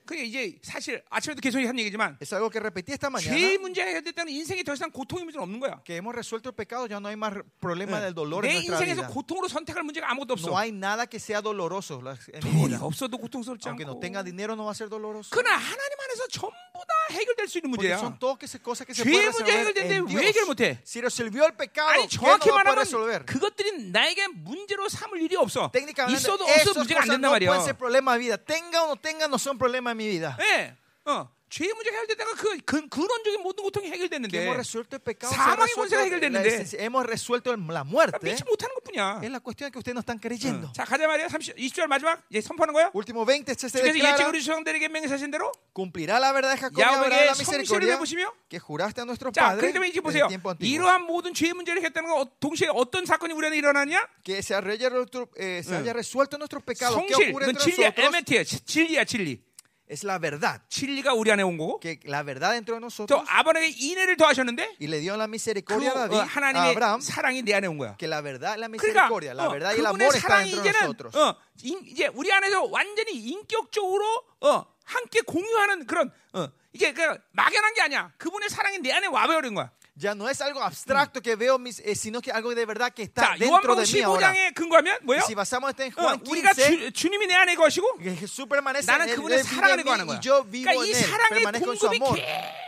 [0.07, 3.35] 그게 이제 사실 아침에도 계속 한 얘기지만 Es algo que repetí esta mañana.
[3.35, 5.83] 죄의 문제가 해결됐다는 인생에 더 이상 고통의 문제는 없는 거야.
[5.85, 8.83] Que hemos resuelto el pecado, ya no hay más problema del dolor en 내 nuestra
[8.87, 9.09] 인생에서 vida.
[9.09, 10.57] 고통으로 선택할 문제가 아무것도 No 없어.
[10.59, 12.01] hay nada que sea doloroso
[12.33, 12.81] en mi 돈이 vida.
[12.85, 14.01] 없어도 고통스럽지 Aunque no 않고.
[14.01, 15.31] tenga dinero, no va a ser doloroso.
[15.31, 16.53] 그러나 하나님 안에서 전부
[16.83, 17.99] 다 해결될 수 있는 Porque 문제야.
[17.99, 20.49] son todas que- cosas que se 죄의 pueden 문제 resolver 해결됐는데 en 왜 해결 Dios.
[20.49, 20.79] 못해?
[20.85, 23.24] Si resolvió el pecado, 아니 ¿qué no 정확히 va a poder 말하면 resolver?
[23.27, 25.70] 그것들이 나에게 문제로 삼을 일이 없어.
[25.73, 27.65] Técnicamente, 있어도 없어도 esas 문제가 안 cosas 된단 no pueden 말이야.
[27.65, 28.37] ser problema de vida.
[28.39, 30.36] Tenga o no tenga, no son problema mi vida.
[30.40, 35.28] 예, 어, 죄의 문제가 해결됐다가 그, 그 근원적인 모든 고통이 해결됐는데 hemos resuelto el pecado,
[35.28, 36.81] se ha 사망의 la 해결됐는데 esencia.
[36.81, 38.24] hemos resuelto la 그러니까 muerte.
[38.24, 39.20] 믿지 못하는 것뿐이야.
[39.23, 40.73] Es la cuestión que ustedes no están creyendo.
[40.73, 41.28] 자 가자 말이야.
[41.28, 42.90] 30, 20절 마지막 이제 선포하는 거야.
[42.94, 46.56] Último 20, este se 그래서 옛 declara, 우리 조상들에게 맹세하신 대로 cumplirá la verdad de
[46.56, 49.90] Jacob y 야곱에게 habrá la 성실을 misericordia 베푸시며 que juraste a nuestro 자, padre 때문에
[49.93, 50.28] 이제 보세요.
[50.59, 54.09] 이러한 모든 죄의 문제를 했다는 건 어- 동시에 어떤 사건이 우리 안에 일어나냐?
[54.24, 54.89] Que se haya,
[55.36, 56.39] eh, se haya resuelto.
[56.40, 57.93] ¿Qué 성실, ocurre 진리야?
[57.93, 59.52] 에메티야, 진리야, 진리.
[59.90, 60.60] Es la verdad.
[60.70, 64.76] 진리가 우리 안에 온 거고, Que la verdad dentro de 또 nosotros 아버님에게 인애를 더하셨는데,
[64.80, 67.66] y le dio la 그 misericordia a 어, David, a 하나님의 Abraham, 사랑이 내 안에
[67.66, 67.96] 온 거야.
[67.98, 70.72] que la verdad, la 그러니까 misericordia, la 어, verdad y el amor está dentro de
[70.72, 71.16] nosotros.
[71.18, 74.04] 어, 인- 이제 우리 안에서 완전히 인격적으로
[74.40, 77.02] 어, 함께 공유하는 그런 어, 이게 그
[77.32, 78.12] 막연한 게 아니야.
[78.18, 79.70] 그분의 사랑이 내 안에 와버린 거야.
[79.99, 83.02] Ya no es algo abstracto que veo, mis, eh, sino que algo de verdad que
[83.02, 84.30] está 자, dentro 요한복음 de mí ahora.
[84.31, 85.23] 15장에 근거하면 뭐예요?
[85.26, 88.85] Si basamos esto en 어, Juan 우리가 15, 주, 님이내 안에 거시고 que Jesús permanece
[88.85, 90.18] 나는 en él, 그분의 él vive 사랑을 en 구하는 mí 거야.
[90.18, 92.19] y yo vivo 그러니까 en 이 él, 사랑의 permanezco en su 공급이 amor.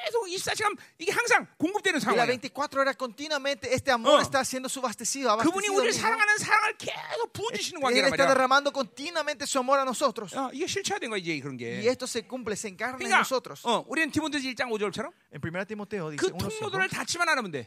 [0.09, 2.33] 계속 24시간 이게 항상 공급되는 Y las 상황이야.
[2.33, 4.21] 24 horas continuamente este amor 어.
[4.25, 5.73] está siendo subastecido, 그분이 abastecido.
[5.77, 6.01] 우리를 mismo.
[6.01, 8.33] 사랑하는 사랑을 계속 부어주시는 Él 관계란 está 말이야.
[8.33, 10.33] derramando continuamente su amor a nosotros.
[10.33, 11.85] 어, 이게 실체화된 거야 이제 그런 Y 게.
[11.93, 13.61] esto se cumple, se encarna en 그러니까 nosotros.
[13.69, 17.64] 어, 우리는 디모데서 1장 5절처럼 En 1 Timoteo dice, 그 1:5, 통로들을 닫지만 않으면 돼.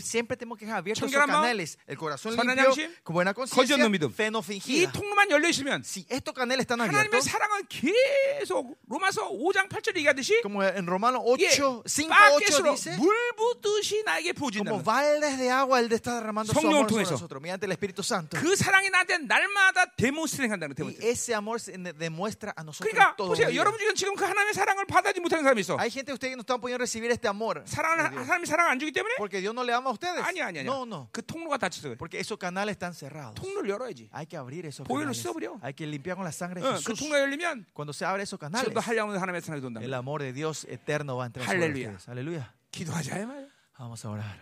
[0.00, 3.76] Siempre tenemos que dejar abiertos sus canales, el corazón limpio, 양심, con buena conciencia,
[4.14, 4.92] fe no 이 fingida.
[4.92, 10.40] 통로만 열려 있으면 Si estos canales están 하나님의 abiertos, 사랑은 계속 로마서 5장 8절 얘기하듯이
[10.42, 14.84] como en Romanos 이게 8, 5, 8 바켓으로 dice, 물 부듯이 나에게 como 부어진다는 거야.
[14.84, 18.38] baldes de agua, Él está derramando su amor sobre nosotros, mediante el Espíritu Santo.
[18.38, 20.88] 그 사랑이 나한테 날마다 데몬스트링 한다는 거야.
[20.88, 23.54] Y ese amor se demuestra a nosotros 그러니까 todos 보세요.
[23.54, 25.76] 여러분 중에 지금 그 하나님의 사랑을 받아지 못하는 사람이 있어.
[25.78, 27.62] Hay gente de ustedes que no están pudiendo recibir este amor.
[27.66, 28.16] 사랑을.
[28.16, 29.14] 하나님이 사랑 안 주기 때문에?
[29.16, 30.24] Porque Dios no le ama a ustedes.
[30.24, 30.66] 아니 아니 아니.
[30.66, 31.08] No, no.
[31.12, 31.96] 그 통로가 그래.
[31.98, 33.34] Porque esos canales están cerrados.
[33.36, 34.08] 통로를 열어야지.
[34.12, 35.18] Hay que abrir esos 보혈로 canales.
[35.18, 35.58] 씻어버려.
[35.62, 36.98] Hay que limpiar con la sangre de 어, 그 Jesús.
[36.98, 39.80] 통로가 열리면 Cuando se abre esos canales, 지금도 한량으로 하나님의 사랑이 돈다.
[39.82, 41.88] el amor de Dios eterno va a entrar sobre Aleluya.
[41.90, 42.08] ustedes.
[42.08, 42.52] Aleluya.
[42.72, 43.48] 기도하자 이 말이야.
[43.78, 44.38] Vamos a orar.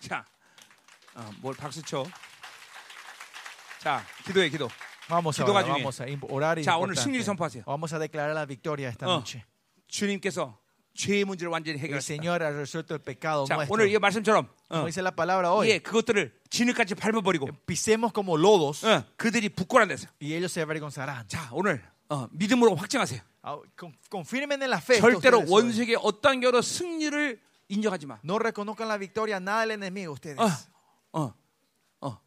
[0.00, 0.24] 자,
[1.14, 2.04] 어, 뭘 박수 쳐.
[3.80, 4.68] 자, 기도해 기도.
[5.08, 5.64] Vamos a 기도가 orar.
[5.66, 5.82] 중요해.
[5.82, 6.58] Vamos a imp- orar.
[6.58, 6.94] y 자, 오늘.
[6.96, 7.64] 승리를 선포하세요.
[7.66, 9.16] Vamos a declarar la victoria esta 어.
[9.18, 9.44] noche.
[9.88, 10.58] 주님께서
[10.96, 11.78] 죄의 문제를 완전히
[13.04, 13.64] pecado 자.
[13.68, 20.08] 오늘 이 말씀처럼 어, 예, 그것들을 진흙같이 밟아버리고 pisemos como lodos 어, 그들이 부끄러운 데서.
[20.20, 21.28] y ellos se avergonzarán.
[21.28, 23.20] 자, 오늘 어, 믿음으로 확증하세요.
[23.42, 24.98] Ah, con- Confirmen en la fe.
[24.98, 25.44] 절대로.
[25.46, 28.18] 원수에게 어떠한 경우로 승리를 인정하지 마.
[28.24, 30.38] No reconozcan la victoria nada del enemigo ustedes.
[30.40, 30.48] 어,
[31.12, 31.34] 어,
[32.00, 32.18] 어.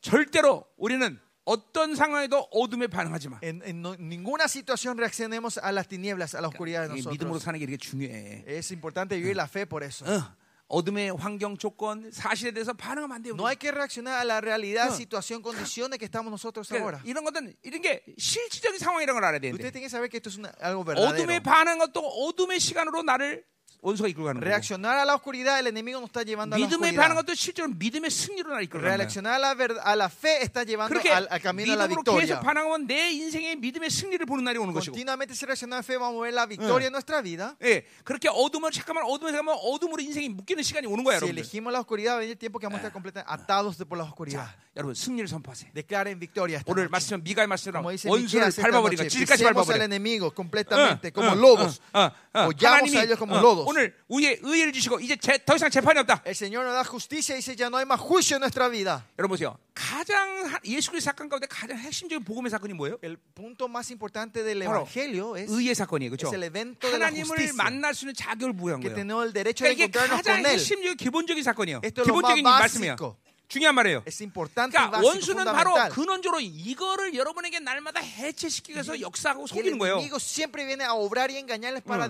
[0.00, 3.40] 절대로 우리는 어떤 상황에도 어둠에 반응하지 마.
[3.42, 7.34] En, en no- ninguna situación reaccionemos a las tinieblas, a la oscuridad de 이게 믿음으로
[7.38, 7.42] nosotros.
[7.44, 8.44] 사는 게 이렇게 중요해.
[8.46, 10.04] Es importante vivir la fe por eso.
[10.06, 10.36] 어,
[10.68, 13.34] 어둠의 환경 조건 사실에 대해서 반응하면 안 돼요.
[13.34, 14.94] No hay que reaccionar a la realidad, 어.
[14.94, 17.00] situación, condiciones que estamos nosotros 그러니까 ahora.
[17.04, 20.38] 이런 것들은 이런 게 실질적인 상황이라는 걸 알아야 되는데 tienen que saber que esto es
[20.38, 21.42] una- algo verdadero.
[21.42, 23.44] 반응한 것도 어둠의 시간으로 나를
[23.82, 26.66] 원수가 이끌고 가는 거고 Reaccionar a la oscuridad, el enemigo nos está llevando a la
[26.66, 27.26] 믿음에 반응한 oscuridad.
[27.26, 28.94] 것도 실제로 믿음의 승리로 나를 이끌고 가는.
[28.94, 32.22] Reaccionar a la, ver- a la fe está llevando al, al camino a la victoria.
[32.38, 35.98] 계속 반응하면 내 인생의 믿음의 승리를 보는 날이 오는 것이고 Continuamente si reaccionamos a fe,
[35.98, 37.56] vamos a ver la victoria en nuestra vida.
[37.62, 41.72] 예, 그렇게 어둠을 잠깐만 어둠에 가면 어둠으로 인생이 묶이는 시간이 오는 거야 Si 여러분들 elegimos
[41.74, 44.46] la oscuridad, venir el tiempo que vamos a estar completamente atados por la oscuridad.
[44.46, 46.88] 자, 여러분 승리를 선포하세요 Declaren victoria 오늘.
[46.88, 51.34] 말씀 미가의 말씀처럼 원수를 밟아버리고 지지까지 pisemos al 밟아버려 enemigo completamente, 어, como 어.
[51.34, 52.46] 어, 어, 어.
[52.46, 53.66] Hollamos a ellos como 어, lodos.
[53.72, 57.34] 오늘 우리의 의를 주시고 이제 재- 더 이상 재판이 없다 El Señor nos da justicia
[57.34, 59.04] y dice, ya no hay más juicio en nuestra vida.
[59.18, 62.98] 여러분 보세요 가장 하- 예수 그리스도 사건 가운데 가장 핵심적인 복음의 사건이 뭐예요?
[63.02, 66.28] El punto más importante del Evangelio es 의의 사건이에요 그렇죠?
[66.28, 67.56] es el evento de la 하나님을 justicia.
[67.56, 70.36] 만날 수 있는 자격을 부여한 que 거예요 tenemos el derecho de 그러니까 이게 encontrarnos 가장
[70.36, 70.52] con Él.
[70.52, 72.96] 핵심적인 기본적인 사건이에요 Esto 기본적인 말씀이에요.
[73.52, 74.02] 중요한 말이에요
[74.78, 75.74] 그러니까 원수는 바로.
[75.90, 79.98] 근원적으로 이거를 여러분에게 날마다 해체시키기 위해서 역사하고 속이는 거예요
[82.06, 82.08] 음.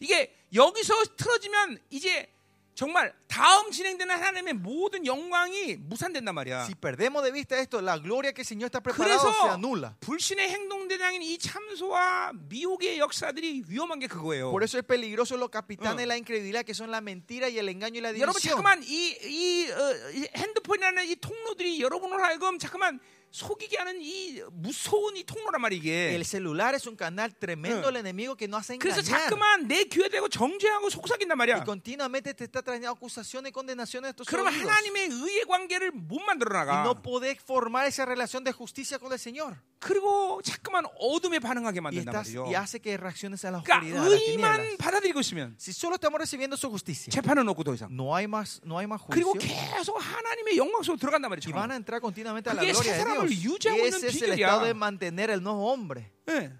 [0.00, 2.28] 이게 여기서 틀어지면 이제
[2.74, 6.64] 정말 다음 진행되는 하나님의 모든 영광이 무산된단 말이야.
[6.66, 9.94] Si perdemos de vista esto, la gloria que el Señor está preparado se anula.
[10.00, 14.50] 불신의 행동대장인 이 참소와 미혹의 역사들이 위험한 게 그거예요.
[14.50, 15.98] Por eso es peligroso los capitanes Uh.
[15.98, 18.56] de la incredulidad, que son la mentira y el engaño y la 여러분 división.
[18.58, 22.98] 잠깐만 이, 이, 어, 이 핸드폰이라는 이 통로들이 여러분을 하여금 잠깐만
[23.38, 26.14] 속이게 하는 이 무서운 이 통로란 말이야 이게.
[26.14, 27.90] El celular es un canal tremendo Uh.
[27.90, 29.26] del enemigo que no hace 그래서 engañar.
[29.26, 31.64] 자꾸만 내 귀에 대고 정죄하고 속삭인단 Y 말이야.
[31.64, 34.70] continuamente te está trayendo acusaciones y condenaciones de estos 그러면 oídos.
[34.70, 36.82] 하나님의 의의 관계를 못 만들어 Y 나가.
[36.84, 39.56] no podés formar esa relación de justicia con el Señor.
[39.80, 42.46] 그리고 자꾸만 어둠에 반응하게 Y, 만든단 말이요.
[42.46, 44.76] y hace que reacciones a la 그러니까 oscuridad, a las 의만.
[44.78, 47.90] 받아들이고 있으면 Si solo estamos recibiendo su justicia, 재판은 없고 더 이상.
[47.90, 49.50] no hay más, no hay más 그리고 juicio.
[49.74, 51.50] 계속 하나님의 영광 속으로 들어간단 말이죠.
[51.50, 53.23] Y van a entrar continuamente a la gloria 새 de Dios.
[53.30, 54.46] 유지하고 Y 있는 ese es el 비결이야.
[54.46, 56.10] estado de mantener el nuevo hombre.
[56.28, 56.52] 예.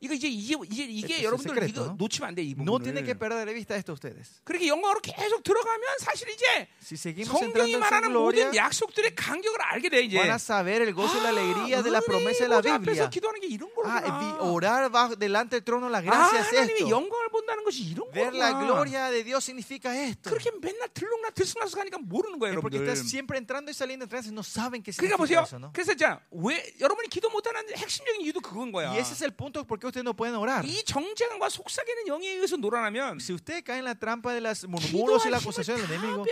[0.00, 1.94] 이거 이제 이제 Este 이게 es 여러분들 이거.
[1.98, 3.18] 놓치면 안 돼이 No tienen que 부분을.
[3.20, 4.40] perder de vista esto ustedes.
[4.44, 10.02] 그렇게 영광으로 계속 들어가면 사실 이제 Si 성경이 말하는 gloria, 모든 약속들의 간격을 알게 돼
[10.02, 10.16] 이제.
[10.16, 13.04] van a saber el gozo y la 아, alegría de la promesa de la Biblia.
[13.04, 14.38] 앞에서 기도하는 게 이런 Ah, 거구나.
[14.52, 16.88] orar bajo, delante del trono la 아, gracia es 하나님의 esto.
[16.88, 18.64] 영광을 본다는 것이 이런 Ver la 거구나.
[18.72, 20.30] gloria de Dios significa esto.
[20.30, 22.88] 그렇게 맨날 들락날 들쑥날쑥 하니까 모르는 거예요, Es porque 여러분들.
[22.88, 25.42] estás siempre entrando y saliendo entrando y no saben qué 그러니까 significa 보세요.
[25.44, 25.72] eso, ¿no?
[25.72, 28.90] 그래서 자, 왜 여러분이 기도 못 하는 핵심적인 이유도 그건 거야.
[28.90, 30.64] Y ese es el punto por qué ustedes no pueden orar.
[30.64, 35.26] 이 정죄감과 속삭이는 영에 의해서 놀아나면 Si usted cae en la trampa de las murmuros
[35.26, 36.24] y la acusación del 다 enemigo,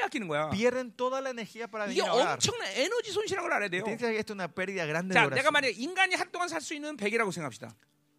[0.50, 2.34] pierden toda la energía para venir a orar.
[2.38, 3.84] 엄청난 에너지 손실이라는 걸 알아야 돼요.
[3.86, 5.52] Esto es una pérdida grande de 자, 내가 oración.
[5.52, 7.74] 만약 인간이 하루 동안 살 수 있는 100이라고 생각합시다.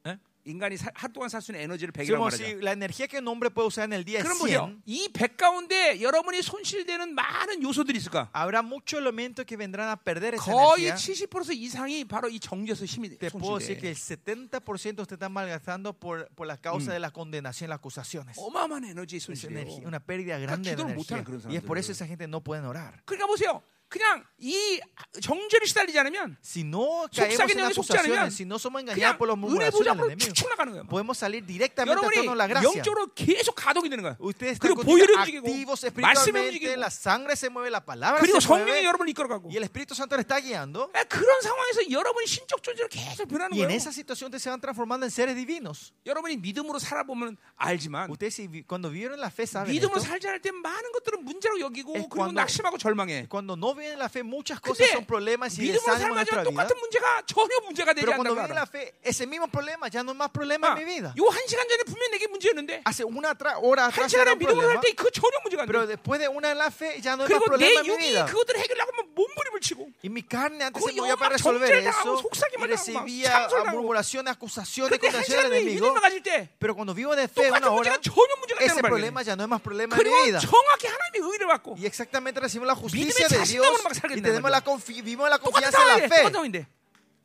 [0.07, 0.17] 에?
[0.45, 2.43] 인간이 사- 하루 동안 살 수 있는 에너지를 Si, 100이라고 como 말하자.
[2.45, 4.75] si la energía que un hombre puede usar en el día es 그럼 100, 보세요.
[4.87, 8.29] 이100 가운데 여러분이 손실되는 많은 요소들이 있을까?
[8.33, 10.95] habrá muchos elementos que vendrán a perder esa 거의 energía.
[10.95, 14.31] 70% 이상이 바로 이 정죄에서 힘이 Te puedo decir que 손실돼.
[14.31, 18.37] el 70% usted está malgastando por, por la causa de la condenación y las acusaciones.
[18.37, 19.51] 어마어마한 에너지 손실이에요.
[19.59, 21.23] energía- una pérdida grande de 기도를 못하는 energía.
[21.25, 21.79] 그런 Y es por 사람들을.
[21.79, 23.01] eso esa gente no pueden orar.
[23.05, 23.61] 그러니까 보세요.
[23.89, 24.79] 그냥 이
[25.19, 29.35] 정죄를 시달리지 않으면 Si no en 영에 속지 않으면 si no somos 그냥 por los
[29.35, 30.85] 은혜 보좌 앞으로 enemigo, 축축 나가는 거예요.
[30.87, 32.69] podemos salir directamente 여러분이 la gracia.
[32.69, 34.15] 영적으로 계속 가동이 되는 거예요.
[34.59, 39.49] 그리고 보혈이 움직이고 말씀이 움직이고 la sangre se mueve, la palabra 그리고 성령이 여러분을 이끌어가고
[39.49, 40.89] y el Espíritu Santo le está guiando.
[40.93, 43.75] 아, 그런 상황에서 여러분이 신적 존재로 계속 변하는 Y en 거예요.
[43.75, 45.93] esa situación ustedes se van transformando en seres divinos.
[46.05, 50.05] 여러분이 믿음으로 살아보면 알지만 Ustedes si vi- cuando vivieron la fe saben 믿음으로 esto.
[50.07, 53.25] 살지 않을 때 많은 것들은 문제로 여기고 그리고 낙심하고 절망해.
[53.29, 56.43] Cuando no viven la fe muchas cosas 근데 son problemas y 믿음으로 desánimo en nuestra
[56.43, 56.67] 살면 vida.
[56.67, 58.45] 똑같은 문제가 전혀 문제가 되지 Pero cuando 않는다.
[58.45, 61.13] viven la fe, ese mismo problema ya no es más problema en mi vida.
[61.17, 64.39] 요한 시간 전에 분명 내게 문제였는데 Hace una atra- hora 한 atrás era 시간에 un
[64.39, 65.95] 믿음으로 problema, 살때그 전혀 문제가 안 pero 돼.
[65.95, 67.89] después de una en la fe ya no es más 그리고 내 problema en mi
[67.89, 68.25] 육이 vida.
[68.25, 71.67] 그것들을 해결하고 하면 몸부림을 치고 Y mi carne antes 그 se movía para 영막 resolver
[71.69, 73.75] 정죄를 당하고 eso 속삭임을 y 당하고 recibía 막 참소를 당하고.
[73.79, 75.85] murmuraciones, acusaciones, 근데 한 condenaciones del 시간에 enemigo.
[75.89, 78.75] 믿음을 가질 때 Pero cuando vivo de fe una 똑같은 hora, 문제가 전혀 문제가 ese
[78.75, 79.27] 되는 걸 problema 발견해.
[79.29, 80.39] ya no es más problema en mi 그리고 vida.
[80.39, 84.22] 정확히 하나님의 의를 받고 Y exactamente recibimos la justicia 믿음의 de Dios 자신감으로 y 된다는
[84.22, 84.70] tenemos la 거죠.
[84.76, 86.22] confi- vivimos la 똑같은 confianza en la 상황인데 fe.
[86.22, 86.58] 똑같은 상황인데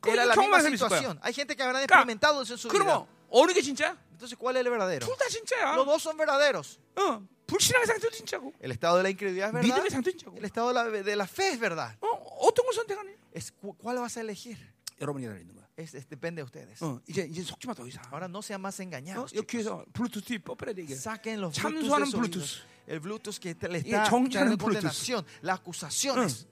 [0.00, 0.98] 그거 la misma 경험할 수 있을 거야.
[0.98, 1.18] situación.
[1.22, 2.72] Hay gente que habrán 그러니까 experimentado eso en su vida.
[2.72, 3.96] 그러면 어느 게 진짜?
[4.12, 5.06] Entonces, ¿cuál es el verdadero?
[5.06, 5.76] 둘 다 진짜야.
[5.76, 6.78] Los dos son verdaderos.
[6.96, 9.66] 어, 불신앙의 상태도 진짜고 El estado de la incredulidad es verdad.
[9.66, 10.36] 믿음의 상태도 진짜고.
[10.38, 11.96] El estado de la, de la fe es verdad.
[12.00, 12.08] 어,
[12.48, 13.10] 어떤 걸 선택하니?
[13.34, 14.56] Es, cu- ¿Cuál vas a elegir?
[15.00, 15.64] 여러분이 달려 있는 거야.
[15.78, 16.82] Es, es- depende de ustedes.
[16.82, 18.02] 어, 이제 이제 속지 마더 이상.
[18.12, 19.32] Ahora no sean más 어, engañados.
[19.34, 20.92] 여기 귀에서 블루투스 뻗어야 돼 이게.
[20.94, 22.60] Saquen los 참소하는 Bluetooth de sus Bluetooth.
[22.87, 24.05] el Bluetooth que le está y, la
[25.41, 26.47] las acusaciones.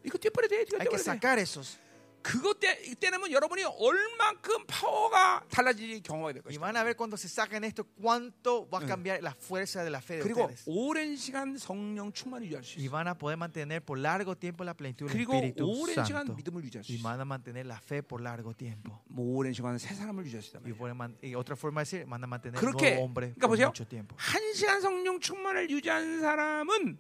[0.80, 1.78] Hay que sacar esos.
[2.24, 6.62] 그것 때 이때는 여러분이 얼만큼 파워가 달라질지 경험하게 될 Y 것이다.
[6.64, 10.00] van a ver cuando se saquen esto cuánto va a cambiar la fuerza de la
[10.02, 10.64] fe de 그리고 ustedes.
[10.66, 12.92] 오랜 시간 성령 충만을 유지할 수 Y 있어.
[12.92, 16.34] van a poder mantener por largo tiempo la plenitud del 그리고 Espíritu 오랜 시간 Santo.
[16.36, 17.04] 믿음을 유지할 수 Y 있어.
[17.04, 19.04] van a mantener la fe por largo tiempo.
[19.12, 20.78] 뭐 오랜 시간 새 사람을 유지할 수 있단 Y, 말이야.
[20.80, 23.48] pueden man- y otra forma de decir, van a mantener un 그렇게 nuevo hombre 그러니까
[23.48, 23.68] por 보세요.
[23.68, 24.16] mucho tiempo.
[24.18, 26.98] 한 시간 성령 충만을 유지한 사람은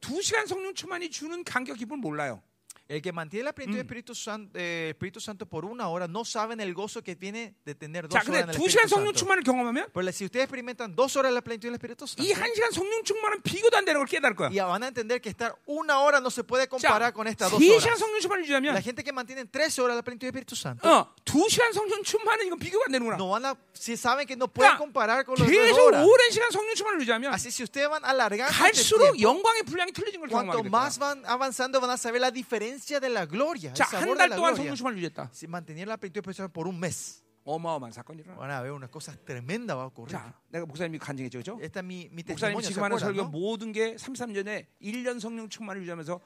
[0.00, 2.42] 두 시간 성령 충만이 주는 간격 기쁨을 몰라요.
[2.88, 3.86] El que mantiene la plenitud del Mm.
[3.86, 7.74] Espíritu Santo, eh, Espíritu Santo por una hora no saben el gozo que tiene de
[7.74, 9.18] tener dos 자, horas 근데 en el 두 시간 Espíritu 성령 Santo.
[9.20, 12.72] 충만을 경험하면 Pero si ustedes experimentan dos horas la plenitud del Espíritu Santo, 이한 시간
[12.72, 14.48] 성령 충만은 비교도 안 되는 걸 깨달을 거야.
[14.50, 17.50] y van a entender que estar una hora no se puede 자, comparar con estas
[17.52, 17.84] dos 세 horas.
[17.84, 20.88] 시간 성령 충만을 유지하면 La gente que mantiene tres horas la plenitud del Espíritu Santo
[20.88, 23.18] 어, 두 시간 성령 충만은 이건 비교가 안 되는구나.
[23.20, 26.06] no van a, si saben que no pueden 그러니까 comparar con las dos 계속 horas.
[26.08, 29.92] 오랜 시간 성령 충만을 유지하면 Así si ustedes van alargando este 갈수록 tiempo, 영광의 분량이
[29.92, 31.04] 틀려진 걸 cuanto 경험하게 될 más 거야.
[31.04, 34.18] van avanzando van a saber la diferencia de la gloria, el 자, sabor 한 de
[34.18, 34.56] 달 la 동안 gloria.
[34.56, 35.30] 성령 충만을 유지했다.
[35.32, 38.36] Si mantener la plenitud del Espíritu Santo por un mes, 어마어마한 사건이 일어나.
[38.36, 40.12] van a haber unas cosas tremendas va a ocurrir.
[40.12, 41.58] 자, 내가 목사님이 간증했죠, 그죠?
[41.62, 42.22] Esta es mi, mi.
[42.22, 43.24] ¿se 지금 하는 설교?
[43.30, 46.20] 모든 게 33년에 1년 성령 충만을 유지하면서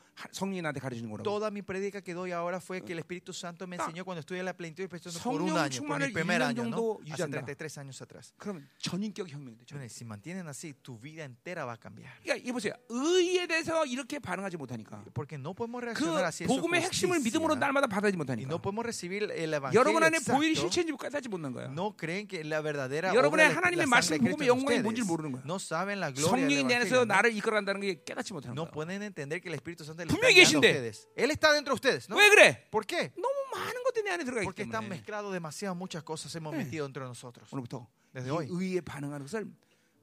[0.63, 1.23] 나한테 가르치는 거라고.
[1.23, 3.85] Toda mi predica que doy ahora fue que el Espíritu Santo me Ah.
[3.87, 6.65] enseñó cuando estudié la plenitud del Espíritu por un año, por mi primer 1년 año,
[6.67, 6.99] ¿no?
[7.03, 7.39] Hace 유지한다.
[7.47, 8.35] 33 años atrás.
[8.39, 9.77] 그러면 전인격 혁명이 되죠.
[9.87, 12.13] Si mantienen así, tu vida entera va a cambiar.
[12.23, 12.73] 그러니까 이 보세요.
[12.89, 16.47] 의에 대해서 이렇게 반응하지 못하니까 Porque no podemos 그 reaccionar así.
[16.47, 17.21] 복음의 핵심을.
[17.21, 20.43] 믿음으로 날마다 받아지 Y 못하니까 no podemos recibir el evangelio 여러분 안에 exacto.
[20.55, 21.67] 실체인지 깨닫지 못하는 거야.
[21.71, 24.81] No creen que la verdadera 여러분의 하나님의 말씀 복음의 영광이.
[24.81, 25.43] 뭔지를 모르는 거야.
[25.45, 26.97] No saben la gloria 성령이 내 안에서.
[26.97, 27.05] ¿no?
[27.05, 28.73] 나를 이끌어간다는 게 깨닫지 못하는 No 거야.
[28.73, 31.09] pueden entender que el Espíritu Santo les está guiando a ustedes.
[31.15, 32.17] Él está dentro de ustedes, ¿no?
[32.17, 32.65] 왜 그래?
[32.73, 33.13] ¿Por qué?
[33.21, 36.55] 너무 많은 것들이 내 안에 들어가 있기 Porque están 때문에 mezclados demasiado muchas cosas hemos
[36.57, 37.53] metido dentro de nosotros.
[37.53, 38.47] 오늘부터 desde 이 hoy.
[38.49, 39.45] 의에 반응하는 것을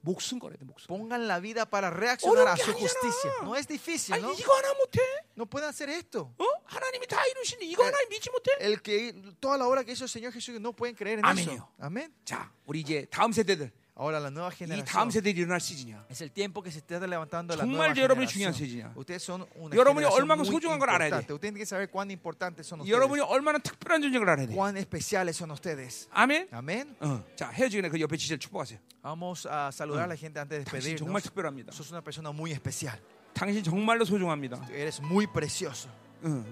[0.01, 0.87] 목숨 걸어야 돼 목숨.
[0.87, 3.31] Pongan la vida para reaccionar a su justicia.
[3.43, 4.33] No es difícil, 아니 ¿no?
[4.33, 5.01] 이거 하나 못해?
[5.35, 6.33] No pueden hacer esto.
[6.37, 6.45] 어?
[6.65, 7.85] 하나님이 다 이루시니 이거 에.
[7.87, 8.51] 하나 믿지 못해?
[8.59, 11.49] El que toda la obra que hizo el Señor Jesús no pueden creer en Amén.
[11.49, 11.67] eso.
[11.79, 12.13] Amén.
[12.25, 14.55] 자, 우리 이제 다음 세대들 Ahora la nueva 이
[14.85, 16.05] 다음 generación 세대들이 일어날 시즌이야.
[16.09, 18.31] es el tiempo que se está levantando la 정말 nueva 여러분이 generación.
[18.31, 18.93] 중요한 세대냐.
[18.95, 21.19] Ustedes son una 여러분이 generación 얼마나 muy 소중한 걸 알아야 돼.
[21.19, 21.33] importante.
[21.33, 22.95] Ustedes tienen que saber cuán importantes son ustedes.
[22.95, 24.55] 여러분이 얼마나 특별한 존재를 알아야 돼.
[24.55, 26.07] Cuán especiales son ustedes.
[26.15, 26.47] 아멘.
[26.53, 26.95] Amén.
[27.01, 27.21] 어.
[27.35, 28.79] 자, 헤어지기 전에 그 옆에 지체를 축복하세요.
[29.03, 31.23] Vamos a saludar a la gente antes de 당신 정말 despedirnos.
[31.27, 31.73] 특별합니다.
[31.75, 32.95] Sos una persona muy especial.
[33.33, 34.63] 당신 정말로 소중합니다.
[34.71, 35.89] Eres muy precioso.
[36.23, 36.45] 응.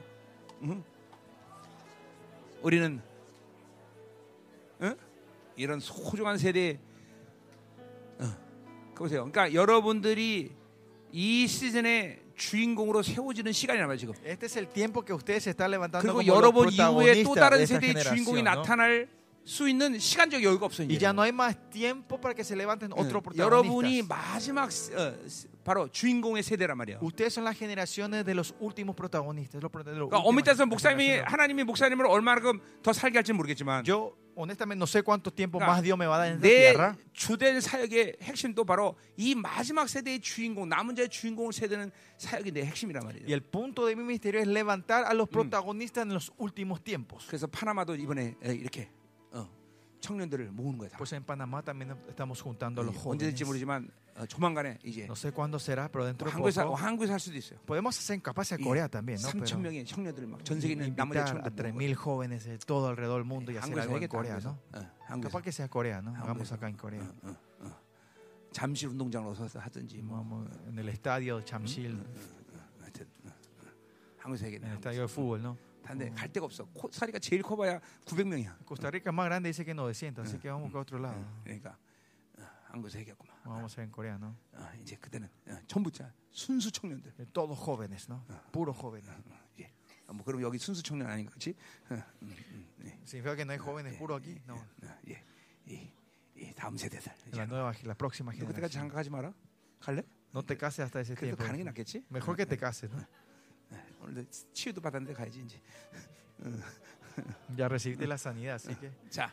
[0.63, 0.83] 응.
[2.61, 3.01] 우리는
[4.81, 4.95] 응?
[5.55, 6.86] 이런 소중한 세대 어.
[8.97, 9.29] 그 보세요.
[9.29, 10.51] 그러니까 여러분들이
[11.11, 14.13] 이 시즌에 주인공으로 세워지는 시간이란 지금.
[14.25, 18.41] Este es el tiempo que ustedes están levantando 그리고 여러분 이후에 또 다른 세대의 주인공이.
[18.41, 18.55] ¿no?
[18.55, 19.07] 나타날
[19.47, 20.87] 수 있는 시간적 여유가 없어요.
[20.87, 21.07] Y 이제.
[21.09, 23.37] no hay más tiempo para que se levanten otros 응.
[23.37, 24.03] 여러분이.
[24.03, 25.15] 마지막 어,
[25.63, 26.99] 바로 주인공의 세대란 말이에요.
[27.01, 29.61] Ustedes son las generaciones de los últimos protagonistas.
[29.63, 31.19] Los, de los 그러니까 últimas 엄밀히 따서 목사님이.
[31.25, 35.73] 하나님이 목사님을 얼마만큼 더 살게 할지 는 모르겠지만 Yo honestamente no sé cuánto tiempo 그러니까
[35.79, 36.95] más Dios me va a dar en esta 내 tierra.
[37.13, 43.03] 주된 사역의 핵심도 바로 이 마지막 세대의 주인공 남은 자의 주인공을 세대는 사역이 내 핵심이란
[43.03, 43.33] Y 말이에요.
[43.33, 47.25] el punto de mi ministerio es levantar a los protagonistas en los últimos tiempos.
[47.27, 48.96] 그래서 파나마도 이번에 에, 이렇게 어,
[49.99, 50.89] 청년들을 모으는.
[50.89, 50.97] 다.
[50.97, 53.65] Pues en Panamá también estamos juntando a los 언제 될지 jóvenes.
[53.65, 57.19] 모르지만 어, 조만간에 이제 No sé cuándo será, pero dentro de 한국에서 poco 한국에서 할
[57.19, 57.59] 수도 있어요.
[57.65, 59.29] podemos hacer capaz en 이 Corea también, ¿no?
[59.29, 63.25] 3천 Pero 명의 청년들 막전 세계 있는 a 청년들 3.000 jóvenes de todo alrededor del
[63.25, 64.07] mundo y hacer algo en.
[64.07, 64.39] Corea.
[64.39, 64.57] ¿no?
[64.73, 66.15] 어, 한국에서 Capaz que sea Corea, ¿no?
[66.15, 67.01] Hagamos acá en Corea.
[67.01, 67.35] 어, 어,
[67.67, 67.75] 어.
[68.51, 71.93] 잠실 운동장으로 서서 하든지 뭐 Vamos en el estadio de Chamsil,
[72.81, 73.33] 하여튼 어, 어.
[74.17, 75.57] 한국에서 en el estadio de fútbol, ¿no?
[75.87, 76.65] 근데 갈 데가 없어.
[76.73, 78.65] 코, 사리가 제일 커봐야 900명이야.
[78.67, 81.17] Costa Rica es más grande, dice que 900, así que vamos a otro lado.
[81.43, 81.77] 그러니까
[82.37, 83.35] 어, 한국에서 해야겠구만.
[83.45, 84.35] Vamos a en Corea, ¿no?
[84.53, 87.13] 어, 이제 그때는 어, 전부 자 순수 청년들.
[87.33, 88.23] Todos jóvenes, ¿no?
[88.51, 89.09] Puros jóvenes.
[89.09, 89.71] 어, 예.
[90.07, 91.55] 어, 뭐 그럼 여기 순수 청년 아닌가, 그렇지?
[91.89, 94.39] 어, 음, 음, 예, ¿Significa que no hay jóvenes puros aquí?
[94.47, 94.55] No.
[94.55, 95.23] 어, 예,
[95.65, 95.91] 이,
[96.35, 97.11] 이 다음 세대들.
[97.33, 98.81] La nueva, la próxima 너 그때까지 generación.
[98.89, 99.33] 장가가지 마라.
[99.79, 100.03] 갈래?
[100.33, 101.43] No te cases hasta ese tiempo.
[101.43, 102.03] 가는 게 낫겠지?
[102.11, 102.99] Mejor que te cases, ¿no?
[104.07, 105.59] 예, 오늘도 치유도 받았는데 가야지 이제.
[107.57, 109.31] Ya recibiste la sanidad, así que 자,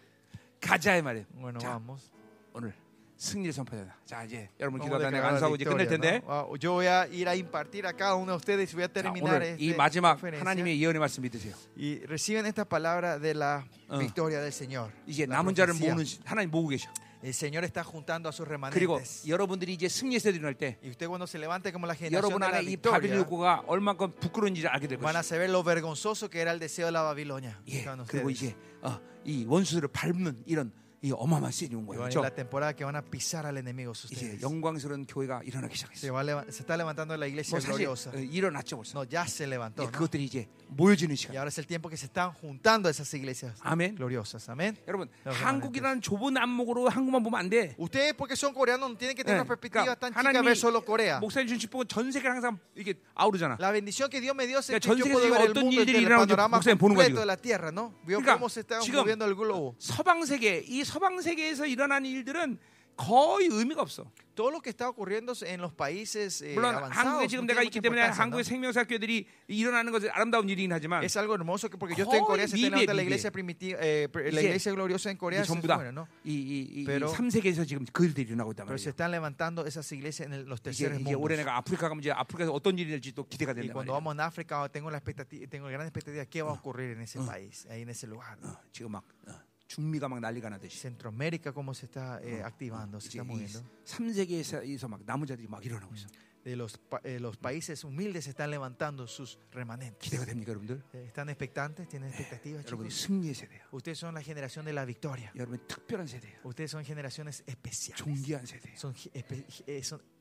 [0.60, 1.26] 가자 이 말이에요.
[1.34, 2.10] bueno, 자, vamos.
[2.54, 2.72] 오늘
[3.18, 3.94] 승리를 선포하자.
[4.06, 6.22] 자, 이제 여러분 기도하다 내가 la 안수하고 이제 끝낼 텐데.
[6.24, 6.32] ¿no?
[6.32, 8.88] Ah, Yo voy a ir a impartir a cada uno de ustedes y voy a
[8.88, 10.18] 자, terminar 오늘 이 마지막.
[10.22, 11.54] 하나님의 예언의 말씀 믿으세요.
[11.76, 13.98] y reciben esta palabra de la 어.
[13.98, 14.90] victoria del Señor.
[15.06, 15.74] 이제 남은 자를.
[15.74, 16.88] 모으는 시- 하나님 모으고 계셔.
[17.23, 19.27] El Señor está juntando a sus 그리고 remanentes.
[19.27, 22.39] 여러분들이 이제 승리의 세대를 할 때 Y usted cuando se levante como la generación 여러분
[22.39, 25.27] de la 안에 이 victoria, 바빌론 욕구가 얼마큼 부끄러운지를 알게 될 van a 것이다.
[25.35, 27.59] saber lo vergonzoso que era el deseo de la Babilonia.
[27.67, 28.55] 예, Estaban 그리고 ustedes.
[28.55, 30.71] 이제 어, 이 원수들을 밟는 이런
[31.04, 32.00] 이 어마어마한 온 Y 거예요.
[32.08, 32.20] 그렇죠?
[32.22, 34.08] la temporada que van a pisar al enemigo 이제
[34.40, 34.40] ustedes.
[34.42, 36.14] 영광스러운 교회가 일어나기 Se, 시작했어요.
[36.14, 38.10] va a leva- se está levantando la iglesia 뭐 사실 gloriosa.
[38.10, 38.96] 어, 일어났죠 벌써.
[38.96, 39.82] No, ya se levantó.
[39.82, 39.92] 예, ¿no?
[39.92, 41.36] 그것들이 이제 모여지는 Y 시간.
[41.36, 43.96] ahora es el tiempo que se están juntando esas iglesias 아멘.
[43.96, 44.48] gloriosas.
[44.48, 44.78] Amén.
[44.88, 47.74] 여러분 여러분, 한국이라는 좁은 안목으로 한국만 보면 안 돼.
[47.78, 50.56] Ustedes, porque son coreanos, no tienen que tener 네, una perspectiva 그러니까 tan chica ver
[50.56, 51.20] solo Corea.
[51.20, 53.58] 목사님 준 축복은 전 세계를 항상 이게 아우르잖아.
[53.60, 55.50] La bendición que Dios me dio es 그러니까 que 전 yo 세계에서 puedo ver el
[55.52, 57.20] 어떤 mundo, 일들이 el 일어나는지 panorama 목사님 보는 거야, completo 지금.
[57.20, 57.92] de la tierra, ¿no?
[58.08, 59.76] Veo 그러니까 cómo se está 지금 moviendo el globo.
[59.78, 62.56] 서방 세계 이 서방 세계에서 일어나는 일들은
[62.96, 64.06] 거의 의미가 없어.
[64.36, 68.02] Todo lo que está ocurriendo en los países eh, 물론 한국에 지금 내가 있기 때문에.
[68.02, 72.24] 한국의 생명사교들이 일어나는 것은 아름다운 일이긴 하지만 Es algo hermoso que porque yo estoy en
[72.24, 75.90] Corea, se levantando la iglesia primitiva, eh, la iglesia gloriosa en Corea, 전부 다 fuera,
[75.90, 76.06] ¿no?
[76.24, 78.94] 이, 이, 이, Pero- 이 3세계에서 지금 그 일들이 일어나고 있단 Pero se 말이에요.
[78.94, 81.38] están levantando esas iglesias en los terceros 이제 올해 mundos.
[81.42, 83.98] 내가 아프리카 가면 이제 아프리카에서 어떤 일이 될지 또 기대가 Y 된단 cuando 말이에요.
[83.98, 87.18] vamos en África, tengo la expectativa, tengo gran expectativa qué va a ocurrir en ese
[87.26, 88.38] país, ahí en ese lugar.
[88.42, 89.34] 어, 지금 막 어,
[89.73, 93.63] 중미가 막 난리가 나듯이 Centroamérica, cómo se está eh, activando, se 이제 está 이 moviendo.
[93.85, 96.07] 3세계에서 막 남은 자들이 막 일어나고 있어.
[96.41, 99.99] de los, pa- eh, los países humildes están levantando sus remanentes.
[100.09, 100.81] 기대가 됩니까, 여러분들?
[100.93, 101.87] Eh, ¿Están expectantes?
[101.89, 103.05] ¿Tienen expectativas, 여러분 chicos?
[103.05, 103.67] 승리의 세대야.
[103.73, 105.31] Ustedes son la generación de la victoria.
[105.35, 106.39] 여러분 특별한 세대야.
[106.45, 108.01] Ustedes son generaciones especiales.
[108.01, 108.73] 존귀한 세대야.
[108.77, 110.12] Son, gi- espe- eh, son 원수에게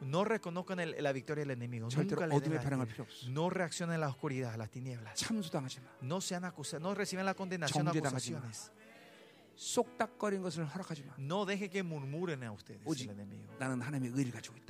[0.00, 1.88] no reconozcan la victoria del enemigo.
[2.10, 2.52] Nunca le den
[3.28, 5.18] no reaccionen a la oscuridad, a las tinieblas.
[6.00, 8.72] No sean acusados, no reciban la condenación a acusaciones.
[11.18, 13.52] No deje que murmuren a ustedes el enemigo.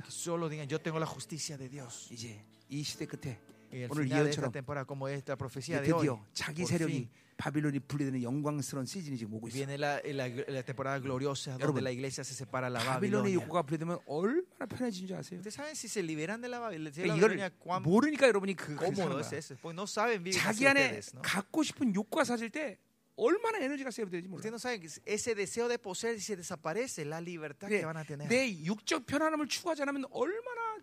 [0.09, 2.07] Solo digan, yo tengo la justicia de Dios.
[3.71, 8.23] Y el final de esta temporada, como esta profecía de hoy, por fin, 바빌론이 분리되는
[8.23, 9.55] 영광스러운 시즌이 지금 오고 있어.
[9.57, 13.33] viene la, la- la temporada gloriosa donde 여러분, la iglesia se separa de la 바빌론의
[13.33, 13.35] Babilonia.
[13.43, 15.39] 욕구가 분리되면 얼마나 편해진 줄 아세요?
[15.39, 18.75] Ustedes saben si se liberan de la Babilonia, 그러니까 Babilonia 이걸 cuán 모르니까 여러분이 그,
[18.75, 19.37] 그 cómodo 사는 es 거야.
[19.37, 19.55] eso.
[19.61, 21.21] Porque no saben vivir así 자기 안에 ustedes, ¿no?
[21.21, 22.77] 갖고 싶은 욕구가 사질 때
[23.17, 24.39] 얼마나 에너지가 세이브되는지 몰라.
[24.39, 27.97] Ustedes no saben que ese deseo de poseer, si se desaparece, la libertad que van
[27.97, 28.27] a tener.
[28.29, 30.79] 내 육적 편안함을 추구하지 않으면 얼마나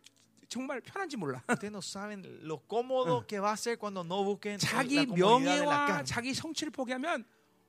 [0.53, 1.43] 정말 편한지 몰라.
[1.49, 5.17] Ustedes no saben lo cómodo que va a ser cuando no busquen la 자기 comodidad
[5.17, 6.05] de la 명예와 carne.
[6.05, 7.25] 자기 성취를 포기하면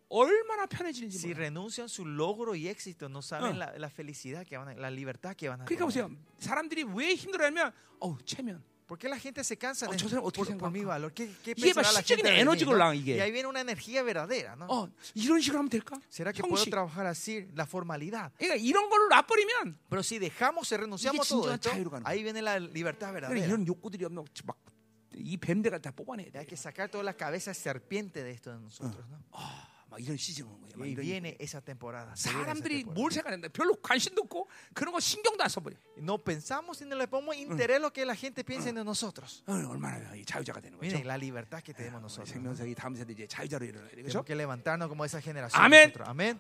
[0.10, 1.38] 얼마나 편해지는지 Si 몰라.
[1.48, 3.58] renuncian su logro y éxito, no saben 어.
[3.58, 5.88] la, la felicidad que van a, la libertad que van a 그러니까 tener.
[5.88, 6.12] 보세요.
[6.40, 8.62] 사람들이 왜 힘들어하면 어우 체면.
[8.89, 10.89] ¿Por qué la gente se cansa 어, de 저 사람 어떻게 por, por mi 생각할까?
[10.89, 11.13] valor?
[11.13, 12.75] ¿Qué, qué 이게 막 pensará la 시적인 gente de mí, 에너지가 no?
[12.75, 13.13] 올라가, 이게.
[13.17, 14.65] Y ahí viene una energía verdadera, ¿no?
[14.71, 16.01] 어 이런 식으로 하면 될까?
[16.09, 16.71] ¿Será que puedo 형식.
[16.71, 17.47] trabajar así?
[17.55, 18.33] La formalidad.
[18.39, 21.91] 그러니까 이런 걸로 놔버리면 Pero si dejamos y renunciamos 이게 a todo 진정한 esto, 자유로
[21.91, 23.47] 가는 ahí viene la libertad 그러니까 verdadera.
[23.47, 26.39] 이런 욕구들이 없는 막이 뱀대가 다 뽑아내야 돼.
[26.39, 29.21] Hay que sacar toda la cabeza serpiente de esto de nosotros, ¿no?
[29.33, 30.72] 아, 막 이런 시즌 오는 거야.
[30.76, 32.12] 막 이런 viene esa temporada.
[32.16, 32.84] 사람들이.
[32.84, 33.48] 뭘 생각한다.
[33.50, 35.78] 별로 관심도 없고 그런 거 신경도 안 써버려.
[36.00, 39.44] No pensamos no le ponemos interés lo que la gente piensa de nosotros.
[39.46, 40.82] 어, 얼마나 이 자유자가 되는 거죠.
[40.90, 42.34] Miren la libertad que tenemos nosotros.
[42.34, 42.56] ¿no?
[42.56, 44.02] 생명석이 다음 세대 이제 자유자로 일어나야 되죠.
[44.10, 45.62] Tenemos que levantarnos como esa generación.
[45.62, 46.10] Nosotros.
[46.10, 46.40] Amén.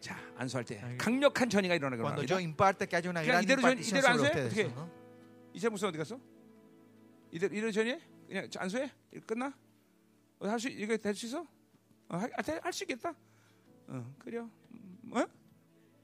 [0.00, 2.24] 자, 안수할 때 강력한 전이가 Cuando 합니다.
[2.26, 4.46] yo imparte que haya una gran 이대로 전- impartición 이대로 안 sobre 돼?
[4.48, 4.72] ustedes.
[4.72, 4.74] 어떻게?
[4.74, 4.90] ¿no?
[5.52, 6.18] 이제 무슨 어디 갔어?
[7.30, 8.00] 이대로 이대로 전이해?
[8.26, 8.90] 그냥 안수해?
[9.26, 9.52] 끝나?
[10.40, 11.46] 어, 할수 이거 될 수 있어?
[12.12, 12.20] 어,
[12.62, 13.14] 할수 있겠다.
[13.88, 14.50] 어, 그래요.
[14.72, 15.24] 음, 어?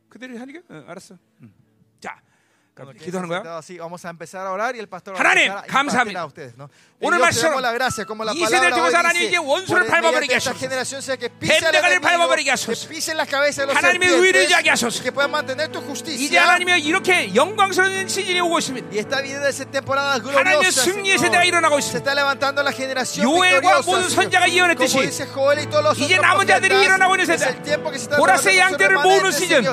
[0.09, 0.60] 그대로 하니까?
[0.74, 1.18] 어, 알았어.
[1.43, 1.52] 음.
[2.01, 2.67] 자, Cuando 그럼 queden
[2.98, 3.60] 기도하는 거야.
[5.16, 6.28] 하나님, 감사합니다.
[7.00, 7.30] 오늘 la
[8.34, 10.59] 이 세대를 통해서 하나님 이제 원수를 밟아버리게 하소서.
[11.38, 12.88] 뱀대가리를 enemigo, 밟아버리게 하소서.
[13.74, 15.02] 하나님의 의를 유지하게 하소서.
[16.24, 16.38] 이제.
[16.38, 18.88] 하나님의 이렇게 영광스러운 시즌이 오고 있습니다.
[20.38, 21.18] 하나님의 승리의.
[21.18, 22.12] 세대가 일어나고 있습니다.
[23.22, 24.09] 요엘과 모든.
[24.09, 24.98] 선자가 예언했듯이
[26.05, 27.55] 이제 남은 자들이 일어나고 있는 세대.
[28.16, 29.64] 보라색 양떼를 모으는 시즌.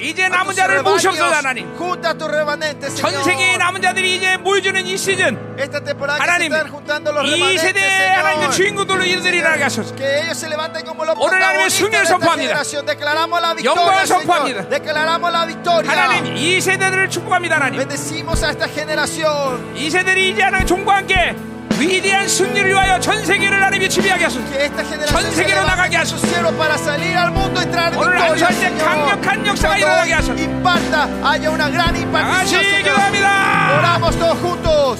[0.00, 1.36] 이제 남은 자를 모으시 rebaños.
[1.44, 1.74] 하나님.
[1.76, 3.24] Junta a tus remanentes, 전 Señor.
[3.24, 5.38] 세계의 남은 자들이 이제 모여주는 이 시즌
[6.18, 6.52] 하나님
[7.24, 8.50] 이 세대의 하나님의.
[8.52, 9.94] 주인공들로 이들이 일어나게 하소서.
[11.16, 12.62] 오늘 하나님의 승리를 선포합니다.
[13.64, 14.06] 영광을.
[14.06, 14.64] 선포합니다.
[15.86, 17.80] 하나님 이 세대들을 축복합니다 하나님.
[19.74, 21.36] 이 세대들이 이제 하나님 종과 함께
[21.79, 25.71] 위대한 승리를 위하여 전 세계를 하나님이 지배하게 하소서 Que esta generación 전 se 세계로 levante
[25.71, 26.27] 나가게 en su 하소서.
[26.27, 28.83] cielo para salir al mundo y traer 오늘 victoria, 안수할 때 Señor.
[28.85, 30.43] 강력한 역사가 Cuando 일어나게 hoy 하소서.
[30.43, 32.83] imparta, haya una gran 다 같이 impartición, Señor.
[32.83, 34.99] 기도합니다 Oramos todos juntos.